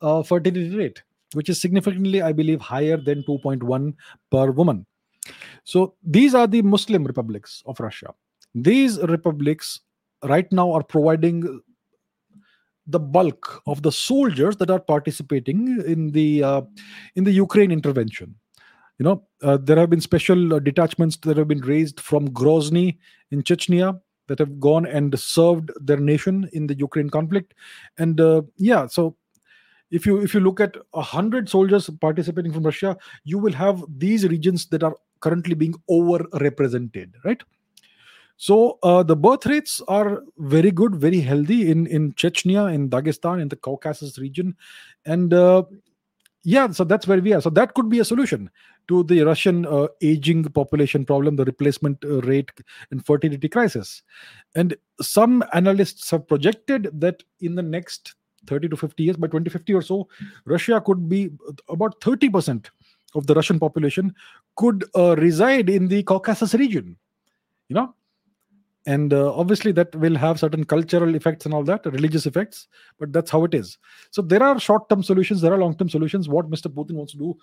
uh, 0.00 0.22
fertility 0.22 0.74
rate, 0.76 1.02
which 1.34 1.48
is 1.48 1.60
significantly, 1.60 2.22
I 2.22 2.32
believe, 2.32 2.60
higher 2.60 2.96
than 2.96 3.22
2.1 3.24 3.94
per 4.30 4.50
woman. 4.50 4.86
So 5.64 5.94
these 6.02 6.34
are 6.34 6.46
the 6.46 6.62
Muslim 6.62 7.04
republics 7.04 7.62
of 7.66 7.78
Russia. 7.78 8.14
These 8.54 8.98
republics 9.02 9.80
right 10.24 10.50
now 10.52 10.72
are 10.72 10.82
providing 10.82 11.60
the 12.86 12.98
bulk 12.98 13.62
of 13.66 13.82
the 13.82 13.92
soldiers 13.92 14.56
that 14.56 14.70
are 14.70 14.80
participating 14.80 15.80
in 15.86 16.10
the 16.10 16.42
uh, 16.42 16.62
in 17.14 17.22
the 17.22 17.30
Ukraine 17.30 17.70
intervention 17.70 18.34
you 18.98 19.04
know 19.04 19.22
uh, 19.42 19.58
there 19.60 19.78
have 19.78 19.90
been 19.90 20.00
special 20.00 20.54
uh, 20.54 20.58
detachments 20.58 21.16
that 21.18 21.36
have 21.36 21.48
been 21.48 21.60
raised 21.60 22.00
from 22.00 22.28
grozny 22.28 22.98
in 23.30 23.42
chechnya 23.42 24.00
that 24.32 24.38
have 24.38 24.58
gone 24.58 24.86
and 24.86 25.18
served 25.18 25.70
their 25.88 25.98
nation 25.98 26.48
in 26.52 26.66
the 26.66 26.76
ukraine 26.78 27.10
conflict. 27.10 27.54
And 27.98 28.20
uh, 28.20 28.42
yeah 28.56 28.86
so 28.86 29.14
if 29.90 30.06
you 30.06 30.20
if 30.26 30.34
you 30.34 30.40
look 30.40 30.60
at 30.66 30.76
a 30.94 31.02
hundred 31.02 31.50
soldiers 31.54 31.88
participating 32.04 32.52
from 32.52 32.68
russia 32.68 32.96
you 33.32 33.38
will 33.38 33.52
have 33.52 33.82
these 34.04 34.26
regions 34.34 34.64
that 34.74 34.82
are 34.82 34.94
currently 35.20 35.54
being 35.54 35.74
overrepresented 35.98 37.12
right? 37.24 37.42
So 38.38 38.78
uh, 38.82 39.02
the 39.04 39.14
birth 39.14 39.44
rates 39.46 39.80
are 39.86 40.24
very 40.38 40.70
good 40.70 40.96
very 40.96 41.20
healthy 41.20 41.70
in 41.70 41.86
in 41.86 42.12
chechnya 42.14 42.74
in 42.74 42.88
dagestan 42.94 43.42
in 43.42 43.48
the 43.48 43.56
caucasus 43.56 44.18
region. 44.18 44.56
And 45.04 45.34
uh, 45.34 45.62
yeah 46.42 46.70
so 46.70 46.84
that's 46.84 47.06
where 47.06 47.20
we 47.20 47.34
are. 47.34 47.42
So 47.42 47.50
that 47.50 47.74
could 47.74 47.88
be 47.88 48.00
a 48.00 48.04
solution 48.04 48.50
to 48.88 49.02
the 49.04 49.22
russian 49.22 49.66
uh, 49.66 49.88
aging 50.00 50.44
population 50.44 51.04
problem 51.04 51.36
the 51.36 51.44
replacement 51.44 52.04
uh, 52.04 52.20
rate 52.22 52.50
and 52.90 53.04
fertility 53.04 53.48
crisis. 53.48 54.02
And 54.54 54.76
some 55.00 55.44
analysts 55.52 56.10
have 56.10 56.26
projected 56.26 56.88
that 57.00 57.22
in 57.40 57.54
the 57.54 57.62
next 57.62 58.14
30 58.46 58.68
to 58.68 58.76
50 58.76 59.02
years 59.02 59.16
by 59.16 59.28
2050 59.28 59.74
or 59.74 59.82
so 59.82 60.08
russia 60.46 60.80
could 60.84 61.08
be 61.08 61.30
about 61.68 62.00
30% 62.00 62.66
of 63.14 63.26
the 63.26 63.34
russian 63.34 63.58
population 63.58 64.14
could 64.56 64.84
uh, 64.96 65.14
reside 65.16 65.70
in 65.70 65.88
the 65.88 66.02
caucasus 66.02 66.54
region 66.54 66.96
you 67.68 67.74
know? 67.74 67.94
And 68.84 69.12
uh, 69.12 69.32
obviously 69.32 69.70
that 69.72 69.94
will 69.94 70.16
have 70.16 70.40
certain 70.40 70.64
cultural 70.64 71.14
effects 71.14 71.44
and 71.44 71.54
all 71.54 71.62
that 71.64 71.86
religious 71.86 72.26
effects 72.26 72.66
but 72.98 73.12
that's 73.12 73.30
how 73.30 73.44
it 73.44 73.54
is. 73.54 73.78
So 74.10 74.22
there 74.22 74.42
are 74.42 74.58
short 74.58 74.88
term 74.88 75.04
solutions 75.04 75.40
there 75.40 75.52
are 75.52 75.58
long 75.58 75.76
term 75.76 75.88
solutions 75.88 76.28
what 76.28 76.50
mr 76.50 76.66
putin 76.66 76.94
wants 76.94 77.12
to 77.12 77.18
do 77.18 77.38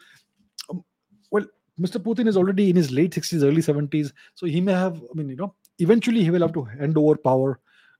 well 1.32 1.46
mr 1.80 1.98
putin 1.98 2.28
is 2.28 2.38
already 2.38 2.70
in 2.70 2.76
his 2.76 2.92
late 2.92 3.12
60s 3.12 3.44
early 3.44 3.62
70s 3.62 4.12
so 4.36 4.46
he 4.46 4.62
may 4.62 4.74
have 4.74 5.02
i 5.12 5.14
mean 5.14 5.30
you 5.30 5.36
know 5.36 5.54
eventually 5.80 6.24
he 6.24 6.32
will 6.32 6.42
have 6.42 6.54
to 6.54 6.64
hand 6.64 6.98
over 6.98 7.16
power 7.16 7.60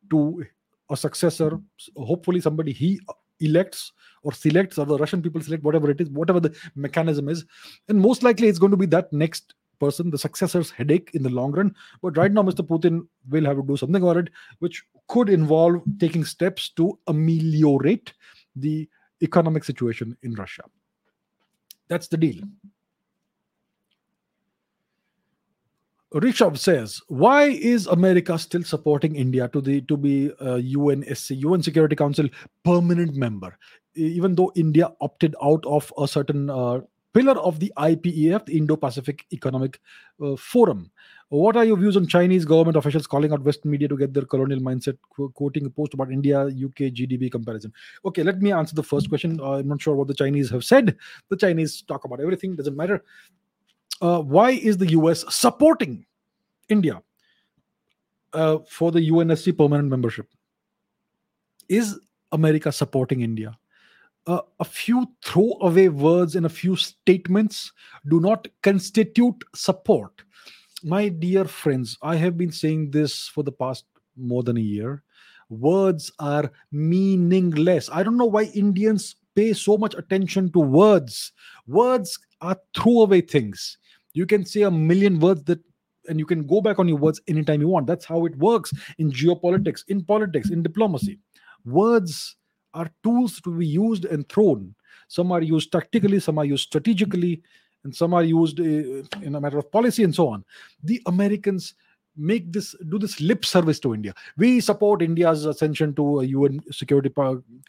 to 0.10 0.46
a 0.90 0.98
successor. 0.98 1.60
Hopefully, 1.96 2.42
somebody 2.42 2.72
he 2.72 3.00
elects 3.40 3.94
or 4.24 4.34
selects, 4.34 4.78
or 4.78 4.86
the 4.86 4.98
Russian 4.98 5.22
people 5.22 5.42
select, 5.42 5.64
whatever 5.64 5.90
it 5.90 6.02
is, 6.02 6.10
whatever 6.10 6.40
the 6.40 6.56
mechanism 6.76 7.30
is. 7.30 7.46
And 7.88 8.00
most 8.00 8.24
likely, 8.24 8.48
it's 8.48 8.60
going 8.60 8.72
to 8.72 8.78
be 8.78 8.86
that 8.88 9.12
next 9.14 9.54
person, 9.80 10.10
the 10.10 10.18
successor's 10.18 10.72
headache 10.72 11.12
in 11.14 11.24
the 11.24 11.30
long 11.30 11.54
run. 11.54 11.74
But 12.02 12.18
right 12.18 12.32
now, 12.32 12.42
Mr. 12.42 12.68
Putin 12.68 13.08
will 13.30 13.46
have 13.46 13.56
to 13.56 13.64
do 13.64 13.78
something 13.78 14.02
about 14.02 14.18
it, 14.18 14.30
which 14.60 14.84
could 15.08 15.30
involve 15.30 15.82
taking 16.00 16.26
steps 16.26 16.70
to 16.72 17.00
ameliorate 17.08 18.14
the 18.56 18.90
economic 19.22 19.64
situation 19.64 20.18
in 20.24 20.34
Russia. 20.34 20.64
That's 21.88 22.08
the 22.08 22.18
deal. 22.18 22.44
Rishabh 26.14 26.58
says, 26.58 27.02
"Why 27.08 27.46
is 27.46 27.86
America 27.86 28.38
still 28.40 28.64
supporting 28.64 29.16
India 29.16 29.48
to 29.50 29.62
the 29.62 29.82
to 29.82 29.96
be 29.96 30.28
a 30.40 30.58
UNSC 30.58 31.38
UN 31.38 31.62
Security 31.62 31.96
Council 31.96 32.28
permanent 32.64 33.16
member, 33.16 33.58
even 33.94 34.34
though 34.34 34.52
India 34.56 34.92
opted 35.02 35.36
out 35.44 35.64
of 35.68 35.94
a 36.00 36.08
certain 36.08 36.50
uh, 36.50 36.82
pillar 37.14 37.38
of 37.40 37.60
the 37.60 37.72
IPEF, 37.78 38.46
the 38.48 38.58
Indo-Pacific 38.58 39.26
Economic 39.32 39.80
uh, 40.24 40.36
Forum? 40.36 40.90
What 41.30 41.56
are 41.56 41.64
your 41.64 41.78
views 41.78 41.96
on 41.96 42.08
Chinese 42.08 42.44
government 42.44 42.76
officials 42.76 43.06
calling 43.06 43.32
out 43.32 43.44
Western 43.44 43.70
media 43.70 43.88
to 43.88 43.96
get 43.96 44.16
their 44.16 44.26
colonial 44.26 44.60
mindset, 44.62 44.98
qu- 45.16 45.30
quoting 45.30 45.68
a 45.68 45.70
post 45.70 45.94
about 45.94 46.12
India 46.12 46.46
UK 46.46 46.90
GDP 46.90 47.32
comparison? 47.32 47.72
Okay, 48.04 48.24
let 48.24 48.42
me 48.42 48.52
answer 48.52 48.74
the 48.74 48.82
first 48.82 49.10
question. 49.10 49.40
Uh, 49.40 49.60
I'm 49.60 49.68
not 49.68 49.80
sure 49.80 49.94
what 49.96 50.08
the 50.08 50.16
Chinese 50.16 50.50
have 50.50 50.66
said. 50.66 50.98
The 51.30 51.38
Chinese 51.38 51.84
talk 51.84 52.04
about 52.04 52.20
everything; 52.20 52.56
doesn't 52.56 52.76
matter." 52.76 53.04
Uh, 54.02 54.22
why 54.22 54.52
is 54.52 54.78
the 54.78 54.92
US 54.92 55.26
supporting 55.34 56.06
India 56.70 57.02
uh, 58.34 58.60
for 58.70 58.92
the 58.92 59.10
UNSC 59.10 59.58
permanent 59.58 59.90
membership? 59.90 60.28
Is 61.68 62.00
America 62.32 62.72
supporting 62.72 63.22
India? 63.22 63.58
Uh, 64.28 64.42
a 64.60 64.66
few 64.66 65.08
throwaway 65.24 65.88
words 65.88 66.36
and 66.36 66.46
a 66.46 66.50
few 66.50 66.76
statements 66.76 67.72
do 68.08 68.20
not 68.20 68.48
constitute 68.64 69.44
support. 69.56 70.12
My 70.84 71.10
dear 71.10 71.46
friends, 71.46 71.98
I 72.02 72.16
have 72.16 72.38
been 72.38 72.52
saying 72.52 72.92
this 72.92 73.28
for 73.28 73.44
the 73.44 73.52
past 73.52 73.86
more 74.16 74.44
than 74.44 74.58
a 74.58 74.62
year. 74.62 75.04
Words 75.50 76.12
are 76.20 76.52
meaningless. 76.72 77.90
I 77.92 78.04
don't 78.04 78.18
know 78.18 78.26
why 78.26 78.44
Indians 78.44 79.16
pay 79.36 79.54
so 79.54 79.78
much 79.78 79.96
attention 79.96 80.52
to 80.52 80.60
words. 80.60 81.32
Words 81.66 82.20
are 82.40 82.58
throwaway 82.76 83.22
things 83.22 83.79
you 84.14 84.26
can 84.26 84.46
say 84.46 84.62
a 84.64 84.72
million 84.72 85.20
words 85.20 85.44
that 85.44 85.60
and 86.08 86.20
you 86.20 86.26
can 86.26 86.46
go 86.48 86.62
back 86.62 86.80
on 86.80 86.88
your 86.88 86.98
words 86.98 87.22
anytime 87.28 87.62
you 87.62 87.68
want. 87.68 87.86
That's 87.86 88.06
how 88.06 88.26
it 88.26 88.36
works 88.38 88.74
in 88.98 89.12
geopolitics 89.12 89.84
in 89.88 90.04
politics 90.04 90.50
in 90.50 90.64
diplomacy. 90.64 91.20
Words 91.66 92.36
are 92.74 92.90
tools 93.04 93.42
to 93.42 93.52
be 93.58 93.68
used 93.68 94.06
and 94.06 94.28
thrown. 94.30 94.76
Some 95.08 95.32
are 95.32 95.42
used 95.42 95.72
tactically 95.72 96.20
some 96.20 96.38
are 96.38 96.46
used 96.46 96.68
strategically 96.68 97.42
and 97.84 97.96
some 97.96 98.14
are 98.14 98.24
used 98.24 98.60
uh, 98.60 99.04
in 99.22 99.36
a 99.36 99.42
matter 99.42 99.58
of 99.58 99.72
policy 99.72 100.04
and 100.04 100.14
so 100.14 100.28
on. 100.30 100.44
The 100.84 101.02
americans 101.06 101.76
make 102.18 102.52
this 102.52 102.76
do 102.90 103.00
this 103.00 103.22
lip 103.22 103.46
service 103.46 103.80
to 103.80 103.94
india. 103.94 104.14
We 104.38 104.60
support 104.60 105.02
india's 105.02 105.46
ascension 105.46 105.96
to 105.96 106.22
a 106.22 106.26
un 106.26 106.60
security 106.72 107.12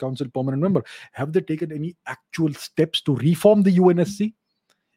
council 0.01 0.29
permanent 0.35 0.63
member. 0.63 0.83
Have 1.13 1.33
they 1.33 1.41
taken 1.41 1.73
any 1.73 1.97
actual 2.07 2.53
steps 2.55 3.01
to 3.03 3.15
reform 3.17 3.63
the 3.63 3.77
unsc 3.77 4.33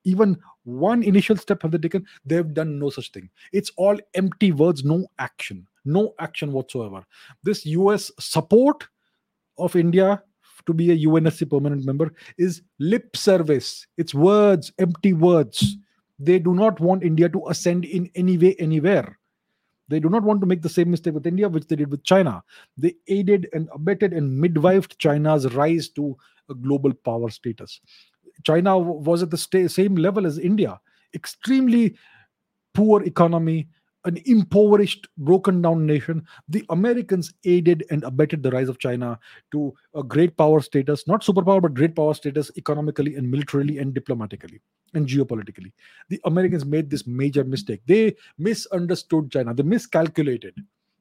even 0.06 0.38
one 0.64 1.04
initial 1.04 1.38
step 1.38 1.62
have 1.62 1.72
they 1.72 1.78
taken 1.78 2.06
they've 2.26 2.54
done 2.54 2.80
no 2.80 2.90
such 2.90 3.12
thing. 3.12 3.30
It's 3.52 3.72
all 3.78 3.98
empty 4.14 4.52
words 4.52 4.84
no 4.84 5.08
action 5.20 5.68
no 5.86 6.14
action 6.20 6.52
whatsoever. 6.52 7.06
This 7.44 7.66
us 7.66 8.12
support 8.20 8.88
of 9.58 9.76
india 9.76 10.24
to 10.66 10.74
be 10.74 10.92
a 10.92 11.08
unsc 11.08 11.50
permanent 11.50 11.86
member 11.86 12.14
is 12.38 12.62
lip 12.80 13.16
service. 13.16 13.86
It's 13.98 14.14
words 14.14 14.72
empty 14.80 15.14
words. 15.14 15.78
They 16.20 16.40
do 16.40 16.54
not 16.54 16.80
want 16.80 17.04
india 17.04 17.30
to 17.30 17.48
ascend 17.50 17.86
in 17.86 18.10
any 18.16 18.38
way 18.38 18.56
anywhere. 18.60 19.20
They 19.90 20.00
do 20.00 20.10
not 20.10 20.24
want 20.24 20.40
to 20.42 20.48
make 20.48 20.62
the 20.62 20.70
same 20.70 20.90
mistake 20.90 21.14
with 21.14 21.28
india 21.28 21.50
which 21.50 21.68
they 21.68 21.76
did 21.76 21.92
with 21.92 22.04
china. 22.04 22.44
They 22.78 22.96
aided 23.08 23.50
and 23.54 23.70
abetted 23.74 24.14
and 24.14 24.42
midwifed 24.42 24.98
china's 24.98 25.54
rise 25.54 25.90
to 25.90 26.18
a 26.50 26.56
global 26.56 26.94
power 26.94 27.30
status 27.30 27.80
China 28.44 28.78
was 28.78 29.24
at 29.24 29.30
the 29.30 29.38
st- 29.38 29.72
same 29.72 29.96
level 29.96 30.26
as 30.26 30.38
India. 30.38 30.80
Extremely 31.14 31.96
poor 32.74 33.04
economy, 33.04 33.68
an 34.06 34.18
impoverished, 34.26 35.08
broken 35.18 35.62
down 35.62 35.86
nation. 35.86 36.26
The 36.50 36.66
Americans 36.70 37.34
aided 37.46 37.86
and 37.90 38.04
abetted 38.04 38.44
the 38.44 38.52
rise 38.52 38.68
of 38.68 38.80
China 38.80 39.18
to 39.52 39.74
a 39.96 40.04
great 40.04 40.36
power 40.36 40.60
status, 40.60 41.08
not 41.08 41.22
superpower, 41.22 41.62
but 41.62 41.74
great 41.74 41.96
power 41.96 42.14
status 42.14 42.52
economically 42.58 43.16
and 43.16 43.30
militarily 43.30 43.78
and 43.78 43.94
diplomatically 43.94 44.62
and 44.94 45.08
geopolitically. 45.08 45.72
The 46.10 46.20
Americans 46.26 46.66
made 46.66 46.90
this 46.90 47.08
major 47.08 47.44
mistake. 47.44 47.82
They 47.86 48.16
misunderstood 48.38 49.32
China, 49.32 49.54
they 49.54 49.64
miscalculated. 49.64 50.56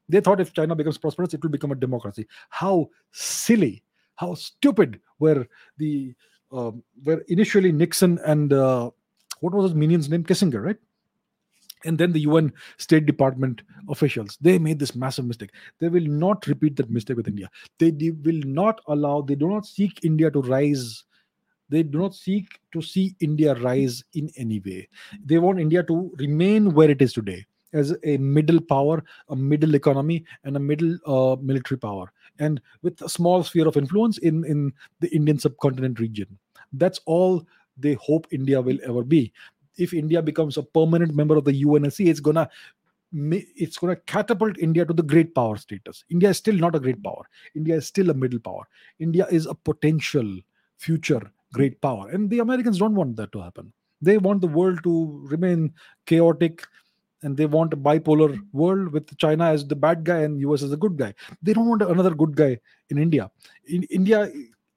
They 0.08 0.20
thought 0.20 0.40
if 0.40 0.52
China 0.52 0.74
becomes 0.74 0.98
prosperous, 0.98 1.32
it 1.34 1.42
will 1.42 1.50
become 1.50 1.72
a 1.72 1.76
democracy. 1.76 2.26
How 2.50 2.90
silly, 3.12 3.82
how 4.16 4.34
stupid 4.34 5.00
were 5.18 5.46
the 5.78 6.14
where 7.04 7.18
initially 7.28 7.72
Nixon 7.72 8.18
and 8.24 8.52
uh, 8.52 8.90
what 9.40 9.54
was 9.54 9.70
his 9.70 9.74
minion's 9.74 10.08
name, 10.08 10.24
Kissinger, 10.24 10.62
right? 10.62 10.76
And 11.84 11.98
then 11.98 12.12
the 12.12 12.20
US 12.20 12.44
State 12.78 13.06
Department 13.06 13.62
officials, 13.88 14.38
they 14.40 14.58
made 14.58 14.78
this 14.78 14.94
massive 14.94 15.24
mistake. 15.24 15.50
They 15.80 15.88
will 15.88 16.06
not 16.06 16.46
repeat 16.46 16.76
that 16.76 16.90
mistake 16.90 17.16
with 17.16 17.26
India. 17.26 17.50
They, 17.78 17.90
they 17.90 18.10
will 18.10 18.40
not 18.44 18.80
allow, 18.86 19.22
they 19.22 19.34
do 19.34 19.48
not 19.48 19.66
seek 19.66 20.04
India 20.04 20.30
to 20.30 20.42
rise 20.42 21.04
they 21.72 21.82
do 21.82 21.98
not 21.98 22.14
seek 22.14 22.60
to 22.72 22.82
see 22.82 23.16
India 23.20 23.54
rise 23.54 24.04
in 24.12 24.30
any 24.36 24.60
way. 24.60 24.86
They 25.24 25.38
want 25.38 25.58
India 25.58 25.82
to 25.84 26.12
remain 26.18 26.74
where 26.74 26.90
it 26.90 27.00
is 27.00 27.14
today 27.14 27.46
as 27.72 27.96
a 28.04 28.18
middle 28.18 28.60
power, 28.60 29.02
a 29.30 29.36
middle 29.36 29.74
economy, 29.74 30.22
and 30.44 30.54
a 30.54 30.60
middle 30.60 30.98
uh, 31.06 31.36
military 31.40 31.78
power, 31.78 32.12
and 32.38 32.60
with 32.82 33.00
a 33.00 33.08
small 33.08 33.42
sphere 33.42 33.66
of 33.66 33.78
influence 33.78 34.18
in, 34.18 34.44
in 34.44 34.70
the 35.00 35.08
Indian 35.16 35.38
subcontinent 35.38 35.98
region. 35.98 36.38
That's 36.72 37.00
all 37.06 37.46
they 37.76 37.94
hope 37.94 38.26
India 38.30 38.60
will 38.60 38.78
ever 38.84 39.02
be. 39.02 39.32
If 39.78 39.94
India 39.94 40.20
becomes 40.22 40.56
a 40.56 40.62
permanent 40.62 41.14
member 41.14 41.36
of 41.36 41.44
the 41.44 41.64
UNSC, 41.64 42.08
it's 42.08 42.20
gonna 42.20 42.48
it's 43.14 43.76
going 43.76 43.94
to 43.94 44.00
catapult 44.02 44.58
India 44.58 44.86
to 44.86 44.92
the 44.94 45.02
great 45.02 45.34
power 45.34 45.56
status. 45.56 46.04
India 46.10 46.30
is 46.30 46.38
still 46.38 46.54
not 46.54 46.74
a 46.74 46.80
great 46.80 47.02
power. 47.02 47.28
India 47.54 47.76
is 47.76 47.86
still 47.86 48.08
a 48.08 48.14
middle 48.14 48.38
power. 48.38 48.66
India 49.00 49.26
is 49.30 49.44
a 49.46 49.54
potential 49.54 50.38
future 50.78 51.30
great 51.52 51.80
power. 51.80 52.08
And 52.08 52.30
the 52.30 52.40
Americans 52.40 52.78
don't 52.78 52.94
want 52.94 53.16
that 53.16 53.32
to 53.32 53.40
happen. 53.40 53.72
They 54.00 54.18
want 54.18 54.40
the 54.40 54.48
world 54.48 54.82
to 54.84 55.20
remain 55.30 55.74
chaotic 56.06 56.66
and 57.22 57.36
they 57.36 57.46
want 57.46 57.72
a 57.72 57.76
bipolar 57.76 58.36
world 58.52 58.92
with 58.92 59.16
China 59.16 59.44
as 59.44 59.66
the 59.66 59.76
bad 59.76 60.02
guy 60.02 60.20
and 60.22 60.40
US 60.40 60.62
as 60.62 60.70
the 60.70 60.76
good 60.76 60.96
guy. 60.96 61.14
They 61.42 61.52
don't 61.52 61.68
want 61.68 61.82
another 61.82 62.14
good 62.14 62.34
guy 62.34 62.58
in 62.90 62.98
India. 62.98 63.30
In 63.66 63.84
India, 63.84 64.32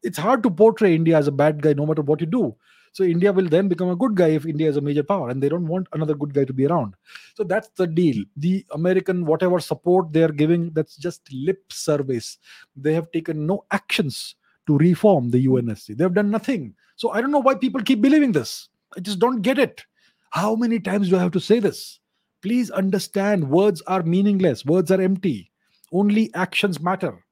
it's 0.06 0.18
hard 0.18 0.44
to 0.44 0.50
portray 0.52 0.96
India 0.96 1.18
as 1.18 1.28
a 1.28 1.32
bad 1.32 1.62
guy 1.62 1.74
no 1.74 1.86
matter 1.86 2.02
what 2.02 2.22
you 2.22 2.28
do. 2.28 2.56
So 2.94 3.04
India 3.04 3.34
will 3.34 3.50
then 3.50 3.68
become 3.68 3.90
a 3.90 3.96
good 3.96 4.16
guy 4.16 4.30
if 4.30 4.46
India 4.46 4.70
is 4.70 4.78
a 4.78 4.82
major 4.82 5.04
power, 5.04 5.30
and 5.30 5.44
they 5.44 5.50
don't 5.50 5.68
want 5.68 5.88
another 5.92 6.16
good 6.16 6.34
guy 6.34 6.46
to 6.46 6.54
be 6.54 6.66
around. 6.66 6.94
So 7.36 7.44
that's 7.44 7.68
the 7.76 7.88
deal. 7.88 8.24
The 8.38 8.66
American 8.72 9.26
whatever 9.26 9.60
support 9.60 10.14
they 10.14 10.24
are 10.24 10.32
giving, 10.32 10.72
that's 10.72 10.96
just 10.96 11.22
lip 11.34 11.74
service. 11.74 12.38
They 12.78 12.94
have 12.94 13.12
taken 13.12 13.46
no 13.46 13.66
actions 13.72 14.36
to 14.68 14.78
reform 14.78 15.30
the 15.30 15.46
UNSC. 15.46 15.98
They 15.98 16.06
have 16.06 16.14
done 16.14 16.32
nothing. 16.32 16.74
So 16.96 17.12
I 17.12 17.20
don't 17.20 17.32
know 17.32 17.40
why 17.40 17.56
people 17.56 17.82
keep 17.82 18.00
believing 18.02 18.32
this. 18.32 18.70
I 18.96 19.02
just 19.02 19.20
don't 19.20 19.42
get 19.42 19.60
it. 19.60 19.84
How 20.30 20.56
many 20.56 20.80
times 20.80 21.10
do 21.10 21.18
I 21.18 21.22
have 21.22 21.32
to 21.32 21.42
say 21.42 21.60
this? 21.60 22.00
Please 22.42 22.72
understand 22.72 23.50
words 23.50 23.82
are 23.88 24.04
meaningless, 24.04 24.66
words 24.66 24.90
are 24.90 25.02
empty. 25.02 25.52
Only 25.92 26.34
actions 26.34 26.80
matter. 26.80 27.26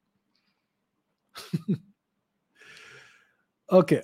Okay. 3.74 4.04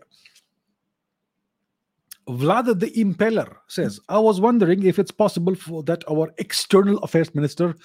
Vlad 2.27 2.79
the 2.79 2.91
Impeller 2.91 3.57
says, 3.67 3.99
I 4.09 4.17
was 4.17 4.41
wondering 4.41 4.83
if 4.83 4.99
it's 4.99 5.11
possible 5.11 5.55
for 5.55 5.83
that 5.83 6.03
our 6.09 6.31
external 6.39 6.97
affairs 6.99 7.33
minister, 7.33 7.75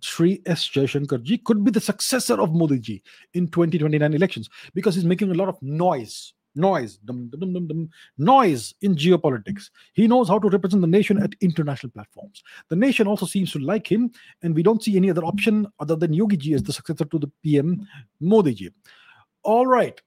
Sri 0.00 0.42
S. 0.46 0.68
Jaishankarji, 0.68 1.44
could 1.44 1.62
be 1.62 1.70
the 1.70 1.80
successor 1.80 2.40
of 2.40 2.54
Modi 2.54 2.78
ji 2.78 3.02
in 3.34 3.48
2029 3.48 4.14
elections 4.14 4.48
because 4.74 4.94
he's 4.94 5.04
making 5.04 5.30
a 5.30 5.34
lot 5.34 5.48
of 5.48 5.60
noise. 5.62 6.32
Noise, 6.54 6.96
dum, 7.04 7.28
dum, 7.28 7.52
dum, 7.52 7.68
dum, 7.68 7.90
noise 8.16 8.74
in 8.80 8.96
geopolitics. 8.96 9.68
He 9.92 10.06
knows 10.06 10.28
how 10.28 10.38
to 10.38 10.48
represent 10.48 10.80
the 10.80 10.88
nation 10.88 11.22
at 11.22 11.34
international 11.42 11.92
platforms. 11.92 12.42
The 12.70 12.76
nation 12.76 13.06
also 13.06 13.26
seems 13.26 13.52
to 13.52 13.58
like 13.58 13.86
him, 13.92 14.10
and 14.42 14.54
we 14.54 14.62
don't 14.62 14.82
see 14.82 14.96
any 14.96 15.10
other 15.10 15.24
option 15.24 15.66
other 15.80 15.96
than 15.96 16.14
Yogi 16.14 16.38
ji 16.38 16.54
as 16.54 16.62
the 16.62 16.72
successor 16.72 17.04
to 17.04 17.18
the 17.18 17.30
PM 17.42 17.86
Modi 18.20 18.54
ji. 18.54 18.70
All 19.42 19.66
right, 19.66 20.00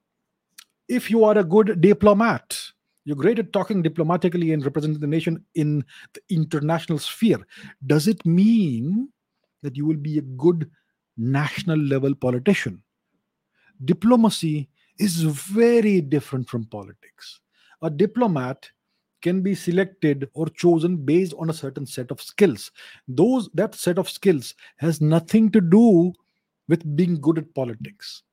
if 0.90 1.10
you 1.10 1.24
are 1.24 1.38
a 1.38 1.44
good 1.44 1.80
diplomat, 1.80 2.60
you're 3.06 3.16
great 3.16 3.40
at 3.40 3.54
talking 3.54 3.82
diplomatically 3.82 4.52
and 4.52 4.66
representing 4.66 5.00
the 5.00 5.08
nation 5.08 5.44
in 5.56 5.86
the 6.14 6.22
international 6.30 7.00
sphere. 7.00 7.40
Does 7.86 8.08
it 8.08 8.26
mean 8.26 9.10
that 9.62 9.76
you 9.76 9.86
will 9.86 9.98
be 9.98 10.18
a 10.18 10.22
good 10.22 10.70
national 11.20 11.78
level 11.78 12.16
politician. 12.16 12.82
Diplomacy 13.84 14.70
is 14.98 15.22
very 15.22 16.02
different 16.02 16.50
from 16.50 16.66
politics. 16.66 17.42
A 17.82 17.90
diplomat 17.90 18.70
can 19.22 19.42
be 19.42 19.54
selected 19.54 20.30
or 20.34 20.48
chosen 20.48 20.98
based 20.98 21.34
on 21.38 21.50
a 21.50 21.54
certain 21.54 21.86
set 21.86 22.10
of 22.10 22.22
skills 22.22 22.72
those 23.06 23.50
that 23.54 23.76
set 23.76 23.98
of 23.98 24.10
skills 24.10 24.56
has 24.78 25.02
nothing 25.02 25.52
to 25.52 25.60
do 25.60 26.14
with 26.70 26.96
being 26.96 27.20
good 27.20 27.38
at 27.38 27.54
politics 27.54 28.24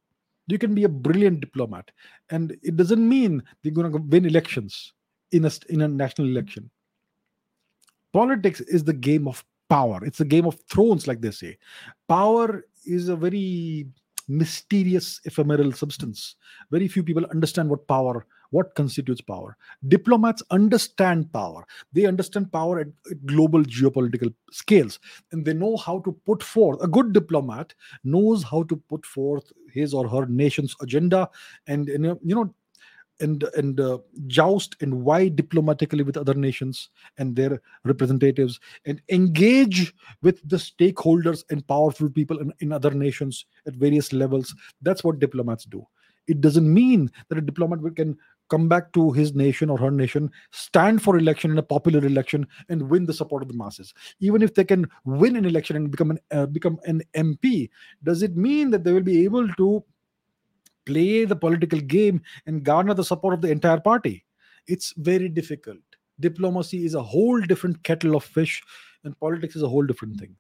you 0.47 0.59
can 0.59 0.75
be 0.75 0.85
a 0.85 0.89
brilliant 0.89 1.41
diplomat. 1.41 1.91
And 2.31 2.57
it 2.63 2.77
doesn't 2.77 3.07
mean 3.07 3.43
you're 3.63 3.75
going 3.75 3.91
to 3.91 3.99
win 3.99 4.25
elections 4.25 4.93
in 5.33 5.45
a 5.45 5.51
in 5.69 5.83
a 5.83 5.89
national 5.89 6.29
election. 6.29 6.71
Politics 8.13 8.61
is 8.61 8.85
the 8.85 8.93
game 8.93 9.29
of 9.29 9.45
power. 9.69 10.05
It's 10.05 10.21
a 10.21 10.25
game 10.25 10.47
of 10.47 10.59
thrones 10.71 11.07
like 11.07 11.21
they 11.21 11.33
say. 11.33 11.59
Power 12.09 12.65
is 12.85 13.09
a 13.09 13.17
very 13.17 13.87
mysterious 14.29 15.21
ephemeral 15.25 15.73
substance. 15.73 16.37
Very 16.71 16.89
few 16.89 17.03
people 17.03 17.27
understand 17.27 17.69
what 17.69 17.87
power 17.87 18.27
what 18.51 18.75
constitutes 18.75 19.21
power? 19.21 19.57
Diplomats 19.89 20.43
understand 20.51 21.33
power. 21.33 21.67
They 21.93 22.07
understand 22.07 22.53
power 22.53 22.81
at, 22.81 22.89
global 23.27 23.63
geopolitical 23.63 24.33
scales 24.51 24.99
and 25.33 25.45
they 25.45 25.55
know 25.55 25.77
how 25.77 26.01
to 26.01 26.13
put 26.25 26.43
forth 26.43 26.83
a 26.83 26.89
good 26.89 27.13
diplomat 27.13 27.75
knows 28.05 28.43
how 28.43 28.63
to 28.65 28.77
put 28.89 29.05
forth 29.05 29.53
his 29.73 29.95
or 29.95 30.09
her 30.09 30.27
nation's 30.27 30.75
agenda 30.81 31.29
and, 31.67 31.89
and 31.89 32.05
you 32.05 32.35
know 32.35 32.55
and 33.21 33.45
and 33.57 33.81
uh, 33.81 33.99
joust 34.27 34.77
and 34.81 35.03
vie 35.05 35.29
diplomatically 35.29 36.03
with 36.03 36.17
other 36.17 36.35
nations 36.35 36.91
and 37.19 37.35
their 37.35 37.61
representatives 37.85 38.61
and 38.85 39.01
engage 39.09 39.95
with 40.23 40.47
the 40.49 40.57
stakeholders 40.57 41.45
and 41.51 41.67
powerful 41.67 42.11
people 42.11 42.39
in, 42.39 42.53
in 42.61 42.73
other 42.73 42.91
nations 42.91 43.47
at 43.67 43.75
various 43.75 44.13
levels. 44.13 44.55
That's 44.83 45.03
what 45.03 45.19
diplomats 45.19 45.65
do. 45.65 45.87
It 46.27 46.41
doesn't 46.41 46.73
mean 46.73 47.11
that 47.29 47.39
a 47.39 47.41
diplomat 47.41 47.79
can 47.95 48.19
come 48.49 48.69
back 48.69 48.93
to 48.93 49.13
his 49.13 49.35
nation 49.35 49.71
or 49.71 49.79
her 49.79 49.91
nation, 49.91 50.31
stand 50.51 51.03
for 51.03 51.17
election 51.17 51.51
in 51.51 51.59
a 51.59 51.63
popular 51.63 52.05
election, 52.05 52.47
and 52.69 52.89
win 52.91 53.07
the 53.07 53.13
support 53.15 53.43
of 53.43 53.49
the 53.49 53.55
masses. 53.55 53.93
Even 54.21 54.43
if 54.43 54.55
they 54.55 54.65
can 54.65 54.87
win 55.05 55.37
an 55.37 55.45
election 55.45 55.77
and 55.77 55.91
become 55.91 56.11
an 56.11 56.19
uh, 56.31 56.47
become 56.47 56.79
an 56.85 57.03
MP, 57.15 57.69
does 58.03 58.23
it 58.23 58.37
mean 58.37 58.71
that 58.71 58.85
they 58.85 58.93
will 58.93 59.03
be 59.03 59.25
able 59.25 59.49
to 59.55 59.85
play 60.85 61.25
the 61.25 61.37
political 61.37 61.81
game 61.81 62.21
and 62.47 62.65
garner 62.65 62.95
the 62.95 63.05
support 63.05 63.35
of 63.35 63.41
the 63.41 63.51
entire 63.51 63.81
party? 63.81 64.25
It's 64.67 64.93
very 64.97 65.29
difficult. 65.29 65.79
Diplomacy 66.19 66.87
is 66.87 66.95
a 66.95 67.03
whole 67.03 67.41
different 67.41 67.83
kettle 67.83 68.17
of 68.17 68.25
fish, 68.25 68.63
and 69.05 69.19
politics 69.19 69.57
is 69.57 69.63
a 69.63 69.69
whole 69.69 69.85
different 69.85 70.19
thing. 70.19 70.35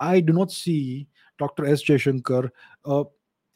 I 0.00 0.20
do 0.20 0.32
not 0.32 0.50
see 0.50 1.08
Dr. 1.38 1.64
S. 1.66 1.82
Jaishankar 1.82 2.50
uh, 2.84 3.04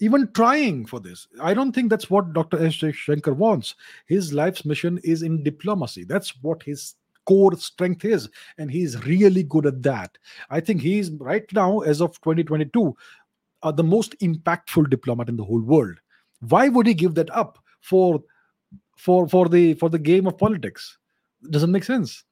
even 0.00 0.30
trying 0.32 0.86
for 0.86 1.00
this. 1.00 1.26
I 1.40 1.54
don't 1.54 1.72
think 1.72 1.90
that's 1.90 2.10
what 2.10 2.32
Dr. 2.32 2.64
S. 2.64 2.74
Shankar 2.74 3.34
wants. 3.34 3.74
His 4.06 4.32
life's 4.32 4.64
mission 4.64 4.98
is 5.04 5.22
in 5.22 5.42
diplomacy. 5.42 6.04
That's 6.04 6.30
what 6.42 6.62
his 6.62 6.94
core 7.26 7.56
strength 7.56 8.04
is. 8.04 8.28
And 8.58 8.70
he's 8.70 9.04
really 9.04 9.42
good 9.42 9.66
at 9.66 9.82
that. 9.82 10.16
I 10.50 10.60
think 10.60 10.80
he's 10.80 11.10
right 11.12 11.44
now, 11.52 11.80
as 11.80 12.00
of 12.00 12.20
2022, 12.20 12.96
uh, 13.62 13.72
the 13.72 13.84
most 13.84 14.18
impactful 14.20 14.90
diplomat 14.90 15.28
in 15.28 15.36
the 15.36 15.44
whole 15.44 15.62
world. 15.62 15.96
Why 16.40 16.68
would 16.68 16.86
he 16.86 16.94
give 16.94 17.14
that 17.14 17.34
up 17.34 17.58
for 17.80 18.22
for 18.96 19.28
for 19.28 19.48
the 19.48 19.74
for 19.74 19.88
the 19.88 19.98
game 19.98 20.26
of 20.26 20.38
politics? 20.38 20.98
It 21.42 21.50
doesn't 21.50 21.72
make 21.72 21.84
sense. 21.84 22.24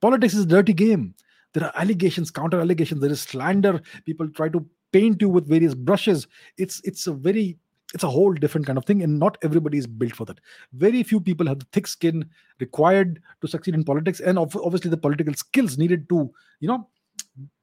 Politics 0.00 0.34
is 0.34 0.44
a 0.44 0.46
dirty 0.46 0.72
game. 0.72 1.14
There 1.52 1.64
are 1.64 1.72
allegations, 1.80 2.30
counter 2.30 2.60
allegations, 2.60 3.00
there 3.00 3.10
is 3.10 3.22
slander. 3.22 3.80
People 4.04 4.28
try 4.28 4.48
to 4.48 4.66
paint 4.96 5.22
you 5.26 5.28
with 5.28 5.54
various 5.54 5.74
brushes 5.74 6.26
it's 6.56 6.80
it's 6.90 7.06
a 7.06 7.14
very 7.28 7.46
it's 7.94 8.04
a 8.04 8.08
whole 8.08 8.32
different 8.32 8.66
kind 8.66 8.78
of 8.78 8.84
thing 8.84 9.02
and 9.02 9.18
not 9.18 9.38
everybody 9.42 9.78
is 9.78 9.86
built 9.86 10.14
for 10.14 10.24
that. 10.26 10.40
Very 10.72 11.02
few 11.02 11.20
people 11.20 11.46
have 11.46 11.60
the 11.60 11.66
thick 11.72 11.86
skin 11.86 12.28
required 12.60 13.22
to 13.40 13.48
succeed 13.48 13.74
in 13.74 13.84
politics 13.84 14.20
and 14.20 14.38
obviously 14.38 14.90
the 14.90 14.96
political 14.96 15.34
skills 15.34 15.78
needed 15.78 16.08
to 16.08 16.30
you 16.60 16.68
know 16.68 16.88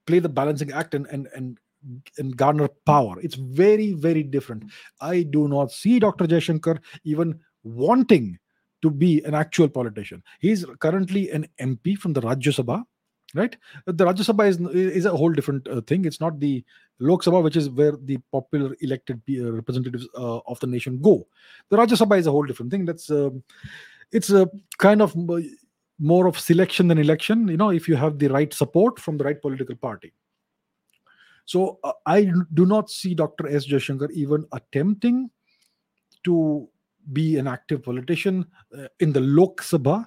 play 0.08 0.20
the 0.20 0.30
balancing 0.30 0.72
act 0.72 0.94
and 0.94 1.08
and 1.08 1.28
and 1.36 1.60
and 2.18 2.38
garner 2.38 2.70
power. 2.86 3.20
It's 3.20 3.36
very 3.36 3.92
very 3.94 4.24
different. 4.24 4.72
I 5.02 5.24
do 5.24 5.48
not 5.48 5.72
see 5.72 6.00
dr 6.00 6.26
jaishankar 6.26 6.80
even 7.04 7.40
wanting 7.64 8.40
to 8.82 8.90
be 8.90 9.22
an 9.26 9.34
actual 9.34 9.70
politician. 9.70 10.24
He's 10.40 10.66
currently 10.80 11.30
an 11.32 11.48
mp 11.60 11.98
from 11.98 12.14
the 12.14 12.22
rajya 12.22 12.56
sabha 12.60 12.84
right? 13.36 13.56
The 13.86 14.06
rajya 14.06 14.26
sabha 14.32 14.48
is, 14.48 14.60
is 14.76 15.06
a 15.06 15.16
whole 15.16 15.32
different 15.32 15.68
uh, 15.68 15.82
thing. 15.82 16.06
It's 16.06 16.20
not 16.20 16.40
the 16.40 16.64
lok 17.10 17.24
sabha 17.26 17.44
which 17.44 17.58
is 17.62 17.70
where 17.70 17.96
the 18.10 18.18
popular 18.32 18.76
elected 18.82 19.22
uh, 19.30 19.52
representatives 19.52 20.08
uh, 20.18 20.40
of 20.54 20.60
the 20.62 20.68
nation 20.68 21.00
go 21.08 21.16
the 21.70 21.78
rajya 21.78 22.00
sabha 22.02 22.20
is 22.24 22.28
a 22.28 22.32
whole 22.32 22.50
different 22.52 22.72
thing 22.72 22.86
that's 22.90 23.10
um, 23.10 23.44
it's 24.12 24.30
a 24.42 24.50
kind 24.78 25.02
of 25.02 25.16
more 26.12 26.26
of 26.28 26.40
selection 26.40 26.88
than 26.88 26.98
election 26.98 27.48
you 27.48 27.58
know 27.64 27.70
if 27.70 27.88
you 27.88 27.96
have 27.96 28.20
the 28.20 28.28
right 28.36 28.54
support 28.54 29.00
from 29.00 29.18
the 29.18 29.24
right 29.30 29.42
political 29.42 29.76
party 29.88 30.14
so 31.46 31.80
uh, 31.84 31.94
i 32.06 32.20
do 32.54 32.66
not 32.66 32.90
see 32.90 33.14
dr 33.24 33.48
s 33.62 33.66
jaishankar 33.74 34.12
even 34.26 34.46
attempting 34.60 35.30
to 36.24 36.68
be 37.12 37.38
an 37.38 37.48
active 37.48 37.84
politician 37.84 38.46
uh, 38.78 38.88
in 39.00 39.12
the 39.12 39.26
lok 39.40 39.66
sabha 39.72 39.98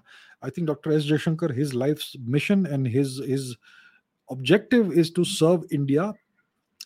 I 0.43 0.51
think 0.51 0.67
Dr. 0.67 0.93
S. 0.93 1.05
Jaishankar, 1.05 1.55
his 1.55 1.75
life's 1.75 2.17
mission 2.25 2.67
and 2.67 2.87
his 2.87 3.19
his 3.19 3.57
objective 4.31 4.93
is 4.93 5.11
to 5.13 5.25
serve 5.25 5.65
India 5.71 6.13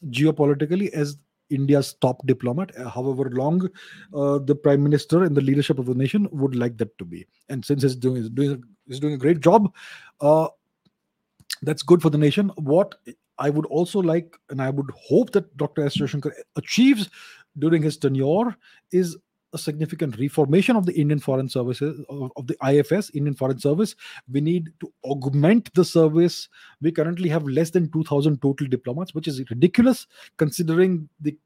geopolitically 0.08 0.90
as 0.90 1.18
India's 1.50 1.94
top 1.94 2.24
diplomat, 2.26 2.74
however 2.76 3.28
long 3.30 3.68
uh, 4.14 4.38
the 4.38 4.54
prime 4.54 4.82
minister 4.82 5.24
and 5.24 5.36
the 5.36 5.40
leadership 5.40 5.78
of 5.78 5.86
the 5.86 5.94
nation 5.94 6.28
would 6.30 6.54
like 6.54 6.78
that 6.78 6.96
to 6.98 7.04
be. 7.04 7.26
And 7.48 7.64
since 7.64 7.82
he's 7.82 7.96
doing 7.96 8.16
he's 8.16 8.30
doing 8.30 8.62
he's 8.86 9.00
doing 9.00 9.14
a 9.14 9.18
great 9.18 9.40
job, 9.40 9.74
uh, 10.20 10.48
that's 11.62 11.82
good 11.82 12.00
for 12.00 12.10
the 12.10 12.18
nation. 12.18 12.50
What 12.56 12.94
I 13.38 13.50
would 13.50 13.66
also 13.66 14.00
like, 14.00 14.36
and 14.50 14.62
I 14.62 14.70
would 14.70 14.90
hope 14.94 15.32
that 15.32 15.56
Dr. 15.56 15.84
S. 15.84 15.94
Shankar 15.94 16.34
achieves 16.56 17.10
during 17.58 17.82
his 17.82 17.96
tenure, 17.96 18.56
is 18.92 19.16
a 19.52 19.58
significant 19.58 20.18
reformation 20.18 20.76
of 20.76 20.86
the 20.86 20.92
Indian 20.92 21.18
Foreign 21.18 21.48
Services 21.48 22.04
of 22.08 22.46
the 22.46 22.56
IFS, 22.66 23.10
Indian 23.10 23.34
Foreign 23.34 23.58
Service. 23.58 23.96
We 24.30 24.40
need 24.40 24.72
to 24.80 24.92
augment 25.04 25.72
the 25.74 25.84
service. 25.84 26.48
We 26.80 26.92
currently 26.92 27.28
have 27.28 27.44
less 27.44 27.70
than 27.70 27.90
2,000 27.90 28.40
total 28.40 28.66
diplomats, 28.66 29.14
which 29.14 29.28
is 29.28 29.42
ridiculous 29.50 30.06
considering 30.36 31.08
the 31.20 31.36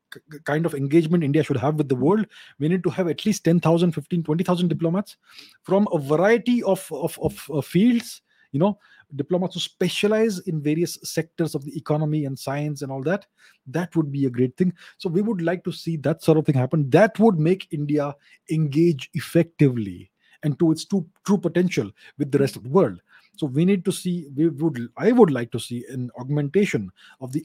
kind 0.45 0.67
of 0.67 0.75
engagement 0.75 1.25
India 1.25 1.43
should 1.43 1.57
have 1.57 1.77
with 1.77 1.89
the 1.89 1.97
world. 1.97 2.27
We 2.59 2.69
need 2.69 2.85
to 2.85 2.91
have 2.91 3.09
at 3.09 3.25
least 3.25 3.45
10,000, 3.45 3.93
15, 3.93 4.23
20,000 4.23 4.69
diplomats 4.69 5.17
from 5.63 5.89
a 5.93 5.99
variety 5.99 6.63
of, 6.63 6.87
of, 6.93 7.19
of 7.23 7.51
uh, 7.53 7.61
fields 7.61 8.21
you 8.55 8.61
know 8.61 8.79
diplomats 9.17 9.55
who 9.55 9.61
specialize 9.61 10.39
in 10.41 10.63
various 10.63 10.99
sectors 11.03 11.55
of 11.55 11.65
the 11.65 11.77
economy 11.77 12.25
and 12.25 12.39
science 12.39 12.83
and 12.83 12.91
all 12.91 13.03
that 13.03 13.27
that 13.67 13.95
would 13.97 14.13
be 14.13 14.27
a 14.27 14.31
great 14.31 14.57
thing. 14.57 14.73
So 14.99 15.09
we 15.09 15.23
would 15.23 15.43
like 15.43 15.65
to 15.65 15.73
see 15.73 15.97
that 15.99 16.23
sort 16.23 16.39
of 16.39 16.47
thing 16.47 16.55
happen. 16.55 16.91
That 16.91 17.19
would 17.19 17.39
make 17.39 17.69
india 17.71 18.15
engage 18.51 19.11
effectively 19.15 20.11
and 20.43 20.59
to 20.59 20.71
its 20.71 20.85
true, 20.85 21.07
true 21.27 21.39
potential 21.39 21.91
with 22.19 22.31
the 22.31 22.39
rest 22.39 22.57
of 22.57 22.65
the 22.65 22.69
world. 22.69 23.01
So 23.37 23.47
we 23.47 23.65
need 23.65 23.85
to 23.87 23.93
see 23.93 24.29
we 24.37 24.49
would 24.49 24.79
i 24.97 25.11
would 25.11 25.31
like 25.31 25.51
to 25.53 25.59
see 25.59 25.85
an 25.89 26.11
augmentation 26.21 26.91
of 27.21 27.33
the 27.33 27.45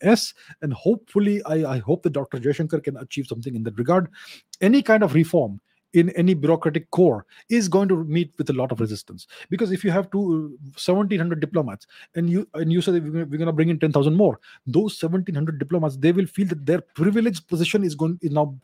ifs 0.00 0.32
and 0.62 0.72
hopefully 0.72 1.42
i, 1.44 1.74
I 1.74 1.78
hope 1.78 2.04
that 2.04 2.14
dr 2.14 2.38
jaishankar 2.38 2.82
can 2.82 2.96
achieve 2.96 3.26
something 3.26 3.54
in 3.54 3.62
that 3.64 3.76
regard. 3.78 4.08
Any 4.60 4.82
kind 4.82 5.02
of 5.02 5.14
reform 5.14 5.60
in 5.92 6.10
any 6.10 6.34
bureaucratic 6.34 6.90
core 6.90 7.24
is 7.48 7.68
going 7.68 7.88
to 7.88 8.04
meet 8.04 8.32
with 8.38 8.50
a 8.50 8.52
lot 8.52 8.72
of 8.72 8.80
resistance. 8.80 9.26
Because 9.50 9.72
if 9.72 9.84
you 9.84 9.90
have 9.90 10.10
two 10.10 10.58
1700 10.74 11.40
diplomats 11.40 11.86
and 12.14 12.28
you 12.28 12.46
and 12.54 12.72
you 12.72 12.82
say 12.82 12.92
we're 12.92 13.24
going 13.24 13.46
to 13.46 13.52
bring 13.52 13.68
in 13.68 13.78
10000 13.78 14.14
more 14.14 14.38
those 14.66 15.00
1700 15.00 15.58
diplomats 15.58 15.96
they 15.96 16.12
will 16.12 16.26
feel 16.26 16.46
that 16.48 16.66
their 16.66 16.80
privileged 16.80 17.46
position 17.48 17.84
is 17.84 17.94
going 17.94 18.18
is 18.22 18.30
now 18.30 18.54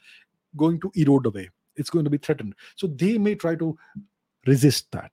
going 0.57 0.81
to 0.81 0.91
erode 0.95 1.27
away. 1.27 1.49
It's 1.77 1.91
going 1.91 2.05
to 2.05 2.11
be 2.11 2.19
threatened. 2.19 2.55
So 2.77 2.87
they 2.87 3.17
may 3.19 3.35
try 3.35 3.55
to 3.57 3.79
resist 4.47 4.91
that. 4.93 5.11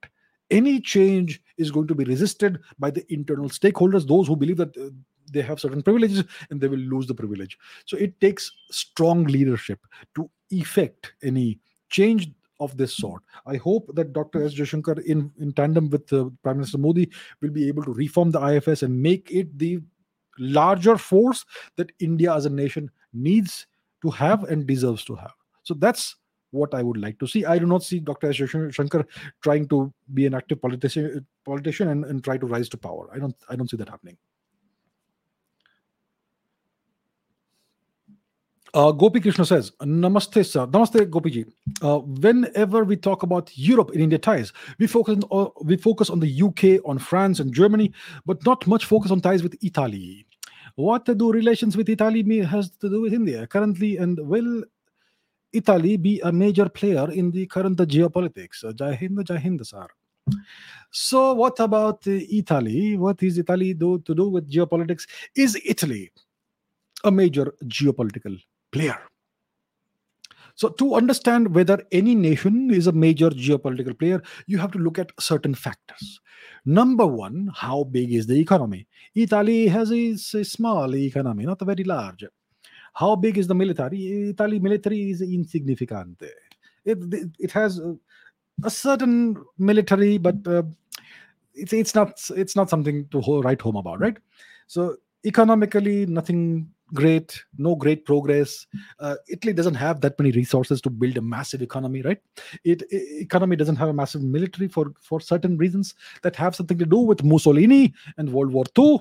Any 0.52 0.82
change 0.82 1.42
is 1.58 1.72
going 1.72 1.88
to 1.88 1.96
be 1.96 2.04
resisted 2.04 2.60
by 2.80 2.90
the 2.92 3.06
internal 3.14 3.50
stakeholders 3.50 4.08
those 4.08 4.28
who 4.28 4.36
believe 4.36 4.58
that 4.58 4.76
uh, 4.78 4.90
they 5.32 5.42
have 5.42 5.60
certain 5.60 5.84
privileges 5.84 6.24
and 6.50 6.60
they 6.60 6.68
will 6.68 6.80
lose 6.80 7.08
the 7.08 7.14
privilege. 7.14 7.58
So 7.86 7.98
it 7.98 8.20
takes 8.20 8.52
strong 8.72 9.26
leadership 9.26 9.80
to 10.16 10.30
effect 10.50 11.14
any 11.24 11.60
change 11.90 12.32
of 12.60 12.76
this 12.78 12.94
sort. 12.96 13.24
I 13.46 13.56
hope 13.56 13.90
that 13.96 14.14
Dr. 14.14 14.44
S. 14.44 14.54
Jaishankar, 14.54 15.04
in, 15.06 15.32
in 15.40 15.54
tandem 15.54 15.90
with 15.90 16.12
uh, 16.12 16.30
Prime 16.44 16.58
Minister 16.58 16.78
Modi, 16.78 17.10
will 17.42 17.52
be 17.52 17.68
able 17.68 17.84
to 17.84 17.94
reform 17.94 18.32
the 18.32 18.46
IFS 18.46 18.84
and 18.84 19.02
make 19.02 19.32
it 19.32 19.58
the 19.58 19.80
larger 20.38 20.98
force 20.98 21.46
that 21.78 21.92
India 22.00 22.34
as 22.34 22.46
a 22.46 22.50
nation 22.50 22.90
needs 23.14 23.68
to 24.02 24.10
have 24.10 24.44
and 24.46 24.68
deserves 24.68 25.04
to 25.06 25.16
have. 25.16 25.34
So 25.64 25.74
that's 25.74 26.16
what 26.52 26.74
I 26.74 26.82
would 26.82 26.98
like 26.98 27.20
to 27.20 27.28
see. 27.28 27.46
I 27.46 27.60
do 27.60 27.66
not 27.66 27.84
see 27.84 28.00
Dr. 28.00 28.30
S. 28.30 28.38
Jaishankar 28.38 29.06
trying 29.42 29.68
to 29.70 29.94
be 30.14 30.26
an 30.26 30.34
active 30.34 30.62
politician, 30.62 31.26
politician 31.46 31.90
and, 31.90 32.06
and 32.06 32.24
try 32.24 32.38
to 32.38 32.46
rise 32.46 32.70
to 32.70 32.78
power. 32.78 33.10
I 33.14 33.20
don't. 33.20 33.36
I 33.50 33.56
don't 33.56 33.70
see 33.70 33.78
that 33.78 33.90
happening. 33.90 34.18
Uh, 38.74 38.92
Gopi 38.92 39.20
Krishna 39.20 39.46
says, 39.46 39.72
Namaste, 39.82 40.46
sir. 40.46 40.68
Namaste, 40.68 41.10
Gopiji. 41.10 41.46
Uh, 41.82 42.00
whenever 42.00 42.84
we 42.84 42.96
talk 42.96 43.24
about 43.24 43.50
Europe 43.58 43.92
in 43.92 44.02
India 44.02 44.20
ties, 44.20 44.54
we 44.78 44.86
focus, 44.86 45.18
on, 45.32 45.48
uh, 45.48 45.50
we 45.64 45.76
focus 45.76 46.10
on 46.10 46.20
the 46.20 46.42
UK, 46.42 46.82
on 46.86 47.00
France 47.00 47.40
and 47.40 47.54
Germany, 47.54 47.92
but 48.26 48.46
not 48.46 48.66
much 48.68 48.86
focus 48.86 49.12
on 49.12 49.22
ties 49.22 49.42
with 49.42 49.56
Italy. 49.64 50.26
What 50.76 51.06
do 51.06 51.32
relations 51.32 51.76
with 51.76 51.90
Italy 51.90 52.24
has 52.42 52.70
to 52.78 52.90
do 52.90 53.02
with 53.02 53.14
India 53.14 53.48
currently, 53.48 53.98
and 53.98 54.20
will 54.20 54.64
Italy 55.52 55.98
be 55.98 56.20
a 56.22 56.32
major 56.32 56.70
player 56.70 57.10
in 57.12 57.32
the 57.32 57.48
current 57.48 57.78
geopolitics? 57.78 58.64
Uh, 58.64 58.96
Hind, 58.96 59.28
Hind, 59.28 59.66
sir. 59.66 59.88
So, 60.92 61.34
what 61.34 61.60
about 61.60 62.08
uh, 62.08 62.12
Italy? 62.12 62.98
What 62.98 63.22
is 63.24 63.40
Italy 63.40 63.74
do 63.74 64.00
to 64.00 64.14
do 64.14 64.30
with 64.30 64.50
geopolitics? 64.50 65.08
Is 65.36 65.60
Italy 65.66 66.12
a 67.04 67.12
major 67.12 67.54
geopolitical 67.66 68.40
player. 68.72 68.98
So, 70.56 70.68
to 70.68 70.96
understand 70.96 71.56
whether 71.56 71.82
any 71.94 72.16
nation 72.16 72.70
is 72.70 72.88
a 72.88 72.92
major 72.92 73.30
geopolitical 73.30 73.98
player, 73.98 74.22
you 74.46 74.58
have 74.58 74.72
to 74.74 74.78
look 74.78 75.00
at 75.00 75.12
certain 75.18 75.56
factors. 75.56 76.20
Number 76.66 77.06
one, 77.08 77.50
how 77.56 77.86
big 77.86 78.12
is 78.12 78.28
the 78.28 78.38
economy? 78.38 78.86
Italy 79.16 79.68
has 79.68 79.92
a, 79.92 80.12
a 80.38 80.44
small 80.44 80.94
economy, 80.96 81.46
not 81.46 81.62
very 81.62 81.86
large. 81.86 82.26
How 82.94 83.16
big 83.16 83.38
is 83.38 83.48
the 83.48 83.56
military? 83.56 84.32
Italy 84.32 84.60
military 84.60 85.12
is 85.12 85.22
insignificant. 85.22 86.22
It, 86.84 86.98
it, 87.14 87.30
it 87.40 87.52
has 87.52 87.80
a, 87.80 88.70
certain 88.70 89.42
military, 89.58 90.18
but 90.18 90.46
uh, 90.46 90.64
it's 91.54 91.72
it's 91.72 91.96
not 91.96 92.20
it's 92.36 92.58
not 92.58 92.70
something 92.70 93.08
to 93.12 93.42
write 93.42 93.62
home 93.62 93.78
about, 93.78 94.02
right? 94.02 94.18
So 94.68 94.98
economically, 95.26 96.06
nothing 96.06 96.70
great 96.94 97.44
no 97.58 97.76
great 97.76 98.06
progress. 98.06 98.66
Uh, 99.00 99.16
italy 99.28 99.54
doesn't 99.54 99.76
have 99.76 100.02
that 100.02 100.18
many 100.20 100.32
resources 100.32 100.82
to 100.82 100.90
build 100.90 101.18
a 101.18 101.22
massive 101.22 101.62
economy 101.62 102.02
right? 102.02 102.20
It, 102.64 102.84
it, 102.90 103.22
economy 103.22 103.56
doesn't 103.56 103.78
have 103.78 103.90
a 103.90 103.94
massive 103.94 104.24
military 104.24 104.68
for 104.68 104.94
for 105.02 105.20
certain 105.20 105.58
reasons 105.58 105.96
that 106.24 106.36
have 106.36 106.56
something 106.56 106.78
to 106.78 106.86
do 106.86 106.98
with 106.98 107.24
mussolini 107.24 107.94
and 108.18 108.32
world 108.32 108.52
war 108.52 108.66
ii 108.78 109.00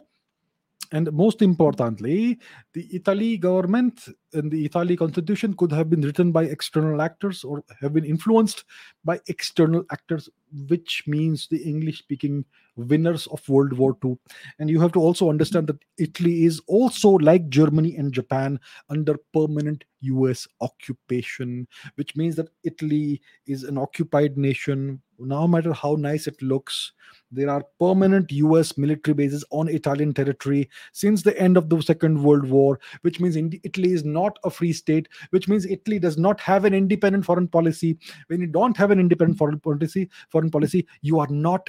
and 0.93 1.13
most 1.13 1.43
importantly, 1.43 2.39
the 2.73 2.89
Italy 2.93 3.37
government 3.37 4.09
and 4.33 4.51
the 4.51 4.65
Italy 4.65 4.97
constitution 4.97 5.55
could 5.55 5.71
have 5.71 5.91
been 5.91 6.01
written 6.01 6.33
by 6.33 6.45
external 6.45 7.03
actors 7.03 7.45
or 7.45 7.63
have 7.81 7.93
been 7.93 8.05
influenced 8.05 8.65
by 9.05 9.21
external 9.27 9.85
actors, 9.91 10.31
which 10.69 11.05
means 11.07 11.47
the 11.49 11.63
English 11.63 11.99
speaking 11.99 12.45
winners 12.77 13.27
of 13.29 13.47
World 13.49 13.73
War 13.73 13.97
II. 14.05 14.17
And 14.59 14.71
you 14.71 14.81
have 14.81 14.93
to 14.93 15.01
also 15.01 15.31
understand 15.31 15.67
that 15.67 15.83
Italy 15.99 16.45
is 16.45 16.61
also, 16.67 17.11
like 17.11 17.49
Germany 17.49 17.97
and 17.97 18.13
Japan, 18.13 18.61
under 18.89 19.17
permanent 19.33 19.85
US 20.01 20.47
occupation, 20.61 21.67
which 21.97 22.15
means 22.17 22.37
that 22.37 22.51
Italy 22.63 23.21
is 23.47 23.65
an 23.65 23.79
occupied 23.79 24.39
nation. 24.39 25.03
No 25.19 25.49
matter 25.49 25.73
how 25.73 25.97
nice 25.97 26.29
it 26.29 26.41
looks, 26.41 26.93
there 27.33 27.51
are 27.51 27.65
permanent 27.81 28.31
US 28.31 28.79
military 28.79 29.15
bases 29.15 29.45
on 29.51 29.67
Italian 29.69 30.15
territory 30.15 30.71
since 30.93 31.23
the 31.23 31.37
end 31.37 31.57
of 31.57 31.69
the 31.69 31.83
Second 31.83 32.23
World 32.23 32.49
War, 32.49 32.79
which 33.01 33.19
means 33.19 33.37
Italy 33.37 33.93
is 33.93 34.05
not 34.05 34.39
a 34.45 34.51
free 34.51 34.73
state, 34.73 35.09
which 35.31 35.49
means 35.49 35.67
Italy 35.67 35.99
does 35.99 36.17
not 36.17 36.39
have 36.41 36.65
an 36.65 36.75
independent 36.75 37.25
foreign 37.25 37.49
policy. 37.49 37.99
When 38.29 38.41
you 38.41 38.47
don't 38.47 38.77
have 38.77 38.93
an 38.93 39.01
independent 39.01 39.39
foreign 39.39 39.59
policy, 39.59 40.09
foreign 40.39 40.51
policy, 40.51 40.87
you 41.03 41.19
are 41.19 41.29
not 41.29 41.69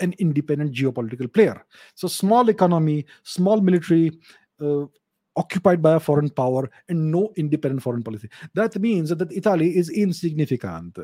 an 0.00 0.14
independent 0.18 0.72
geopolitical 0.72 1.32
player. 1.32 1.64
So, 1.94 2.08
small 2.08 2.48
economy, 2.48 3.06
small 3.22 3.60
military, 3.60 4.18
uh, 4.60 4.86
occupied 5.36 5.82
by 5.82 5.94
a 5.94 6.00
foreign 6.00 6.30
power, 6.30 6.68
and 6.88 7.12
no 7.12 7.32
independent 7.36 7.82
foreign 7.82 8.02
policy. 8.02 8.28
That 8.54 8.76
means 8.76 9.10
that 9.10 9.32
Italy 9.32 9.76
is 9.76 9.90
insignificant. 9.90 10.98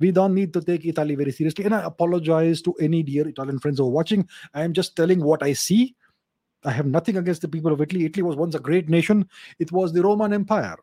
We 0.00 0.10
don't 0.10 0.34
need 0.34 0.52
to 0.54 0.60
take 0.60 0.84
Italy 0.84 1.14
very 1.14 1.32
seriously. 1.32 1.64
And 1.64 1.74
I 1.74 1.84
apologize 1.84 2.62
to 2.62 2.74
any 2.80 3.02
dear 3.02 3.28
Italian 3.28 3.58
friends 3.60 3.78
who 3.78 3.86
are 3.86 3.90
watching. 3.90 4.28
I 4.52 4.62
am 4.62 4.72
just 4.72 4.96
telling 4.96 5.22
what 5.22 5.42
I 5.42 5.52
see. 5.52 5.94
I 6.64 6.72
have 6.72 6.86
nothing 6.86 7.16
against 7.16 7.42
the 7.42 7.48
people 7.48 7.72
of 7.72 7.80
Italy. 7.80 8.06
Italy 8.06 8.22
was 8.22 8.36
once 8.36 8.54
a 8.54 8.60
great 8.60 8.88
nation. 8.88 9.28
It 9.58 9.70
was 9.70 9.92
the 9.92 10.02
Roman 10.02 10.32
Empire. 10.32 10.76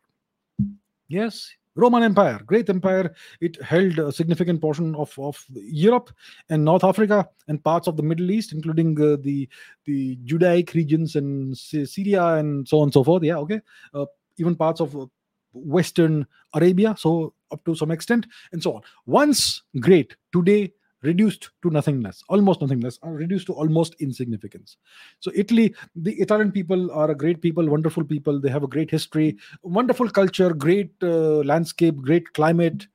Yes, 1.08 1.50
Roman 1.74 2.02
Empire, 2.02 2.40
great 2.44 2.68
empire. 2.68 3.14
It 3.40 3.60
held 3.62 3.98
a 3.98 4.12
significant 4.12 4.60
portion 4.60 4.94
of, 4.94 5.18
of 5.18 5.42
Europe 5.54 6.10
and 6.50 6.64
North 6.64 6.84
Africa 6.84 7.28
and 7.48 7.62
parts 7.64 7.88
of 7.88 7.96
the 7.96 8.02
Middle 8.02 8.30
East, 8.30 8.52
including 8.52 9.00
uh, 9.00 9.16
the 9.20 9.48
the 9.84 10.18
Judaic 10.24 10.74
regions 10.74 11.16
and 11.16 11.56
Syria 11.56 12.34
and 12.34 12.68
so 12.68 12.80
on 12.80 12.84
and 12.84 12.92
so 12.92 13.04
forth. 13.04 13.22
Yeah, 13.22 13.38
okay. 13.38 13.60
Uh, 13.94 14.06
even 14.36 14.54
parts 14.54 14.80
of 14.80 14.94
uh, 14.96 15.06
Western 15.52 16.26
Arabia, 16.54 16.94
so 16.98 17.34
up 17.50 17.64
to 17.64 17.74
some 17.74 17.90
extent, 17.90 18.26
and 18.52 18.62
so 18.62 18.74
on. 18.74 18.82
Once 19.06 19.62
great, 19.80 20.16
today 20.32 20.72
reduced 21.02 21.50
to 21.62 21.70
nothingness, 21.70 22.22
almost 22.28 22.60
nothingness, 22.60 22.98
or 23.02 23.14
reduced 23.14 23.46
to 23.46 23.52
almost 23.52 23.94
insignificance. 24.00 24.76
So, 25.20 25.32
Italy, 25.34 25.74
the 25.96 26.14
Italian 26.14 26.52
people 26.52 26.90
are 26.92 27.10
a 27.10 27.14
great 27.16 27.42
people, 27.42 27.68
wonderful 27.68 28.04
people. 28.04 28.40
They 28.40 28.50
have 28.50 28.62
a 28.62 28.68
great 28.68 28.90
history, 28.90 29.36
wonderful 29.62 30.08
culture, 30.08 30.52
great 30.52 30.92
uh, 31.02 31.42
landscape, 31.42 31.96
great 31.96 32.32
climate, 32.34 32.86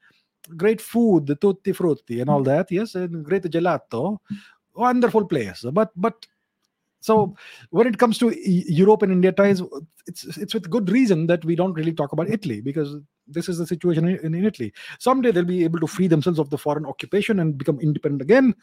great 0.55 0.81
food, 0.81 1.27
the 1.27 1.35
tutti 1.35 1.73
frutti, 1.73 2.21
and 2.21 2.29
all 2.29 2.43
that. 2.43 2.71
Yes, 2.71 2.95
and 2.95 3.23
great 3.25 3.43
gelato. 3.43 4.17
Wonderful 4.73 5.25
place. 5.25 5.65
But, 5.71 5.91
but, 5.95 6.25
so 7.01 7.35
when 7.69 7.87
it 7.87 7.97
comes 7.97 8.17
to 8.19 8.33
Europe 8.45 9.01
and 9.01 9.11
India 9.11 9.31
ties, 9.31 9.61
it's 10.07 10.25
it's 10.37 10.53
with 10.53 10.69
good 10.69 10.89
reason 10.89 11.27
that 11.27 11.45
we 11.45 11.55
don't 11.55 11.73
really 11.73 11.93
talk 11.93 12.11
about 12.11 12.29
Italy 12.29 12.59
because 12.59 12.97
this 13.27 13.49
is 13.49 13.57
the 13.57 13.67
situation 13.67 14.07
in, 14.07 14.35
in 14.35 14.45
Italy. 14.45 14.73
Someday 14.99 15.31
they'll 15.31 15.43
be 15.43 15.63
able 15.63 15.79
to 15.79 15.87
free 15.87 16.07
themselves 16.07 16.39
of 16.39 16.49
the 16.49 16.57
foreign 16.57 16.85
occupation 16.85 17.39
and 17.39 17.57
become 17.57 17.79
independent 17.79 18.21
again. 18.21 18.55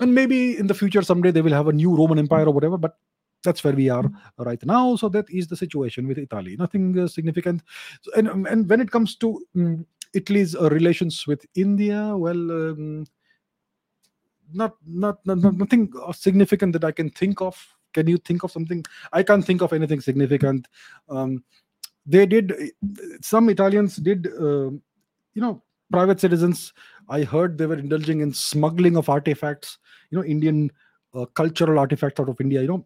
And 0.00 0.14
maybe 0.14 0.58
in 0.58 0.66
the 0.66 0.74
future, 0.74 1.02
someday 1.02 1.30
they 1.30 1.42
will 1.42 1.52
have 1.52 1.68
a 1.68 1.72
new 1.72 1.96
Roman 1.96 2.18
Empire 2.18 2.46
or 2.46 2.52
whatever. 2.52 2.76
But 2.76 2.96
that's 3.42 3.62
where 3.64 3.72
we 3.72 3.88
are 3.88 4.04
right 4.38 4.64
now. 4.64 4.96
So 4.96 5.08
that 5.10 5.30
is 5.30 5.46
the 5.46 5.56
situation 5.56 6.06
with 6.06 6.18
Italy. 6.18 6.56
Nothing 6.56 6.98
uh, 6.98 7.08
significant. 7.08 7.62
And 8.16 8.46
and 8.46 8.68
when 8.68 8.80
it 8.80 8.90
comes 8.90 9.16
to 9.16 9.40
um, 9.54 9.86
Italy's 10.14 10.54
uh, 10.54 10.68
relations 10.70 11.26
with 11.26 11.44
India, 11.54 12.16
well. 12.16 12.50
Um, 12.50 13.06
not, 14.52 14.76
not 14.86 15.18
not 15.26 15.56
nothing 15.56 15.92
significant 16.12 16.72
that 16.74 16.84
I 16.84 16.92
can 16.92 17.10
think 17.10 17.40
of. 17.40 17.56
Can 17.92 18.06
you 18.06 18.18
think 18.18 18.44
of 18.44 18.52
something? 18.52 18.84
I 19.12 19.22
can't 19.22 19.44
think 19.44 19.62
of 19.62 19.72
anything 19.72 20.00
significant. 20.00 20.68
Um, 21.08 21.42
they 22.06 22.26
did 22.26 22.52
some 23.20 23.48
italians 23.48 23.96
did 23.96 24.26
uh, 24.28 24.70
you 25.34 25.42
know 25.44 25.62
private 25.90 26.20
citizens 26.20 26.72
i 27.08 27.22
heard 27.22 27.58
they 27.58 27.66
were 27.66 27.78
indulging 27.78 28.20
in 28.20 28.32
smuggling 28.32 28.96
of 28.96 29.08
artifacts 29.08 29.78
you 30.10 30.18
know 30.18 30.24
indian 30.24 30.70
uh, 31.14 31.26
cultural 31.34 31.78
artifacts 31.78 32.20
out 32.20 32.28
of 32.28 32.40
india 32.40 32.62
you 32.62 32.68
know 32.68 32.84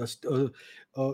uh, 0.00 0.48
uh, 0.96 1.12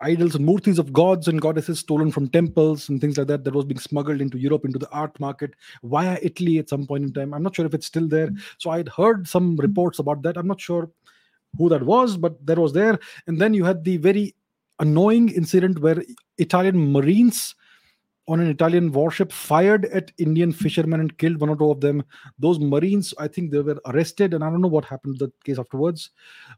idols 0.00 0.34
and 0.34 0.46
murtis 0.46 0.78
of 0.78 0.92
gods 0.92 1.28
and 1.28 1.40
goddesses 1.40 1.78
stolen 1.78 2.10
from 2.10 2.28
temples 2.28 2.88
and 2.88 3.00
things 3.00 3.16
like 3.16 3.26
that 3.26 3.44
that 3.44 3.54
was 3.54 3.64
being 3.64 3.78
smuggled 3.78 4.20
into 4.20 4.38
europe 4.38 4.64
into 4.64 4.78
the 4.78 4.90
art 4.90 5.18
market 5.20 5.54
via 5.82 6.18
italy 6.22 6.58
at 6.58 6.68
some 6.68 6.86
point 6.86 7.04
in 7.04 7.12
time. 7.12 7.32
I'm 7.32 7.42
not 7.42 7.54
sure 7.56 7.66
if 7.66 7.74
it's 7.74 7.86
still 7.86 8.08
there. 8.08 8.30
So 8.58 8.70
i'd 8.70 8.88
heard 8.88 9.28
some 9.28 9.56
reports 9.56 9.98
about 9.98 10.22
that. 10.22 10.36
I'm 10.36 10.46
not 10.46 10.60
sure 10.60 10.90
who 11.58 11.68
that 11.68 11.82
was 11.82 12.16
but 12.16 12.44
that 12.46 12.58
was 12.58 12.72
there. 12.72 12.98
And 13.26 13.40
then 13.40 13.54
you 13.54 13.64
had 13.64 13.84
the 13.84 13.96
very 13.96 14.34
annoying 14.80 15.28
incident 15.28 15.78
where 15.78 16.02
Italian 16.38 16.92
Marines 16.92 17.54
on 18.26 18.40
an 18.40 18.48
Italian 18.48 18.90
warship 18.90 19.30
fired 19.30 19.84
at 19.86 20.10
Indian 20.18 20.52
fishermen 20.52 21.00
and 21.00 21.18
killed 21.18 21.40
one 21.40 21.50
or 21.50 21.56
two 21.56 21.70
of 21.70 21.80
them. 21.80 22.02
Those 22.38 22.58
Marines, 22.58 23.12
I 23.18 23.28
think 23.28 23.50
they 23.50 23.60
were 23.60 23.80
arrested, 23.86 24.32
and 24.32 24.42
I 24.42 24.50
don't 24.50 24.62
know 24.62 24.68
what 24.68 24.86
happened 24.86 25.18
to 25.18 25.26
the 25.26 25.32
case 25.44 25.58
afterwards. 25.58 26.10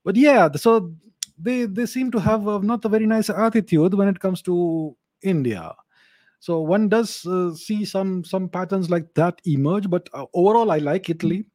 But 0.05 0.17
yeah, 0.17 0.49
so 0.55 0.93
they 1.39 1.67
they 1.67 1.87
seem 1.87 2.11
to 2.13 2.21
have 2.21 2.47
a, 2.47 2.61
not 2.61 2.85
a 2.85 2.89
very 2.89 3.07
nice 3.07 3.31
attitude 3.31 3.95
when 3.95 4.09
it 4.09 4.21
comes 4.21 4.43
to 4.43 4.97
India. 5.23 5.75
So 6.39 6.61
one 6.61 6.89
does 6.89 7.27
uh, 7.27 7.55
see 7.55 7.85
some 7.85 8.23
some 8.23 8.49
patterns 8.49 8.89
like 8.89 9.13
that 9.15 9.41
emerge, 9.45 9.91
but 9.91 10.09
uh, 10.13 10.27
overall, 10.35 10.71
I 10.71 10.79
like 10.79 11.11
Italy 11.11 11.47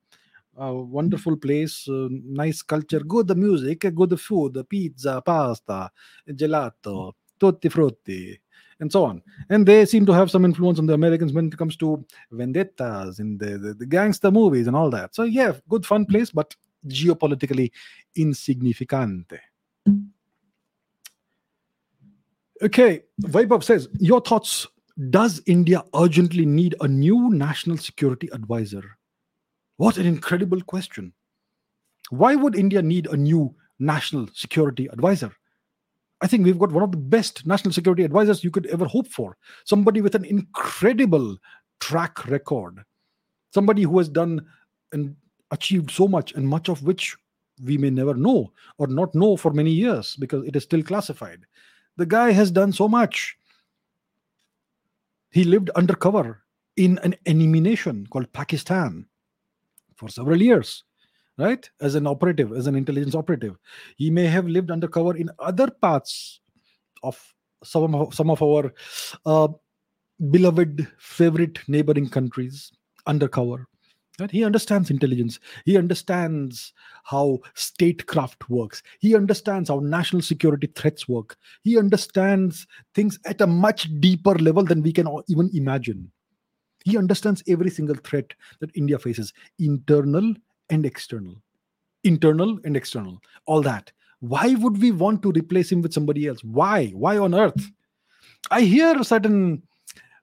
a 0.57 0.73
wonderful 0.73 1.38
place, 1.38 1.88
uh, 1.88 2.07
nice 2.10 2.61
culture, 2.61 2.99
good 2.99 3.35
music, 3.38 3.80
good 3.95 4.19
food, 4.19 4.64
pizza, 4.69 5.22
pasta, 5.26 5.89
gelato, 6.30 7.14
tutti 7.41 7.69
frutti, 7.69 8.39
and 8.80 8.91
so 8.91 9.03
on. 9.03 9.22
And 9.49 9.65
they 9.65 9.85
seem 9.85 10.05
to 10.05 10.13
have 10.13 10.30
some 10.30 10.45
influence 10.45 10.80
on 10.80 10.85
the 10.85 10.93
Americans 10.93 11.34
when 11.34 11.47
it 11.47 11.57
comes 11.57 11.76
to 11.77 12.05
vendettas 12.31 13.19
and 13.19 13.39
the, 13.39 13.57
the, 13.57 13.73
the 13.73 13.85
gangster 13.85 14.31
movies 14.31 14.68
and 14.68 14.76
all 14.76 14.91
that. 14.91 15.15
So, 15.15 15.23
yeah, 15.23 15.53
good 15.68 15.85
fun 15.85 16.05
place, 16.05 16.30
but 16.31 16.55
geopolitically 16.88 17.72
insignificante. 18.15 19.39
Okay, 22.61 23.01
Vaibhav 23.23 23.63
says, 23.63 23.89
Your 23.99 24.22
thoughts 24.22 24.68
Does 25.09 25.41
India 25.47 25.84
urgently 25.95 26.45
need 26.45 26.76
a 26.80 26.88
new 26.88 27.31
national 27.31 27.77
security 27.77 28.30
advisor? 28.31 28.84
What 29.77 29.97
an 29.97 30.05
incredible 30.05 30.61
question. 30.61 31.13
Why 32.11 32.35
would 32.35 32.55
India 32.55 32.84
need 32.84 33.07
a 33.07 33.18
new 33.18 33.55
national 33.80 34.27
security 34.34 34.88
advisor? 34.91 35.31
I 36.22 36.27
think 36.27 36.45
we've 36.45 36.60
got 36.60 36.72
one 36.72 36.84
of 36.84 36.91
the 36.91 36.98
best 36.98 37.48
national 37.48 37.73
security 37.73 38.03
advisors 38.03 38.43
you 38.43 38.52
could 38.52 38.68
ever 38.68 38.85
hope 38.85 39.07
for. 39.07 39.38
Somebody 39.65 40.02
with 40.02 40.15
an 40.15 40.26
incredible 40.26 41.38
track 41.80 42.27
record. 42.27 42.84
Somebody 43.53 43.81
who 43.84 43.98
has 43.98 44.07
done 44.07 44.45
and 44.93 45.15
achieved 45.49 45.91
so 45.91 46.07
much, 46.07 46.34
and 46.34 46.48
much 46.48 46.69
of 46.69 46.84
which 46.84 47.18
we 47.64 47.77
may 47.77 47.89
never 47.89 48.14
know 48.14 48.52
or 48.77 48.88
not 48.88 49.14
know 49.14 49.35
for 49.35 49.52
many 49.52 49.72
years 49.72 50.15
because 50.15 50.45
it 50.45 50.56
is 50.56 50.64
still 50.64 50.84
classified. 50.84 51.45
The 51.98 52.06
guy 52.06 52.31
has 52.31 52.52
done 52.52 52.72
so 52.72 52.88
much. 52.88 53.35
He 55.31 55.43
lived 55.43 55.69
undercover 55.72 56.43
in 56.77 56.99
an 56.99 57.15
enemy 57.26 57.60
nation 57.60 58.07
called 58.07 58.31
Pakistan 58.34 59.06
for 59.95 60.10
several 60.10 60.41
years, 60.41 60.84
right? 61.41 61.69
As 61.81 61.95
an 61.95 62.07
operative, 62.07 62.53
as 62.53 62.68
an 62.68 62.76
intelligence 62.76 63.15
operative. 63.15 63.57
He 63.97 64.09
may 64.09 64.27
have 64.27 64.47
lived 64.47 64.72
undercover 64.72 65.18
in 65.18 65.30
other 65.39 65.69
parts 65.69 66.39
of 67.03 67.19
some 67.63 67.95
of, 67.95 68.13
some 68.13 68.30
of 68.30 68.41
our 68.41 68.73
uh, 69.26 69.47
beloved 70.30 70.88
favorite 70.99 71.59
neighboring 71.68 72.09
countries 72.09 72.72
undercover 73.07 73.68
Right? 74.19 74.30
He 74.30 74.43
understands 74.43 74.91
intelligence. 74.91 75.39
He 75.65 75.77
understands 75.77 76.73
how 77.03 77.39
statecraft 77.55 78.49
works. 78.49 78.84
He 78.99 79.15
understands 79.15 79.69
how 79.69 79.80
national 79.80 80.22
security 80.22 80.68
threats 80.68 81.07
work. 81.07 81.38
He 81.63 81.77
understands 81.77 82.68
things 82.93 83.18
at 83.26 83.41
a 83.41 83.47
much 83.47 83.89
deeper 83.99 84.35
level 84.35 84.63
than 84.63 84.84
we 84.84 84.93
can 84.93 85.07
even 85.27 85.49
imagine. 85.53 86.11
He 86.84 86.97
understands 86.97 87.43
every 87.47 87.72
single 87.72 87.95
threat 87.95 88.34
that 88.59 88.76
India 88.76 88.99
faces, 88.99 89.34
internal 89.59 90.34
and 90.72 90.85
external. 90.85 91.35
Internal 92.03 92.60
and 92.64 92.76
external. 92.76 93.22
All 93.45 93.61
that. 93.61 93.91
Why 94.22 94.56
would 94.56 94.81
we 94.81 94.91
want 94.91 95.22
to 95.23 95.31
replace 95.31 95.72
him 95.72 95.81
with 95.81 95.93
somebody 95.93 96.27
else? 96.27 96.43
Why? 96.43 96.88
Why 96.89 97.18
on 97.18 97.35
earth? 97.35 97.72
I 98.49 98.61
hear 98.61 99.03
certain 99.03 99.64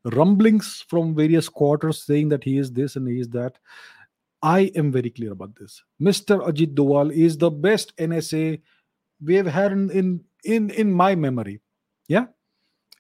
rumblings 0.05 0.85
from 0.89 1.15
various 1.15 1.49
quarters 1.49 2.03
saying 2.03 2.29
that 2.31 2.45
he 2.45 2.59
is 2.59 2.73
this 2.73 2.97
and 2.97 3.07
he 3.07 3.21
is 3.21 3.29
that. 3.31 3.59
I 4.43 4.71
am 4.77 4.93
very 4.93 5.11
clear 5.11 5.33
about 5.33 5.57
this. 5.57 5.83
Mr. 6.01 6.47
Ajit 6.47 6.75
Doval 6.75 7.13
is 7.13 7.37
the 7.37 7.51
best 7.51 7.97
NSA 7.97 8.61
we 9.21 9.35
have 9.35 9.47
had 9.47 9.73
in 9.73 9.91
in 9.91 10.25
in, 10.45 10.71
in 10.71 10.93
my 10.93 11.17
memory. 11.17 11.61
Yeah, 12.07 12.27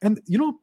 and 0.03 0.20
you 0.27 0.39
know, 0.39 0.61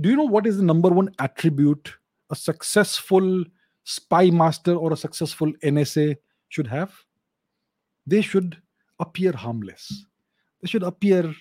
do 0.00 0.08
you 0.08 0.16
know 0.16 0.24
what 0.24 0.46
is 0.46 0.56
the 0.56 0.62
number 0.62 0.88
one 0.88 1.10
attribute 1.18 1.92
a 2.30 2.36
successful 2.36 3.44
spy 3.88 4.28
master 4.28 4.74
or 4.74 4.92
a 4.92 4.96
successful 4.96 5.50
NSA 5.64 6.16
should 6.50 6.66
have? 6.66 6.92
They 8.06 8.20
should 8.20 8.60
appear 9.00 9.32
harmless. 9.32 10.04
They 10.60 10.68
should 10.68 10.82
appear 10.82 11.34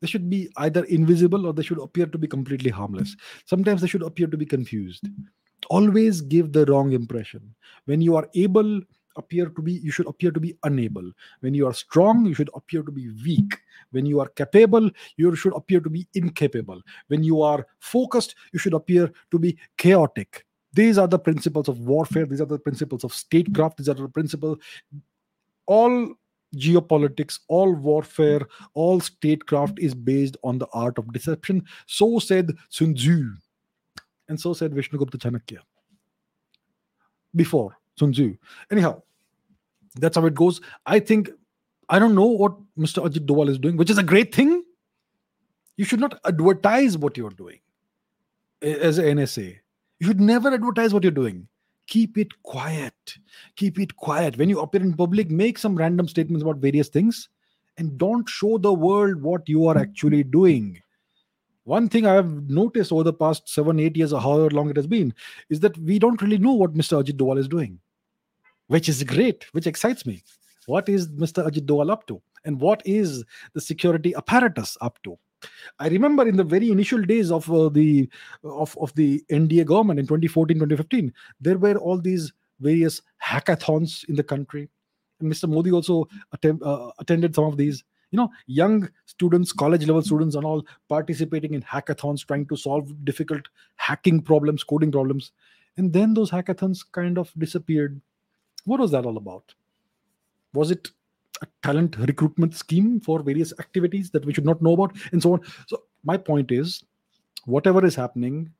they 0.00 0.08
should 0.08 0.28
be 0.28 0.50
either 0.56 0.82
invisible 0.84 1.46
or 1.46 1.52
they 1.52 1.62
should 1.62 1.78
appear 1.78 2.06
to 2.06 2.18
be 2.18 2.26
completely 2.26 2.70
harmless. 2.70 3.14
Sometimes 3.44 3.80
they 3.80 3.86
should 3.86 4.02
appear 4.02 4.26
to 4.26 4.36
be 4.36 4.44
confused. 4.44 5.08
Always 5.70 6.22
give 6.22 6.52
the 6.52 6.66
wrong 6.66 6.90
impression. 6.90 7.54
When 7.84 8.00
you 8.00 8.16
are 8.16 8.28
able, 8.34 8.80
appear 9.16 9.46
to 9.46 9.62
be 9.62 9.72
you 9.72 9.90
should 9.90 10.06
appear 10.06 10.30
to 10.30 10.40
be 10.40 10.56
unable 10.64 11.10
when 11.40 11.52
you 11.52 11.66
are 11.66 11.74
strong 11.74 12.24
you 12.24 12.32
should 12.32 12.48
appear 12.54 12.82
to 12.82 12.90
be 12.90 13.10
weak 13.24 13.58
when 13.90 14.06
you 14.06 14.20
are 14.20 14.28
capable 14.28 14.88
you 15.18 15.34
should 15.36 15.54
appear 15.54 15.80
to 15.80 15.90
be 15.90 16.06
incapable 16.14 16.80
when 17.08 17.22
you 17.22 17.42
are 17.42 17.66
focused 17.78 18.34
you 18.52 18.58
should 18.58 18.72
appear 18.72 19.12
to 19.30 19.38
be 19.38 19.58
chaotic 19.76 20.46
these 20.72 20.98
are 20.98 21.08
the 21.08 21.18
principles 21.18 21.68
of 21.68 21.78
warfare 21.80 22.26
these 22.26 22.40
are 22.40 22.46
the 22.46 22.58
principles 22.58 23.04
of 23.04 23.12
statecraft 23.12 23.76
these 23.76 23.88
are 23.88 23.94
the 23.94 24.08
principles 24.08 24.58
all 25.66 26.14
geopolitics, 26.56 27.40
all 27.48 27.72
warfare, 27.72 28.46
all 28.74 29.00
statecraft 29.00 29.78
is 29.78 29.94
based 29.94 30.36
on 30.44 30.58
the 30.58 30.68
art 30.72 30.98
of 30.98 31.12
deception. 31.12 31.64
So 31.86 32.18
said 32.18 32.52
Sun 32.68 32.94
Tzu, 32.94 33.30
and 34.28 34.40
so 34.40 34.52
said 34.52 34.72
Vishnugupta 34.72 35.16
Chanakya. 35.16 35.58
Before 37.34 37.78
Sun 37.98 38.12
Tzu. 38.12 38.36
Anyhow, 38.70 39.02
that's 39.96 40.16
how 40.16 40.26
it 40.26 40.34
goes. 40.34 40.60
I 40.86 41.00
think 41.00 41.30
I 41.88 41.98
don't 41.98 42.14
know 42.14 42.26
what 42.26 42.54
Mr. 42.78 43.04
Ajit 43.04 43.26
Doval 43.26 43.48
is 43.48 43.58
doing, 43.58 43.76
which 43.76 43.90
is 43.90 43.98
a 43.98 44.02
great 44.02 44.34
thing. 44.34 44.62
You 45.76 45.84
should 45.84 46.00
not 46.00 46.20
advertise 46.24 46.98
what 46.98 47.16
you're 47.16 47.30
doing 47.30 47.60
as 48.60 48.98
an 48.98 49.16
NSA. 49.16 49.58
You 50.02 50.08
should 50.08 50.20
never 50.20 50.52
advertise 50.52 50.92
what 50.92 51.04
you're 51.04 51.12
doing. 51.12 51.46
Keep 51.86 52.18
it 52.18 52.42
quiet. 52.42 52.92
Keep 53.54 53.78
it 53.78 53.94
quiet. 53.94 54.36
When 54.36 54.48
you 54.48 54.58
appear 54.58 54.82
in 54.82 54.94
public 54.94 55.30
make 55.30 55.58
some 55.58 55.76
random 55.76 56.08
statements 56.08 56.42
about 56.42 56.56
various 56.56 56.88
things 56.88 57.28
and 57.78 57.96
don't 57.98 58.28
show 58.28 58.58
the 58.58 58.72
world 58.72 59.22
what 59.22 59.48
you 59.48 59.68
are 59.68 59.78
actually 59.78 60.24
doing. 60.24 60.80
One 61.62 61.88
thing 61.88 62.04
i 62.04 62.14
have 62.14 62.50
noticed 62.50 62.90
over 62.90 63.04
the 63.04 63.12
past 63.12 63.48
seven 63.48 63.78
eight 63.78 63.96
years 63.96 64.12
or 64.12 64.20
however 64.20 64.50
long 64.50 64.70
it 64.70 64.76
has 64.76 64.88
been 64.88 65.14
is 65.50 65.60
that 65.60 65.78
we 65.78 66.00
don't 66.00 66.20
really 66.20 66.38
know 66.38 66.54
what 66.54 66.74
mr 66.74 67.00
ajit 67.00 67.16
doval 67.16 67.38
is 67.38 67.46
doing 67.46 67.78
which 68.66 68.88
is 68.88 69.04
great 69.04 69.46
which 69.52 69.68
excites 69.68 70.04
me. 70.04 70.24
What 70.66 70.88
is 70.88 71.06
mr 71.12 71.46
ajit 71.48 71.66
doval 71.66 71.92
up 71.92 72.08
to? 72.08 72.20
And 72.44 72.60
what 72.60 72.82
is 72.84 73.22
the 73.54 73.60
security 73.60 74.16
apparatus 74.16 74.76
up 74.80 75.00
to 75.04 75.16
I 75.78 75.88
remember 75.88 76.26
in 76.28 76.36
the 76.36 76.44
very 76.44 76.70
initial 76.70 77.02
days 77.02 77.30
of 77.30 77.50
uh, 77.50 77.68
the 77.68 78.08
of, 78.44 78.76
of 78.80 78.94
the 78.94 79.24
NDA 79.30 79.66
government 79.66 80.00
in 80.00 80.06
2014, 80.06 80.56
2015, 80.56 81.12
there 81.40 81.58
were 81.58 81.76
all 81.76 81.98
these 81.98 82.32
various 82.60 83.02
hackathons 83.22 84.08
in 84.08 84.14
the 84.14 84.22
country. 84.22 84.68
And 85.20 85.32
Mr. 85.32 85.48
Modi 85.48 85.72
also 85.72 86.08
uh, 86.32 86.90
attended 86.98 87.34
some 87.34 87.44
of 87.44 87.56
these. 87.56 87.84
You 88.10 88.18
know, 88.18 88.30
young 88.46 88.90
students, 89.06 89.52
college 89.54 89.86
level 89.86 90.02
students, 90.02 90.34
and 90.36 90.44
all 90.44 90.66
participating 90.88 91.54
in 91.54 91.62
hackathons, 91.62 92.26
trying 92.26 92.46
to 92.48 92.56
solve 92.56 93.04
difficult 93.06 93.48
hacking 93.76 94.20
problems, 94.20 94.62
coding 94.62 94.92
problems. 94.92 95.32
And 95.78 95.92
then 95.92 96.12
those 96.12 96.30
hackathons 96.30 96.84
kind 96.92 97.16
of 97.16 97.32
disappeared. 97.38 98.00
What 98.66 98.80
was 98.80 98.90
that 98.90 99.06
all 99.06 99.16
about? 99.16 99.54
Was 100.52 100.70
it 100.70 100.90
a 101.42 101.46
talent 101.62 101.96
recruitment 101.98 102.54
scheme 102.54 103.00
for 103.00 103.22
various 103.22 103.52
activities 103.58 104.10
that 104.10 104.24
we 104.24 104.32
should 104.32 104.44
not 104.44 104.62
know 104.62 104.72
about 104.72 104.96
and 105.12 105.22
so 105.22 105.34
on 105.34 105.40
so 105.66 105.82
my 106.04 106.16
point 106.16 106.50
is 106.50 106.82
whatever 107.44 107.84
is 107.84 107.94
happening 107.94 108.50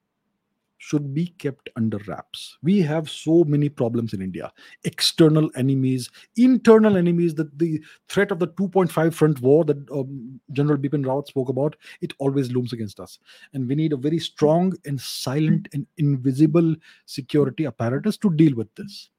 should 0.82 1.14
be 1.14 1.28
kept 1.38 1.70
under 1.76 1.98
wraps. 2.08 2.58
We 2.60 2.80
have 2.82 3.08
so 3.08 3.44
many 3.44 3.68
problems 3.68 4.14
in 4.14 4.20
India 4.20 4.52
external 4.82 5.48
enemies, 5.54 6.10
internal 6.36 6.96
enemies. 6.96 7.36
That 7.36 7.56
the 7.56 7.80
threat 8.08 8.32
of 8.32 8.40
the 8.40 8.48
2.5 8.48 9.14
front 9.14 9.40
war 9.40 9.64
that 9.64 9.88
um, 9.92 10.40
General 10.50 10.76
Bipin 10.76 11.04
Rawat 11.04 11.28
spoke 11.28 11.48
about, 11.48 11.76
it 12.00 12.12
always 12.18 12.50
looms 12.50 12.72
against 12.72 12.98
us. 12.98 13.20
And 13.54 13.68
we 13.68 13.76
need 13.76 13.92
a 13.92 13.96
very 13.96 14.18
strong 14.18 14.76
and 14.84 15.00
silent 15.00 15.68
and 15.72 15.86
invisible 15.98 16.74
security 17.06 17.64
apparatus 17.64 18.16
to 18.16 18.30
deal 18.30 18.56
with 18.56 18.74
this. 18.74 19.10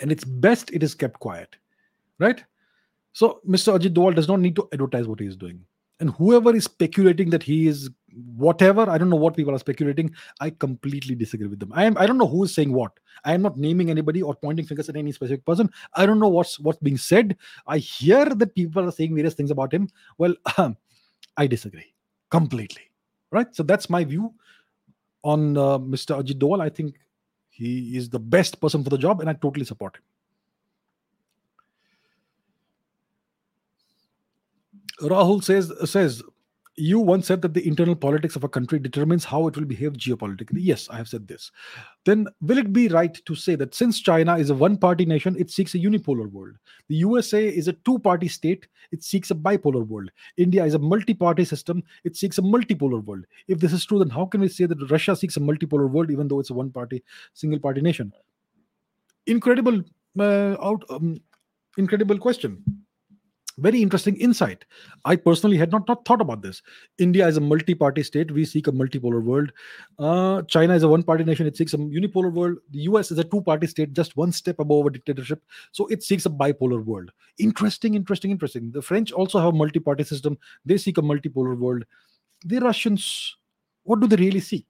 And 0.00 0.12
it's 0.12 0.24
best 0.24 0.70
it 0.72 0.84
is 0.84 0.94
kept 0.94 1.18
quiet, 1.18 1.56
right? 2.20 2.44
So 3.12 3.40
Mr. 3.48 3.78
Ajit 3.78 3.94
Doval 3.94 4.14
does 4.14 4.28
not 4.28 4.40
need 4.40 4.56
to 4.56 4.68
advertise 4.72 5.06
what 5.06 5.20
he 5.20 5.26
is 5.26 5.36
doing. 5.36 5.64
And 6.00 6.10
whoever 6.10 6.54
is 6.54 6.64
speculating 6.64 7.30
that 7.30 7.42
he 7.42 7.68
is 7.68 7.88
whatever, 8.36 8.88
I 8.90 8.98
don't 8.98 9.08
know 9.08 9.16
what 9.16 9.36
people 9.36 9.54
are 9.54 9.58
speculating. 9.58 10.12
I 10.40 10.50
completely 10.50 11.14
disagree 11.14 11.46
with 11.46 11.60
them. 11.60 11.72
I 11.74 11.84
am 11.84 11.96
I 11.96 12.06
don't 12.06 12.18
know 12.18 12.26
who 12.26 12.42
is 12.44 12.54
saying 12.54 12.72
what. 12.72 12.98
I 13.24 13.34
am 13.34 13.42
not 13.42 13.56
naming 13.56 13.90
anybody 13.90 14.22
or 14.22 14.34
pointing 14.34 14.66
fingers 14.66 14.88
at 14.88 14.96
any 14.96 15.12
specific 15.12 15.44
person. 15.44 15.70
I 15.94 16.06
don't 16.06 16.18
know 16.18 16.28
what's 16.28 16.58
what's 16.58 16.80
being 16.80 16.96
said. 16.96 17.36
I 17.66 17.78
hear 17.78 18.24
that 18.24 18.54
people 18.54 18.88
are 18.88 18.90
saying 18.90 19.14
various 19.14 19.34
things 19.34 19.52
about 19.52 19.72
him. 19.72 19.88
Well, 20.18 20.34
I 21.36 21.46
disagree 21.46 21.94
completely. 22.30 22.82
Right. 23.30 23.54
So 23.54 23.62
that's 23.62 23.88
my 23.88 24.04
view 24.04 24.34
on 25.22 25.56
uh, 25.56 25.78
Mr. 25.78 26.20
Ajit 26.20 26.38
Doval. 26.38 26.60
I 26.60 26.68
think 26.68 26.96
he 27.48 27.96
is 27.96 28.10
the 28.10 28.18
best 28.18 28.60
person 28.60 28.82
for 28.82 28.90
the 28.90 28.98
job, 28.98 29.20
and 29.20 29.30
I 29.30 29.34
totally 29.34 29.64
support 29.64 29.96
him. 29.96 30.02
Rahul 35.00 35.42
says 35.42 35.72
says 35.90 36.22
you 36.76 36.98
once 36.98 37.26
said 37.26 37.42
that 37.42 37.52
the 37.52 37.66
internal 37.66 37.94
politics 37.94 38.34
of 38.34 38.44
a 38.44 38.48
country 38.48 38.78
determines 38.78 39.24
how 39.24 39.46
it 39.46 39.56
will 39.56 39.66
behave 39.66 39.92
geopolitically. 39.92 40.58
Yes, 40.60 40.88
I 40.88 40.96
have 40.96 41.08
said 41.08 41.28
this. 41.28 41.50
Then 42.06 42.26
will 42.40 42.56
it 42.56 42.72
be 42.72 42.88
right 42.88 43.14
to 43.26 43.34
say 43.34 43.56
that 43.56 43.74
since 43.74 44.00
China 44.00 44.36
is 44.38 44.48
a 44.48 44.54
one-party 44.54 45.04
nation, 45.04 45.36
it 45.38 45.50
seeks 45.50 45.74
a 45.74 45.78
unipolar 45.78 46.30
world? 46.30 46.56
The 46.88 46.94
USA 46.96 47.46
is 47.46 47.68
a 47.68 47.74
two-party 47.74 48.28
state, 48.28 48.68
it 48.90 49.02
seeks 49.02 49.30
a 49.30 49.34
bipolar 49.34 49.86
world. 49.86 50.10
India 50.38 50.64
is 50.64 50.72
a 50.72 50.78
multi-party 50.78 51.44
system, 51.44 51.82
it 52.04 52.16
seeks 52.16 52.38
a 52.38 52.42
multipolar 52.42 53.04
world. 53.04 53.26
If 53.48 53.58
this 53.58 53.74
is 53.74 53.84
true, 53.84 53.98
then 53.98 54.10
how 54.10 54.24
can 54.24 54.40
we 54.40 54.48
say 54.48 54.64
that 54.64 54.90
Russia 54.90 55.14
seeks 55.14 55.36
a 55.36 55.40
multipolar 55.40 55.90
world 55.90 56.10
even 56.10 56.26
though 56.26 56.40
it's 56.40 56.50
a 56.50 56.54
one-party, 56.54 57.02
single-party 57.34 57.82
nation? 57.82 58.12
Incredible, 59.26 59.82
uh, 60.18 60.56
out, 60.62 60.84
um, 60.88 61.20
incredible 61.76 62.18
question 62.18 62.81
very 63.58 63.82
interesting 63.82 64.16
insight. 64.16 64.64
I 65.04 65.16
personally 65.16 65.56
had 65.56 65.70
not, 65.70 65.86
not 65.86 66.04
thought 66.04 66.20
about 66.20 66.42
this. 66.42 66.62
India 66.98 67.26
is 67.26 67.36
a 67.36 67.40
multi 67.40 67.74
party 67.74 68.02
state. 68.02 68.30
We 68.30 68.44
seek 68.44 68.66
a 68.66 68.72
multipolar 68.72 69.22
world. 69.22 69.52
Uh, 69.98 70.42
China 70.42 70.74
is 70.74 70.82
a 70.82 70.88
one 70.88 71.02
party 71.02 71.24
nation. 71.24 71.46
It 71.46 71.56
seeks 71.56 71.74
a 71.74 71.78
unipolar 71.78 72.32
world. 72.32 72.58
The 72.70 72.80
US 72.80 73.10
is 73.10 73.18
a 73.18 73.24
two 73.24 73.42
party 73.42 73.66
state, 73.66 73.92
just 73.92 74.16
one 74.16 74.32
step 74.32 74.58
above 74.58 74.86
a 74.86 74.90
dictatorship. 74.90 75.42
So 75.72 75.86
it 75.88 76.02
seeks 76.02 76.26
a 76.26 76.30
bipolar 76.30 76.84
world. 76.84 77.10
Interesting, 77.38 77.94
interesting, 77.94 78.30
interesting. 78.30 78.70
The 78.70 78.82
French 78.82 79.12
also 79.12 79.38
have 79.38 79.48
a 79.48 79.56
multi 79.56 79.80
party 79.80 80.04
system. 80.04 80.38
They 80.64 80.78
seek 80.78 80.98
a 80.98 81.02
multipolar 81.02 81.56
world. 81.56 81.84
The 82.44 82.58
Russians, 82.58 83.36
what 83.84 84.00
do 84.00 84.06
they 84.06 84.16
really 84.16 84.40
seek? 84.40 84.66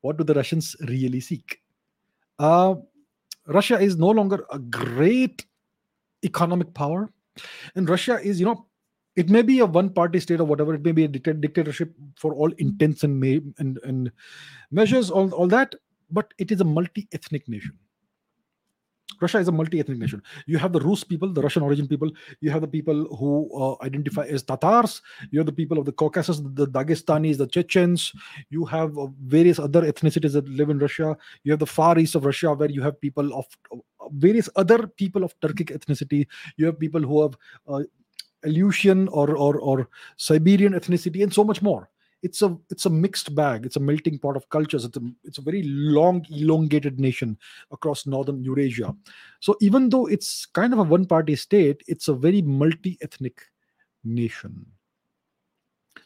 What 0.00 0.16
do 0.16 0.24
the 0.24 0.34
Russians 0.34 0.76
really 0.86 1.20
seek? 1.20 1.60
Uh, 2.38 2.76
Russia 3.46 3.78
is 3.78 3.96
no 3.96 4.10
longer 4.10 4.44
a 4.50 4.58
great 4.58 5.44
economic 6.24 6.72
power 6.74 7.10
and 7.74 7.88
russia 7.88 8.20
is 8.22 8.40
you 8.40 8.46
know 8.46 8.66
it 9.16 9.30
may 9.30 9.42
be 9.42 9.60
a 9.60 9.66
one 9.66 9.88
party 9.88 10.20
state 10.20 10.40
or 10.40 10.44
whatever 10.44 10.74
it 10.74 10.84
may 10.84 10.92
be 10.92 11.04
a 11.04 11.08
dictatorship 11.08 11.94
for 12.16 12.34
all 12.34 12.52
intents 12.58 13.02
and, 13.02 13.18
may, 13.18 13.40
and, 13.58 13.78
and 13.82 14.12
measures 14.70 15.10
all, 15.10 15.32
all 15.32 15.48
that 15.48 15.74
but 16.10 16.32
it 16.38 16.52
is 16.52 16.60
a 16.60 16.64
multi-ethnic 16.64 17.48
nation 17.48 17.76
Russia 19.20 19.38
is 19.38 19.48
a 19.48 19.52
multi-ethnic 19.52 19.98
nation. 19.98 20.22
You 20.46 20.58
have 20.58 20.72
the 20.72 20.80
Rus 20.80 21.04
people, 21.04 21.32
the 21.32 21.40
Russian 21.40 21.62
origin 21.62 21.88
people. 21.88 22.10
You 22.40 22.50
have 22.50 22.60
the 22.60 22.68
people 22.68 23.16
who 23.16 23.50
uh, 23.58 23.76
identify 23.82 24.24
as 24.24 24.42
Tatars. 24.42 25.00
You 25.30 25.38
have 25.38 25.46
the 25.46 25.52
people 25.52 25.78
of 25.78 25.84
the 25.84 25.92
Caucasus, 25.92 26.40
the 26.40 26.66
Dagestanis, 26.66 27.38
the 27.38 27.46
Chechens. 27.46 28.12
You 28.50 28.64
have 28.66 28.98
uh, 28.98 29.06
various 29.24 29.58
other 29.58 29.82
ethnicities 29.82 30.32
that 30.32 30.48
live 30.48 30.70
in 30.70 30.78
Russia. 30.78 31.16
You 31.44 31.52
have 31.52 31.60
the 31.60 31.66
far 31.66 31.98
east 31.98 32.14
of 32.14 32.24
Russia, 32.24 32.52
where 32.52 32.70
you 32.70 32.82
have 32.82 33.00
people 33.00 33.32
of 33.32 33.46
various 34.12 34.48
other 34.56 34.86
people 34.86 35.24
of 35.24 35.38
Turkic 35.40 35.70
ethnicity. 35.76 36.26
You 36.56 36.66
have 36.66 36.78
people 36.78 37.00
who 37.00 37.22
have 37.22 37.36
uh, 37.68 37.82
Aleutian 38.44 39.08
or, 39.08 39.36
or 39.36 39.58
or 39.58 39.88
Siberian 40.16 40.74
ethnicity, 40.74 41.22
and 41.22 41.32
so 41.32 41.42
much 41.42 41.62
more. 41.62 41.88
It's 42.26 42.42
a 42.42 42.56
it's 42.70 42.86
a 42.86 42.90
mixed 42.90 43.34
bag. 43.36 43.64
It's 43.64 43.76
a 43.76 43.80
melting 43.80 44.18
pot 44.18 44.36
of 44.36 44.48
cultures. 44.48 44.84
It's 44.84 44.96
a 44.96 45.02
it's 45.22 45.38
a 45.38 45.42
very 45.42 45.62
long, 45.64 46.26
elongated 46.28 46.98
nation 46.98 47.38
across 47.70 48.04
northern 48.04 48.42
Eurasia. 48.42 48.94
So 49.38 49.54
even 49.60 49.90
though 49.90 50.06
it's 50.06 50.44
kind 50.46 50.72
of 50.72 50.80
a 50.80 50.82
one-party 50.82 51.36
state, 51.36 51.84
it's 51.86 52.08
a 52.08 52.14
very 52.14 52.42
multi-ethnic 52.42 53.42
nation. 54.02 54.66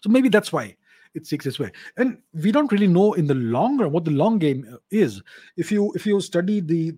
So 0.02 0.10
maybe 0.10 0.28
that's 0.28 0.52
why 0.52 0.76
it 1.14 1.26
seeks 1.26 1.44
this 1.44 1.59
way 1.59 1.72
and 1.97 2.18
we 2.34 2.52
don't 2.52 2.70
really 2.70 2.86
know 2.86 3.14
in 3.14 3.26
the 3.26 3.34
long 3.34 3.78
run 3.78 3.90
what 3.90 4.05
the 4.05 4.12
long 4.12 4.38
game 4.38 4.64
is 4.90 5.20
if 5.56 5.72
you 5.72 5.92
if 5.97 6.06
you 6.06 6.20
study 6.20 6.60
the 6.60 6.94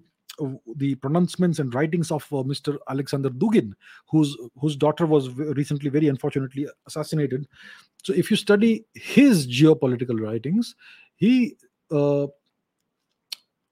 the 0.77 0.95
pronouncements 0.97 1.59
and 1.59 1.75
writings 1.75 2.11
of 2.11 2.25
uh, 2.33 2.37
Mr. 2.37 2.79
Alexander 2.89 3.31
Dugin, 3.31 3.73
whose 4.09 4.37
whose 4.61 4.77
daughter 4.77 5.07
was 5.07 5.31
recently 5.31 5.91
very 5.91 6.09
unfortunately 6.09 6.67
assassinated. 6.87 7.47
So, 8.03 8.13
if 8.13 8.31
you 8.31 8.37
study 8.37 8.85
his 8.95 9.47
geopolitical 9.47 10.21
writings, 10.21 10.75
he 11.17 11.57
uh, 11.91 12.27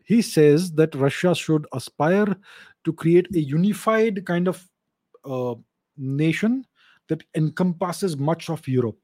he 0.04 0.22
says 0.22 0.72
that 0.72 0.94
Russia 0.94 1.34
should 1.34 1.66
aspire 1.72 2.36
to 2.84 2.92
create 2.92 3.28
a 3.34 3.40
unified 3.40 4.26
kind 4.26 4.48
of 4.48 4.68
uh, 5.24 5.54
nation 5.96 6.64
that 7.08 7.22
encompasses 7.36 8.16
much 8.16 8.50
of 8.50 8.66
Europe. 8.66 8.98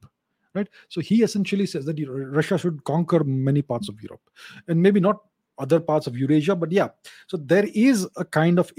Right. 0.54 0.68
So 0.88 1.02
he 1.02 1.22
essentially 1.22 1.66
says 1.66 1.84
that 1.84 2.02
Russia 2.08 2.56
should 2.56 2.82
conquer 2.84 3.22
many 3.24 3.60
parts 3.60 3.90
of 3.90 4.00
Europe, 4.02 4.22
and 4.68 4.82
maybe 4.82 5.00
not 5.00 5.18
other 5.58 5.80
parts 5.80 6.06
of 6.06 6.16
Eurasia. 6.16 6.54
But 6.54 6.72
yeah, 6.72 6.88
so 7.26 7.36
there 7.36 7.66
is 7.74 8.06
a 8.16 8.24
kind 8.24 8.58
of 8.58 8.72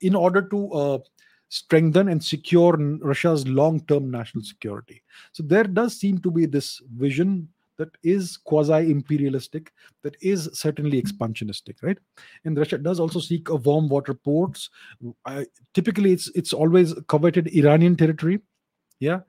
in 0.00 0.14
order 0.14 0.42
to 0.42 0.72
uh, 0.72 0.98
strengthen 1.48 2.08
and 2.08 2.22
secure 2.22 2.76
Russia's 2.76 3.46
long-term 3.48 4.10
national 4.10 4.44
security. 4.44 5.02
So 5.32 5.42
there 5.42 5.64
does 5.64 5.98
seem 5.98 6.20
to 6.20 6.30
be 6.30 6.46
this 6.46 6.80
vision 6.96 7.48
that 7.76 7.88
is 8.02 8.36
quasi-imperialistic, 8.36 9.72
that 10.02 10.14
is 10.20 10.50
certainly 10.52 11.02
expansionistic, 11.02 11.82
right? 11.82 11.98
And 12.44 12.56
Russia 12.56 12.76
does 12.76 13.00
also 13.00 13.20
seek 13.20 13.48
a 13.48 13.56
warm 13.56 13.88
water 13.88 14.12
ports. 14.12 14.68
I, 15.24 15.46
typically, 15.72 16.12
it's 16.12 16.30
it's 16.34 16.52
always 16.52 16.94
coveted 17.08 17.48
Iranian 17.48 17.96
territory, 17.96 18.40
yeah, 19.00 19.20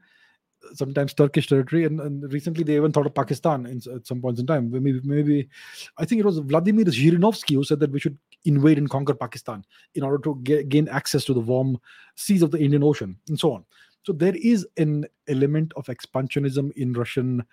sometimes 0.74 1.14
Turkish 1.14 1.48
territory, 1.48 1.86
and, 1.86 2.00
and, 2.00 2.32
recently 2.32 2.64
they 2.64 2.76
even 2.76 2.92
thought 2.92 3.06
of 3.06 3.16
Pakistan 3.16 3.66
in, 3.66 3.82
at 3.94 4.06
some 4.06 4.22
points 4.22 4.40
in 4.40 4.48
time. 4.48 4.72
Maybe, 4.72 5.00
maybe 5.04 5.50
I 5.98 6.06
think 6.06 6.20
it 6.20 6.26
was 6.26 6.40
Vladimir 6.40 6.86
Zhirinovsky 6.86 7.56
who 7.56 7.64
said 7.64 7.80
that 7.80 7.92
we 7.92 8.00
should 8.00 8.18
invade 8.46 8.78
and 8.78 8.90
conquer 8.90 9.14
Pakistan 9.14 9.66
in 9.96 10.04
order 10.04 10.18
to 10.24 10.40
get, 10.44 10.70
gain 10.70 10.88
access 10.88 11.26
to 11.26 11.34
the 11.34 11.40
warm 11.40 11.80
seas 12.16 12.42
of 12.42 12.52
the 12.52 12.60
Indian 12.60 12.84
Ocean 12.84 13.18
and 13.30 13.40
so 13.40 13.54
on. 13.54 13.66
So 14.04 14.14
there 14.14 14.36
is 14.36 14.68
an 14.78 15.06
element 15.28 15.74
of 15.76 15.86
expansionism 15.86 16.72
in 16.74 16.94
Russian 16.94 17.44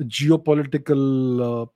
geopolitical. 0.00 1.62
Uh, 1.62 1.66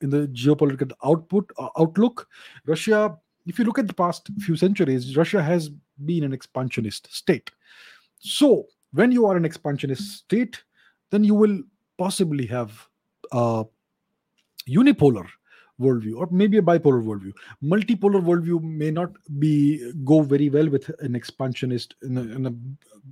in 0.00 0.10
the 0.10 0.26
geopolitical 0.28 0.90
output 1.04 1.48
uh, 1.58 1.68
outlook, 1.78 2.26
Russia, 2.66 3.16
if 3.46 3.56
you 3.56 3.64
look 3.64 3.78
at 3.78 3.86
the 3.86 3.94
past 3.94 4.28
few 4.40 4.56
centuries, 4.56 5.16
Russia 5.16 5.40
has 5.40 5.70
been 6.04 6.24
an 6.24 6.32
expansionist 6.32 7.14
state. 7.14 7.52
So 8.18 8.66
when 8.92 9.12
you 9.12 9.26
are 9.26 9.36
an 9.36 9.44
expansionist 9.44 10.18
state, 10.18 10.62
then 11.10 11.24
you 11.24 11.34
will 11.34 11.60
possibly 11.98 12.46
have 12.46 12.88
a 13.32 13.64
unipolar 14.68 15.26
worldview 15.80 16.16
or 16.16 16.28
maybe 16.30 16.58
a 16.58 16.62
bipolar 16.62 17.02
worldview. 17.02 17.32
Multipolar 17.62 18.22
worldview 18.22 18.62
may 18.62 18.90
not 18.90 19.10
be 19.38 19.92
go 20.04 20.22
very 20.22 20.48
well 20.48 20.68
with 20.68 20.90
an 21.00 21.14
expansionist 21.14 21.94
in 22.02 22.16
a, 22.16 22.20
in 22.20 22.46
a 22.46 22.54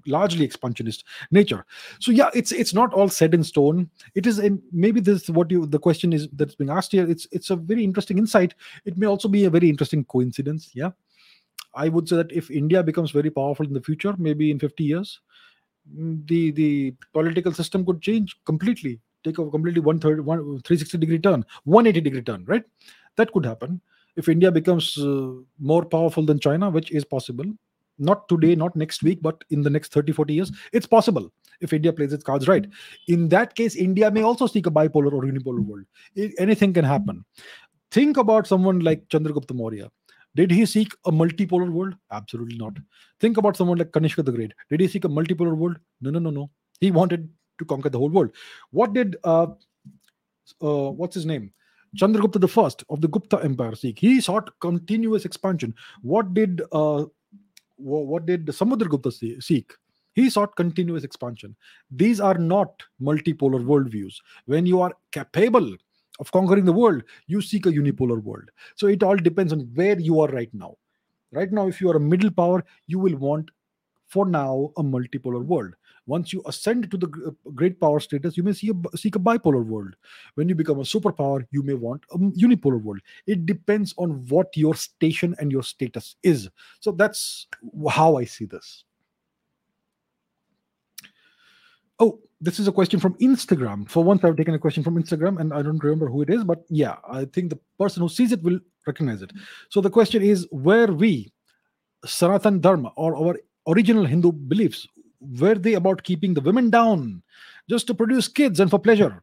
largely 0.06 0.44
expansionist 0.44 1.04
nature. 1.30 1.64
So 1.98 2.12
yeah, 2.12 2.30
it's 2.34 2.52
it's 2.52 2.74
not 2.74 2.94
all 2.94 3.08
set 3.08 3.34
in 3.34 3.42
stone. 3.42 3.90
It 4.14 4.26
is 4.26 4.38
in 4.38 4.62
maybe 4.72 5.00
this 5.00 5.28
what 5.28 5.50
you 5.50 5.66
the 5.66 5.78
question 5.78 6.12
is 6.12 6.28
that's 6.32 6.54
being 6.54 6.70
asked 6.70 6.92
here. 6.92 7.08
It's 7.08 7.26
it's 7.32 7.50
a 7.50 7.56
very 7.56 7.84
interesting 7.84 8.18
insight. 8.18 8.54
It 8.84 8.96
may 8.96 9.06
also 9.06 9.28
be 9.28 9.44
a 9.44 9.50
very 9.50 9.68
interesting 9.68 10.04
coincidence. 10.04 10.70
Yeah. 10.74 10.90
I 11.72 11.88
would 11.88 12.08
say 12.08 12.16
that 12.16 12.32
if 12.32 12.50
India 12.50 12.82
becomes 12.82 13.12
very 13.12 13.30
powerful 13.30 13.64
in 13.64 13.72
the 13.72 13.80
future, 13.80 14.12
maybe 14.18 14.50
in 14.50 14.58
50 14.58 14.82
years, 14.82 15.20
the 16.26 16.50
the 16.52 16.94
political 17.12 17.52
system 17.52 17.84
could 17.84 18.00
change 18.00 18.36
completely 18.44 19.00
take 19.24 19.38
a 19.38 19.50
completely 19.50 19.80
130 19.80 20.22
one, 20.22 20.38
360 20.38 20.98
degree 20.98 21.18
turn 21.18 21.44
180 21.64 22.00
degree 22.00 22.22
turn 22.22 22.44
right? 22.46 22.64
That 23.16 23.32
could 23.32 23.44
happen. 23.44 23.80
If 24.16 24.28
india 24.28 24.50
becomes 24.50 24.98
uh, 24.98 25.32
more 25.58 25.84
powerful 25.84 26.24
than 26.24 26.40
china 26.40 26.68
which 26.70 26.90
is 26.90 27.04
possible 27.04 27.44
not 27.98 28.28
today 28.28 28.54
not 28.54 28.74
next 28.74 29.02
week 29.02 29.20
but 29.22 29.44
in 29.50 29.62
the 29.62 29.70
next 29.70 29.92
30 29.92 30.12
40 30.12 30.34
years 30.34 30.52
it's 30.72 30.86
possible 30.86 31.30
if 31.60 31.72
india 31.72 31.92
plays 31.92 32.12
its 32.12 32.24
cards 32.24 32.48
right. 32.48 32.66
In 33.08 33.28
that 33.28 33.54
case 33.54 33.76
india 33.76 34.10
may 34.10 34.22
also 34.22 34.46
seek 34.46 34.66
a 34.66 34.70
bipolar 34.70 35.12
or 35.12 35.22
unipolar 35.22 35.64
world. 35.64 35.84
It, 36.14 36.32
anything 36.38 36.72
can 36.72 36.84
happen. 36.84 37.24
Think 37.90 38.16
about 38.16 38.46
someone 38.46 38.80
like 38.80 39.06
chandragupta 39.08 39.54
maurya 39.54 39.90
did 40.34 40.50
he 40.50 40.64
seek 40.66 40.92
a 41.06 41.12
multipolar 41.12 41.70
world? 41.70 41.94
Absolutely 42.12 42.56
not. 42.56 42.74
Think 43.20 43.36
about 43.36 43.56
someone 43.56 43.78
like 43.78 43.90
Kanishka 43.90 44.24
the 44.24 44.32
Great. 44.32 44.52
Did 44.70 44.80
he 44.80 44.88
seek 44.88 45.04
a 45.04 45.08
multipolar 45.08 45.56
world? 45.56 45.78
No, 46.00 46.10
no, 46.10 46.18
no, 46.18 46.30
no. 46.30 46.50
He 46.80 46.90
wanted 46.90 47.28
to 47.58 47.64
conquer 47.64 47.90
the 47.90 47.98
whole 47.98 48.10
world. 48.10 48.30
What 48.70 48.92
did 48.92 49.16
uh, 49.24 49.48
uh 50.62 50.90
what's 50.90 51.14
his 51.14 51.26
name? 51.26 51.52
Chandragupta 51.96 52.40
the 52.40 52.48
First 52.48 52.84
of 52.88 53.00
the 53.00 53.08
Gupta 53.08 53.40
Empire 53.42 53.74
seek? 53.74 53.98
He 53.98 54.20
sought 54.20 54.50
continuous 54.60 55.24
expansion. 55.24 55.74
What 56.02 56.32
did 56.34 56.62
uh, 56.72 57.06
what 57.76 58.26
did 58.26 58.46
Samudragupta 58.46 59.42
seek? 59.42 59.72
He 60.12 60.28
sought 60.30 60.56
continuous 60.56 61.04
expansion. 61.04 61.56
These 61.90 62.20
are 62.20 62.34
not 62.34 62.82
multipolar 63.00 63.64
worldviews. 63.64 64.14
When 64.46 64.66
you 64.66 64.80
are 64.80 64.92
capable 65.12 65.76
of 66.20 66.30
conquering 66.30 66.64
the 66.64 66.72
world, 66.72 67.02
you 67.26 67.42
seek 67.42 67.66
a 67.66 67.72
unipolar 67.72 68.22
world. 68.22 68.50
So 68.76 68.86
it 68.86 69.02
all 69.02 69.16
depends 69.16 69.52
on 69.52 69.60
where 69.74 69.98
you 69.98 70.20
are 70.20 70.28
right 70.28 70.52
now. 70.52 70.76
Right 71.32 71.50
now, 71.50 71.66
if 71.66 71.80
you 71.80 71.90
are 71.90 71.96
a 71.96 72.00
middle 72.00 72.30
power, 72.30 72.64
you 72.86 72.98
will 72.98 73.16
want, 73.16 73.50
for 74.06 74.26
now, 74.26 74.70
a 74.76 74.82
multipolar 74.82 75.44
world. 75.44 75.74
Once 76.06 76.32
you 76.32 76.42
ascend 76.46 76.90
to 76.90 76.96
the 76.96 77.06
uh, 77.26 77.50
great 77.54 77.80
power 77.80 78.00
status, 78.00 78.36
you 78.36 78.42
may 78.42 78.52
see 78.52 78.70
a, 78.70 78.96
seek 78.96 79.14
a 79.14 79.18
bipolar 79.18 79.64
world. 79.64 79.94
When 80.34 80.48
you 80.48 80.56
become 80.56 80.80
a 80.80 80.82
superpower, 80.82 81.46
you 81.52 81.62
may 81.62 81.74
want 81.74 82.02
a 82.12 82.18
unipolar 82.18 82.82
world. 82.82 83.00
It 83.26 83.46
depends 83.46 83.94
on 83.96 84.26
what 84.26 84.56
your 84.56 84.74
station 84.74 85.36
and 85.38 85.52
your 85.52 85.62
status 85.62 86.16
is. 86.22 86.50
So 86.80 86.90
that's 86.90 87.46
how 87.88 88.16
I 88.16 88.24
see 88.24 88.46
this. 88.46 88.84
Oh, 92.00 92.18
this 92.40 92.58
is 92.58 92.66
a 92.66 92.72
question 92.72 92.98
from 92.98 93.14
Instagram. 93.14 93.88
For 93.88 94.02
once, 94.02 94.24
I've 94.24 94.36
taken 94.36 94.54
a 94.54 94.58
question 94.58 94.82
from 94.82 95.00
Instagram 95.02 95.40
and 95.40 95.52
I 95.52 95.62
don't 95.62 95.82
remember 95.82 96.08
who 96.08 96.22
it 96.22 96.30
is, 96.30 96.42
but 96.42 96.64
yeah, 96.68 96.96
I 97.08 97.26
think 97.26 97.50
the 97.50 97.58
person 97.78 98.02
who 98.02 98.08
sees 98.08 98.32
it 98.32 98.42
will 98.42 98.58
recognize 98.86 99.22
it. 99.22 99.32
So 99.68 99.80
the 99.80 99.90
question 99.90 100.22
is 100.22 100.48
were 100.50 100.86
we, 100.86 101.32
Sanatan 102.06 102.60
Dharma, 102.60 102.92
or 102.96 103.14
our 103.16 103.36
original 103.68 104.06
Hindu 104.06 104.32
beliefs, 104.32 104.86
were 105.20 105.54
they 105.54 105.74
about 105.74 106.02
keeping 106.02 106.32
the 106.32 106.40
women 106.40 106.70
down 106.70 107.22
just 107.68 107.86
to 107.88 107.94
produce 107.94 108.26
kids 108.26 108.58
and 108.58 108.70
for 108.70 108.78
pleasure? 108.78 109.22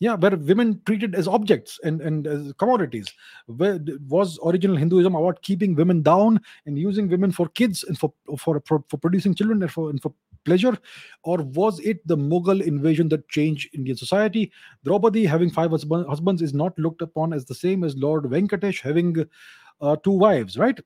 yeah 0.00 0.14
were 0.14 0.36
women 0.36 0.80
treated 0.86 1.14
as 1.14 1.26
objects 1.26 1.78
and 1.82 2.00
and 2.00 2.26
as 2.26 2.52
commodities 2.54 3.12
where 3.46 3.78
was 4.08 4.38
original 4.44 4.76
hinduism 4.76 5.14
about 5.14 5.40
keeping 5.42 5.74
women 5.74 6.02
down 6.02 6.40
and 6.66 6.78
using 6.78 7.08
women 7.08 7.32
for 7.32 7.48
kids 7.48 7.84
and 7.84 7.98
for 7.98 8.12
for 8.38 8.62
for, 8.64 8.84
for 8.88 8.96
producing 8.96 9.34
children 9.34 9.62
and 9.62 9.72
for 9.72 9.90
and 9.90 10.00
for 10.00 10.12
pleasure? 10.48 10.76
Or 11.22 11.38
was 11.60 11.80
it 11.80 12.04
the 12.12 12.16
mughal 12.16 12.66
invasion 12.74 13.08
that 13.14 13.28
changed 13.28 13.74
indian 13.80 13.96
society? 13.96 14.50
Draupadi 14.84 15.24
having 15.24 15.50
five 15.50 15.70
husbands 15.70 16.42
is 16.50 16.54
not 16.62 16.78
looked 16.78 17.02
upon 17.08 17.32
as 17.32 17.44
the 17.44 17.58
same 17.64 17.84
as 17.84 17.96
lord 17.96 18.24
venkatesh 18.36 18.80
having 18.90 19.16
uh, 19.80 19.96
two 20.04 20.16
wives 20.26 20.58
right? 20.66 20.80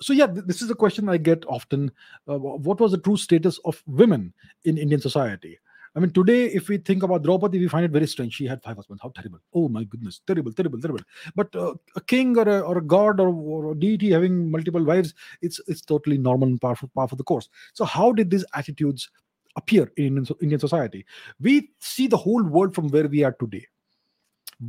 So 0.00 0.12
yeah 0.12 0.26
this 0.26 0.62
is 0.62 0.70
a 0.70 0.74
question 0.74 1.08
i 1.08 1.16
get 1.16 1.44
often. 1.58 1.90
Uh, 2.28 2.38
what 2.38 2.80
was 2.80 2.90
the 2.92 2.98
true 2.98 3.16
status 3.16 3.60
of 3.64 3.82
women 3.86 4.32
in 4.64 4.76
indian 4.86 5.00
society 5.00 5.58
I 5.96 6.00
mean, 6.00 6.10
today, 6.10 6.46
if 6.46 6.68
we 6.68 6.78
think 6.78 7.04
about 7.04 7.22
Draupadi, 7.22 7.58
we 7.60 7.68
find 7.68 7.84
it 7.84 7.92
very 7.92 8.08
strange. 8.08 8.34
She 8.34 8.46
had 8.46 8.60
five 8.62 8.76
husbands. 8.76 9.00
How 9.02 9.10
terrible. 9.10 9.38
Oh 9.54 9.68
my 9.68 9.84
goodness. 9.84 10.20
Terrible, 10.26 10.52
terrible, 10.52 10.80
terrible. 10.80 11.02
But 11.36 11.54
uh, 11.54 11.74
a 11.94 12.00
king 12.00 12.36
or 12.36 12.48
a, 12.48 12.60
or 12.60 12.78
a 12.78 12.82
god 12.82 13.20
or, 13.20 13.28
or, 13.28 13.72
a 13.72 13.74
deity 13.76 14.10
having 14.10 14.50
multiple 14.50 14.82
wives, 14.82 15.14
it's 15.40 15.60
it's 15.68 15.82
totally 15.82 16.18
normal 16.18 16.48
and 16.48 16.64
of, 16.64 16.84
part 16.94 17.12
of 17.12 17.18
the 17.18 17.24
course. 17.24 17.48
So, 17.74 17.84
how 17.84 18.10
did 18.10 18.30
these 18.30 18.44
attitudes 18.54 19.08
appear 19.56 19.92
in 19.96 20.26
Indian 20.42 20.58
society? 20.58 21.06
We 21.40 21.70
see 21.78 22.08
the 22.08 22.16
whole 22.16 22.42
world 22.42 22.74
from 22.74 22.88
where 22.88 23.06
we 23.06 23.22
are 23.22 23.36
today. 23.38 23.66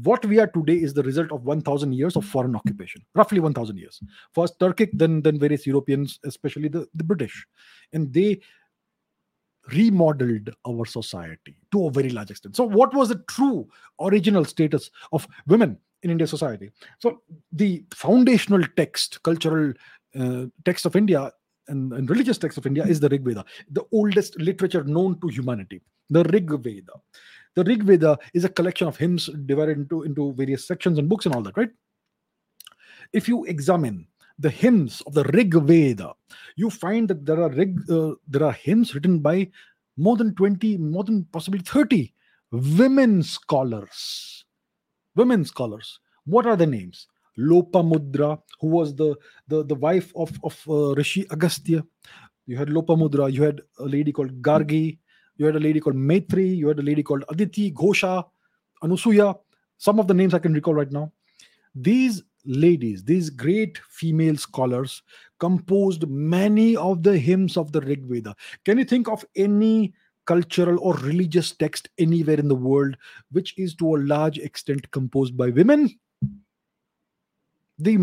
What 0.04 0.26
we 0.26 0.40
are 0.40 0.48
today 0.48 0.76
is 0.76 0.94
the 0.94 1.04
result 1.04 1.32
of 1.32 1.44
1,000 1.44 1.94
years 1.94 2.16
of 2.16 2.26
foreign 2.26 2.56
occupation, 2.56 3.04
roughly 3.14 3.40
1,000 3.40 3.78
years. 3.78 4.00
First 4.34 4.60
Turkic, 4.60 4.90
then 4.94 5.22
then 5.22 5.40
various 5.40 5.66
Europeans, 5.66 6.20
especially 6.24 6.70
the, 6.70 6.88
the 6.94 7.04
British, 7.04 7.48
and 7.94 8.14
they 8.14 8.42
remodeled 9.74 10.50
our 10.68 10.86
society 10.86 11.56
to 11.72 11.88
a 11.88 11.92
very 11.92 12.10
large 12.10 12.32
extent. 12.32 12.56
So, 12.56 12.64
what 12.64 12.94
was 12.94 13.10
the 13.10 13.24
true 13.28 13.68
original 14.00 14.46
status 14.46 14.92
of 15.12 15.28
women 15.48 15.78
in 16.04 16.12
Indian 16.12 16.28
society? 16.28 16.72
So, 17.00 17.22
the 17.52 17.84
foundational 17.94 18.64
text, 18.76 19.22
cultural 19.24 19.74
uh, 20.20 20.46
text 20.64 20.86
of 20.86 20.96
India 20.96 21.32
and, 21.68 21.94
and, 21.94 22.10
religious 22.10 22.38
text 22.38 22.58
of 22.58 22.66
India 22.66 22.86
is 22.86 23.00
the 23.00 23.10
Rig 23.10 23.24
Veda, 23.24 23.44
the 23.72 23.84
oldest 23.92 24.40
literature 24.40 24.84
known 24.84 25.20
to 25.20 25.28
humanity. 25.28 25.82
The 26.10 26.24
Rig 26.26 26.52
Veda. 26.62 26.94
The 27.56 27.64
Rig 27.64 27.84
Veda 27.84 28.18
is 28.34 28.46
a 28.46 28.50
collection 28.50 28.88
of 28.88 28.98
hymns 28.98 29.30
divided 29.46 29.78
into, 29.78 30.04
into 30.04 30.34
various 30.34 30.68
sections 30.68 31.00
and 31.00 31.10
books 31.10 31.26
and 31.26 31.34
all 31.34 31.42
that, 31.42 31.58
right? 31.58 31.72
If 33.14 33.28
you 33.28 33.46
examine 33.46 34.08
the 34.40 34.50
hymns 34.50 35.02
of 35.08 35.14
the 35.14 35.24
Rig 35.26 35.54
Veda, 35.54 36.14
you 36.56 36.70
find 36.70 37.08
that 37.10 37.26
there 37.26 37.42
are 37.42 37.50
Rig, 37.50 37.80
uh, 37.90 38.16
there 38.28 38.44
are 38.44 38.52
hymns 38.52 38.94
written 38.94 39.20
by 39.20 39.50
more 39.98 40.18
than 40.18 40.36
20, 40.36 40.78
more 40.78 41.04
than 41.04 41.26
possibly 41.32 41.60
30 41.60 42.14
women 42.52 43.24
scholars. 43.24 44.46
Women 45.16 45.46
scholars. 45.46 46.00
What 46.26 46.46
are 46.46 46.56
the 46.56 46.68
names? 46.68 47.08
Lopamudra, 47.38 48.42
who 48.60 48.68
was 48.68 48.96
the, 48.96 49.16
the, 49.48 49.64
the 49.64 49.76
wife 49.76 50.12
of, 50.16 50.38
of 50.44 50.62
uh, 50.70 50.96
Rishi 50.96 51.26
Agastya. 51.32 51.84
You 52.46 52.58
had 52.58 52.70
Lopamudra, 52.70 53.32
you 53.32 53.44
had 53.44 53.62
a 53.80 53.86
lady 53.86 54.12
called 54.12 54.42
Gargi, 54.42 55.00
you 55.38 55.46
had 55.46 55.56
a 55.56 55.60
lady 55.60 55.80
called 55.80 55.96
Maitri, 55.96 56.56
you 56.56 56.68
had 56.68 56.80
a 56.80 56.84
lady 56.84 57.04
called 57.04 57.26
Aditi, 57.30 57.72
Ghosha, 57.72 58.24
Anusuya. 58.84 59.38
Some 59.78 60.00
of 60.00 60.08
the 60.08 60.14
names 60.14 60.34
I 60.34 60.40
can 60.40 60.54
recall 60.54 60.74
right 60.74 60.92
now. 60.92 61.12
These 61.74 62.24
ladies, 62.46 63.04
these 63.04 63.30
great 63.30 63.80
female 63.90 64.38
scholars, 64.38 65.02
composed 65.40 66.08
many 66.08 66.76
of 66.76 67.04
the 67.04 67.18
hymns 67.18 67.58
of 67.58 67.72
the 67.72 67.82
Rig 67.82 68.06
Veda. 68.06 68.36
Can 68.64 68.78
you 68.78 68.86
think 68.86 69.08
of 69.08 69.26
any 69.36 69.94
cultural 70.26 70.80
or 70.80 70.96
religious 70.96 71.52
text 71.52 71.90
anywhere 71.98 72.40
in 72.40 72.48
the 72.48 72.56
world 72.56 72.98
which 73.32 73.58
is 73.58 73.76
to 73.76 73.96
a 73.96 73.98
large 73.98 74.40
extent 74.40 74.90
composed 74.92 75.38
by 75.38 75.50
women? 75.50 75.90
The 77.78 77.98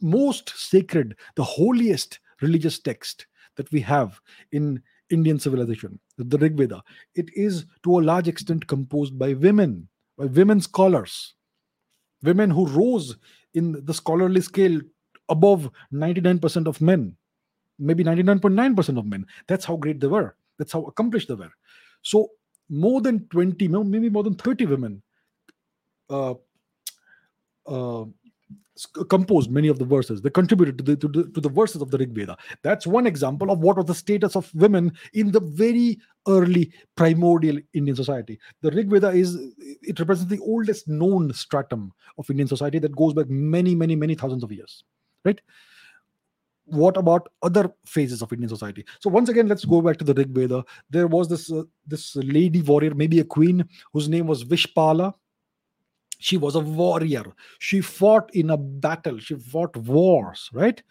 most 0.00 0.52
sacred, 0.56 1.16
the 1.34 1.44
holiest 1.44 2.20
religious 2.40 2.78
text 2.78 3.26
that 3.56 3.70
we 3.72 3.80
have 3.80 4.20
in 4.52 4.82
Indian 5.10 5.38
civilization, 5.38 5.98
the 6.18 6.38
Rig 6.38 6.56
Veda, 6.56 6.82
it 7.14 7.30
is 7.34 7.66
to 7.82 7.98
a 7.98 8.02
large 8.02 8.28
extent 8.28 8.66
composed 8.66 9.18
by 9.18 9.34
women, 9.34 9.88
by 10.16 10.26
women 10.26 10.60
scholars, 10.60 11.34
women 12.22 12.50
who 12.50 12.66
rose 12.66 13.16
in 13.56 13.84
the 13.84 13.94
scholarly 13.94 14.40
scale 14.40 14.80
above 15.28 15.70
99% 15.92 16.66
of 16.68 16.80
men, 16.80 17.16
maybe 17.78 18.04
99.9% 18.04 18.98
of 18.98 19.06
men. 19.06 19.26
That's 19.48 19.64
how 19.64 19.76
great 19.76 19.98
they 20.00 20.06
were. 20.06 20.36
That's 20.58 20.72
how 20.72 20.84
accomplished 20.84 21.28
they 21.28 21.34
were. 21.34 21.52
So 22.02 22.28
more 22.68 23.00
than 23.00 23.26
20, 23.28 23.68
maybe 23.68 24.10
more 24.10 24.22
than 24.22 24.36
30 24.36 24.66
women 24.66 25.02
uh, 26.10 26.34
uh, 27.66 28.04
composed 29.08 29.50
many 29.50 29.68
of 29.68 29.78
the 29.78 29.84
verses. 29.84 30.20
They 30.20 30.30
contributed 30.30 30.78
to 30.78 30.84
the, 30.84 30.96
to 30.96 31.08
the, 31.08 31.30
to 31.30 31.40
the 31.40 31.48
verses 31.48 31.82
of 31.82 31.90
the 31.90 31.98
Rig 31.98 32.12
Veda. 32.12 32.36
That's 32.62 32.86
one 32.86 33.06
example 33.06 33.50
of 33.50 33.60
what 33.60 33.76
was 33.76 33.86
the 33.86 33.94
status 33.94 34.36
of 34.36 34.52
women 34.54 34.92
in 35.14 35.32
the 35.32 35.40
very 35.40 35.98
early 36.28 36.72
primordial 36.96 37.58
Indian 37.72 37.96
society. 37.96 38.38
The 38.62 38.70
Rig 38.70 38.90
Veda 38.90 39.10
is 39.10 39.36
it 39.82 39.98
represents 39.98 40.30
the 40.30 40.40
oldest 40.40 40.88
known 40.88 41.32
stratum 41.32 41.92
of 42.18 42.28
Indian 42.30 42.48
society 42.48 42.78
that 42.80 42.94
goes 42.94 43.14
back 43.14 43.28
many, 43.28 43.74
many, 43.74 43.96
many 43.96 44.14
thousands 44.14 44.42
of 44.42 44.52
years. 44.52 44.84
Right? 45.24 45.40
What 46.66 46.96
about 46.96 47.28
other 47.42 47.72
phases 47.84 48.22
of 48.22 48.32
Indian 48.32 48.48
society? 48.48 48.84
So 49.00 49.08
once 49.08 49.28
again, 49.28 49.46
let's 49.46 49.64
go 49.64 49.80
back 49.80 49.98
to 49.98 50.04
the 50.04 50.14
Rig 50.14 50.30
Veda. 50.30 50.64
There 50.90 51.06
was 51.06 51.28
this 51.28 51.50
uh, 51.50 51.62
this 51.86 52.16
lady 52.16 52.60
warrior, 52.60 52.94
maybe 52.94 53.20
a 53.20 53.24
queen, 53.24 53.64
whose 53.92 54.08
name 54.08 54.26
was 54.26 54.44
Vishpala 54.44 55.14
she 56.18 56.36
was 56.36 56.54
a 56.54 56.60
warrior. 56.60 57.24
She 57.58 57.80
fought 57.80 58.34
in 58.34 58.50
a 58.50 58.56
battle. 58.56 59.18
She 59.18 59.34
fought 59.36 59.76
wars 59.76 60.50
right? 60.52 60.82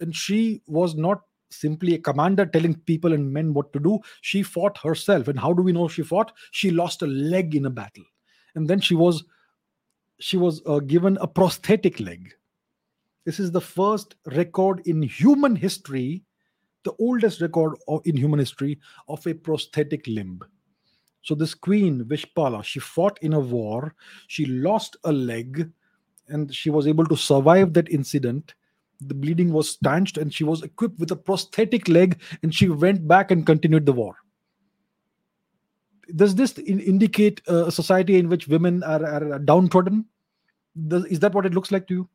And 0.00 0.14
she 0.14 0.62
was 0.66 0.94
not 0.94 1.22
simply 1.50 1.94
a 1.94 1.98
commander 1.98 2.46
telling 2.46 2.74
people 2.74 3.12
and 3.12 3.32
men 3.32 3.54
what 3.54 3.72
to 3.72 3.80
do. 3.80 3.98
She 4.20 4.42
fought 4.42 4.78
herself. 4.78 5.28
And 5.28 5.38
how 5.38 5.52
do 5.52 5.62
we 5.62 5.72
know 5.72 5.88
she 5.88 6.02
fought? 6.02 6.32
She 6.50 6.70
lost 6.70 7.02
a 7.02 7.06
leg 7.06 7.54
in 7.54 7.66
a 7.66 7.70
battle. 7.70 8.04
And 8.54 8.68
then 8.68 8.80
she 8.80 8.94
was 8.94 9.24
she 10.20 10.36
was 10.36 10.60
uh, 10.66 10.80
given 10.80 11.16
a 11.20 11.28
prosthetic 11.28 12.00
leg. 12.00 12.34
This 13.24 13.38
is 13.38 13.52
the 13.52 13.60
first 13.60 14.16
record 14.26 14.82
in 14.84 15.02
human 15.02 15.54
history 15.54 16.24
the 16.84 16.92
oldest 16.98 17.40
record 17.40 17.76
of, 17.86 18.00
in 18.06 18.16
human 18.16 18.38
history 18.38 18.78
of 19.08 19.26
a 19.26 19.34
prosthetic 19.34 20.06
limb 20.06 20.40
so 21.28 21.34
this 21.34 21.52
queen 21.52 22.06
Vishpala, 22.06 22.64
she 22.64 22.80
fought 22.80 23.18
in 23.20 23.34
a 23.34 23.38
war, 23.38 23.94
she 24.28 24.46
lost 24.46 24.96
a 25.04 25.12
leg, 25.12 25.70
and 26.28 26.54
she 26.54 26.70
was 26.70 26.86
able 26.86 27.04
to 27.04 27.16
survive 27.18 27.74
that 27.74 27.90
incident. 27.90 28.54
The 29.02 29.12
bleeding 29.12 29.52
was 29.52 29.68
stanched, 29.68 30.16
and 30.16 30.32
she 30.32 30.42
was 30.42 30.62
equipped 30.62 30.98
with 30.98 31.10
a 31.10 31.16
prosthetic 31.16 31.86
leg, 31.86 32.18
and 32.42 32.54
she 32.54 32.70
went 32.70 33.06
back 33.06 33.30
and 33.30 33.44
continued 33.44 33.84
the 33.84 33.92
war. 33.92 34.16
Does 36.16 36.34
this 36.34 36.52
in- 36.52 36.80
indicate 36.80 37.42
a 37.46 37.70
society 37.70 38.16
in 38.16 38.30
which 38.30 38.48
women 38.48 38.82
are, 38.82 39.04
are 39.04 39.38
downtrodden? 39.38 40.06
Does, 40.86 41.04
is 41.04 41.20
that 41.20 41.34
what 41.34 41.44
it 41.44 41.52
looks 41.52 41.70
like 41.70 41.86
to 41.88 41.94
you? 41.94 42.08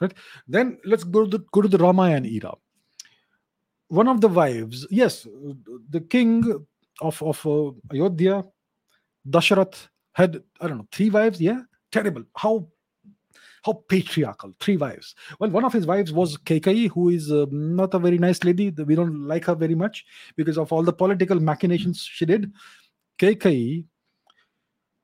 Right. 0.00 0.14
Then 0.46 0.78
let's 0.84 1.02
go 1.02 1.24
to 1.24 1.38
the, 1.38 1.44
go 1.50 1.60
to 1.60 1.66
the 1.66 1.78
Ramayana 1.78 2.28
era. 2.28 2.54
One 3.88 4.06
of 4.06 4.20
the 4.20 4.28
wives, 4.28 4.86
yes, 4.90 5.26
the 5.90 6.00
king 6.00 6.64
of 7.02 7.22
of 7.22 7.46
uh, 7.46 7.72
Ayodhya, 7.92 8.44
Dasharath 9.28 9.88
had 10.12 10.42
I 10.60 10.68
don't 10.68 10.78
know 10.78 10.88
three 10.92 11.10
wives. 11.10 11.40
Yeah, 11.40 11.60
terrible. 11.90 12.24
How 12.36 12.68
how 13.64 13.74
patriarchal. 13.88 14.54
Three 14.58 14.76
wives. 14.76 15.14
Well, 15.38 15.50
one 15.50 15.64
of 15.64 15.72
his 15.72 15.86
wives 15.86 16.12
was 16.12 16.36
Kekai, 16.36 16.90
who 16.90 17.10
is 17.10 17.30
uh, 17.30 17.46
not 17.50 17.94
a 17.94 17.98
very 17.98 18.18
nice 18.18 18.42
lady. 18.42 18.70
We 18.70 18.96
don't 18.96 19.26
like 19.28 19.44
her 19.44 19.54
very 19.54 19.76
much 19.76 20.04
because 20.36 20.58
of 20.58 20.72
all 20.72 20.82
the 20.82 20.92
political 20.92 21.38
machinations 21.38 22.02
she 22.02 22.26
did. 22.26 22.52
Kekai 23.20 23.84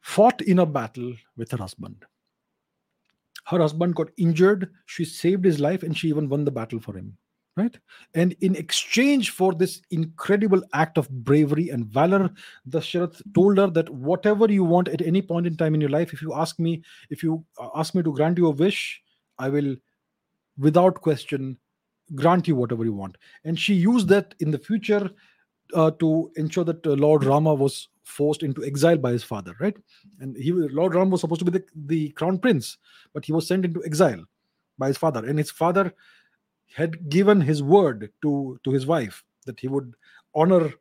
fought 0.01 0.41
in 0.43 0.59
a 0.59 0.67
battle 0.67 1.15
with 1.37 1.53
her 1.53 1.59
husband. 1.59 2.05
Her 3.47 3.59
husband 3.59 3.95
got 3.95 4.11
injured. 4.17 4.71
She 4.87 5.05
saved 5.05 5.45
his 5.45 5.61
life 5.61 5.85
and 5.85 5.97
she 5.97 6.09
even 6.09 6.29
won 6.29 6.45
the 6.45 6.51
battle 6.51 6.81
for 6.81 6.97
him 6.97 7.17
right? 7.59 7.77
And 8.15 8.35
in 8.41 8.55
exchange 8.57 9.31
for 9.31 9.53
this 9.53 9.83
incredible 9.91 10.63
act 10.73 10.97
of 10.97 11.11
bravery 11.11 11.69
and 11.71 11.87
valor 11.87 12.31
the 12.65 12.79
dasharath 12.79 13.21
told 13.35 13.59
her 13.59 13.67
that 13.69 13.91
whatever 13.91 14.51
you 14.51 14.65
want 14.65 14.89
at 14.89 15.03
any 15.03 15.21
point 15.21 15.47
in 15.47 15.57
time 15.57 15.75
in 15.75 15.81
your 15.81 15.91
life 15.91 16.13
if 16.13 16.23
you 16.23 16.33
ask 16.35 16.59
me 16.59 16.83
if 17.11 17.23
you 17.23 17.45
uh, 17.61 17.69
ask 17.75 17.95
me 17.95 18.03
to 18.03 18.13
grant 18.13 18.39
you 18.39 18.47
a 18.47 18.51
wish 18.51 19.03
i 19.39 19.49
will 19.49 19.77
without 20.57 21.01
question 21.01 21.57
grant 22.15 22.49
you 22.49 22.57
whatever 22.57 22.85
you 22.85 22.93
want. 22.93 23.17
And 23.45 23.59
she 23.59 23.75
used 23.75 24.09
that 24.09 24.35
in 24.41 24.51
the 24.51 24.59
future 24.59 25.11
uh, 25.75 25.91
to 25.93 26.31
ensure 26.37 26.65
that 26.65 26.87
uh, 26.87 26.93
lord 26.93 27.25
rama 27.25 27.55
was 27.55 27.89
forced 28.03 28.43
into 28.43 28.65
exile 28.65 28.97
by 28.97 29.13
his 29.13 29.23
father 29.23 29.55
right? 29.61 29.77
And 30.21 30.35
he 30.37 30.53
lord 30.53 30.95
rama 30.95 31.11
was 31.11 31.21
supposed 31.21 31.41
to 31.41 31.45
be 31.45 31.59
the, 31.59 31.65
the 31.87 32.09
crown 32.11 32.39
prince 32.39 32.79
but 33.13 33.25
he 33.25 33.33
was 33.33 33.47
sent 33.47 33.67
into 33.67 33.85
exile 33.85 34.25
by 34.79 34.89
his 34.89 34.97
father. 34.97 35.27
And 35.27 35.39
his 35.39 35.51
father 35.51 35.93
had 36.75 37.09
given 37.09 37.41
his 37.41 37.63
word 37.63 38.11
to 38.23 38.59
to 38.65 38.71
his 38.71 38.87
wife 38.87 39.25
that 39.47 39.61
he 39.61 39.69
would 39.69 39.95
honor 40.35 40.73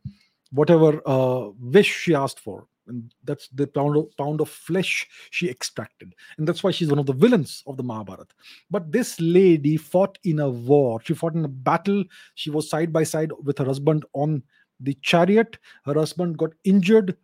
whatever 0.51 1.01
uh, 1.05 1.49
wish 1.59 1.87
she 1.87 2.15
asked 2.15 2.39
for. 2.39 2.67
And 2.87 3.13
that's 3.25 3.49
the 3.49 3.67
pound 3.67 3.97
of, 3.97 4.15
pound 4.15 4.39
of 4.39 4.49
flesh 4.49 5.05
she 5.29 5.49
extracted. 5.49 6.15
And 6.37 6.47
that's 6.47 6.63
why 6.63 6.71
she's 6.71 6.87
one 6.87 6.99
of 6.99 7.05
the 7.05 7.11
villains 7.13 7.61
of 7.67 7.75
the 7.75 7.83
mahabharata 7.83 8.33
but 8.71 8.91
this 8.93 9.19
lady 9.19 9.75
fought 9.75 10.17
in 10.23 10.39
a 10.39 10.49
war. 10.49 11.01
She 11.03 11.13
fought 11.13 11.35
in 11.35 11.43
a 11.43 11.49
battle. 11.49 12.05
She 12.35 12.49
was 12.49 12.69
side 12.69 12.93
by 12.93 13.03
side 13.03 13.31
with 13.43 13.57
her 13.57 13.65
husband 13.65 14.05
on 14.13 14.41
the 14.79 14.93
chariot. 15.01 15.57
Her 15.83 15.95
husband 15.95 16.37
got 16.37 16.51
injured 16.63 17.17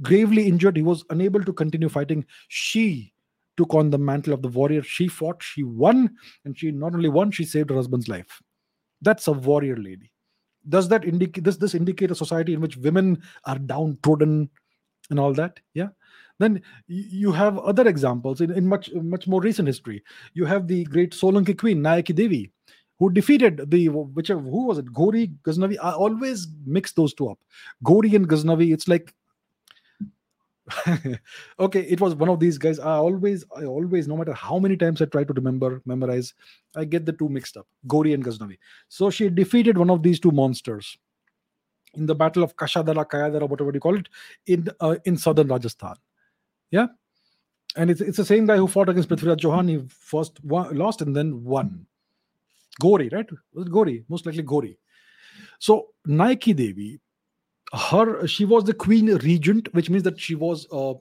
gravely 0.00 0.46
injured. 0.46 0.76
He 0.76 0.82
was 0.82 1.04
unable 1.10 1.42
to 1.44 1.52
continue 1.52 1.88
fighting. 1.88 2.24
She 2.48 3.12
took 3.56 3.74
on 3.74 3.90
the 3.90 3.98
mantle 3.98 4.32
of 4.32 4.42
the 4.42 4.48
warrior. 4.48 4.82
She 4.82 5.08
fought 5.08 5.42
she 5.42 5.62
won 5.62 6.10
and 6.44 6.58
she 6.58 6.70
not 6.70 6.94
only 6.94 7.08
won 7.08 7.30
she 7.30 7.44
saved 7.44 7.70
her 7.70 7.76
husband's 7.76 8.08
life. 8.08 8.40
That's 9.00 9.26
a 9.26 9.32
warrior 9.32 9.76
lady. 9.76 10.12
Does 10.68 10.88
that 10.88 11.04
indicate 11.04 11.44
does 11.44 11.58
this 11.58 11.74
indicate 11.74 12.10
a 12.10 12.14
society 12.14 12.54
in 12.54 12.60
which 12.60 12.76
women 12.76 13.22
are 13.46 13.58
downtrodden 13.58 14.48
and 15.10 15.20
all 15.20 15.34
that? 15.34 15.58
Yeah. 15.74 15.88
Then 16.38 16.62
you 16.86 17.32
have 17.32 17.58
other 17.58 17.86
examples 17.86 18.40
in, 18.40 18.52
in 18.52 18.66
much 18.66 18.92
much 18.94 19.26
more 19.26 19.40
recent 19.40 19.68
history. 19.68 20.02
You 20.34 20.44
have 20.46 20.66
the 20.66 20.84
great 20.84 21.12
solanki 21.12 21.58
queen 21.58 21.82
nayaki 21.82 22.14
devi 22.14 22.50
who 22.98 23.10
defeated 23.10 23.70
the 23.70 23.88
whichever 23.88 24.40
who 24.40 24.66
was 24.66 24.78
it? 24.78 24.92
Gori 24.92 25.32
Ghaznavi 25.44 25.76
I 25.82 25.92
always 25.92 26.48
mix 26.64 26.92
those 26.92 27.12
two 27.12 27.28
up. 27.28 27.38
Gori 27.82 28.14
and 28.14 28.28
Ghaznavi 28.28 28.72
it's 28.72 28.88
like 28.88 29.14
okay 31.58 31.80
it 31.80 32.00
was 32.00 32.14
one 32.14 32.28
of 32.28 32.40
these 32.40 32.58
guys 32.58 32.78
I 32.78 32.96
always 32.96 33.44
I 33.56 33.64
always 33.64 34.08
no 34.08 34.16
matter 34.16 34.32
how 34.32 34.58
many 34.58 34.76
times 34.76 35.02
I 35.02 35.06
try 35.06 35.24
to 35.24 35.32
remember 35.32 35.82
memorize 35.84 36.34
I 36.76 36.84
get 36.84 37.06
the 37.06 37.12
two 37.12 37.28
mixed 37.28 37.56
up 37.56 37.66
Gori 37.86 38.12
and 38.12 38.24
Ghaznavi 38.24 38.58
so 38.88 39.10
she 39.10 39.28
defeated 39.28 39.78
one 39.78 39.90
of 39.90 40.02
these 40.02 40.20
two 40.20 40.30
monsters 40.30 40.96
in 41.94 42.06
the 42.06 42.14
battle 42.14 42.42
of 42.42 42.56
Kashadara, 42.56 43.06
Kayadara, 43.06 43.48
whatever 43.48 43.70
you 43.72 43.80
call 43.80 43.96
it, 43.98 44.08
in 44.46 44.68
uh, 44.80 44.96
in 45.04 45.16
southern 45.16 45.48
Rajasthan. 45.48 45.96
Yeah, 46.70 46.86
and 47.76 47.90
it's 47.90 48.00
it's 48.00 48.16
the 48.16 48.24
same 48.24 48.46
guy 48.46 48.56
who 48.56 48.66
fought 48.66 48.88
against 48.88 49.08
Prithviraj 49.08 49.38
Chauhan. 49.38 49.68
He 49.68 49.82
first 49.88 50.42
won, 50.44 50.76
lost 50.76 51.02
and 51.02 51.14
then 51.14 51.44
won. 51.44 51.86
Gori, 52.80 53.10
right? 53.12 53.28
Was 53.52 53.66
it 53.66 53.70
Gori? 53.70 54.04
Most 54.08 54.24
likely 54.24 54.42
Gori. 54.42 54.78
So 55.58 55.88
Nayaki 56.08 56.56
Devi, 56.56 56.98
her 57.72 58.26
she 58.26 58.44
was 58.44 58.64
the 58.64 58.74
queen 58.74 59.14
regent, 59.16 59.72
which 59.74 59.88
means 59.90 60.02
that 60.04 60.20
she 60.20 60.34
was 60.34 60.66
uh, 60.72 60.94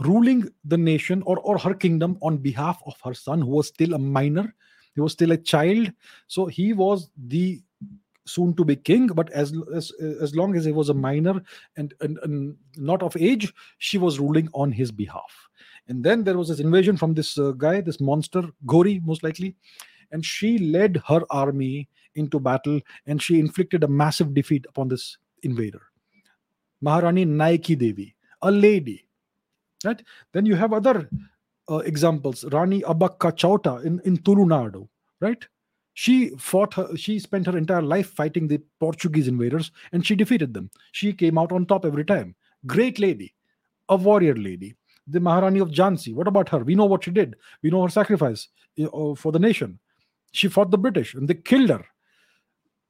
ruling 0.00 0.48
the 0.64 0.78
nation 0.78 1.22
or 1.26 1.38
or 1.40 1.58
her 1.58 1.74
kingdom 1.74 2.18
on 2.22 2.38
behalf 2.38 2.80
of 2.86 2.94
her 3.04 3.14
son, 3.14 3.40
who 3.40 3.48
was 3.48 3.68
still 3.68 3.94
a 3.94 3.98
minor. 3.98 4.54
He 4.94 5.00
was 5.00 5.12
still 5.12 5.32
a 5.32 5.36
child, 5.36 5.92
so 6.26 6.46
he 6.46 6.72
was 6.72 7.10
the 7.16 7.62
soon 8.26 8.54
to 8.54 8.64
be 8.64 8.76
king 8.76 9.06
but 9.08 9.30
as 9.32 9.52
as, 9.74 9.90
as 10.20 10.36
long 10.36 10.54
as 10.54 10.64
he 10.64 10.72
was 10.72 10.88
a 10.88 10.94
minor 10.94 11.40
and, 11.76 11.94
and, 12.00 12.18
and 12.22 12.56
not 12.76 13.02
of 13.02 13.16
age 13.16 13.52
she 13.78 13.98
was 13.98 14.20
ruling 14.20 14.48
on 14.54 14.70
his 14.70 14.92
behalf 14.92 15.48
and 15.88 16.04
then 16.04 16.22
there 16.22 16.38
was 16.38 16.48
this 16.48 16.60
invasion 16.60 16.96
from 16.96 17.14
this 17.14 17.38
uh, 17.38 17.50
guy 17.52 17.80
this 17.80 17.98
monster 17.98 18.42
gori 18.66 19.00
most 19.04 19.24
likely 19.24 19.56
and 20.12 20.24
she 20.24 20.58
led 20.58 21.02
her 21.06 21.22
army 21.30 21.88
into 22.14 22.38
battle 22.38 22.80
and 23.06 23.22
she 23.22 23.40
inflicted 23.40 23.84
a 23.84 23.88
massive 23.88 24.34
defeat 24.34 24.64
upon 24.68 24.88
this 24.88 25.16
invader 25.42 25.82
maharani 26.80 27.24
nayaki 27.24 27.78
devi 27.84 28.14
a 28.42 28.50
lady 28.50 28.98
right 29.84 30.02
then 30.32 30.46
you 30.46 30.54
have 30.54 30.72
other 30.72 31.08
uh, 31.70 31.82
examples 31.92 32.44
rani 32.56 32.80
abbakka 32.82 33.32
chauta 33.42 33.74
in 33.84 34.00
in 34.04 34.16
tulunadu 34.28 34.82
right 35.20 35.48
she 35.94 36.30
fought 36.38 36.72
her, 36.74 36.96
she 36.96 37.18
spent 37.18 37.46
her 37.46 37.58
entire 37.58 37.82
life 37.82 38.10
fighting 38.10 38.48
the 38.48 38.60
Portuguese 38.78 39.28
invaders 39.28 39.70
and 39.92 40.06
she 40.06 40.14
defeated 40.14 40.54
them. 40.54 40.70
She 40.92 41.12
came 41.12 41.36
out 41.36 41.52
on 41.52 41.66
top 41.66 41.84
every 41.84 42.04
time. 42.04 42.34
Great 42.66 42.98
lady, 42.98 43.34
a 43.88 43.96
warrior 43.96 44.34
lady. 44.34 44.76
The 45.06 45.20
Maharani 45.20 45.60
of 45.60 45.70
Jhansi. 45.70 46.14
What 46.14 46.28
about 46.28 46.48
her? 46.50 46.60
We 46.60 46.74
know 46.74 46.84
what 46.84 47.04
she 47.04 47.10
did. 47.10 47.36
We 47.62 47.70
know 47.70 47.82
her 47.82 47.88
sacrifice 47.88 48.48
for 49.16 49.32
the 49.32 49.38
nation. 49.38 49.78
She 50.32 50.48
fought 50.48 50.70
the 50.70 50.78
British 50.78 51.14
and 51.14 51.26
they 51.26 51.34
killed 51.34 51.70
her. 51.70 51.84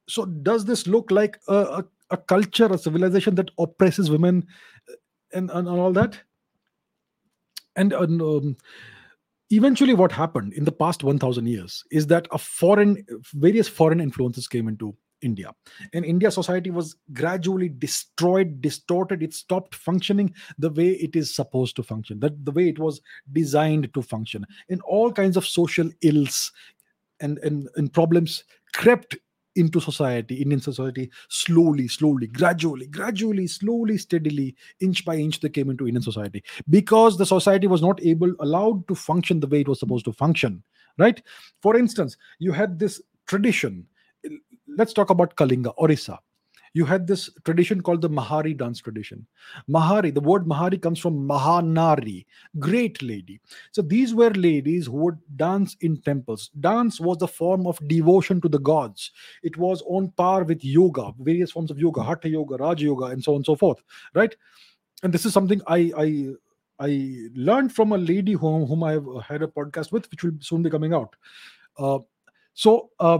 So, 0.07 0.25
does 0.25 0.65
this 0.65 0.87
look 0.87 1.09
like 1.09 1.39
a, 1.47 1.55
a, 1.55 1.85
a 2.11 2.17
culture, 2.17 2.67
a 2.67 2.77
civilization 2.77 3.35
that 3.35 3.51
oppresses 3.57 4.11
women 4.11 4.45
eh, 4.89 4.93
and, 5.33 5.49
and, 5.51 5.67
and 5.67 5.79
all 5.79 5.93
that? 5.93 6.19
And 7.75 7.93
um, 7.93 8.57
eventually 9.49 9.93
what 9.93 10.11
happened 10.11 10.53
in 10.53 10.65
the 10.65 10.71
past 10.71 11.03
1000 11.03 11.45
years 11.47 11.83
is 11.91 12.07
that 12.07 12.27
a 12.31 12.37
foreign 12.37 13.05
various 13.33 13.67
foreign 13.67 13.99
influences 13.99 14.47
came 14.47 14.67
into 14.67 14.95
india. 15.21 15.53
And 15.93 16.03
india 16.03 16.31
society 16.31 16.71
was 16.71 16.95
gradually 17.13 17.69
destroyed 17.69 18.61
distorted. 18.61 19.21
It 19.21 19.33
stopped 19.33 19.75
functioning 19.75 20.33
the 20.57 20.69
way 20.69 20.89
it 20.91 21.15
is 21.15 21.33
supposed 21.35 21.75
to 21.75 21.83
function 21.83 22.19
that 22.21 22.43
the 22.43 22.51
way 22.51 22.69
it 22.69 22.79
was 22.79 23.01
designed 23.31 23.93
to 23.93 24.01
function. 24.01 24.45
And 24.69 24.81
all 24.81 25.11
kinds 25.11 25.37
of 25.37 25.45
social 25.45 25.89
ills 26.01 26.51
and 27.19 27.37
and, 27.39 27.69
and 27.75 27.93
problems 27.93 28.43
crept 28.73 29.17
into 29.55 29.79
society, 29.79 30.35
Indian 30.35 30.61
society, 30.61 31.11
slowly, 31.29 31.87
slowly, 31.87 32.27
gradually, 32.27 32.87
gradually, 32.87 33.47
slowly, 33.47 33.97
steadily, 33.97 34.55
inch 34.79 35.03
by 35.05 35.15
inch, 35.15 35.39
they 35.39 35.49
came 35.49 35.69
into 35.69 35.87
Indian 35.87 36.03
society 36.03 36.43
because 36.69 37.17
the 37.17 37.25
society 37.25 37.67
was 37.67 37.81
not 37.81 38.01
able, 38.03 38.33
allowed 38.39 38.87
to 38.87 38.95
function 38.95 39.39
the 39.39 39.47
way 39.47 39.61
it 39.61 39.67
was 39.67 39.79
supposed 39.79 40.05
to 40.05 40.13
function. 40.13 40.63
Right? 40.97 41.21
For 41.61 41.77
instance, 41.77 42.17
you 42.39 42.51
had 42.51 42.77
this 42.77 43.01
tradition. 43.25 43.87
Let's 44.67 44.93
talk 44.93 45.09
about 45.09 45.35
Kalinga, 45.35 45.73
Orissa 45.77 46.19
you 46.73 46.85
had 46.85 47.05
this 47.05 47.29
tradition 47.43 47.81
called 47.81 48.01
the 48.01 48.09
Mahari 48.09 48.57
dance 48.57 48.79
tradition. 48.79 49.25
Mahari, 49.69 50.13
the 50.13 50.21
word 50.21 50.45
Mahari 50.45 50.81
comes 50.81 50.99
from 50.99 51.27
Mahanari, 51.27 52.25
great 52.59 53.01
lady. 53.01 53.41
So 53.71 53.81
these 53.81 54.13
were 54.13 54.29
ladies 54.31 54.85
who 54.85 54.97
would 54.97 55.19
dance 55.35 55.75
in 55.81 56.01
temples. 56.01 56.49
Dance 56.59 56.99
was 56.99 57.17
the 57.17 57.27
form 57.27 57.67
of 57.67 57.85
devotion 57.87 58.39
to 58.41 58.49
the 58.49 58.59
gods. 58.59 59.11
It 59.43 59.57
was 59.57 59.83
on 59.87 60.11
par 60.11 60.43
with 60.43 60.63
yoga, 60.63 61.11
various 61.19 61.51
forms 61.51 61.71
of 61.71 61.79
yoga, 61.79 62.03
Hatha 62.03 62.29
yoga, 62.29 62.55
Raj 62.55 62.81
yoga, 62.81 63.05
and 63.05 63.23
so 63.23 63.33
on 63.33 63.37
and 63.37 63.45
so 63.45 63.55
forth. 63.55 63.81
Right? 64.13 64.35
And 65.03 65.11
this 65.11 65.25
is 65.25 65.33
something 65.33 65.61
I 65.67 65.91
I 65.97 66.27
I 66.79 67.29
learned 67.35 67.73
from 67.73 67.91
a 67.91 67.97
lady 67.97 68.33
whom, 68.33 68.65
whom 68.65 68.83
I've 68.83 69.05
had 69.27 69.43
a 69.43 69.47
podcast 69.47 69.91
with, 69.91 70.09
which 70.09 70.23
will 70.23 70.33
soon 70.39 70.63
be 70.63 70.69
coming 70.69 70.93
out. 70.93 71.15
Uh, 71.77 71.99
so 72.53 72.89
uh, 72.99 73.19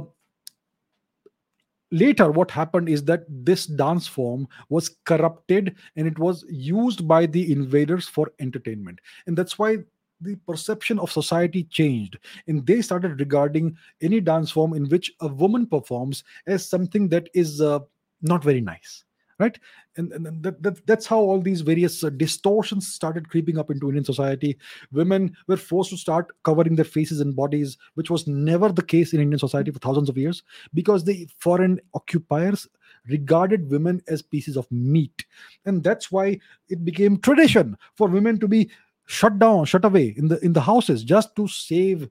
later 1.91 2.31
what 2.31 2.49
happened 2.49 2.89
is 2.89 3.03
that 3.05 3.25
this 3.29 3.65
dance 3.65 4.07
form 4.07 4.47
was 4.69 4.95
corrupted 5.05 5.75
and 5.95 6.07
it 6.07 6.17
was 6.17 6.45
used 6.49 7.07
by 7.07 7.25
the 7.25 7.51
invaders 7.51 8.07
for 8.07 8.31
entertainment. 8.39 8.99
And 9.27 9.37
that's 9.37 9.59
why 9.59 9.77
the 10.21 10.35
perception 10.47 10.99
of 10.99 11.11
society 11.11 11.63
changed. 11.65 12.17
And 12.47 12.65
they 12.65 12.81
started 12.81 13.19
regarding 13.19 13.77
any 14.01 14.21
dance 14.21 14.51
form 14.51 14.73
in 14.73 14.87
which 14.87 15.11
a 15.19 15.27
woman 15.27 15.65
performs 15.65 16.23
as 16.47 16.67
something 16.67 17.09
that 17.09 17.29
is 17.33 17.59
uh, 17.59 17.79
not 18.21 18.43
very 18.43 18.61
nice 18.61 19.03
right? 19.41 19.59
And, 19.97 20.13
and 20.13 20.43
that, 20.43 20.61
that, 20.63 20.87
that's 20.87 21.05
how 21.05 21.19
all 21.19 21.41
these 21.41 21.61
various 21.61 22.03
uh, 22.03 22.11
distortions 22.11 22.87
started 22.87 23.29
creeping 23.29 23.57
up 23.57 23.71
into 23.71 23.89
indian 23.89 24.05
society. 24.05 24.57
Women 24.91 25.35
were 25.47 25.57
forced 25.57 25.89
to 25.89 25.97
start 25.97 26.31
covering 26.43 26.75
their 26.75 26.85
faces 26.85 27.19
and 27.19 27.35
bodies 27.35 27.77
which 27.95 28.09
was 28.09 28.27
never 28.27 28.71
the 28.71 28.83
case 28.83 29.13
in 29.13 29.19
indian 29.19 29.39
society 29.39 29.71
for 29.71 29.79
thousands 29.79 30.09
of 30.09 30.17
years 30.17 30.43
because 30.73 31.03
the 31.03 31.27
foreign 31.39 31.79
occupiers 31.93 32.67
regarded 33.09 33.69
women 33.69 34.01
as 34.07 34.21
pieces 34.21 34.55
of 34.55 34.71
meat. 34.71 35.25
And 35.65 35.83
that's 35.83 36.11
why 36.11 36.39
it 36.69 36.85
became 36.85 37.17
tradition 37.17 37.77
for 37.95 38.07
women 38.07 38.39
to 38.39 38.47
be 38.47 38.69
shut 39.07 39.39
down 39.39 39.65
shut 39.65 39.83
away 39.83 40.13
in 40.15 40.27
the 40.29 40.39
in 40.45 40.53
the 40.53 40.61
houses 40.61 41.03
just 41.03 41.35
to 41.35 41.45
save 41.47 42.07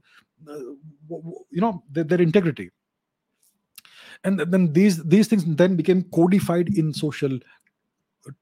uh, 0.49 0.59
you 1.51 1.61
know 1.61 1.83
their, 1.91 2.05
their 2.05 2.21
integrity 2.21 2.69
and 4.25 4.41
then 4.41 4.73
these 4.73 5.03
these 5.05 5.29
things 5.29 5.45
then 5.47 5.77
became 5.77 6.03
codified 6.15 6.69
in 6.77 6.93
social 6.93 7.39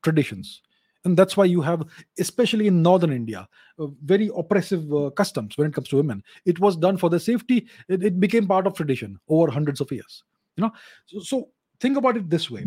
traditions. 0.03 0.63
And 1.05 1.17
that's 1.17 1.37
why 1.37 1.45
you 1.45 1.61
have 1.61 1.85
especially 2.19 2.67
in 2.67 2.83
northern 2.83 3.13
india 3.13 3.49
uh, 3.79 3.87
very 4.05 4.31
oppressive 4.37 4.93
uh, 4.93 5.11
customs 5.11 5.57
when 5.57 5.69
it 5.69 5.75
comes 5.75 5.89
to 5.89 5.97
women. 5.97 6.23
It 6.45 6.59
was 6.59 6.77
done 6.77 6.97
for 6.99 7.09
the 7.09 7.21
safety. 7.21 7.69
It, 7.89 8.03
it, 8.03 8.21
became 8.21 8.49
part 8.49 8.67
of 8.67 8.75
tradition 8.75 9.19
over 9.29 9.51
hundreds 9.51 9.81
of 9.81 9.93
years 9.93 10.25
you 10.59 10.65
know? 10.65 10.73
So, 11.07 11.21
so 11.21 11.49
think 11.81 11.97
about 11.97 12.17
it 12.17 12.29
this 12.29 12.51
way. 12.51 12.67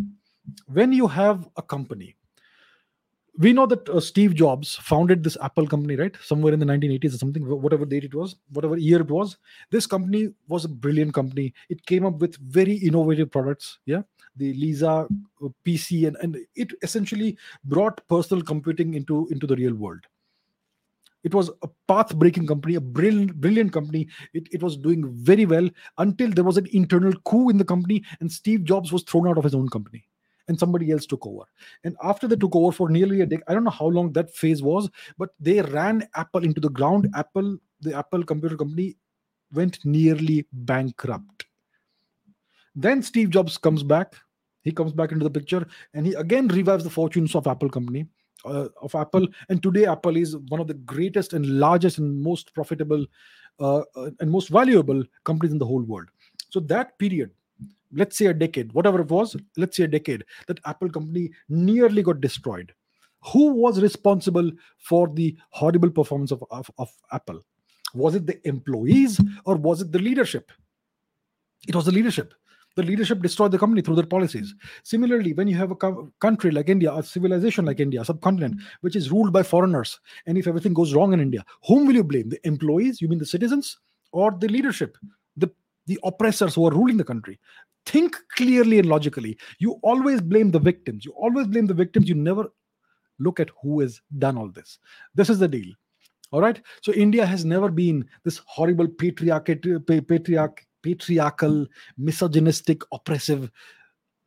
When 0.66 0.92
you 0.92 1.06
have 1.06 1.48
a 1.56 1.62
company 1.62 2.16
we 3.38 3.52
know 3.52 3.66
that 3.66 3.88
uh, 3.88 4.00
Steve 4.00 4.34
Jobs 4.34 4.76
founded 4.76 5.24
this 5.24 5.38
Apple 5.40 5.66
company, 5.66 5.96
right? 5.96 6.14
Somewhere 6.22 6.52
in 6.52 6.60
the 6.60 6.66
1980s 6.66 7.14
or 7.14 7.18
something, 7.18 7.42
whatever 7.44 7.86
date 7.86 8.04
it 8.04 8.14
was, 8.14 8.36
whatever 8.50 8.76
year 8.76 9.00
it 9.00 9.10
was. 9.10 9.38
This 9.70 9.86
company 9.86 10.28
was 10.48 10.64
a 10.64 10.68
brilliant 10.68 11.14
company. 11.14 11.54
It 11.70 11.84
came 11.86 12.04
up 12.04 12.18
with 12.18 12.36
very 12.36 12.74
innovative 12.74 13.30
products. 13.30 13.78
Yeah. 13.86 14.02
The 14.36 14.52
Lisa 14.54 15.06
uh, 15.42 15.48
PC, 15.64 16.06
and, 16.06 16.16
and 16.16 16.38
it 16.56 16.72
essentially 16.82 17.38
brought 17.64 18.06
personal 18.08 18.42
computing 18.42 18.94
into, 18.94 19.28
into 19.30 19.46
the 19.46 19.56
real 19.56 19.74
world. 19.74 20.00
It 21.24 21.34
was 21.34 21.50
a 21.62 21.68
path 21.86 22.14
breaking 22.16 22.48
company, 22.48 22.74
a 22.74 22.80
brilliant, 22.80 23.40
brilliant 23.40 23.72
company. 23.72 24.08
It, 24.34 24.48
it 24.50 24.62
was 24.62 24.76
doing 24.76 25.08
very 25.08 25.46
well 25.46 25.70
until 25.98 26.30
there 26.30 26.44
was 26.44 26.56
an 26.56 26.66
internal 26.72 27.12
coup 27.24 27.48
in 27.48 27.58
the 27.58 27.64
company 27.64 28.02
and 28.20 28.30
Steve 28.30 28.64
Jobs 28.64 28.92
was 28.92 29.04
thrown 29.04 29.28
out 29.28 29.38
of 29.38 29.44
his 29.44 29.54
own 29.54 29.68
company 29.68 30.04
and 30.48 30.58
somebody 30.58 30.90
else 30.90 31.06
took 31.06 31.26
over. 31.26 31.44
And 31.84 31.96
after 32.02 32.26
they 32.26 32.36
took 32.36 32.54
over 32.54 32.72
for 32.72 32.88
nearly 32.88 33.20
a 33.20 33.26
decade, 33.26 33.44
I 33.48 33.54
don't 33.54 33.64
know 33.64 33.70
how 33.70 33.86
long 33.86 34.12
that 34.12 34.34
phase 34.34 34.62
was, 34.62 34.90
but 35.18 35.30
they 35.40 35.60
ran 35.62 36.08
Apple 36.14 36.44
into 36.44 36.60
the 36.60 36.70
ground. 36.70 37.08
Apple, 37.14 37.58
the 37.80 37.96
Apple 37.96 38.24
computer 38.24 38.56
company, 38.56 38.96
went 39.52 39.78
nearly 39.84 40.46
bankrupt. 40.52 41.46
Then 42.74 43.02
Steve 43.02 43.30
Jobs 43.30 43.58
comes 43.58 43.82
back. 43.82 44.14
He 44.62 44.72
comes 44.72 44.92
back 44.92 45.12
into 45.12 45.24
the 45.24 45.30
picture 45.30 45.66
and 45.92 46.06
he 46.06 46.14
again 46.14 46.48
revives 46.48 46.84
the 46.84 46.90
fortunes 46.90 47.34
of 47.34 47.46
Apple 47.46 47.68
company. 47.68 48.06
Uh, 48.44 48.66
of 48.80 48.92
Apple, 48.96 49.24
and 49.50 49.62
today 49.62 49.86
Apple 49.86 50.16
is 50.16 50.36
one 50.48 50.58
of 50.58 50.66
the 50.66 50.74
greatest 50.74 51.32
and 51.32 51.60
largest 51.60 51.98
and 51.98 52.20
most 52.20 52.52
profitable 52.54 53.06
uh, 53.60 53.82
uh 53.94 54.10
and 54.18 54.28
most 54.28 54.48
valuable 54.48 55.00
companies 55.22 55.52
in 55.52 55.58
the 55.58 55.64
whole 55.64 55.82
world. 55.82 56.08
So 56.50 56.58
that 56.58 56.98
period, 56.98 57.30
let's 57.92 58.16
say 58.16 58.26
a 58.26 58.34
decade, 58.34 58.72
whatever 58.72 59.00
it 59.00 59.08
was, 59.08 59.36
let's 59.56 59.76
say 59.76 59.84
a 59.84 59.88
decade, 59.88 60.24
that 60.46 60.60
Apple 60.64 60.90
company 60.90 61.30
nearly 61.48 62.02
got 62.02 62.20
destroyed. 62.20 62.72
Who 63.32 63.52
was 63.52 63.80
responsible 63.80 64.50
for 64.78 65.08
the 65.08 65.36
horrible 65.50 65.90
performance 65.90 66.32
of, 66.32 66.42
of, 66.50 66.70
of 66.78 66.90
Apple? 67.12 67.40
Was 67.94 68.14
it 68.14 68.26
the 68.26 68.46
employees 68.48 69.20
or 69.44 69.56
was 69.56 69.82
it 69.82 69.92
the 69.92 69.98
leadership? 69.98 70.50
It 71.68 71.74
was 71.76 71.84
the 71.84 71.92
leadership 71.92 72.34
the 72.76 72.82
leadership 72.82 73.20
destroyed 73.20 73.52
the 73.52 73.58
company 73.58 73.82
through 73.82 73.96
their 73.96 74.06
policies. 74.06 74.54
Similarly, 74.82 75.32
when 75.34 75.48
you 75.48 75.56
have 75.56 75.70
a 75.70 75.76
co- 75.76 76.12
country 76.20 76.50
like 76.50 76.68
India, 76.68 76.92
a 76.92 77.02
civilization 77.02 77.64
like 77.64 77.80
India, 77.80 78.04
subcontinent, 78.04 78.60
which 78.80 78.96
is 78.96 79.10
ruled 79.10 79.32
by 79.32 79.42
foreigners, 79.42 80.00
and 80.26 80.38
if 80.38 80.46
everything 80.46 80.74
goes 80.74 80.94
wrong 80.94 81.12
in 81.12 81.20
India, 81.20 81.44
whom 81.66 81.86
will 81.86 81.94
you 81.94 82.04
blame? 82.04 82.28
The 82.28 82.46
employees, 82.46 83.00
you 83.00 83.08
mean 83.08 83.18
the 83.18 83.26
citizens, 83.26 83.78
or 84.12 84.30
the 84.30 84.48
leadership, 84.48 84.96
the, 85.36 85.50
the 85.86 85.98
oppressors 86.04 86.54
who 86.54 86.66
are 86.66 86.72
ruling 86.72 86.96
the 86.96 87.04
country? 87.04 87.38
Think 87.86 88.16
clearly 88.36 88.78
and 88.78 88.88
logically. 88.88 89.36
You 89.58 89.78
always 89.82 90.20
blame 90.20 90.50
the 90.50 90.58
victims. 90.58 91.04
You 91.04 91.12
always 91.12 91.46
blame 91.46 91.66
the 91.66 91.74
victims. 91.74 92.08
You 92.08 92.14
never 92.14 92.52
look 93.18 93.40
at 93.40 93.50
who 93.60 93.80
has 93.80 94.00
done 94.18 94.38
all 94.38 94.48
this. 94.48 94.78
This 95.14 95.30
is 95.30 95.38
the 95.38 95.48
deal. 95.48 95.72
All 96.30 96.40
right. 96.40 96.60
So 96.80 96.92
India 96.92 97.26
has 97.26 97.44
never 97.44 97.70
been 97.70 98.08
this 98.24 98.40
horrible 98.46 98.88
patriarch, 98.88 99.46
patriarch 99.46 100.66
patriarchal, 100.82 101.66
misogynistic, 101.96 102.82
oppressive 102.92 103.50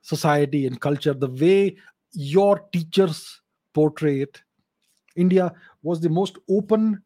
society 0.01 0.65
and 0.65 0.79
culture, 0.79 1.13
the 1.13 1.29
way 1.29 1.75
your 2.13 2.59
teachers 2.71 3.41
portray 3.73 4.21
it, 4.21 4.41
India 5.15 5.53
was 5.83 5.99
the 5.99 6.09
most 6.09 6.37
open 6.49 7.01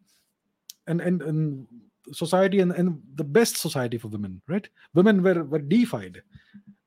and, 0.88 1.02
and, 1.02 1.22
and 1.22 1.68
society 2.12 2.60
and, 2.60 2.72
and 2.72 3.02
the 3.16 3.24
best 3.24 3.58
society 3.58 3.98
for 3.98 4.08
women, 4.08 4.42
right? 4.48 4.68
Women 4.94 5.24
were, 5.24 5.44
were 5.44 5.60
deified. 5.60 6.22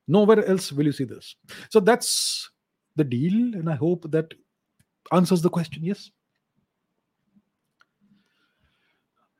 Nowhere 0.08 0.44
else 0.46 0.72
will 0.72 0.86
you 0.86 0.92
see 0.92 1.04
this. 1.04 1.36
So 1.70 1.80
that's 1.80 2.50
the 2.96 3.04
deal, 3.04 3.54
and 3.54 3.70
I 3.70 3.74
hope 3.74 4.10
that 4.10 4.34
answers 5.12 5.42
the 5.42 5.50
question. 5.50 5.84
Yes. 5.84 6.10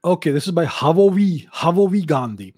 Okay, 0.04 0.30
this 0.30 0.46
is 0.46 0.52
by 0.52 0.66
Havovi 0.66 1.48
Havovi 1.50 2.04
Gandhi. 2.04 2.54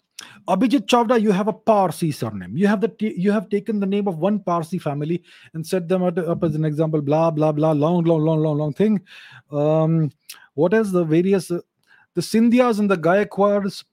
Abhijit 0.48 0.86
Chavda, 0.86 1.20
you 1.20 1.30
have 1.30 1.48
a 1.48 1.52
Parsi 1.52 2.12
surname. 2.12 2.56
You 2.56 2.66
have 2.66 2.80
the 2.80 2.88
t- 2.88 3.18
you 3.18 3.32
have 3.32 3.48
taken 3.48 3.80
the 3.80 3.86
name 3.86 4.08
of 4.08 4.18
one 4.18 4.40
Parsi 4.40 4.78
family 4.78 5.22
and 5.52 5.66
set 5.66 5.88
them 5.88 6.02
up 6.02 6.44
as 6.44 6.54
an 6.54 6.64
example. 6.64 7.00
Blah 7.02 7.30
blah 7.30 7.52
blah. 7.52 7.72
Long 7.72 8.04
long 8.04 8.22
long 8.22 8.40
long 8.40 8.58
long 8.58 8.72
thing. 8.72 9.00
Um, 9.50 10.10
what 10.54 10.72
is 10.74 10.92
the 10.92 11.04
various 11.04 11.50
the 12.14 12.20
Scindias 12.20 12.78
and 12.78 12.90
the 12.90 12.96
Gaekwads 12.96 13.84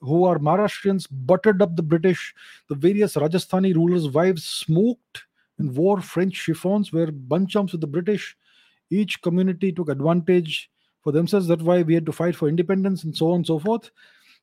who 0.00 0.24
are 0.24 0.38
Maharashtrians 0.38 1.06
buttered 1.10 1.60
up 1.60 1.76
the 1.76 1.82
British. 1.82 2.34
The 2.68 2.74
various 2.74 3.16
Rajasthani 3.16 3.74
rulers' 3.74 4.08
wives 4.08 4.44
smoked 4.44 5.24
and 5.58 5.76
wore 5.76 6.00
French 6.00 6.34
chiffons, 6.34 6.90
were 6.90 7.08
bunchums 7.08 7.72
with 7.72 7.82
the 7.82 7.86
British. 7.86 8.34
Each 8.88 9.20
community 9.20 9.72
took 9.72 9.90
advantage 9.90 10.70
for 11.02 11.12
themselves. 11.12 11.48
That's 11.48 11.62
why 11.62 11.82
we 11.82 11.92
had 11.92 12.06
to 12.06 12.12
fight 12.12 12.34
for 12.34 12.48
independence 12.48 13.04
and 13.04 13.14
so 13.14 13.32
on 13.32 13.36
and 13.36 13.46
so 13.46 13.58
forth 13.58 13.90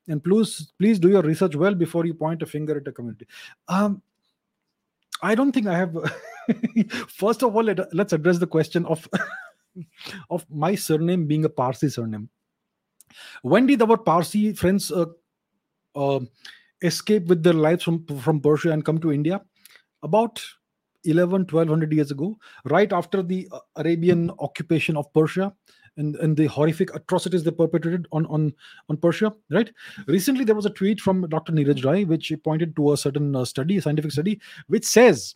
and 0.07 0.23
please 0.23 0.71
please 0.79 0.99
do 0.99 1.09
your 1.09 1.21
research 1.21 1.55
well 1.55 1.75
before 1.75 2.05
you 2.05 2.13
point 2.13 2.41
a 2.41 2.45
finger 2.45 2.77
at 2.77 2.87
a 2.87 2.91
community 2.91 3.27
um, 3.67 4.01
i 5.21 5.35
don't 5.35 5.51
think 5.51 5.67
i 5.67 5.77
have 5.77 5.95
first 7.07 7.43
of 7.43 7.55
all 7.55 7.63
let, 7.63 7.79
us 7.79 8.13
address 8.13 8.37
the 8.37 8.47
question 8.47 8.85
of 8.85 9.07
of 10.29 10.45
my 10.49 10.75
surname 10.75 11.25
being 11.25 11.45
a 11.45 11.49
parsi 11.49 11.89
surname 11.89 12.29
when 13.41 13.65
did 13.65 13.81
our 13.81 13.97
parsi 13.97 14.53
friends 14.53 14.91
uh, 14.91 15.05
uh, 15.95 16.19
escape 16.81 17.25
with 17.27 17.43
their 17.43 17.53
lives 17.53 17.83
from 17.83 18.05
from 18.19 18.39
persia 18.39 18.71
and 18.71 18.85
come 18.85 18.99
to 18.99 19.11
india 19.11 19.41
about 20.03 20.41
11 21.03 21.41
1200 21.41 21.93
years 21.93 22.11
ago 22.11 22.37
right 22.65 22.91
after 22.91 23.23
the 23.23 23.47
uh, 23.51 23.59
arabian 23.75 24.31
occupation 24.39 24.97
of 24.97 25.11
persia 25.13 25.53
and, 25.97 26.15
and 26.17 26.37
the 26.37 26.45
horrific 26.45 26.93
atrocities 26.95 27.43
they 27.43 27.51
perpetrated 27.51 28.07
on, 28.11 28.25
on, 28.27 28.53
on 28.89 28.97
Persia, 28.97 29.33
right? 29.49 29.71
Recently, 30.07 30.45
there 30.45 30.55
was 30.55 30.65
a 30.65 30.71
tweet 30.71 31.01
from 31.01 31.27
Dr. 31.27 31.51
Neeraj 31.51 31.83
Rai, 31.83 32.05
which 32.05 32.31
pointed 32.43 32.75
to 32.75 32.93
a 32.93 32.97
certain 32.97 33.35
uh, 33.35 33.43
study, 33.43 33.77
a 33.77 33.81
scientific 33.81 34.11
study, 34.11 34.39
which 34.67 34.85
says, 34.85 35.35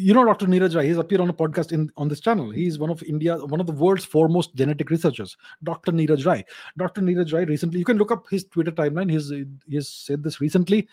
you 0.00 0.14
know, 0.14 0.24
Dr. 0.24 0.46
Neeraj 0.46 0.74
Rai, 0.74 0.86
he's 0.86 0.96
appeared 0.96 1.20
on 1.20 1.28
a 1.28 1.34
podcast 1.34 1.72
in 1.72 1.90
on 1.96 2.08
this 2.08 2.20
channel. 2.20 2.50
He's 2.50 2.78
one 2.78 2.90
of 2.90 3.02
India, 3.02 3.36
one 3.36 3.60
of 3.60 3.66
the 3.66 3.72
world's 3.72 4.04
foremost 4.04 4.54
genetic 4.54 4.90
researchers, 4.90 5.36
Dr. 5.62 5.92
Neeraj 5.92 6.24
Rai. 6.24 6.44
Dr. 6.78 7.02
Neeraj 7.02 7.32
Rai 7.32 7.44
recently, 7.44 7.78
you 7.78 7.84
can 7.84 7.98
look 7.98 8.10
up 8.10 8.28
his 8.30 8.44
Twitter 8.44 8.72
timeline. 8.72 9.10
He's, 9.10 9.28
he 9.28 9.74
has 9.74 9.88
said 9.88 10.22
this 10.22 10.40
recently. 10.40 10.88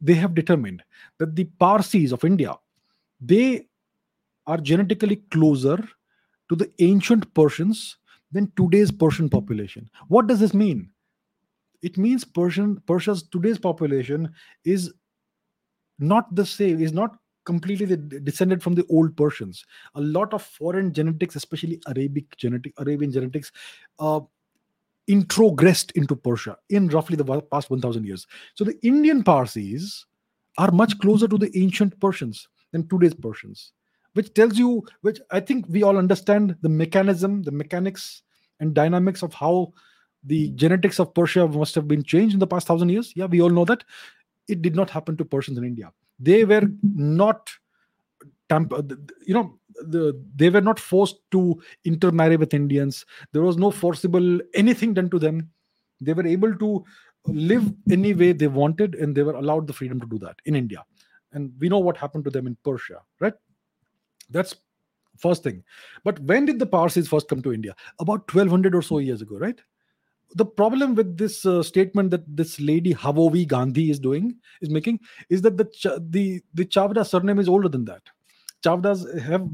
They 0.00 0.14
have 0.14 0.34
determined 0.34 0.82
that 1.18 1.36
the 1.36 1.44
Parsis 1.44 2.12
of 2.12 2.24
India, 2.24 2.54
they 3.20 3.66
are 4.46 4.58
genetically 4.58 5.16
closer 5.30 5.78
to 6.48 6.56
the 6.56 6.70
ancient 6.78 7.32
Persians 7.34 7.98
than 8.32 8.52
today's 8.56 8.90
Persian 8.90 9.28
population. 9.28 9.88
What 10.08 10.26
does 10.26 10.40
this 10.40 10.54
mean? 10.54 10.90
It 11.82 11.96
means 11.96 12.24
Persian 12.24 12.80
Persia's 12.86 13.22
today's 13.22 13.58
population 13.58 14.32
is 14.64 14.92
not 15.98 16.34
the 16.34 16.46
same, 16.46 16.82
is 16.82 16.92
not 16.92 17.18
completely 17.50 17.96
descended 18.30 18.62
from 18.62 18.74
the 18.78 18.86
old 18.96 19.16
Persians. 19.16 19.64
A 19.94 20.00
lot 20.16 20.34
of 20.38 20.42
foreign 20.42 20.92
genetics, 20.92 21.36
especially 21.36 21.80
Arabic 21.92 22.36
genetic, 22.36 22.74
Arabian 22.84 23.12
genetics, 23.12 23.52
uh, 23.98 24.20
introgressed 25.08 25.92
into 25.92 26.14
Persia 26.14 26.56
in 26.68 26.88
roughly 26.88 27.16
the 27.16 27.40
past 27.54 27.70
1000 27.70 28.04
years. 28.04 28.26
So 28.54 28.64
the 28.64 28.78
Indian 28.92 29.24
Parsis 29.24 30.04
are 30.58 30.70
much 30.70 30.98
closer 30.98 31.26
to 31.26 31.38
the 31.38 31.50
ancient 31.64 31.98
Persians 32.06 32.46
than 32.72 32.86
today's 32.88 33.14
Persians 33.14 33.72
which 34.18 34.32
tells 34.34 34.58
you 34.58 34.82
which 35.02 35.20
i 35.30 35.40
think 35.40 35.66
we 35.68 35.82
all 35.82 35.96
understand 35.96 36.56
the 36.62 36.68
mechanism 36.68 37.42
the 37.42 37.52
mechanics 37.52 38.22
and 38.60 38.74
dynamics 38.74 39.22
of 39.22 39.32
how 39.34 39.72
the 40.24 40.48
genetics 40.62 40.98
of 40.98 41.12
persia 41.14 41.46
must 41.46 41.74
have 41.74 41.86
been 41.86 42.02
changed 42.02 42.34
in 42.34 42.40
the 42.40 42.52
past 42.54 42.66
thousand 42.66 42.88
years 42.88 43.12
yeah 43.14 43.26
we 43.26 43.40
all 43.40 43.54
know 43.58 43.64
that 43.64 43.84
it 44.48 44.62
did 44.62 44.74
not 44.74 44.90
happen 44.90 45.16
to 45.16 45.24
persians 45.24 45.58
in 45.58 45.64
india 45.64 45.92
they 46.18 46.44
were 46.44 46.68
not 46.82 47.50
you 48.50 49.34
know 49.34 49.58
the, 49.86 50.20
they 50.34 50.50
were 50.50 50.60
not 50.60 50.80
forced 50.80 51.18
to 51.30 51.60
intermarry 51.84 52.36
with 52.36 52.54
indians 52.54 53.04
there 53.32 53.42
was 53.42 53.56
no 53.56 53.70
forcible 53.70 54.40
anything 54.54 54.94
done 54.94 55.10
to 55.10 55.18
them 55.18 55.50
they 56.00 56.12
were 56.12 56.26
able 56.26 56.54
to 56.54 56.84
live 57.26 57.70
any 57.90 58.14
way 58.14 58.32
they 58.32 58.48
wanted 58.48 58.94
and 58.94 59.14
they 59.14 59.22
were 59.22 59.34
allowed 59.34 59.66
the 59.66 59.72
freedom 59.72 60.00
to 60.00 60.06
do 60.06 60.18
that 60.18 60.36
in 60.46 60.56
india 60.56 60.82
and 61.32 61.52
we 61.60 61.68
know 61.68 61.78
what 61.78 61.96
happened 61.96 62.24
to 62.24 62.30
them 62.30 62.46
in 62.46 62.56
persia 62.64 63.00
right 63.20 63.34
that's 64.30 64.56
first 65.18 65.42
thing. 65.42 65.62
But 66.04 66.18
when 66.20 66.46
did 66.46 66.58
the 66.58 66.66
Parsis 66.66 67.08
first 67.08 67.28
come 67.28 67.42
to 67.42 67.52
India? 67.52 67.74
About 67.98 68.32
1200 68.32 68.74
or 68.74 68.82
so 68.82 68.98
years 68.98 69.20
ago, 69.20 69.36
right? 69.36 69.60
The 70.34 70.44
problem 70.44 70.94
with 70.94 71.16
this 71.16 71.46
uh, 71.46 71.62
statement 71.62 72.10
that 72.10 72.36
this 72.36 72.60
lady 72.60 72.94
Havovi 72.94 73.46
Gandhi 73.46 73.90
is 73.90 73.98
doing, 73.98 74.36
is 74.60 74.68
making, 74.68 75.00
is 75.30 75.42
that 75.42 75.56
the 75.56 75.64
Ch- 75.64 75.98
the 76.10 76.42
the 76.54 76.66
Chavda 76.66 77.06
surname 77.06 77.38
is 77.38 77.48
older 77.48 77.68
than 77.68 77.84
that. 77.86 78.02
Chavdas 78.62 79.20
have 79.20 79.48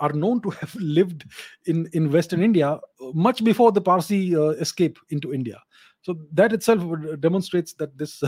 are 0.00 0.12
known 0.12 0.40
to 0.42 0.50
have 0.50 0.74
lived 0.98 1.24
in 1.66 1.88
in 1.92 2.10
Western 2.12 2.42
India 2.42 2.78
much 3.14 3.42
before 3.42 3.72
the 3.72 3.80
Parsi 3.80 4.36
uh, 4.36 4.50
escape 4.66 4.98
into 5.10 5.34
India. 5.34 5.60
So 6.02 6.16
that 6.32 6.52
itself 6.52 6.82
demonstrates 7.20 7.72
that 7.74 7.98
this 7.98 8.22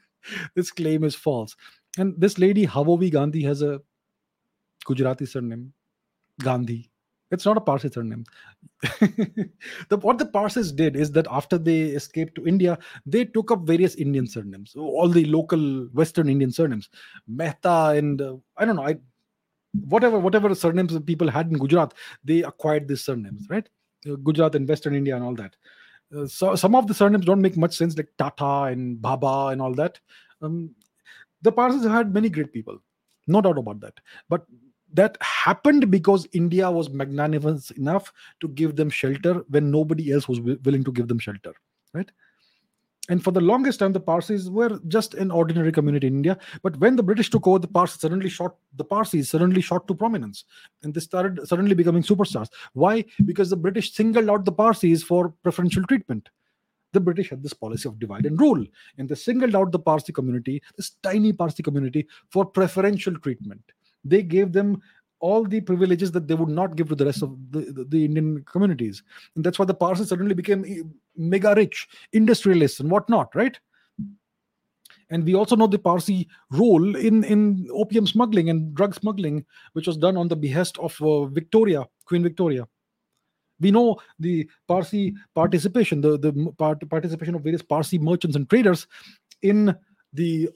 this 0.54 0.70
claim 0.70 1.04
is 1.04 1.14
false. 1.14 1.56
And 1.96 2.14
this 2.16 2.38
lady 2.38 2.66
Havovi 2.66 3.10
Gandhi 3.10 3.42
has 3.42 3.62
a 3.62 3.80
Gujarati 4.84 5.26
surname, 5.26 5.72
Gandhi. 6.40 6.90
It's 7.30 7.44
not 7.44 7.56
a 7.56 7.60
Parsi 7.60 7.90
surname. 7.90 8.24
the, 8.82 9.98
what 10.00 10.18
the 10.18 10.26
Parsis 10.26 10.72
did 10.72 10.96
is 10.96 11.12
that 11.12 11.26
after 11.30 11.58
they 11.58 11.80
escaped 11.80 12.34
to 12.36 12.46
India, 12.46 12.78
they 13.04 13.24
took 13.24 13.50
up 13.50 13.66
various 13.66 13.94
Indian 13.96 14.26
surnames, 14.26 14.74
all 14.76 15.08
the 15.08 15.26
local 15.26 15.88
Western 15.92 16.28
Indian 16.28 16.50
surnames, 16.50 16.88
Mehta 17.26 17.94
and 17.96 18.22
uh, 18.22 18.36
I 18.56 18.64
don't 18.64 18.76
know, 18.76 18.86
I, 18.86 18.96
whatever 19.88 20.18
whatever 20.18 20.54
surnames 20.54 20.98
people 21.00 21.30
had 21.30 21.48
in 21.48 21.58
Gujarat, 21.58 21.92
they 22.24 22.42
acquired 22.42 22.88
these 22.88 23.04
surnames, 23.04 23.46
right? 23.50 23.68
Uh, 24.08 24.14
Gujarat 24.16 24.54
and 24.54 24.68
Western 24.68 24.94
India 24.94 25.14
and 25.14 25.24
all 25.24 25.34
that. 25.34 25.56
Uh, 26.16 26.26
so 26.26 26.54
some 26.54 26.74
of 26.74 26.86
the 26.86 26.94
surnames 26.94 27.26
don't 27.26 27.42
make 27.42 27.56
much 27.56 27.76
sense, 27.76 27.96
like 27.96 28.08
Tata 28.16 28.72
and 28.72 29.00
Baba 29.02 29.48
and 29.48 29.60
all 29.60 29.74
that. 29.74 30.00
Um, 30.40 30.74
the 31.42 31.52
Parsis 31.52 31.84
had 31.84 32.14
many 32.14 32.28
great 32.28 32.52
people 32.52 32.78
No 33.28 33.40
doubt 33.40 33.58
about 33.58 33.80
that. 33.80 33.94
But 34.28 34.46
that 34.94 35.18
happened 35.20 35.90
because 35.90 36.26
India 36.32 36.70
was 36.70 36.90
magnanimous 36.90 37.70
enough 37.72 38.12
to 38.40 38.48
give 38.48 38.76
them 38.76 38.90
shelter 38.90 39.44
when 39.48 39.70
nobody 39.70 40.12
else 40.12 40.28
was 40.28 40.40
willing 40.40 40.84
to 40.84 40.92
give 40.92 41.08
them 41.08 41.18
shelter, 41.18 41.52
right? 41.92 42.10
And 43.10 43.24
for 43.24 43.30
the 43.30 43.40
longest 43.40 43.78
time, 43.78 43.92
the 43.92 44.00
Parsis 44.00 44.48
were 44.48 44.78
just 44.88 45.14
an 45.14 45.30
ordinary 45.30 45.72
community 45.72 46.06
in 46.06 46.16
India. 46.16 46.36
But 46.62 46.76
when 46.76 46.94
the 46.94 47.02
British 47.02 47.30
took 47.30 47.46
over, 47.46 47.58
the 47.58 47.66
Parsis 47.66 48.00
suddenly 48.02 48.28
shot 48.28 48.56
the 48.76 48.84
Parsis 48.84 49.30
suddenly 49.30 49.62
shot 49.62 49.88
to 49.88 49.94
prominence, 49.94 50.44
and 50.82 50.92
they 50.92 51.00
started 51.00 51.46
suddenly 51.48 51.74
becoming 51.74 52.02
superstars. 52.02 52.48
Why? 52.74 53.04
Because 53.24 53.48
the 53.48 53.56
British 53.56 53.94
singled 53.94 54.28
out 54.28 54.44
the 54.44 54.52
Parsis 54.52 55.02
for 55.02 55.30
preferential 55.42 55.84
treatment. 55.84 56.28
The 56.92 57.00
British 57.00 57.30
had 57.30 57.42
this 57.42 57.52
policy 57.52 57.88
of 57.88 57.98
divide 57.98 58.26
and 58.26 58.40
rule, 58.40 58.64
and 58.98 59.08
they 59.08 59.14
singled 59.14 59.54
out 59.54 59.72
the 59.72 59.78
Parsi 59.78 60.12
community, 60.12 60.62
this 60.76 60.90
tiny 61.02 61.32
Parsi 61.32 61.62
community, 61.62 62.06
for 62.30 62.44
preferential 62.44 63.18
treatment. 63.18 63.62
They 64.04 64.22
gave 64.22 64.52
them 64.52 64.80
all 65.20 65.44
the 65.44 65.60
privileges 65.60 66.12
that 66.12 66.28
they 66.28 66.34
would 66.34 66.48
not 66.48 66.76
give 66.76 66.88
to 66.88 66.94
the 66.94 67.06
rest 67.06 67.22
of 67.22 67.36
the, 67.50 67.60
the, 67.72 67.84
the, 67.84 68.04
Indian 68.04 68.44
communities. 68.44 69.02
And 69.34 69.44
that's 69.44 69.58
why 69.58 69.64
the 69.64 69.74
Parsis 69.74 70.08
suddenly 70.08 70.34
became 70.34 70.64
eh, 70.64 70.82
mega 71.16 71.54
rich, 71.56 71.88
industrialists 72.12 72.80
and 72.80 72.90
whatnot, 72.90 73.34
right? 73.34 73.58
And 75.10 75.24
we 75.24 75.34
also 75.34 75.56
know 75.56 75.66
the 75.66 75.78
Parsi 75.78 76.28
role 76.50 76.94
in, 76.94 77.24
in 77.24 77.66
opium 77.72 78.06
smuggling 78.06 78.50
and 78.50 78.74
drug 78.74 78.94
smuggling, 78.94 79.44
which 79.72 79.86
was 79.86 79.96
done 79.96 80.16
on 80.16 80.28
the 80.28 80.36
behest 80.36 80.78
of 80.78 81.00
uh, 81.00 81.24
Victoria, 81.24 81.84
Queen 82.04 82.22
Victoria. 82.22 82.66
We 83.60 83.70
know 83.70 83.96
the 84.18 84.48
Parsi 84.68 85.14
participation, 85.34 86.00
the, 86.00 86.18
the 86.18 86.52
part, 86.58 86.88
participation 86.88 87.34
of 87.34 87.42
various 87.42 87.62
Parsi 87.62 87.98
merchants 87.98 88.36
and 88.36 88.48
traders 88.48 88.86
in 89.42 89.74
the 90.12 90.50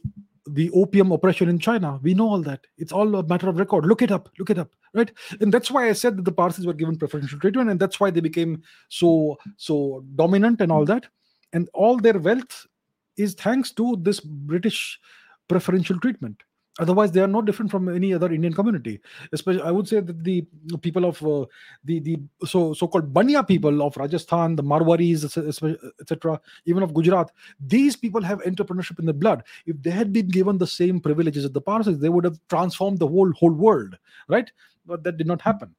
the 0.46 0.70
opium 0.70 1.12
oppression 1.12 1.48
in 1.48 1.58
China. 1.58 1.98
We 2.02 2.14
know 2.14 2.28
all 2.28 2.42
that. 2.42 2.66
It's 2.76 2.92
all 2.92 3.14
a 3.14 3.26
matter 3.26 3.48
of 3.48 3.58
record. 3.58 3.86
Look 3.86 4.02
it 4.02 4.10
up. 4.10 4.28
Look 4.38 4.50
it 4.50 4.58
up. 4.58 4.70
Right. 4.94 5.10
And 5.40 5.52
that's 5.52 5.70
why 5.70 5.88
I 5.88 5.92
said 5.92 6.16
that 6.16 6.24
the 6.24 6.32
Parsis 6.32 6.66
were 6.66 6.72
given 6.74 6.96
preferential 6.96 7.38
treatment, 7.38 7.70
and 7.70 7.80
that's 7.80 8.00
why 8.00 8.10
they 8.10 8.20
became 8.20 8.62
so 8.88 9.38
so 9.56 10.04
dominant 10.16 10.60
and 10.60 10.72
all 10.72 10.84
that. 10.86 11.06
And 11.52 11.68
all 11.74 11.96
their 11.96 12.18
wealth 12.18 12.66
is 13.16 13.34
thanks 13.34 13.70
to 13.72 13.96
this 14.00 14.20
British 14.20 14.98
preferential 15.48 15.98
treatment. 16.00 16.42
Otherwise, 16.80 17.12
they 17.12 17.20
are 17.20 17.28
no 17.28 17.42
different 17.42 17.70
from 17.70 17.94
any 17.94 18.14
other 18.14 18.32
Indian 18.32 18.54
community. 18.54 18.98
Especially, 19.32 19.60
I 19.60 19.70
would 19.70 19.86
say 19.86 20.00
that 20.00 20.24
the 20.24 20.46
people 20.80 21.04
of 21.04 21.22
uh, 21.22 21.44
the 21.84 22.00
the 22.00 22.18
so 22.46 22.72
so-called 22.72 23.12
Banya 23.12 23.42
people 23.42 23.82
of 23.82 23.94
Rajasthan, 23.96 24.56
the 24.56 24.62
Marwaris, 24.62 25.24
etc., 26.00 26.40
even 26.64 26.82
of 26.82 26.94
Gujarat, 26.94 27.30
these 27.60 27.94
people 27.94 28.22
have 28.22 28.40
entrepreneurship 28.42 28.98
in 28.98 29.04
their 29.04 29.12
blood. 29.12 29.42
If 29.66 29.82
they 29.82 29.90
had 29.90 30.14
been 30.14 30.28
given 30.28 30.56
the 30.56 30.66
same 30.66 30.98
privileges 30.98 31.44
as 31.44 31.52
the 31.52 31.60
Parsis, 31.60 31.98
they 31.98 32.08
would 32.08 32.24
have 32.24 32.38
transformed 32.48 33.00
the 33.00 33.08
whole 33.08 33.32
whole 33.32 33.52
world, 33.52 33.98
right? 34.28 34.50
But 34.86 35.04
that 35.04 35.18
did 35.18 35.26
not 35.26 35.42
happen. 35.42 35.74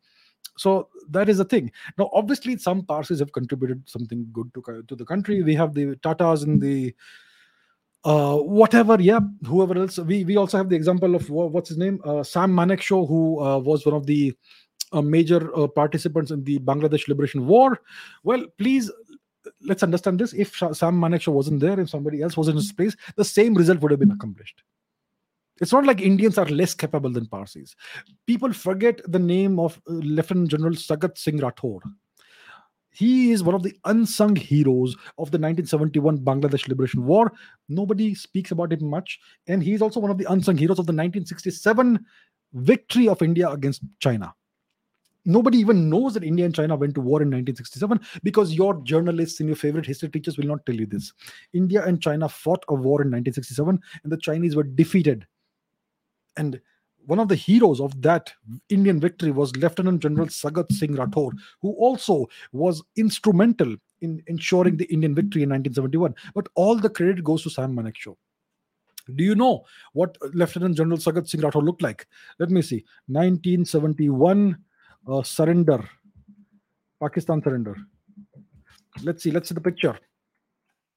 So 0.58 0.90
that 1.10 1.28
is 1.28 1.40
the 1.40 1.46
thing. 1.46 1.72
Now, 1.98 2.12
obviously, 2.14 2.58
some 2.58 2.86
Parsis 2.86 3.18
have 3.18 3.32
contributed 3.32 3.90
something 3.90 4.28
good 4.32 4.54
to 4.54 4.84
to 4.88 4.96
the 4.96 5.06
country. 5.06 5.42
We 5.42 5.56
have 5.56 5.74
the 5.74 5.96
Tatas 5.96 6.44
and 6.44 6.62
the 6.62 6.94
uh, 8.06 8.38
whatever, 8.38 9.00
yeah, 9.00 9.20
whoever 9.46 9.78
else. 9.78 9.98
We 9.98 10.24
we 10.26 10.36
also 10.36 10.58
have 10.58 10.70
the 10.70 10.76
example 10.76 11.16
of 11.16 11.30
what's 11.30 11.70
his 11.70 11.78
name, 11.78 12.02
uh, 12.04 12.24
Sam 12.24 12.52
Manekshaw, 12.52 13.08
who 13.08 13.42
uh, 13.42 13.60
was 13.60 13.86
one 13.86 13.96
of 13.96 14.06
the 14.06 14.34
uh, 14.92 15.02
major 15.02 15.56
uh, 15.58 15.68
participants 15.68 16.32
in 16.32 16.44
the 16.44 16.60
Bangladesh 16.60 17.08
Liberation 17.08 17.48
War. 17.48 17.80
Well, 18.24 18.46
please 18.58 18.92
let's 19.62 19.84
understand 19.84 20.20
this. 20.20 20.34
If 20.34 20.56
Sam 20.56 21.00
Manekshaw 21.00 21.34
wasn't 21.34 21.60
there, 21.60 21.80
if 21.80 21.90
somebody 21.90 22.22
else 22.22 22.38
was 22.38 22.48
in 22.48 22.56
his 22.56 22.72
place, 22.72 22.96
the 23.16 23.26
same 23.26 23.54
result 23.54 23.80
would 23.80 23.92
have 23.92 24.00
been 24.00 24.12
accomplished. 24.12 24.64
It's 25.62 25.72
not 25.72 25.86
like 25.86 26.02
Indians 26.02 26.38
are 26.38 26.46
less 26.46 26.74
capable 26.74 27.12
than 27.12 27.28
Parsis. 27.28 27.76
People 28.26 28.52
forget 28.54 29.00
the 29.08 29.20
name 29.20 29.60
of 29.60 29.80
uh, 29.88 29.94
Lieutenant 29.94 30.50
General 30.50 30.74
Sagat 30.74 31.18
Singh 31.18 31.40
Rathore 31.40 31.82
he 32.94 33.32
is 33.32 33.44
one 33.44 33.56
of 33.56 33.64
the 33.64 33.76
unsung 33.86 34.36
heroes 34.36 34.96
of 35.18 35.32
the 35.32 35.40
1971 35.40 36.20
Bangladesh 36.20 36.68
Liberation 36.68 37.06
War. 37.06 37.32
Nobody 37.68 38.14
speaks 38.14 38.52
about 38.52 38.72
him 38.72 38.88
much. 38.88 39.20
And 39.48 39.64
he's 39.64 39.82
also 39.82 40.00
one 40.00 40.12
of 40.12 40.18
the 40.18 40.32
unsung 40.32 40.58
heroes 40.58 40.80
of 40.80 40.86
the 40.86 40.94
1967 40.94 42.06
victory 42.54 43.08
of 43.08 43.22
India 43.22 43.50
against 43.50 43.82
China. 44.00 44.34
Nobody 45.26 45.58
even 45.58 45.90
knows 45.90 46.14
that 46.14 46.24
India 46.24 46.46
and 46.46 46.54
China 46.54 46.76
went 46.76 46.96
to 46.96 47.02
war 47.02 47.22
in 47.22 47.30
1967 47.30 48.00
because 48.24 48.54
your 48.54 48.76
journalists 48.84 49.40
and 49.40 49.48
your 49.48 49.56
favorite 49.56 49.86
history 49.86 50.10
teachers 50.10 50.38
will 50.38 50.46
not 50.46 50.66
tell 50.66 50.76
you 50.76 50.86
this. 50.86 51.14
India 51.54 51.84
and 51.84 52.02
China 52.02 52.28
fought 52.30 52.64
a 52.68 52.74
war 52.74 53.02
in 53.02 53.10
1967 53.10 53.80
and 54.04 54.12
the 54.12 54.18
Chinese 54.18 54.56
were 54.56 54.64
defeated. 54.64 55.26
And 56.36 56.60
one 57.06 57.20
of 57.20 57.28
the 57.28 57.36
heroes 57.36 57.80
of 57.80 58.02
that 58.02 58.32
Indian 58.70 59.00
victory 59.00 59.32
was 59.32 59.56
Lieutenant 59.56 60.02
General 60.02 60.28
Sagat 60.28 60.72
Singh 60.72 60.96
Rathore, 60.96 61.34
who 61.62 61.74
also 61.74 62.28
was 62.52 62.82
instrumental 62.96 63.76
in 64.02 64.22
ensuring 64.28 64.78
the 64.78 64.86
Indian 64.86 65.16
victory 65.16 65.44
in 65.44 65.50
1971. 65.50 66.16
But 66.34 66.48
all 66.56 66.78
the 66.78 66.90
credit 66.90 67.24
goes 67.24 67.44
to 67.44 67.50
Sam 67.50 67.76
Manekshaw. 67.76 68.16
Do 69.16 69.24
you 69.24 69.36
know 69.36 69.66
what 69.92 70.18
Lieutenant 70.34 70.78
General 70.78 70.98
Sagat 70.98 71.28
Singh 71.28 71.42
Rathore 71.42 71.64
looked 71.64 71.82
like? 71.82 72.08
Let 72.40 72.50
me 72.50 72.62
see. 72.62 72.86
1971 73.08 74.58
uh, 75.08 75.24
surrender, 75.24 75.90
Pakistan 77.02 77.42
surrender. 77.42 77.76
Let's 79.04 79.24
see. 79.24 79.32
Let's 79.32 79.50
see 79.50 79.56
the 79.56 79.62
picture. 79.62 79.98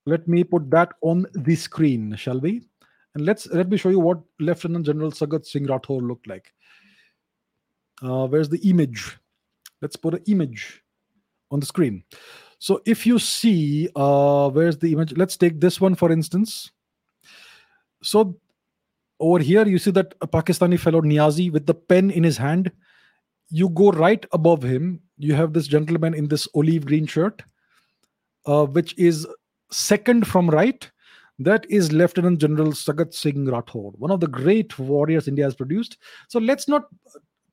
Let 0.04 0.28
me 0.28 0.44
put 0.44 0.70
that 0.70 0.92
on 1.00 1.26
the 1.32 1.56
screen, 1.56 2.14
shall 2.14 2.38
we? 2.38 2.62
And 3.16 3.24
let's 3.24 3.46
let 3.46 3.70
me 3.70 3.78
show 3.78 3.88
you 3.88 3.98
what 3.98 4.18
Lieutenant 4.40 4.84
General 4.84 5.10
Sagat 5.10 5.46
Singh 5.46 5.66
Rathore 5.66 6.06
looked 6.06 6.26
like. 6.26 6.52
Uh, 8.02 8.26
where's 8.26 8.50
the 8.50 8.58
image? 8.68 9.16
Let's 9.80 9.96
put 9.96 10.12
an 10.12 10.22
image 10.26 10.82
on 11.50 11.60
the 11.60 11.64
screen. 11.64 12.04
So 12.58 12.82
if 12.84 13.06
you 13.06 13.18
see, 13.18 13.88
uh, 13.96 14.50
where's 14.50 14.76
the 14.76 14.92
image? 14.92 15.16
Let's 15.16 15.38
take 15.38 15.62
this 15.62 15.80
one 15.80 15.94
for 15.94 16.12
instance. 16.12 16.70
So 18.02 18.38
over 19.18 19.38
here, 19.38 19.66
you 19.66 19.78
see 19.78 19.92
that 19.92 20.14
a 20.20 20.26
Pakistani 20.26 20.78
fellow 20.78 21.00
Niazi 21.00 21.50
with 21.50 21.64
the 21.64 21.72
pen 21.72 22.10
in 22.10 22.22
his 22.22 22.36
hand. 22.36 22.70
You 23.48 23.70
go 23.70 23.92
right 23.92 24.26
above 24.32 24.62
him. 24.62 25.00
You 25.16 25.32
have 25.32 25.54
this 25.54 25.66
gentleman 25.66 26.12
in 26.12 26.28
this 26.28 26.46
olive 26.54 26.84
green 26.84 27.06
shirt, 27.06 27.42
uh, 28.44 28.66
which 28.66 28.94
is 28.98 29.26
second 29.70 30.26
from 30.26 30.50
right 30.50 30.90
that 31.38 31.66
is 31.68 31.92
Lieutenant 31.92 32.40
General 32.40 32.68
Sagat 32.68 33.12
Singh 33.12 33.46
Rathore, 33.46 33.92
one 33.98 34.10
of 34.10 34.20
the 34.20 34.26
great 34.26 34.78
warriors 34.78 35.28
India 35.28 35.44
has 35.44 35.54
produced. 35.54 35.98
So 36.28 36.38
let's 36.38 36.68
not 36.68 36.84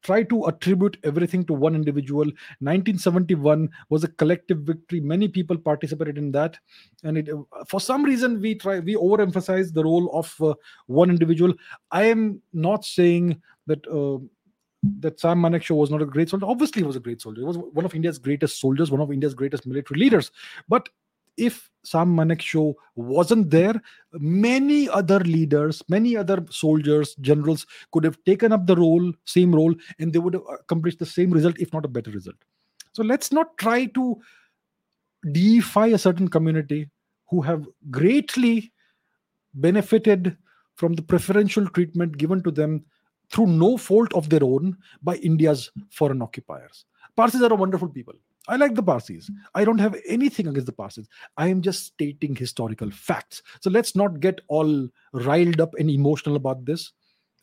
try 0.03 0.23
to 0.23 0.45
attribute 0.47 0.97
everything 1.03 1.45
to 1.45 1.53
one 1.53 1.75
individual 1.75 2.25
1971 2.59 3.69
was 3.89 4.03
a 4.03 4.09
collective 4.09 4.59
victory 4.59 4.99
many 4.99 5.29
people 5.29 5.57
participated 5.57 6.17
in 6.17 6.29
that 6.31 6.57
and 7.03 7.17
it 7.17 7.29
for 7.67 7.79
some 7.79 8.03
reason 8.03 8.41
we 8.41 8.53
try 8.53 8.79
we 8.79 8.95
overemphasize 8.95 9.73
the 9.73 9.83
role 9.83 10.09
of 10.13 10.35
uh, 10.41 10.53
one 10.87 11.09
individual 11.09 11.53
i 11.91 12.03
am 12.03 12.41
not 12.51 12.83
saying 12.83 13.41
that 13.65 13.87
uh, 13.87 14.19
that 14.99 15.19
Sam 15.19 15.41
Manekshaw 15.41 15.75
was 15.75 15.89
not 15.89 16.01
a 16.01 16.05
great 16.05 16.29
soldier. 16.29 16.45
Obviously, 16.45 16.81
he 16.81 16.85
was 16.85 16.97
a 16.97 16.99
great 16.99 17.21
soldier. 17.21 17.39
He 17.39 17.47
was 17.47 17.57
one 17.57 17.85
of 17.85 17.95
India's 17.95 18.19
greatest 18.19 18.59
soldiers, 18.59 18.91
one 18.91 18.99
of 18.99 19.13
India's 19.13 19.33
greatest 19.33 19.65
military 19.65 19.97
leaders. 19.97 20.29
But 20.67 20.89
if 21.37 21.69
Sam 21.83 22.15
Manekshaw 22.15 22.73
wasn't 22.95 23.49
there, 23.49 23.81
many 24.13 24.87
other 24.89 25.19
leaders, 25.19 25.83
many 25.89 26.15
other 26.15 26.45
soldiers, 26.49 27.15
generals 27.15 27.65
could 27.91 28.03
have 28.03 28.17
taken 28.23 28.51
up 28.51 28.65
the 28.65 28.75
role, 28.75 29.11
same 29.25 29.53
role, 29.53 29.75
and 29.99 30.13
they 30.13 30.19
would 30.19 30.33
have 30.33 30.43
accomplished 30.61 30.99
the 30.99 31.05
same 31.05 31.31
result, 31.31 31.59
if 31.59 31.73
not 31.73 31.85
a 31.85 31.89
better 31.89 32.11
result. 32.11 32.37
So 32.93 33.03
let's 33.03 33.31
not 33.31 33.57
try 33.57 33.85
to 33.87 34.21
deify 35.31 35.87
a 35.87 35.97
certain 35.97 36.27
community 36.27 36.89
who 37.29 37.41
have 37.41 37.65
greatly 37.89 38.71
benefited 39.55 40.37
from 40.75 40.93
the 40.93 41.01
preferential 41.01 41.67
treatment 41.69 42.17
given 42.17 42.41
to 42.43 42.51
them 42.51 42.83
through 43.31 43.47
no 43.47 43.77
fault 43.77 44.13
of 44.13 44.29
their 44.29 44.43
own 44.43 44.77
by 45.01 45.15
India's 45.17 45.71
foreign 45.91 46.21
occupiers. 46.21 46.85
Parsis 47.15 47.41
are 47.41 47.51
a 47.51 47.55
wonderful 47.55 47.89
people. 47.89 48.13
I 48.47 48.57
like 48.57 48.75
the 48.75 48.83
Parsis. 48.83 49.31
I 49.55 49.63
don't 49.63 49.79
have 49.79 49.95
anything 50.07 50.47
against 50.47 50.65
the 50.65 50.73
Parsis. 50.73 51.07
I 51.37 51.47
am 51.47 51.61
just 51.61 51.85
stating 51.85 52.35
historical 52.35 52.91
facts. 52.91 53.41
So 53.61 53.69
let's 53.69 53.95
not 53.95 54.19
get 54.19 54.41
all 54.49 54.89
riled 55.13 55.61
up 55.61 55.73
and 55.75 55.89
emotional 55.89 56.35
about 56.35 56.65
this. 56.65 56.91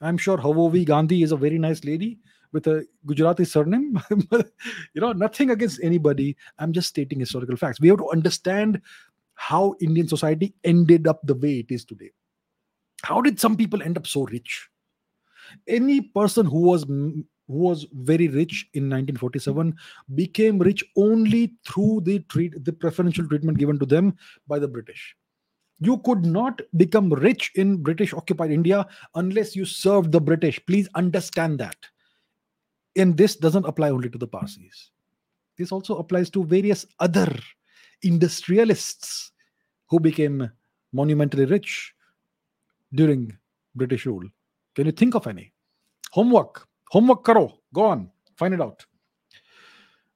I'm 0.03 0.19
sure 0.19 0.37
Havovi 0.37 0.85
Gandhi 0.85 1.23
is 1.23 1.33
a 1.33 1.37
very 1.37 1.59
nice 1.59 1.85
lady 1.85 2.19
with 2.53 2.67
a 2.67 2.87
Gujarati 3.07 3.45
surname. 3.45 4.01
you 4.11 5.01
know, 5.01 5.13
nothing 5.13 5.51
against 5.51 5.81
anybody. 5.83 6.37
I'm 6.59 6.73
just 6.73 6.89
stating 6.89 7.21
historical 7.21 7.57
facts. 7.57 7.81
We 7.81 7.89
have 7.89 7.99
to 7.99 8.11
understand 8.11 8.81
how 9.35 9.75
Indian 9.81 10.09
society 10.09 10.55
ended 10.65 11.07
up 11.07 11.21
the 11.25 11.35
way 11.35 11.61
it 11.61 11.71
is 11.71 11.85
today. 11.85 12.11
How 13.03 13.23
did 13.23 13.41
some 13.41 13.57
people 13.57 13.83
end 13.83 13.97
up 13.97 14.07
so 14.07 14.25
rich? 14.25 14.69
Any 15.67 16.03
person 16.03 16.45
who 16.45 16.61
was 16.61 16.85
who 17.51 17.59
was 17.69 17.87
very 17.93 18.29
rich 18.29 18.69
in 18.75 18.85
1947 18.85 19.75
became 20.15 20.59
rich 20.59 20.85
only 20.97 21.43
through 21.67 22.01
the 22.05 22.19
treat 22.35 22.65
the 22.65 22.73
preferential 22.73 23.27
treatment 23.27 23.59
given 23.59 23.79
to 23.79 23.87
them 23.95 24.15
by 24.47 24.59
the 24.59 24.69
british 24.77 25.17
You 25.81 25.97
could 26.05 26.27
not 26.27 26.61
become 26.77 27.11
rich 27.11 27.53
in 27.57 27.79
British 27.83 28.13
occupied 28.13 28.51
India 28.53 28.87
unless 29.15 29.57
you 29.57 29.65
served 29.65 30.13
the 30.13 30.21
British. 30.21 30.61
Please 30.67 30.89
understand 30.95 31.59
that. 31.59 31.77
And 32.97 33.17
this 33.17 33.37
doesn't 33.37 33.65
apply 33.65 33.89
only 33.89 34.11
to 34.11 34.19
the 34.19 34.27
Parsis. 34.27 34.91
This 35.57 35.73
also 35.73 35.97
applies 35.97 36.29
to 36.31 36.45
various 36.45 36.85
other 36.99 37.29
industrialists 38.03 39.33
who 39.89 39.99
became 40.01 40.51
monumentally 40.93 41.47
rich 41.47 41.95
during 42.93 43.37
British 43.75 44.05
rule. 44.05 44.29
Can 44.75 44.85
you 44.85 44.93
think 44.93 45.15
of 45.15 45.27
any? 45.27 45.53
Homework. 46.13 46.69
Homework 46.91 47.25
karo. 47.25 47.53
Go 47.73 47.85
on. 47.85 48.11
Find 48.37 48.53
it 48.53 48.61
out. 48.61 48.85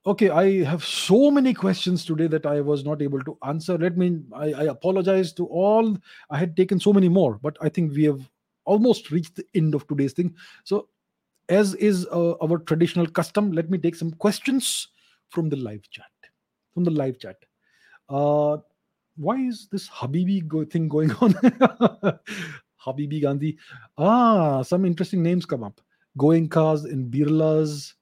Okay, 0.06 0.28
I 0.28 0.64
have 0.64 0.84
so 0.84 1.30
many 1.30 1.54
questions 1.54 2.04
today 2.04 2.26
that 2.26 2.44
I 2.44 2.60
was 2.60 2.84
not 2.84 3.00
able 3.00 3.20
to 3.24 3.38
answer. 3.42 3.78
Let 3.78 3.96
me, 3.96 4.20
I, 4.34 4.52
I 4.52 4.64
apologize 4.64 5.32
to 5.34 5.46
all. 5.46 5.96
I 6.28 6.36
had 6.36 6.56
taken 6.56 6.78
so 6.78 6.92
many 6.92 7.08
more, 7.08 7.38
but 7.42 7.56
I 7.62 7.70
think 7.70 7.94
we 7.94 8.04
have 8.04 8.28
almost 8.66 9.10
reached 9.10 9.36
the 9.36 9.46
end 9.54 9.74
of 9.74 9.86
today's 9.86 10.12
thing. 10.12 10.34
So, 10.64 10.88
as 11.48 11.74
is 11.74 12.06
uh, 12.12 12.32
our 12.42 12.58
traditional 12.58 13.06
custom, 13.06 13.52
let 13.52 13.70
me 13.70 13.78
take 13.78 13.94
some 13.94 14.10
questions 14.10 14.88
from 15.30 15.48
the 15.48 15.56
live 15.56 15.88
chat. 15.90 16.10
From 16.74 16.84
the 16.84 16.90
live 16.90 17.18
chat. 17.18 17.36
Uh, 18.08 18.58
why 19.16 19.36
is 19.36 19.68
this 19.70 19.88
Habibi 19.88 20.46
go- 20.46 20.64
thing 20.64 20.88
going 20.88 21.12
on? 21.12 21.32
Habibi 22.84 23.22
Gandhi. 23.22 23.56
Ah, 23.96 24.62
some 24.62 24.84
interesting 24.84 25.22
names 25.22 25.46
come 25.46 25.62
up. 25.62 25.80
Goenkas 26.18 26.84
and 26.84 27.10
Birlas. 27.12 27.94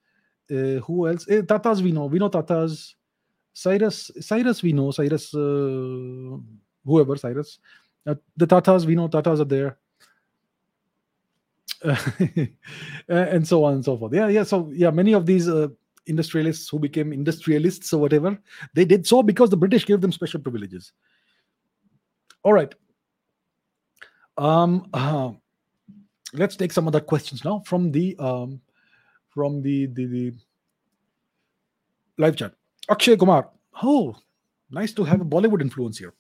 Uh, 0.50 0.80
who 0.84 1.08
else? 1.08 1.26
Eh, 1.28 1.42
Tatas 1.42 1.82
we 1.82 1.92
know. 1.92 2.06
We 2.06 2.18
know 2.18 2.28
Tatas. 2.28 2.94
Cyrus, 3.54 4.10
Cyrus 4.20 4.62
we 4.62 4.72
know. 4.72 4.90
Cyrus, 4.90 5.34
uh, 5.34 6.36
whoever 6.84 7.16
Cyrus. 7.16 7.58
Uh, 8.06 8.14
the 8.36 8.46
Tatas 8.46 8.86
we 8.86 8.94
know. 8.94 9.08
Tatas 9.08 9.40
are 9.40 9.44
there. 9.44 9.78
and 13.08 13.46
so 13.46 13.64
on 13.64 13.74
and 13.74 13.84
so 13.84 13.96
forth. 13.96 14.12
Yeah, 14.14 14.28
yeah. 14.28 14.44
So 14.44 14.70
yeah, 14.72 14.90
many 14.90 15.14
of 15.14 15.26
these 15.26 15.48
uh, 15.48 15.68
industrialists 16.06 16.68
who 16.68 16.78
became 16.78 17.12
industrialists 17.12 17.92
or 17.92 18.00
whatever, 18.00 18.38
they 18.74 18.84
did 18.84 19.06
so 19.06 19.22
because 19.22 19.50
the 19.50 19.56
British 19.56 19.86
gave 19.86 20.00
them 20.00 20.12
special 20.12 20.40
privileges. 20.40 20.92
All 22.42 22.52
right. 22.52 22.74
Um, 24.38 24.88
uh, 24.92 25.32
let's 26.32 26.56
take 26.56 26.72
some 26.72 26.88
other 26.88 27.00
questions 27.00 27.44
now 27.44 27.62
from 27.66 27.90
the 27.92 28.16
um, 28.18 28.60
from 29.28 29.62
the, 29.62 29.86
the 29.86 30.06
the 30.06 30.32
live 32.18 32.36
chat. 32.36 32.54
Akshay 32.90 33.16
Kumar. 33.16 33.48
Oh, 33.82 34.14
nice 34.70 34.92
to 34.92 35.04
have 35.04 35.20
a 35.20 35.24
Bollywood 35.24 35.62
influence 35.62 35.98
here. 35.98 36.14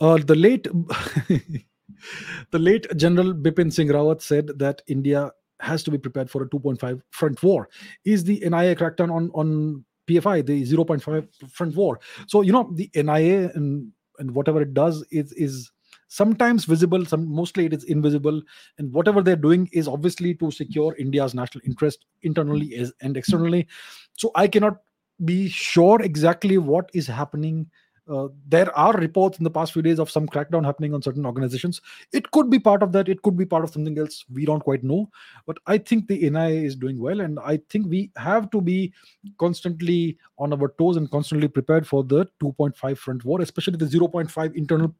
Uh, 0.00 0.18
the 0.18 0.34
late 0.34 0.64
the 2.50 2.58
late 2.58 2.86
General 2.96 3.34
Bipin 3.34 3.72
Singh 3.72 3.88
Rawat 3.88 4.22
said 4.22 4.50
that 4.58 4.82
India 4.86 5.32
has 5.60 5.82
to 5.84 5.90
be 5.90 5.98
prepared 5.98 6.28
for 6.28 6.42
a 6.42 6.48
2.5 6.48 7.00
front 7.10 7.42
war. 7.42 7.68
Is 8.04 8.24
the 8.24 8.40
NIA 8.40 8.76
crackdown 8.76 9.12
on 9.12 9.30
on 9.34 9.84
PFI 10.08 10.44
the 10.46 10.62
0.5 10.62 11.50
front 11.50 11.76
war? 11.76 12.00
So 12.26 12.42
you 12.42 12.52
know 12.52 12.70
the 12.74 12.90
NIA 12.94 13.50
and 13.54 13.90
and 14.18 14.30
whatever 14.32 14.62
it 14.62 14.74
does 14.74 15.04
is 15.10 15.32
is 15.32 15.70
sometimes 16.12 16.64
visible 16.66 17.04
some 17.06 17.26
mostly 17.40 17.66
it 17.66 17.72
is 17.72 17.84
invisible 17.84 18.40
and 18.78 18.92
whatever 18.92 19.22
they're 19.22 19.44
doing 19.44 19.68
is 19.72 19.88
obviously 19.88 20.34
to 20.34 20.50
secure 20.50 20.94
india's 21.04 21.34
national 21.34 21.64
interest 21.64 22.04
internally 22.22 22.74
as, 22.76 22.92
and 23.00 23.16
externally. 23.16 23.66
So 24.14 24.30
i 24.34 24.46
cannot 24.46 24.76
be 25.24 25.48
sure 25.48 26.02
exactly 26.02 26.58
what 26.58 26.90
is 26.92 27.06
happening. 27.06 27.70
Uh, 28.10 28.26
there 28.48 28.76
are 28.76 28.92
reports 28.94 29.38
in 29.38 29.44
the 29.44 29.50
past 29.50 29.72
few 29.72 29.82
days 29.82 30.00
of 30.00 30.10
some 30.10 30.26
crackdown 30.26 30.64
happening 30.64 30.92
on 30.92 31.00
certain 31.00 31.24
organizations. 31.24 31.80
It 32.12 32.30
could 32.32 32.50
be 32.50 32.58
part 32.58 32.82
of 32.82 32.90
that 32.92 33.08
it 33.08 33.22
could 33.22 33.36
be 33.36 33.46
part 33.46 33.62
of 33.64 33.70
something 33.70 33.96
else 33.98 34.24
we 34.32 34.44
don't 34.44 34.66
quite 34.68 34.82
know. 34.82 35.08
But 35.46 35.58
i 35.66 35.78
think 35.78 36.08
the 36.08 36.18
nia 36.28 36.66
is 36.70 36.76
doing 36.76 36.98
well 36.98 37.20
and 37.20 37.38
i 37.52 37.58
think 37.70 37.86
we 37.94 38.10
have 38.16 38.50
to 38.50 38.60
be 38.60 38.92
constantly 39.38 40.18
on 40.38 40.52
our 40.52 40.74
toes 40.78 40.96
and 41.02 41.10
constantly 41.10 41.48
prepared 41.48 41.86
for 41.86 42.04
the 42.04 42.26
2.5 42.42 42.98
front 42.98 43.24
war 43.24 43.40
especially 43.40 43.78
the 43.84 43.86
0.5 43.86 44.54
internal 44.56 44.94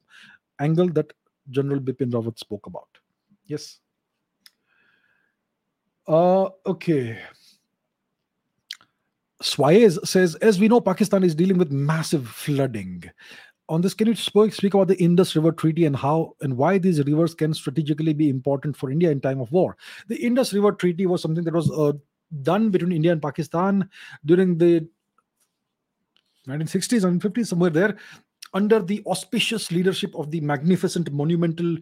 angle 0.61 0.89
that 0.91 1.13
General 1.51 1.81
Bipin 1.81 2.11
Rawat 2.11 2.39
spoke 2.39 2.67
about. 2.67 2.89
Yes. 3.47 3.79
Uh, 6.07 6.49
okay. 6.67 7.19
Suarez 9.41 9.99
says, 10.05 10.35
as 10.37 10.59
we 10.61 10.69
know, 10.69 10.81
Pakistan 10.81 11.25
is 11.25 11.35
dealing 11.35 11.59
with 11.59 11.73
massive 11.73 12.29
flooding. 12.29 13.05
On 13.69 13.81
this, 13.81 13.95
can 13.95 14.07
you 14.07 14.15
speak 14.15 14.75
about 14.75 14.89
the 14.89 15.03
Indus 15.03 15.35
River 15.35 15.53
Treaty 15.53 15.87
and 15.87 15.97
how 15.97 16.37
and 16.41 16.57
why 16.57 16.79
these 16.79 17.03
rivers 17.05 17.35
can 17.35 17.55
strategically 17.55 18.13
be 18.13 18.29
important 18.29 18.77
for 18.77 18.91
India 18.91 19.11
in 19.11 19.21
time 19.21 19.41
of 19.41 19.51
war? 19.51 19.77
The 20.09 20.17
Indus 20.17 20.53
River 20.53 20.73
Treaty 20.73 21.07
was 21.07 21.23
something 21.23 21.45
that 21.45 21.55
was 21.55 21.71
uh, 21.71 21.93
done 22.43 22.71
between 22.71 22.93
India 22.93 23.13
and 23.13 23.23
Pakistan 23.23 23.89
during 24.25 24.59
the 24.59 24.87
1960s 26.49 27.05
and 27.05 27.21
50s, 27.21 27.47
somewhere 27.47 27.71
there 27.71 27.97
under 28.55 28.81
the 28.81 29.03
auspicious 29.07 29.71
leadership 29.71 30.15
of 30.15 30.31
the 30.31 30.41
magnificent, 30.41 31.11
monumental, 31.13 31.77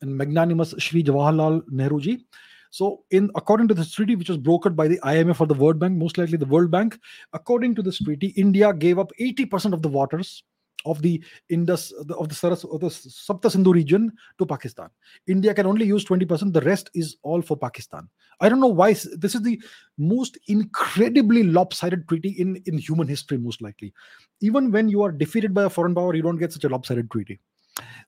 and 0.00 0.16
magnanimous 0.16 0.74
Shri 0.78 1.02
Jawaharlal 1.02 1.62
Nehruji. 1.70 2.24
So, 2.70 3.04
in 3.10 3.30
according 3.36 3.68
to 3.68 3.74
this 3.74 3.92
treaty, 3.92 4.16
which 4.16 4.28
was 4.28 4.38
brokered 4.38 4.74
by 4.74 4.88
the 4.88 4.98
IMF 5.04 5.40
or 5.40 5.46
the 5.46 5.54
World 5.54 5.78
Bank, 5.78 5.96
most 5.96 6.18
likely 6.18 6.36
the 6.36 6.46
World 6.46 6.70
Bank, 6.70 6.98
according 7.32 7.76
to 7.76 7.82
this 7.82 7.98
treaty, 7.98 8.28
India 8.36 8.72
gave 8.72 8.98
up 8.98 9.12
80% 9.20 9.72
of 9.72 9.82
the 9.82 9.88
waters 9.88 10.42
of 10.84 11.02
the 11.02 11.22
Indus 11.48 11.92
of 11.92 12.28
the 12.28 12.34
Saras 12.34 12.64
of 12.72 12.80
the 12.80 12.88
Sapta 12.88 13.50
Sindhu 13.50 13.72
region 13.72 14.12
to 14.38 14.46
Pakistan. 14.46 14.88
India 15.26 15.54
can 15.54 15.66
only 15.66 15.86
use 15.86 16.04
20%. 16.04 16.52
The 16.52 16.60
rest 16.62 16.90
is 16.94 17.16
all 17.22 17.42
for 17.42 17.56
Pakistan. 17.56 18.08
I 18.40 18.48
don't 18.48 18.60
know 18.60 18.66
why 18.66 18.92
this 18.92 19.34
is 19.34 19.42
the 19.42 19.60
most 19.98 20.38
incredibly 20.48 21.44
lopsided 21.44 22.08
treaty 22.08 22.30
in, 22.30 22.56
in 22.66 22.78
human 22.78 23.08
history, 23.08 23.38
most 23.38 23.62
likely. 23.62 23.92
Even 24.40 24.70
when 24.70 24.88
you 24.88 25.02
are 25.02 25.12
defeated 25.12 25.54
by 25.54 25.64
a 25.64 25.70
foreign 25.70 25.94
power, 25.94 26.14
you 26.14 26.22
don't 26.22 26.38
get 26.38 26.52
such 26.52 26.64
a 26.64 26.68
lopsided 26.68 27.10
treaty. 27.10 27.40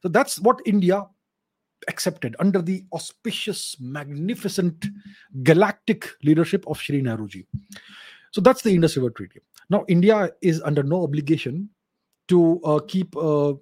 So 0.02 0.08
that's 0.08 0.40
what 0.40 0.60
India 0.66 1.04
accepted 1.88 2.34
under 2.38 2.62
the 2.62 2.84
auspicious, 2.92 3.76
magnificent, 3.80 4.86
galactic 5.42 6.08
leadership 6.24 6.64
of 6.66 6.80
Shri 6.80 7.02
Nehruji. 7.02 7.46
So 8.32 8.40
that's 8.40 8.62
the 8.62 8.74
Indus 8.74 8.96
River 8.96 9.10
Treaty. 9.10 9.40
Now, 9.70 9.84
India 9.88 10.30
is 10.42 10.62
under 10.62 10.82
no 10.82 11.02
obligation 11.02 11.70
to 12.28 12.60
uh, 12.62 12.80
keep 12.86 13.16
uh, 13.16 13.54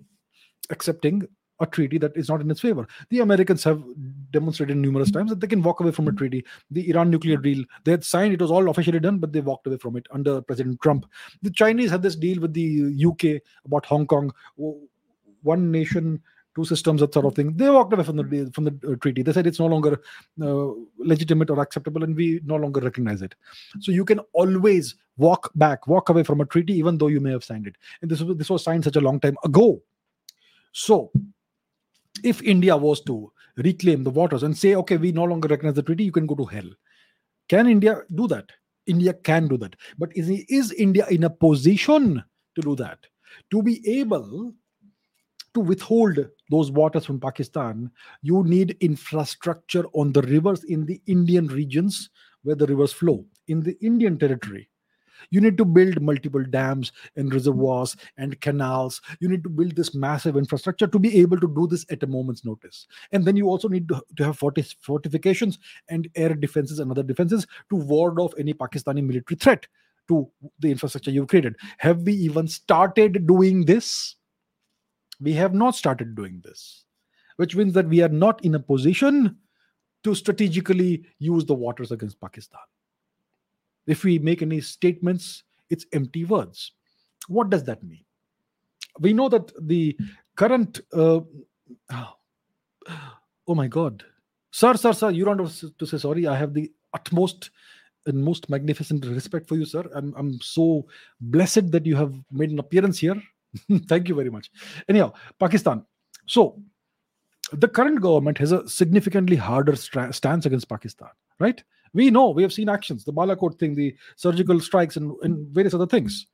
accepting 0.70 1.26
a 1.60 1.66
treaty 1.66 1.98
that 1.98 2.16
is 2.16 2.28
not 2.28 2.40
in 2.40 2.50
its 2.50 2.60
favor. 2.60 2.86
The 3.10 3.20
Americans 3.20 3.62
have 3.64 3.82
demonstrated 4.32 4.76
numerous 4.76 5.10
times 5.10 5.30
that 5.30 5.40
they 5.40 5.46
can 5.46 5.62
walk 5.62 5.80
away 5.80 5.92
from 5.92 6.08
a 6.08 6.12
treaty. 6.12 6.44
The 6.70 6.90
Iran 6.90 7.10
nuclear 7.10 7.36
deal, 7.36 7.64
they 7.84 7.92
had 7.92 8.04
signed, 8.04 8.34
it 8.34 8.40
was 8.40 8.50
all 8.50 8.68
officially 8.68 8.98
done, 8.98 9.18
but 9.18 9.32
they 9.32 9.40
walked 9.40 9.66
away 9.66 9.78
from 9.78 9.96
it 9.96 10.06
under 10.10 10.40
President 10.42 10.80
Trump. 10.80 11.06
The 11.42 11.50
Chinese 11.50 11.90
had 11.90 12.02
this 12.02 12.16
deal 12.16 12.40
with 12.40 12.54
the 12.54 13.04
UK 13.06 13.42
about 13.64 13.86
Hong 13.86 14.06
Kong, 14.06 14.32
one 15.42 15.70
nation, 15.70 16.20
two 16.54 16.64
systems, 16.64 17.00
that 17.00 17.12
sort 17.12 17.26
of 17.26 17.34
thing. 17.34 17.56
They 17.56 17.68
walked 17.68 17.92
away 17.92 18.04
from 18.04 18.16
the 18.16 18.50
from 18.54 18.64
the 18.64 18.92
uh, 18.92 18.96
treaty. 18.96 19.22
They 19.22 19.32
said 19.32 19.46
it's 19.46 19.60
no 19.60 19.66
longer 19.66 20.00
uh, 20.42 20.68
legitimate 20.98 21.50
or 21.50 21.60
acceptable, 21.60 22.04
and 22.04 22.14
we 22.14 22.40
no 22.44 22.56
longer 22.56 22.80
recognize 22.80 23.22
it. 23.22 23.34
So 23.80 23.92
you 23.92 24.04
can 24.04 24.20
always 24.32 24.94
walk 25.16 25.50
back, 25.54 25.86
walk 25.86 26.08
away 26.08 26.22
from 26.22 26.40
a 26.40 26.46
treaty, 26.46 26.74
even 26.74 26.98
though 26.98 27.08
you 27.08 27.20
may 27.20 27.30
have 27.30 27.44
signed 27.44 27.66
it. 27.66 27.76
And 28.02 28.10
this 28.10 28.20
was 28.20 28.36
this 28.36 28.50
was 28.50 28.64
signed 28.64 28.84
such 28.84 28.96
a 28.96 29.00
long 29.00 29.20
time 29.20 29.36
ago. 29.44 29.82
So 30.72 31.10
if 32.22 32.42
India 32.42 32.76
was 32.76 33.00
to 33.02 33.32
reclaim 33.56 34.04
the 34.04 34.10
waters 34.10 34.42
and 34.42 34.56
say, 34.56 34.74
okay, 34.74 34.96
we 34.96 35.12
no 35.12 35.24
longer 35.24 35.48
recognize 35.48 35.74
the 35.74 35.82
treaty, 35.82 36.04
you 36.04 36.12
can 36.12 36.26
go 36.26 36.34
to 36.34 36.44
hell. 36.44 36.68
Can 37.48 37.68
India 37.68 38.02
do 38.14 38.26
that? 38.28 38.50
India 38.86 39.14
can 39.14 39.48
do 39.48 39.56
that. 39.58 39.76
But 39.98 40.16
is, 40.16 40.28
is 40.48 40.72
India 40.72 41.06
in 41.08 41.24
a 41.24 41.30
position 41.30 42.22
to 42.54 42.60
do 42.60 42.74
that? 42.76 42.98
To 43.50 43.62
be 43.62 43.80
able 44.00 44.52
to 45.54 45.60
withhold 45.60 46.18
those 46.50 46.70
waters 46.70 47.06
from 47.06 47.20
Pakistan, 47.20 47.90
you 48.22 48.42
need 48.44 48.76
infrastructure 48.80 49.84
on 49.94 50.12
the 50.12 50.22
rivers 50.22 50.64
in 50.64 50.84
the 50.84 51.00
Indian 51.06 51.46
regions 51.46 52.10
where 52.42 52.56
the 52.56 52.66
rivers 52.66 52.92
flow, 52.92 53.24
in 53.48 53.60
the 53.60 53.76
Indian 53.80 54.18
territory. 54.18 54.68
You 55.30 55.40
need 55.40 55.56
to 55.58 55.64
build 55.64 56.02
multiple 56.02 56.44
dams 56.44 56.92
and 57.16 57.32
reservoirs 57.32 57.96
and 58.18 58.38
canals. 58.40 59.00
You 59.20 59.28
need 59.28 59.42
to 59.44 59.48
build 59.48 59.74
this 59.74 59.94
massive 59.94 60.36
infrastructure 60.36 60.86
to 60.86 60.98
be 60.98 61.18
able 61.20 61.38
to 61.40 61.48
do 61.48 61.66
this 61.66 61.86
at 61.90 62.02
a 62.02 62.06
moment's 62.06 62.44
notice. 62.44 62.86
And 63.12 63.24
then 63.24 63.36
you 63.36 63.46
also 63.46 63.68
need 63.68 63.88
to, 63.88 64.02
to 64.16 64.24
have 64.24 64.38
forti- 64.38 64.76
fortifications 64.80 65.58
and 65.88 66.08
air 66.14 66.34
defenses 66.34 66.78
and 66.78 66.90
other 66.90 67.02
defenses 67.02 67.46
to 67.70 67.76
ward 67.76 68.18
off 68.18 68.34
any 68.38 68.52
pakistani 68.52 69.02
military 69.02 69.36
threat 69.36 69.66
to 70.08 70.28
the 70.58 70.70
infrastructure 70.70 71.10
you've 71.10 71.28
created. 71.28 71.56
Have 71.78 72.02
we 72.02 72.12
even 72.12 72.46
started 72.46 73.26
doing 73.26 73.64
this 73.64 74.16
we 75.24 75.32
have 75.32 75.54
not 75.54 75.74
started 75.74 76.14
doing 76.14 76.40
this 76.44 76.84
which 77.36 77.56
means 77.56 77.72
that 77.72 77.88
we 77.88 78.00
are 78.00 78.14
not 78.24 78.44
in 78.44 78.54
a 78.54 78.60
position 78.60 79.36
to 80.04 80.14
strategically 80.14 81.04
use 81.18 81.44
the 81.44 81.54
waters 81.64 81.90
against 81.90 82.20
pakistan 82.20 82.60
if 83.86 84.04
we 84.04 84.18
make 84.18 84.42
any 84.42 84.60
statements, 84.60 85.44
it's 85.70 85.86
empty 85.92 86.24
words. 86.24 86.72
What 87.28 87.50
does 87.50 87.64
that 87.64 87.82
mean? 87.82 88.04
We 89.00 89.12
know 89.12 89.28
that 89.28 89.52
the 89.66 89.96
current 90.36 90.80
uh, 90.92 91.20
Oh, 93.46 93.54
my 93.54 93.66
God. 93.66 94.02
Sir, 94.50 94.74
sir, 94.74 94.92
sir, 94.92 95.10
you 95.10 95.24
don't 95.24 95.38
have 95.38 95.76
to 95.76 95.86
say 95.86 95.98
sorry. 95.98 96.26
I 96.26 96.36
have 96.36 96.54
the 96.54 96.72
utmost 96.94 97.50
and 98.06 98.24
most 98.24 98.48
magnificent 98.48 99.04
respect 99.04 99.48
for 99.48 99.56
you, 99.56 99.66
sir. 99.66 99.84
I'm, 99.94 100.14
I'm 100.16 100.40
so 100.40 100.86
blessed 101.20 101.70
that 101.72 101.84
you 101.84 101.96
have 101.96 102.14
made 102.30 102.50
an 102.50 102.58
appearance 102.58 102.98
here. 102.98 103.20
Thank 103.86 104.08
you 104.08 104.14
very 104.14 104.30
much. 104.30 104.50
Anyhow, 104.88 105.12
Pakistan. 105.38 105.84
So, 106.26 106.60
the 107.52 107.68
current 107.68 108.00
government 108.00 108.38
has 108.38 108.52
a 108.52 108.68
significantly 108.68 109.36
harder 109.36 109.76
stance 109.76 110.46
against 110.46 110.68
Pakistan, 110.68 111.10
right? 111.38 111.62
We 111.92 112.10
know, 112.10 112.30
we 112.30 112.42
have 112.42 112.52
seen 112.52 112.68
actions, 112.68 113.04
the 113.04 113.12
Balakot 113.12 113.58
thing, 113.58 113.74
the 113.74 113.94
surgical 114.16 114.58
strikes, 114.60 114.96
and, 114.96 115.12
and 115.22 115.46
various 115.48 115.74
other 115.74 115.86
things. 115.86 116.26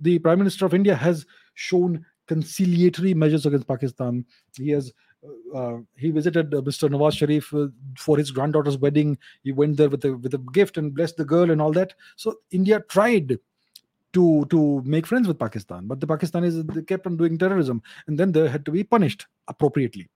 The 0.00 0.18
Prime 0.20 0.38
Minister 0.38 0.64
of 0.64 0.74
India 0.74 0.94
has 0.94 1.26
shown 1.54 2.04
conciliatory 2.28 3.14
measures 3.14 3.46
against 3.46 3.66
Pakistan. 3.66 4.24
He 4.56 4.70
has 4.70 4.92
uh, 5.54 5.78
he 5.96 6.10
visited 6.10 6.54
uh, 6.54 6.60
Mr. 6.60 6.88
Nawaz 6.88 7.14
Sharif 7.14 7.52
uh, 7.52 7.66
for 7.98 8.16
his 8.16 8.30
granddaughter's 8.30 8.78
wedding. 8.78 9.18
He 9.42 9.50
went 9.50 9.76
there 9.76 9.88
with 9.88 10.04
a 10.04 10.16
with 10.16 10.34
a 10.34 10.38
gift 10.52 10.76
and 10.78 10.94
blessed 10.94 11.16
the 11.16 11.24
girl 11.24 11.50
and 11.50 11.60
all 11.60 11.72
that. 11.72 11.94
So 12.16 12.36
India 12.52 12.80
tried 12.88 13.38
to 14.18 14.44
to 14.50 14.82
make 14.84 15.06
friends 15.06 15.28
with 15.28 15.38
Pakistan, 15.38 15.86
but 15.86 16.00
the 16.00 16.06
Pakistanis 16.12 16.86
kept 16.92 17.06
on 17.06 17.16
doing 17.16 17.38
terrorism, 17.38 17.82
and 18.06 18.18
then 18.18 18.32
they 18.32 18.48
had 18.48 18.64
to 18.68 18.72
be 18.78 18.84
punished 18.94 19.26
appropriately. 19.46 20.08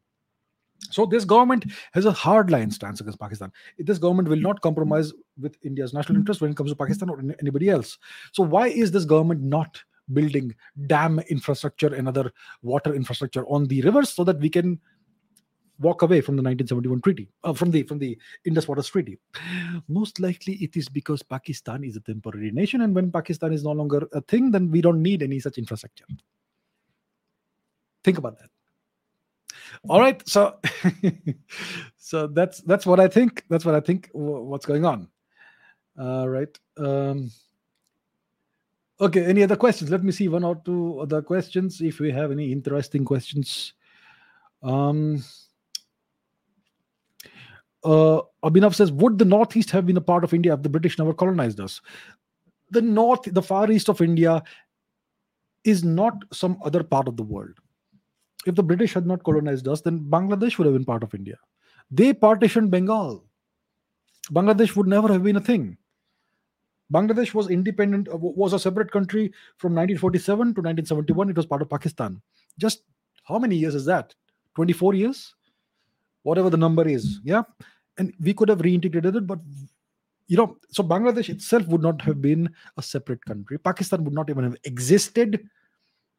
So 0.91 1.07
this 1.07 1.25
government 1.25 1.67
has 1.93 2.07
a 2.07 2.13
hardline 2.13 2.73
stance 2.73 3.01
against 3.01 3.21
Pakistan. 3.21 3.53
This 3.79 3.99
government 3.99 4.29
will 4.29 4.41
not 4.49 4.61
compromise 4.61 5.13
with 5.41 5.57
India's 5.63 5.95
national 5.95 6.19
interest 6.19 6.41
when 6.41 6.51
it 6.51 6.57
comes 6.57 6.71
to 6.71 6.77
Pakistan 6.77 7.09
or 7.09 7.21
anybody 7.41 7.71
else. 7.71 7.99
So 8.33 8.43
why 8.43 8.67
is 8.67 8.91
this 8.91 9.05
government 9.05 9.43
not 9.43 9.81
building 10.13 10.55
dam 10.89 11.21
infrastructure 11.37 11.95
and 11.95 12.09
other 12.09 12.33
water 12.63 12.95
infrastructure 12.95 13.45
on 13.47 13.67
the 13.67 13.81
rivers 13.83 14.11
so 14.11 14.25
that 14.25 14.41
we 14.41 14.51
can 14.51 14.81
walk 15.83 16.03
away 16.03 16.21
from 16.21 16.37
the 16.37 16.43
1971 16.43 17.01
treaty 17.01 17.29
uh, 17.45 17.53
from 17.53 17.71
the 17.71 17.83
from 17.83 17.99
the 17.99 18.17
indus 18.45 18.69
waters 18.69 18.89
treaty 18.89 19.19
most 19.89 20.21
likely 20.21 20.55
it 20.55 20.77
is 20.77 20.89
because 20.89 21.23
pakistan 21.23 21.85
is 21.85 21.97
a 21.97 22.01
temporary 22.01 22.51
nation 22.51 22.83
and 22.83 22.95
when 22.95 23.11
pakistan 23.11 23.53
is 23.53 23.63
no 23.65 23.73
longer 23.73 24.09
a 24.13 24.21
thing 24.23 24.51
then 24.51 24.71
we 24.71 24.81
don't 24.81 25.03
need 25.03 25.23
any 25.23 25.39
such 25.41 25.59
infrastructure 25.59 26.07
think 28.05 28.19
about 28.19 28.39
that 28.39 28.51
all 29.89 30.01
right 30.01 30.27
so 30.29 30.59
so 31.97 32.27
that's 32.27 32.61
that's 32.61 32.87
what 32.87 33.01
i 33.01 33.09
think 33.09 33.45
that's 33.49 33.65
what 33.65 33.75
i 33.75 33.81
think 33.81 34.09
what's 34.13 34.67
going 34.67 34.85
on 34.85 35.09
all 35.99 36.29
right 36.29 36.59
um 36.79 37.31
Okay, 39.03 39.25
any 39.25 39.43
other 39.43 39.57
questions? 39.57 39.91
Let 39.91 40.05
me 40.05 40.13
see 40.13 40.29
one 40.29 40.45
or 40.45 40.55
two 40.65 41.01
other 41.01 41.23
questions 41.23 41.81
if 41.81 41.99
we 41.99 42.13
have 42.13 42.31
any 42.31 42.53
interesting 42.53 43.05
questions. 43.05 43.73
Um, 44.63 45.25
uh, 47.85 48.21
Abhinav 48.45 48.75
says, 48.75 48.93
Would 48.93 49.19
the 49.19 49.25
Northeast 49.25 49.71
have 49.71 49.87
been 49.87 49.97
a 49.97 50.03
part 50.03 50.25
of 50.25 50.35
India 50.35 50.55
if 50.55 50.63
the 50.63 50.69
British 50.69 50.99
never 50.99 51.15
colonized 51.15 51.61
us? 51.61 51.81
The 52.71 52.83
North, 52.83 53.23
the 53.25 53.43
far 53.43 53.71
east 53.71 53.89
of 53.89 54.01
India, 54.01 54.43
is 55.65 55.85
not 55.85 56.15
some 56.33 56.59
other 56.65 56.83
part 56.83 57.09
of 57.09 57.17
the 57.17 57.23
world. 57.23 57.55
If 58.47 58.55
the 58.55 58.63
British 58.63 58.95
had 58.95 59.07
not 59.07 59.23
colonized 59.23 59.69
us, 59.69 59.81
then 59.81 60.01
Bangladesh 60.01 60.59
would 60.59 60.67
have 60.67 60.75
been 60.75 60.85
part 60.85 61.03
of 61.03 61.15
India. 61.15 61.37
They 61.91 62.13
partitioned 62.13 62.71
Bengal. 62.71 63.25
Bangladesh 64.31 64.75
would 64.77 64.87
never 64.87 65.13
have 65.13 65.23
been 65.23 65.37
a 65.37 65.41
thing. 65.41 65.77
Bangladesh 66.93 67.33
was 67.33 67.51
independent, 67.51 68.09
uh, 68.09 68.17
was 68.17 68.53
a 68.53 68.59
separate 68.59 68.91
country 68.91 69.33
from 69.57 69.73
1947 69.73 70.39
to 70.39 70.61
1971. 70.61 71.31
It 71.31 71.37
was 71.37 71.47
part 71.47 71.63
of 71.63 71.71
Pakistan. 71.71 72.21
Just 72.59 72.83
how 73.25 73.39
many 73.39 73.57
years 73.57 73.75
is 73.75 73.85
that? 73.87 74.15
24 74.57 74.95
years? 74.95 75.35
Whatever 76.23 76.51
the 76.51 76.57
number 76.57 76.87
is. 76.87 77.21
Yeah. 77.25 77.43
And 77.99 78.15
we 78.21 78.35
could 78.35 78.49
have 78.49 78.61
reintegrated 78.61 79.17
it, 79.17 79.27
but 79.27 79.39
you 80.29 80.37
know, 80.37 80.57
so 80.71 80.83
Bangladesh 80.83 81.29
itself 81.29 81.67
would 81.67 81.83
not 81.83 82.01
have 82.03 82.23
been 82.23 82.49
a 82.77 82.83
separate 82.83 83.25
country. 83.25 83.59
Pakistan 83.59 84.05
would 84.05 84.15
not 84.15 84.31
even 84.31 84.45
have 84.45 84.57
existed. 84.65 85.47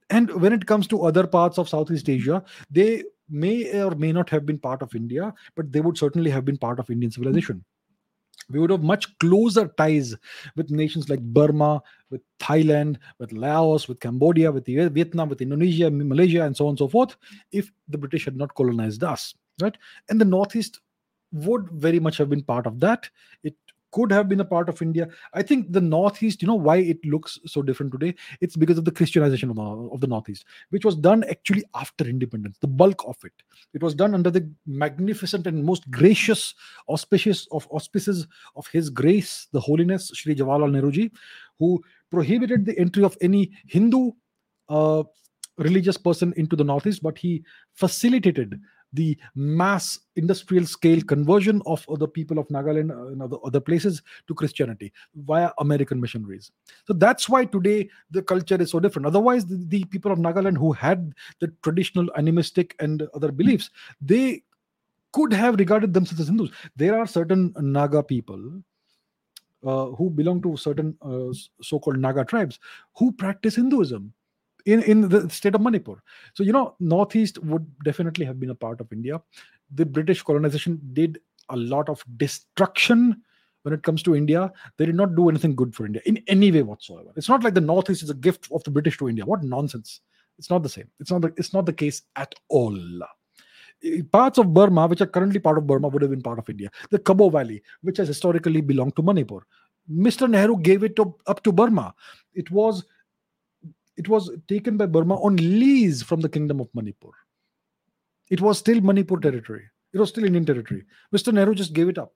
And 0.10 0.30
when 0.42 0.54
it 0.54 0.68
comes 0.68 0.86
to 0.88 1.04
other 1.04 1.26
parts 1.26 1.58
of 1.58 1.70
Southeast 1.70 2.10
Asia, 2.10 2.44
they 2.70 3.04
may 3.30 3.82
or 3.82 3.96
may 3.96 4.12
not 4.12 4.30
have 4.30 4.46
been 4.46 4.60
part 4.60 4.82
of 4.82 4.94
India, 4.94 5.34
but 5.56 5.72
they 5.72 5.82
would 5.82 5.98
certainly 5.98 6.30
have 6.30 6.46
been 6.46 6.58
part 6.58 6.80
of 6.80 6.90
Indian 6.92 7.12
civilization 7.12 7.64
we 8.50 8.60
would 8.60 8.70
have 8.70 8.84
much 8.84 9.18
closer 9.20 9.68
ties 9.78 10.16
with 10.56 10.70
nations 10.70 11.10
like 11.10 11.22
Burma, 11.22 11.82
with 12.10 12.22
Thailand, 12.40 12.98
with 13.20 13.32
Laos, 13.32 13.88
with 13.88 14.00
Cambodia, 14.00 14.52
with 14.52 14.66
Vietnam, 14.66 15.30
with 15.30 15.42
Indonesia, 15.42 15.90
Malaysia, 15.90 16.44
and 16.44 16.56
so 16.56 16.66
on 16.66 16.72
and 16.72 16.80
so 16.80 16.88
forth, 16.88 17.16
if 17.52 17.72
the 17.88 17.98
British 17.98 18.26
had 18.26 18.38
not 18.38 18.54
colonized 18.56 19.04
us, 19.04 19.34
right? 19.62 19.78
And 20.10 20.20
the 20.20 20.26
Northeast 20.26 20.80
would 21.34 21.70
very 21.72 22.00
much 22.00 22.18
have 22.18 22.30
been 22.30 22.44
part 22.44 22.66
of 22.66 22.80
that. 22.80 23.10
It 23.44 23.56
could 23.94 24.12
have 24.12 24.28
been 24.28 24.40
a 24.40 24.46
part 24.46 24.70
of 24.70 24.82
India. 24.82 25.08
I 25.34 25.44
think 25.44 25.72
the 25.72 25.80
Northeast, 25.80 26.42
you 26.42 26.48
know, 26.48 26.56
why 26.56 26.78
it 26.78 26.98
looks 27.06 27.40
so 27.46 27.62
different 27.62 27.92
today? 27.92 28.16
It's 28.42 28.56
because 28.56 28.78
of 28.78 28.86
the 28.86 28.92
Christianization 28.92 29.52
of 29.52 29.56
the, 29.56 29.62
of 29.62 30.02
the 30.02 30.08
Northeast, 30.08 30.46
which 30.72 30.84
was 30.84 30.96
done 30.96 31.24
actually 31.30 31.64
after 31.76 32.06
independence, 32.06 32.58
the 32.60 32.68
bulk 32.68 33.04
of 33.08 33.18
it. 33.24 33.34
It 33.74 33.84
was 33.84 33.94
done 33.94 34.16
under 34.16 34.32
the 34.32 34.50
magnificent 34.66 35.46
and 35.48 35.64
most 35.64 35.90
gracious 35.92 36.56
auspicious 36.90 37.48
of 37.52 37.68
auspices 37.70 38.28
of 38.56 38.68
His 38.68 38.90
Grace, 38.90 39.48
the 39.52 39.60
Holiness, 39.60 40.12
Sri 40.14 40.36
Jawaharlal 40.36 40.72
Nehruji, 40.72 41.12
who 41.60 41.82
prohibited 42.10 42.66
the 42.66 42.78
entry 42.80 43.04
of 43.04 43.16
any 43.22 43.52
Hindu 43.68 44.12
uh, 44.70 45.04
religious 45.58 45.98
person 45.98 46.34
into 46.36 46.56
the 46.56 46.64
Northeast, 46.64 47.04
but 47.04 47.18
he 47.18 47.44
facilitated 47.74 48.60
the 48.94 49.18
mass 49.36 50.00
industrial 50.16 50.66
scale 50.66 51.02
conversion 51.02 51.62
of 51.66 51.86
other 51.90 52.08
people 52.08 52.40
of 52.40 52.48
Nagaland 52.48 52.92
uh, 52.92 53.08
and 53.08 53.22
other, 53.22 53.38
other 53.44 53.60
places 53.60 54.02
to 54.28 54.34
Christianity 54.34 54.94
via 55.16 55.52
American 55.60 56.00
missionaries. 56.00 56.52
So 56.86 56.94
that's 56.94 57.28
why 57.28 57.46
today 57.46 57.90
the 58.12 58.22
culture 58.22 58.62
is 58.62 58.72
so 58.72 58.80
different. 58.80 59.08
Otherwise, 59.08 59.46
the, 59.46 59.58
the 59.68 59.84
people 59.86 60.12
of 60.12 60.20
Nagaland 60.20 60.58
who 60.58 60.72
had 60.72 61.14
the 61.40 61.52
traditional 61.64 62.08
animistic 62.16 62.76
and 62.80 63.08
other 63.14 63.32
beliefs, 63.32 63.70
they 64.02 64.44
could 65.12 65.34
have 65.34 65.56
regarded 65.56 65.94
themselves 65.94 66.22
as 66.22 66.28
Hindus. 66.28 66.50
There 66.76 66.98
are 67.00 67.08
certain 67.08 67.54
Naga 67.60 68.04
people 68.04 68.62
uh, 69.64 69.86
who 69.86 70.10
belong 70.10 70.42
to 70.42 70.58
certain 70.58 70.98
uh, 71.02 71.34
so-called 71.62 71.98
Naga 71.98 72.26
tribes 72.26 72.60
who 72.98 73.12
practice 73.12 73.56
Hinduism 73.56 74.14
in 74.66 74.82
in 74.84 75.10
the 75.10 75.30
state 75.30 75.56
of 75.56 75.62
Manipur. 75.62 76.02
So 76.34 76.44
you 76.44 76.52
know, 76.52 76.76
Northeast 76.80 77.38
would 77.44 77.66
definitely 77.84 78.26
have 78.26 78.40
been 78.40 78.50
a 78.50 78.56
part 78.56 78.82
of 78.82 78.92
India. 78.92 79.22
The 79.74 79.86
British 79.86 80.22
colonization 80.24 80.80
did 80.94 81.20
a 81.50 81.58
lot 81.58 81.90
of 81.90 82.04
destruction 82.18 83.22
when 83.64 83.74
it 83.74 83.84
comes 83.84 84.04
to 84.04 84.16
India. 84.16 84.52
They 84.78 84.86
did 84.86 84.96
not 84.96 85.16
do 85.16 85.30
anything 85.30 85.56
good 85.56 85.76
for 85.76 85.86
India 85.86 86.02
in 86.06 86.22
any 86.28 86.52
way 86.52 86.64
whatsoever. 86.64 87.12
It's 87.16 87.30
not 87.30 87.44
like 87.44 87.54
the 87.54 87.62
Northeast 87.62 88.04
is 88.04 88.10
a 88.10 88.16
gift 88.16 88.50
of 88.52 88.64
the 88.64 88.72
British 88.72 88.98
to 89.00 89.10
India. 89.10 89.26
What 89.26 89.44
nonsense! 89.44 90.02
It's 90.38 90.50
not 90.50 90.64
the 90.64 90.70
same. 90.70 90.90
It's 91.00 91.12
not 91.12 91.22
the, 91.22 91.34
it's 91.38 91.54
not 91.54 91.66
the 91.66 91.74
case 91.74 92.02
at 92.16 92.34
all. 92.50 92.80
Parts 94.12 94.38
of 94.38 94.54
Burma, 94.54 94.88
which 94.88 95.02
are 95.02 95.08
currently 95.08 95.40
part 95.40 95.58
of 95.58 95.68
Burma, 95.68 95.90
would 95.90 96.02
have 96.02 96.12
been 96.12 96.22
part 96.22 96.40
of 96.40 96.50
India. 96.50 96.70
The 96.90 97.00
Kabaw 97.00 97.32
Valley, 97.32 97.62
which 97.82 97.98
has 97.98 98.08
historically 98.08 98.62
belonged 98.62 98.96
to 98.96 99.04
Manipur. 99.04 99.46
Mr. 99.92 100.30
Nehru 100.30 100.58
gave 100.58 100.84
it 100.84 100.98
up 101.28 101.44
to 101.44 101.52
Burma. 101.52 101.94
It 102.34 102.50
was 102.50 102.86
it 103.98 104.08
was 104.08 104.32
taken 104.48 104.78
by 104.78 104.86
Burma 104.86 105.16
on 105.16 105.36
lease 105.36 106.02
from 106.02 106.22
the 106.22 106.30
Kingdom 106.30 106.60
of 106.60 106.70
Manipur. 106.74 107.12
It 108.30 108.42
was 108.42 108.58
still 108.58 108.82
Manipur 108.82 109.20
territory. 109.20 109.66
It 109.94 110.00
was 110.00 110.10
still 110.10 110.24
Indian 110.24 110.46
territory. 110.46 110.84
Mr. 111.14 111.34
Nehru 111.34 111.54
just 111.54 111.74
gave 111.74 111.90
it 111.90 111.98
up. 111.98 112.14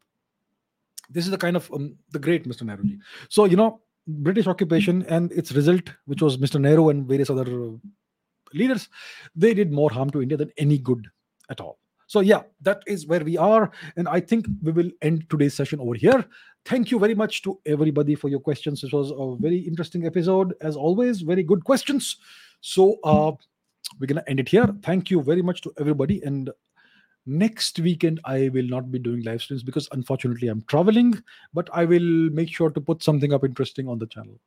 This 1.10 1.26
is 1.26 1.32
the 1.32 1.38
kind 1.38 1.56
of 1.56 1.72
um, 1.72 1.96
the 2.12 2.20
great 2.20 2.48
Mr. 2.48 2.64
Nehru. 2.64 2.84
So 3.30 3.46
you 3.46 3.56
know, 3.56 3.82
British 4.08 4.48
occupation 4.48 5.06
and 5.08 5.32
its 5.32 5.52
result, 5.52 5.90
which 6.06 6.22
was 6.22 6.38
Mr. 6.38 6.60
Nehru 6.60 6.90
and 6.90 7.08
various 7.08 7.30
other 7.30 7.44
uh, 7.44 7.72
leaders, 8.54 8.90
they 9.36 9.54
did 9.54 9.72
more 9.72 9.92
harm 9.92 10.10
to 10.12 10.22
India 10.22 10.38
than 10.38 10.52
any 10.58 10.78
good 10.78 11.08
at 11.50 11.62
all. 11.62 11.80
So, 12.08 12.22
yeah, 12.22 12.44
that 12.62 12.82
is 12.88 13.06
where 13.06 13.20
we 13.20 13.38
are. 13.38 13.70
And 13.98 14.08
I 14.08 14.22
think 14.22 14.48
we 14.64 14.72
will 14.72 14.90
end 15.02 15.30
today's 15.30 15.54
session 15.54 15.80
over 15.82 15.94
here. 15.94 16.26
Thank 16.66 16.90
you 16.90 17.00
very 17.00 17.14
much 17.14 17.42
to 17.44 17.60
everybody 17.66 18.16
for 18.16 18.30
your 18.30 18.40
questions. 18.40 18.82
This 18.82 18.94
was 18.94 19.12
a 19.12 19.40
very 19.40 19.60
interesting 19.60 20.06
episode. 20.06 20.54
As 20.62 20.78
always, 20.78 21.22
very 21.22 21.44
good 21.44 21.66
questions. 21.66 22.18
So, 22.62 22.98
uh, 23.04 23.34
we're 24.00 24.08
going 24.08 24.24
to 24.24 24.30
end 24.30 24.40
it 24.40 24.50
here. 24.50 24.68
Thank 24.84 25.12
you 25.12 25.22
very 25.22 25.42
much 25.42 25.62
to 25.62 25.74
everybody. 25.78 26.22
And 26.24 26.50
next 27.26 27.78
weekend, 27.80 28.22
I 28.24 28.50
will 28.50 28.68
not 28.68 28.90
be 28.90 29.00
doing 29.00 29.24
live 29.24 29.42
streams 29.42 29.64
because 29.64 29.90
unfortunately 29.92 30.48
I'm 30.48 30.64
traveling, 30.64 31.22
but 31.54 31.70
I 31.74 31.84
will 31.84 32.30
make 32.32 32.50
sure 32.50 32.70
to 32.70 32.82
put 32.82 33.04
something 33.04 33.34
up 33.34 33.44
interesting 33.44 33.90
on 33.90 34.00
the 34.00 34.08
channel 34.08 34.40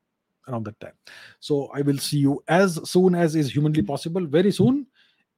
around 0.48 0.64
that 0.64 0.80
time. 0.80 0.94
So, 1.40 1.70
I 1.74 1.82
will 1.82 1.98
see 1.98 2.18
you 2.18 2.42
as 2.48 2.80
soon 2.88 3.14
as 3.14 3.36
is 3.36 3.52
humanly 3.54 3.82
possible 3.82 4.24
very 4.24 4.50
soon 4.50 4.86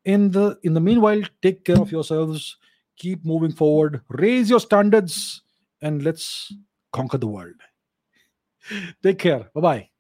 in 0.05 0.31
the 0.31 0.59
in 0.63 0.75
the 0.75 0.81
meanwhile 0.81 1.23
take 1.41 1.65
care 1.65 1.81
of 1.81 1.93
yourselves. 1.93 2.57
Keep 2.97 3.25
moving 3.25 3.53
forward. 3.53 4.03
Raise 4.09 4.51
your 4.51 4.61
standards 4.61 5.43
and 5.81 6.03
let's 6.03 6.53
conquer 6.93 7.19
the 7.19 7.27
world. 7.27 7.57
Take 9.03 9.19
care. 9.19 9.51
Bye 9.55 9.61
bye 9.61 9.92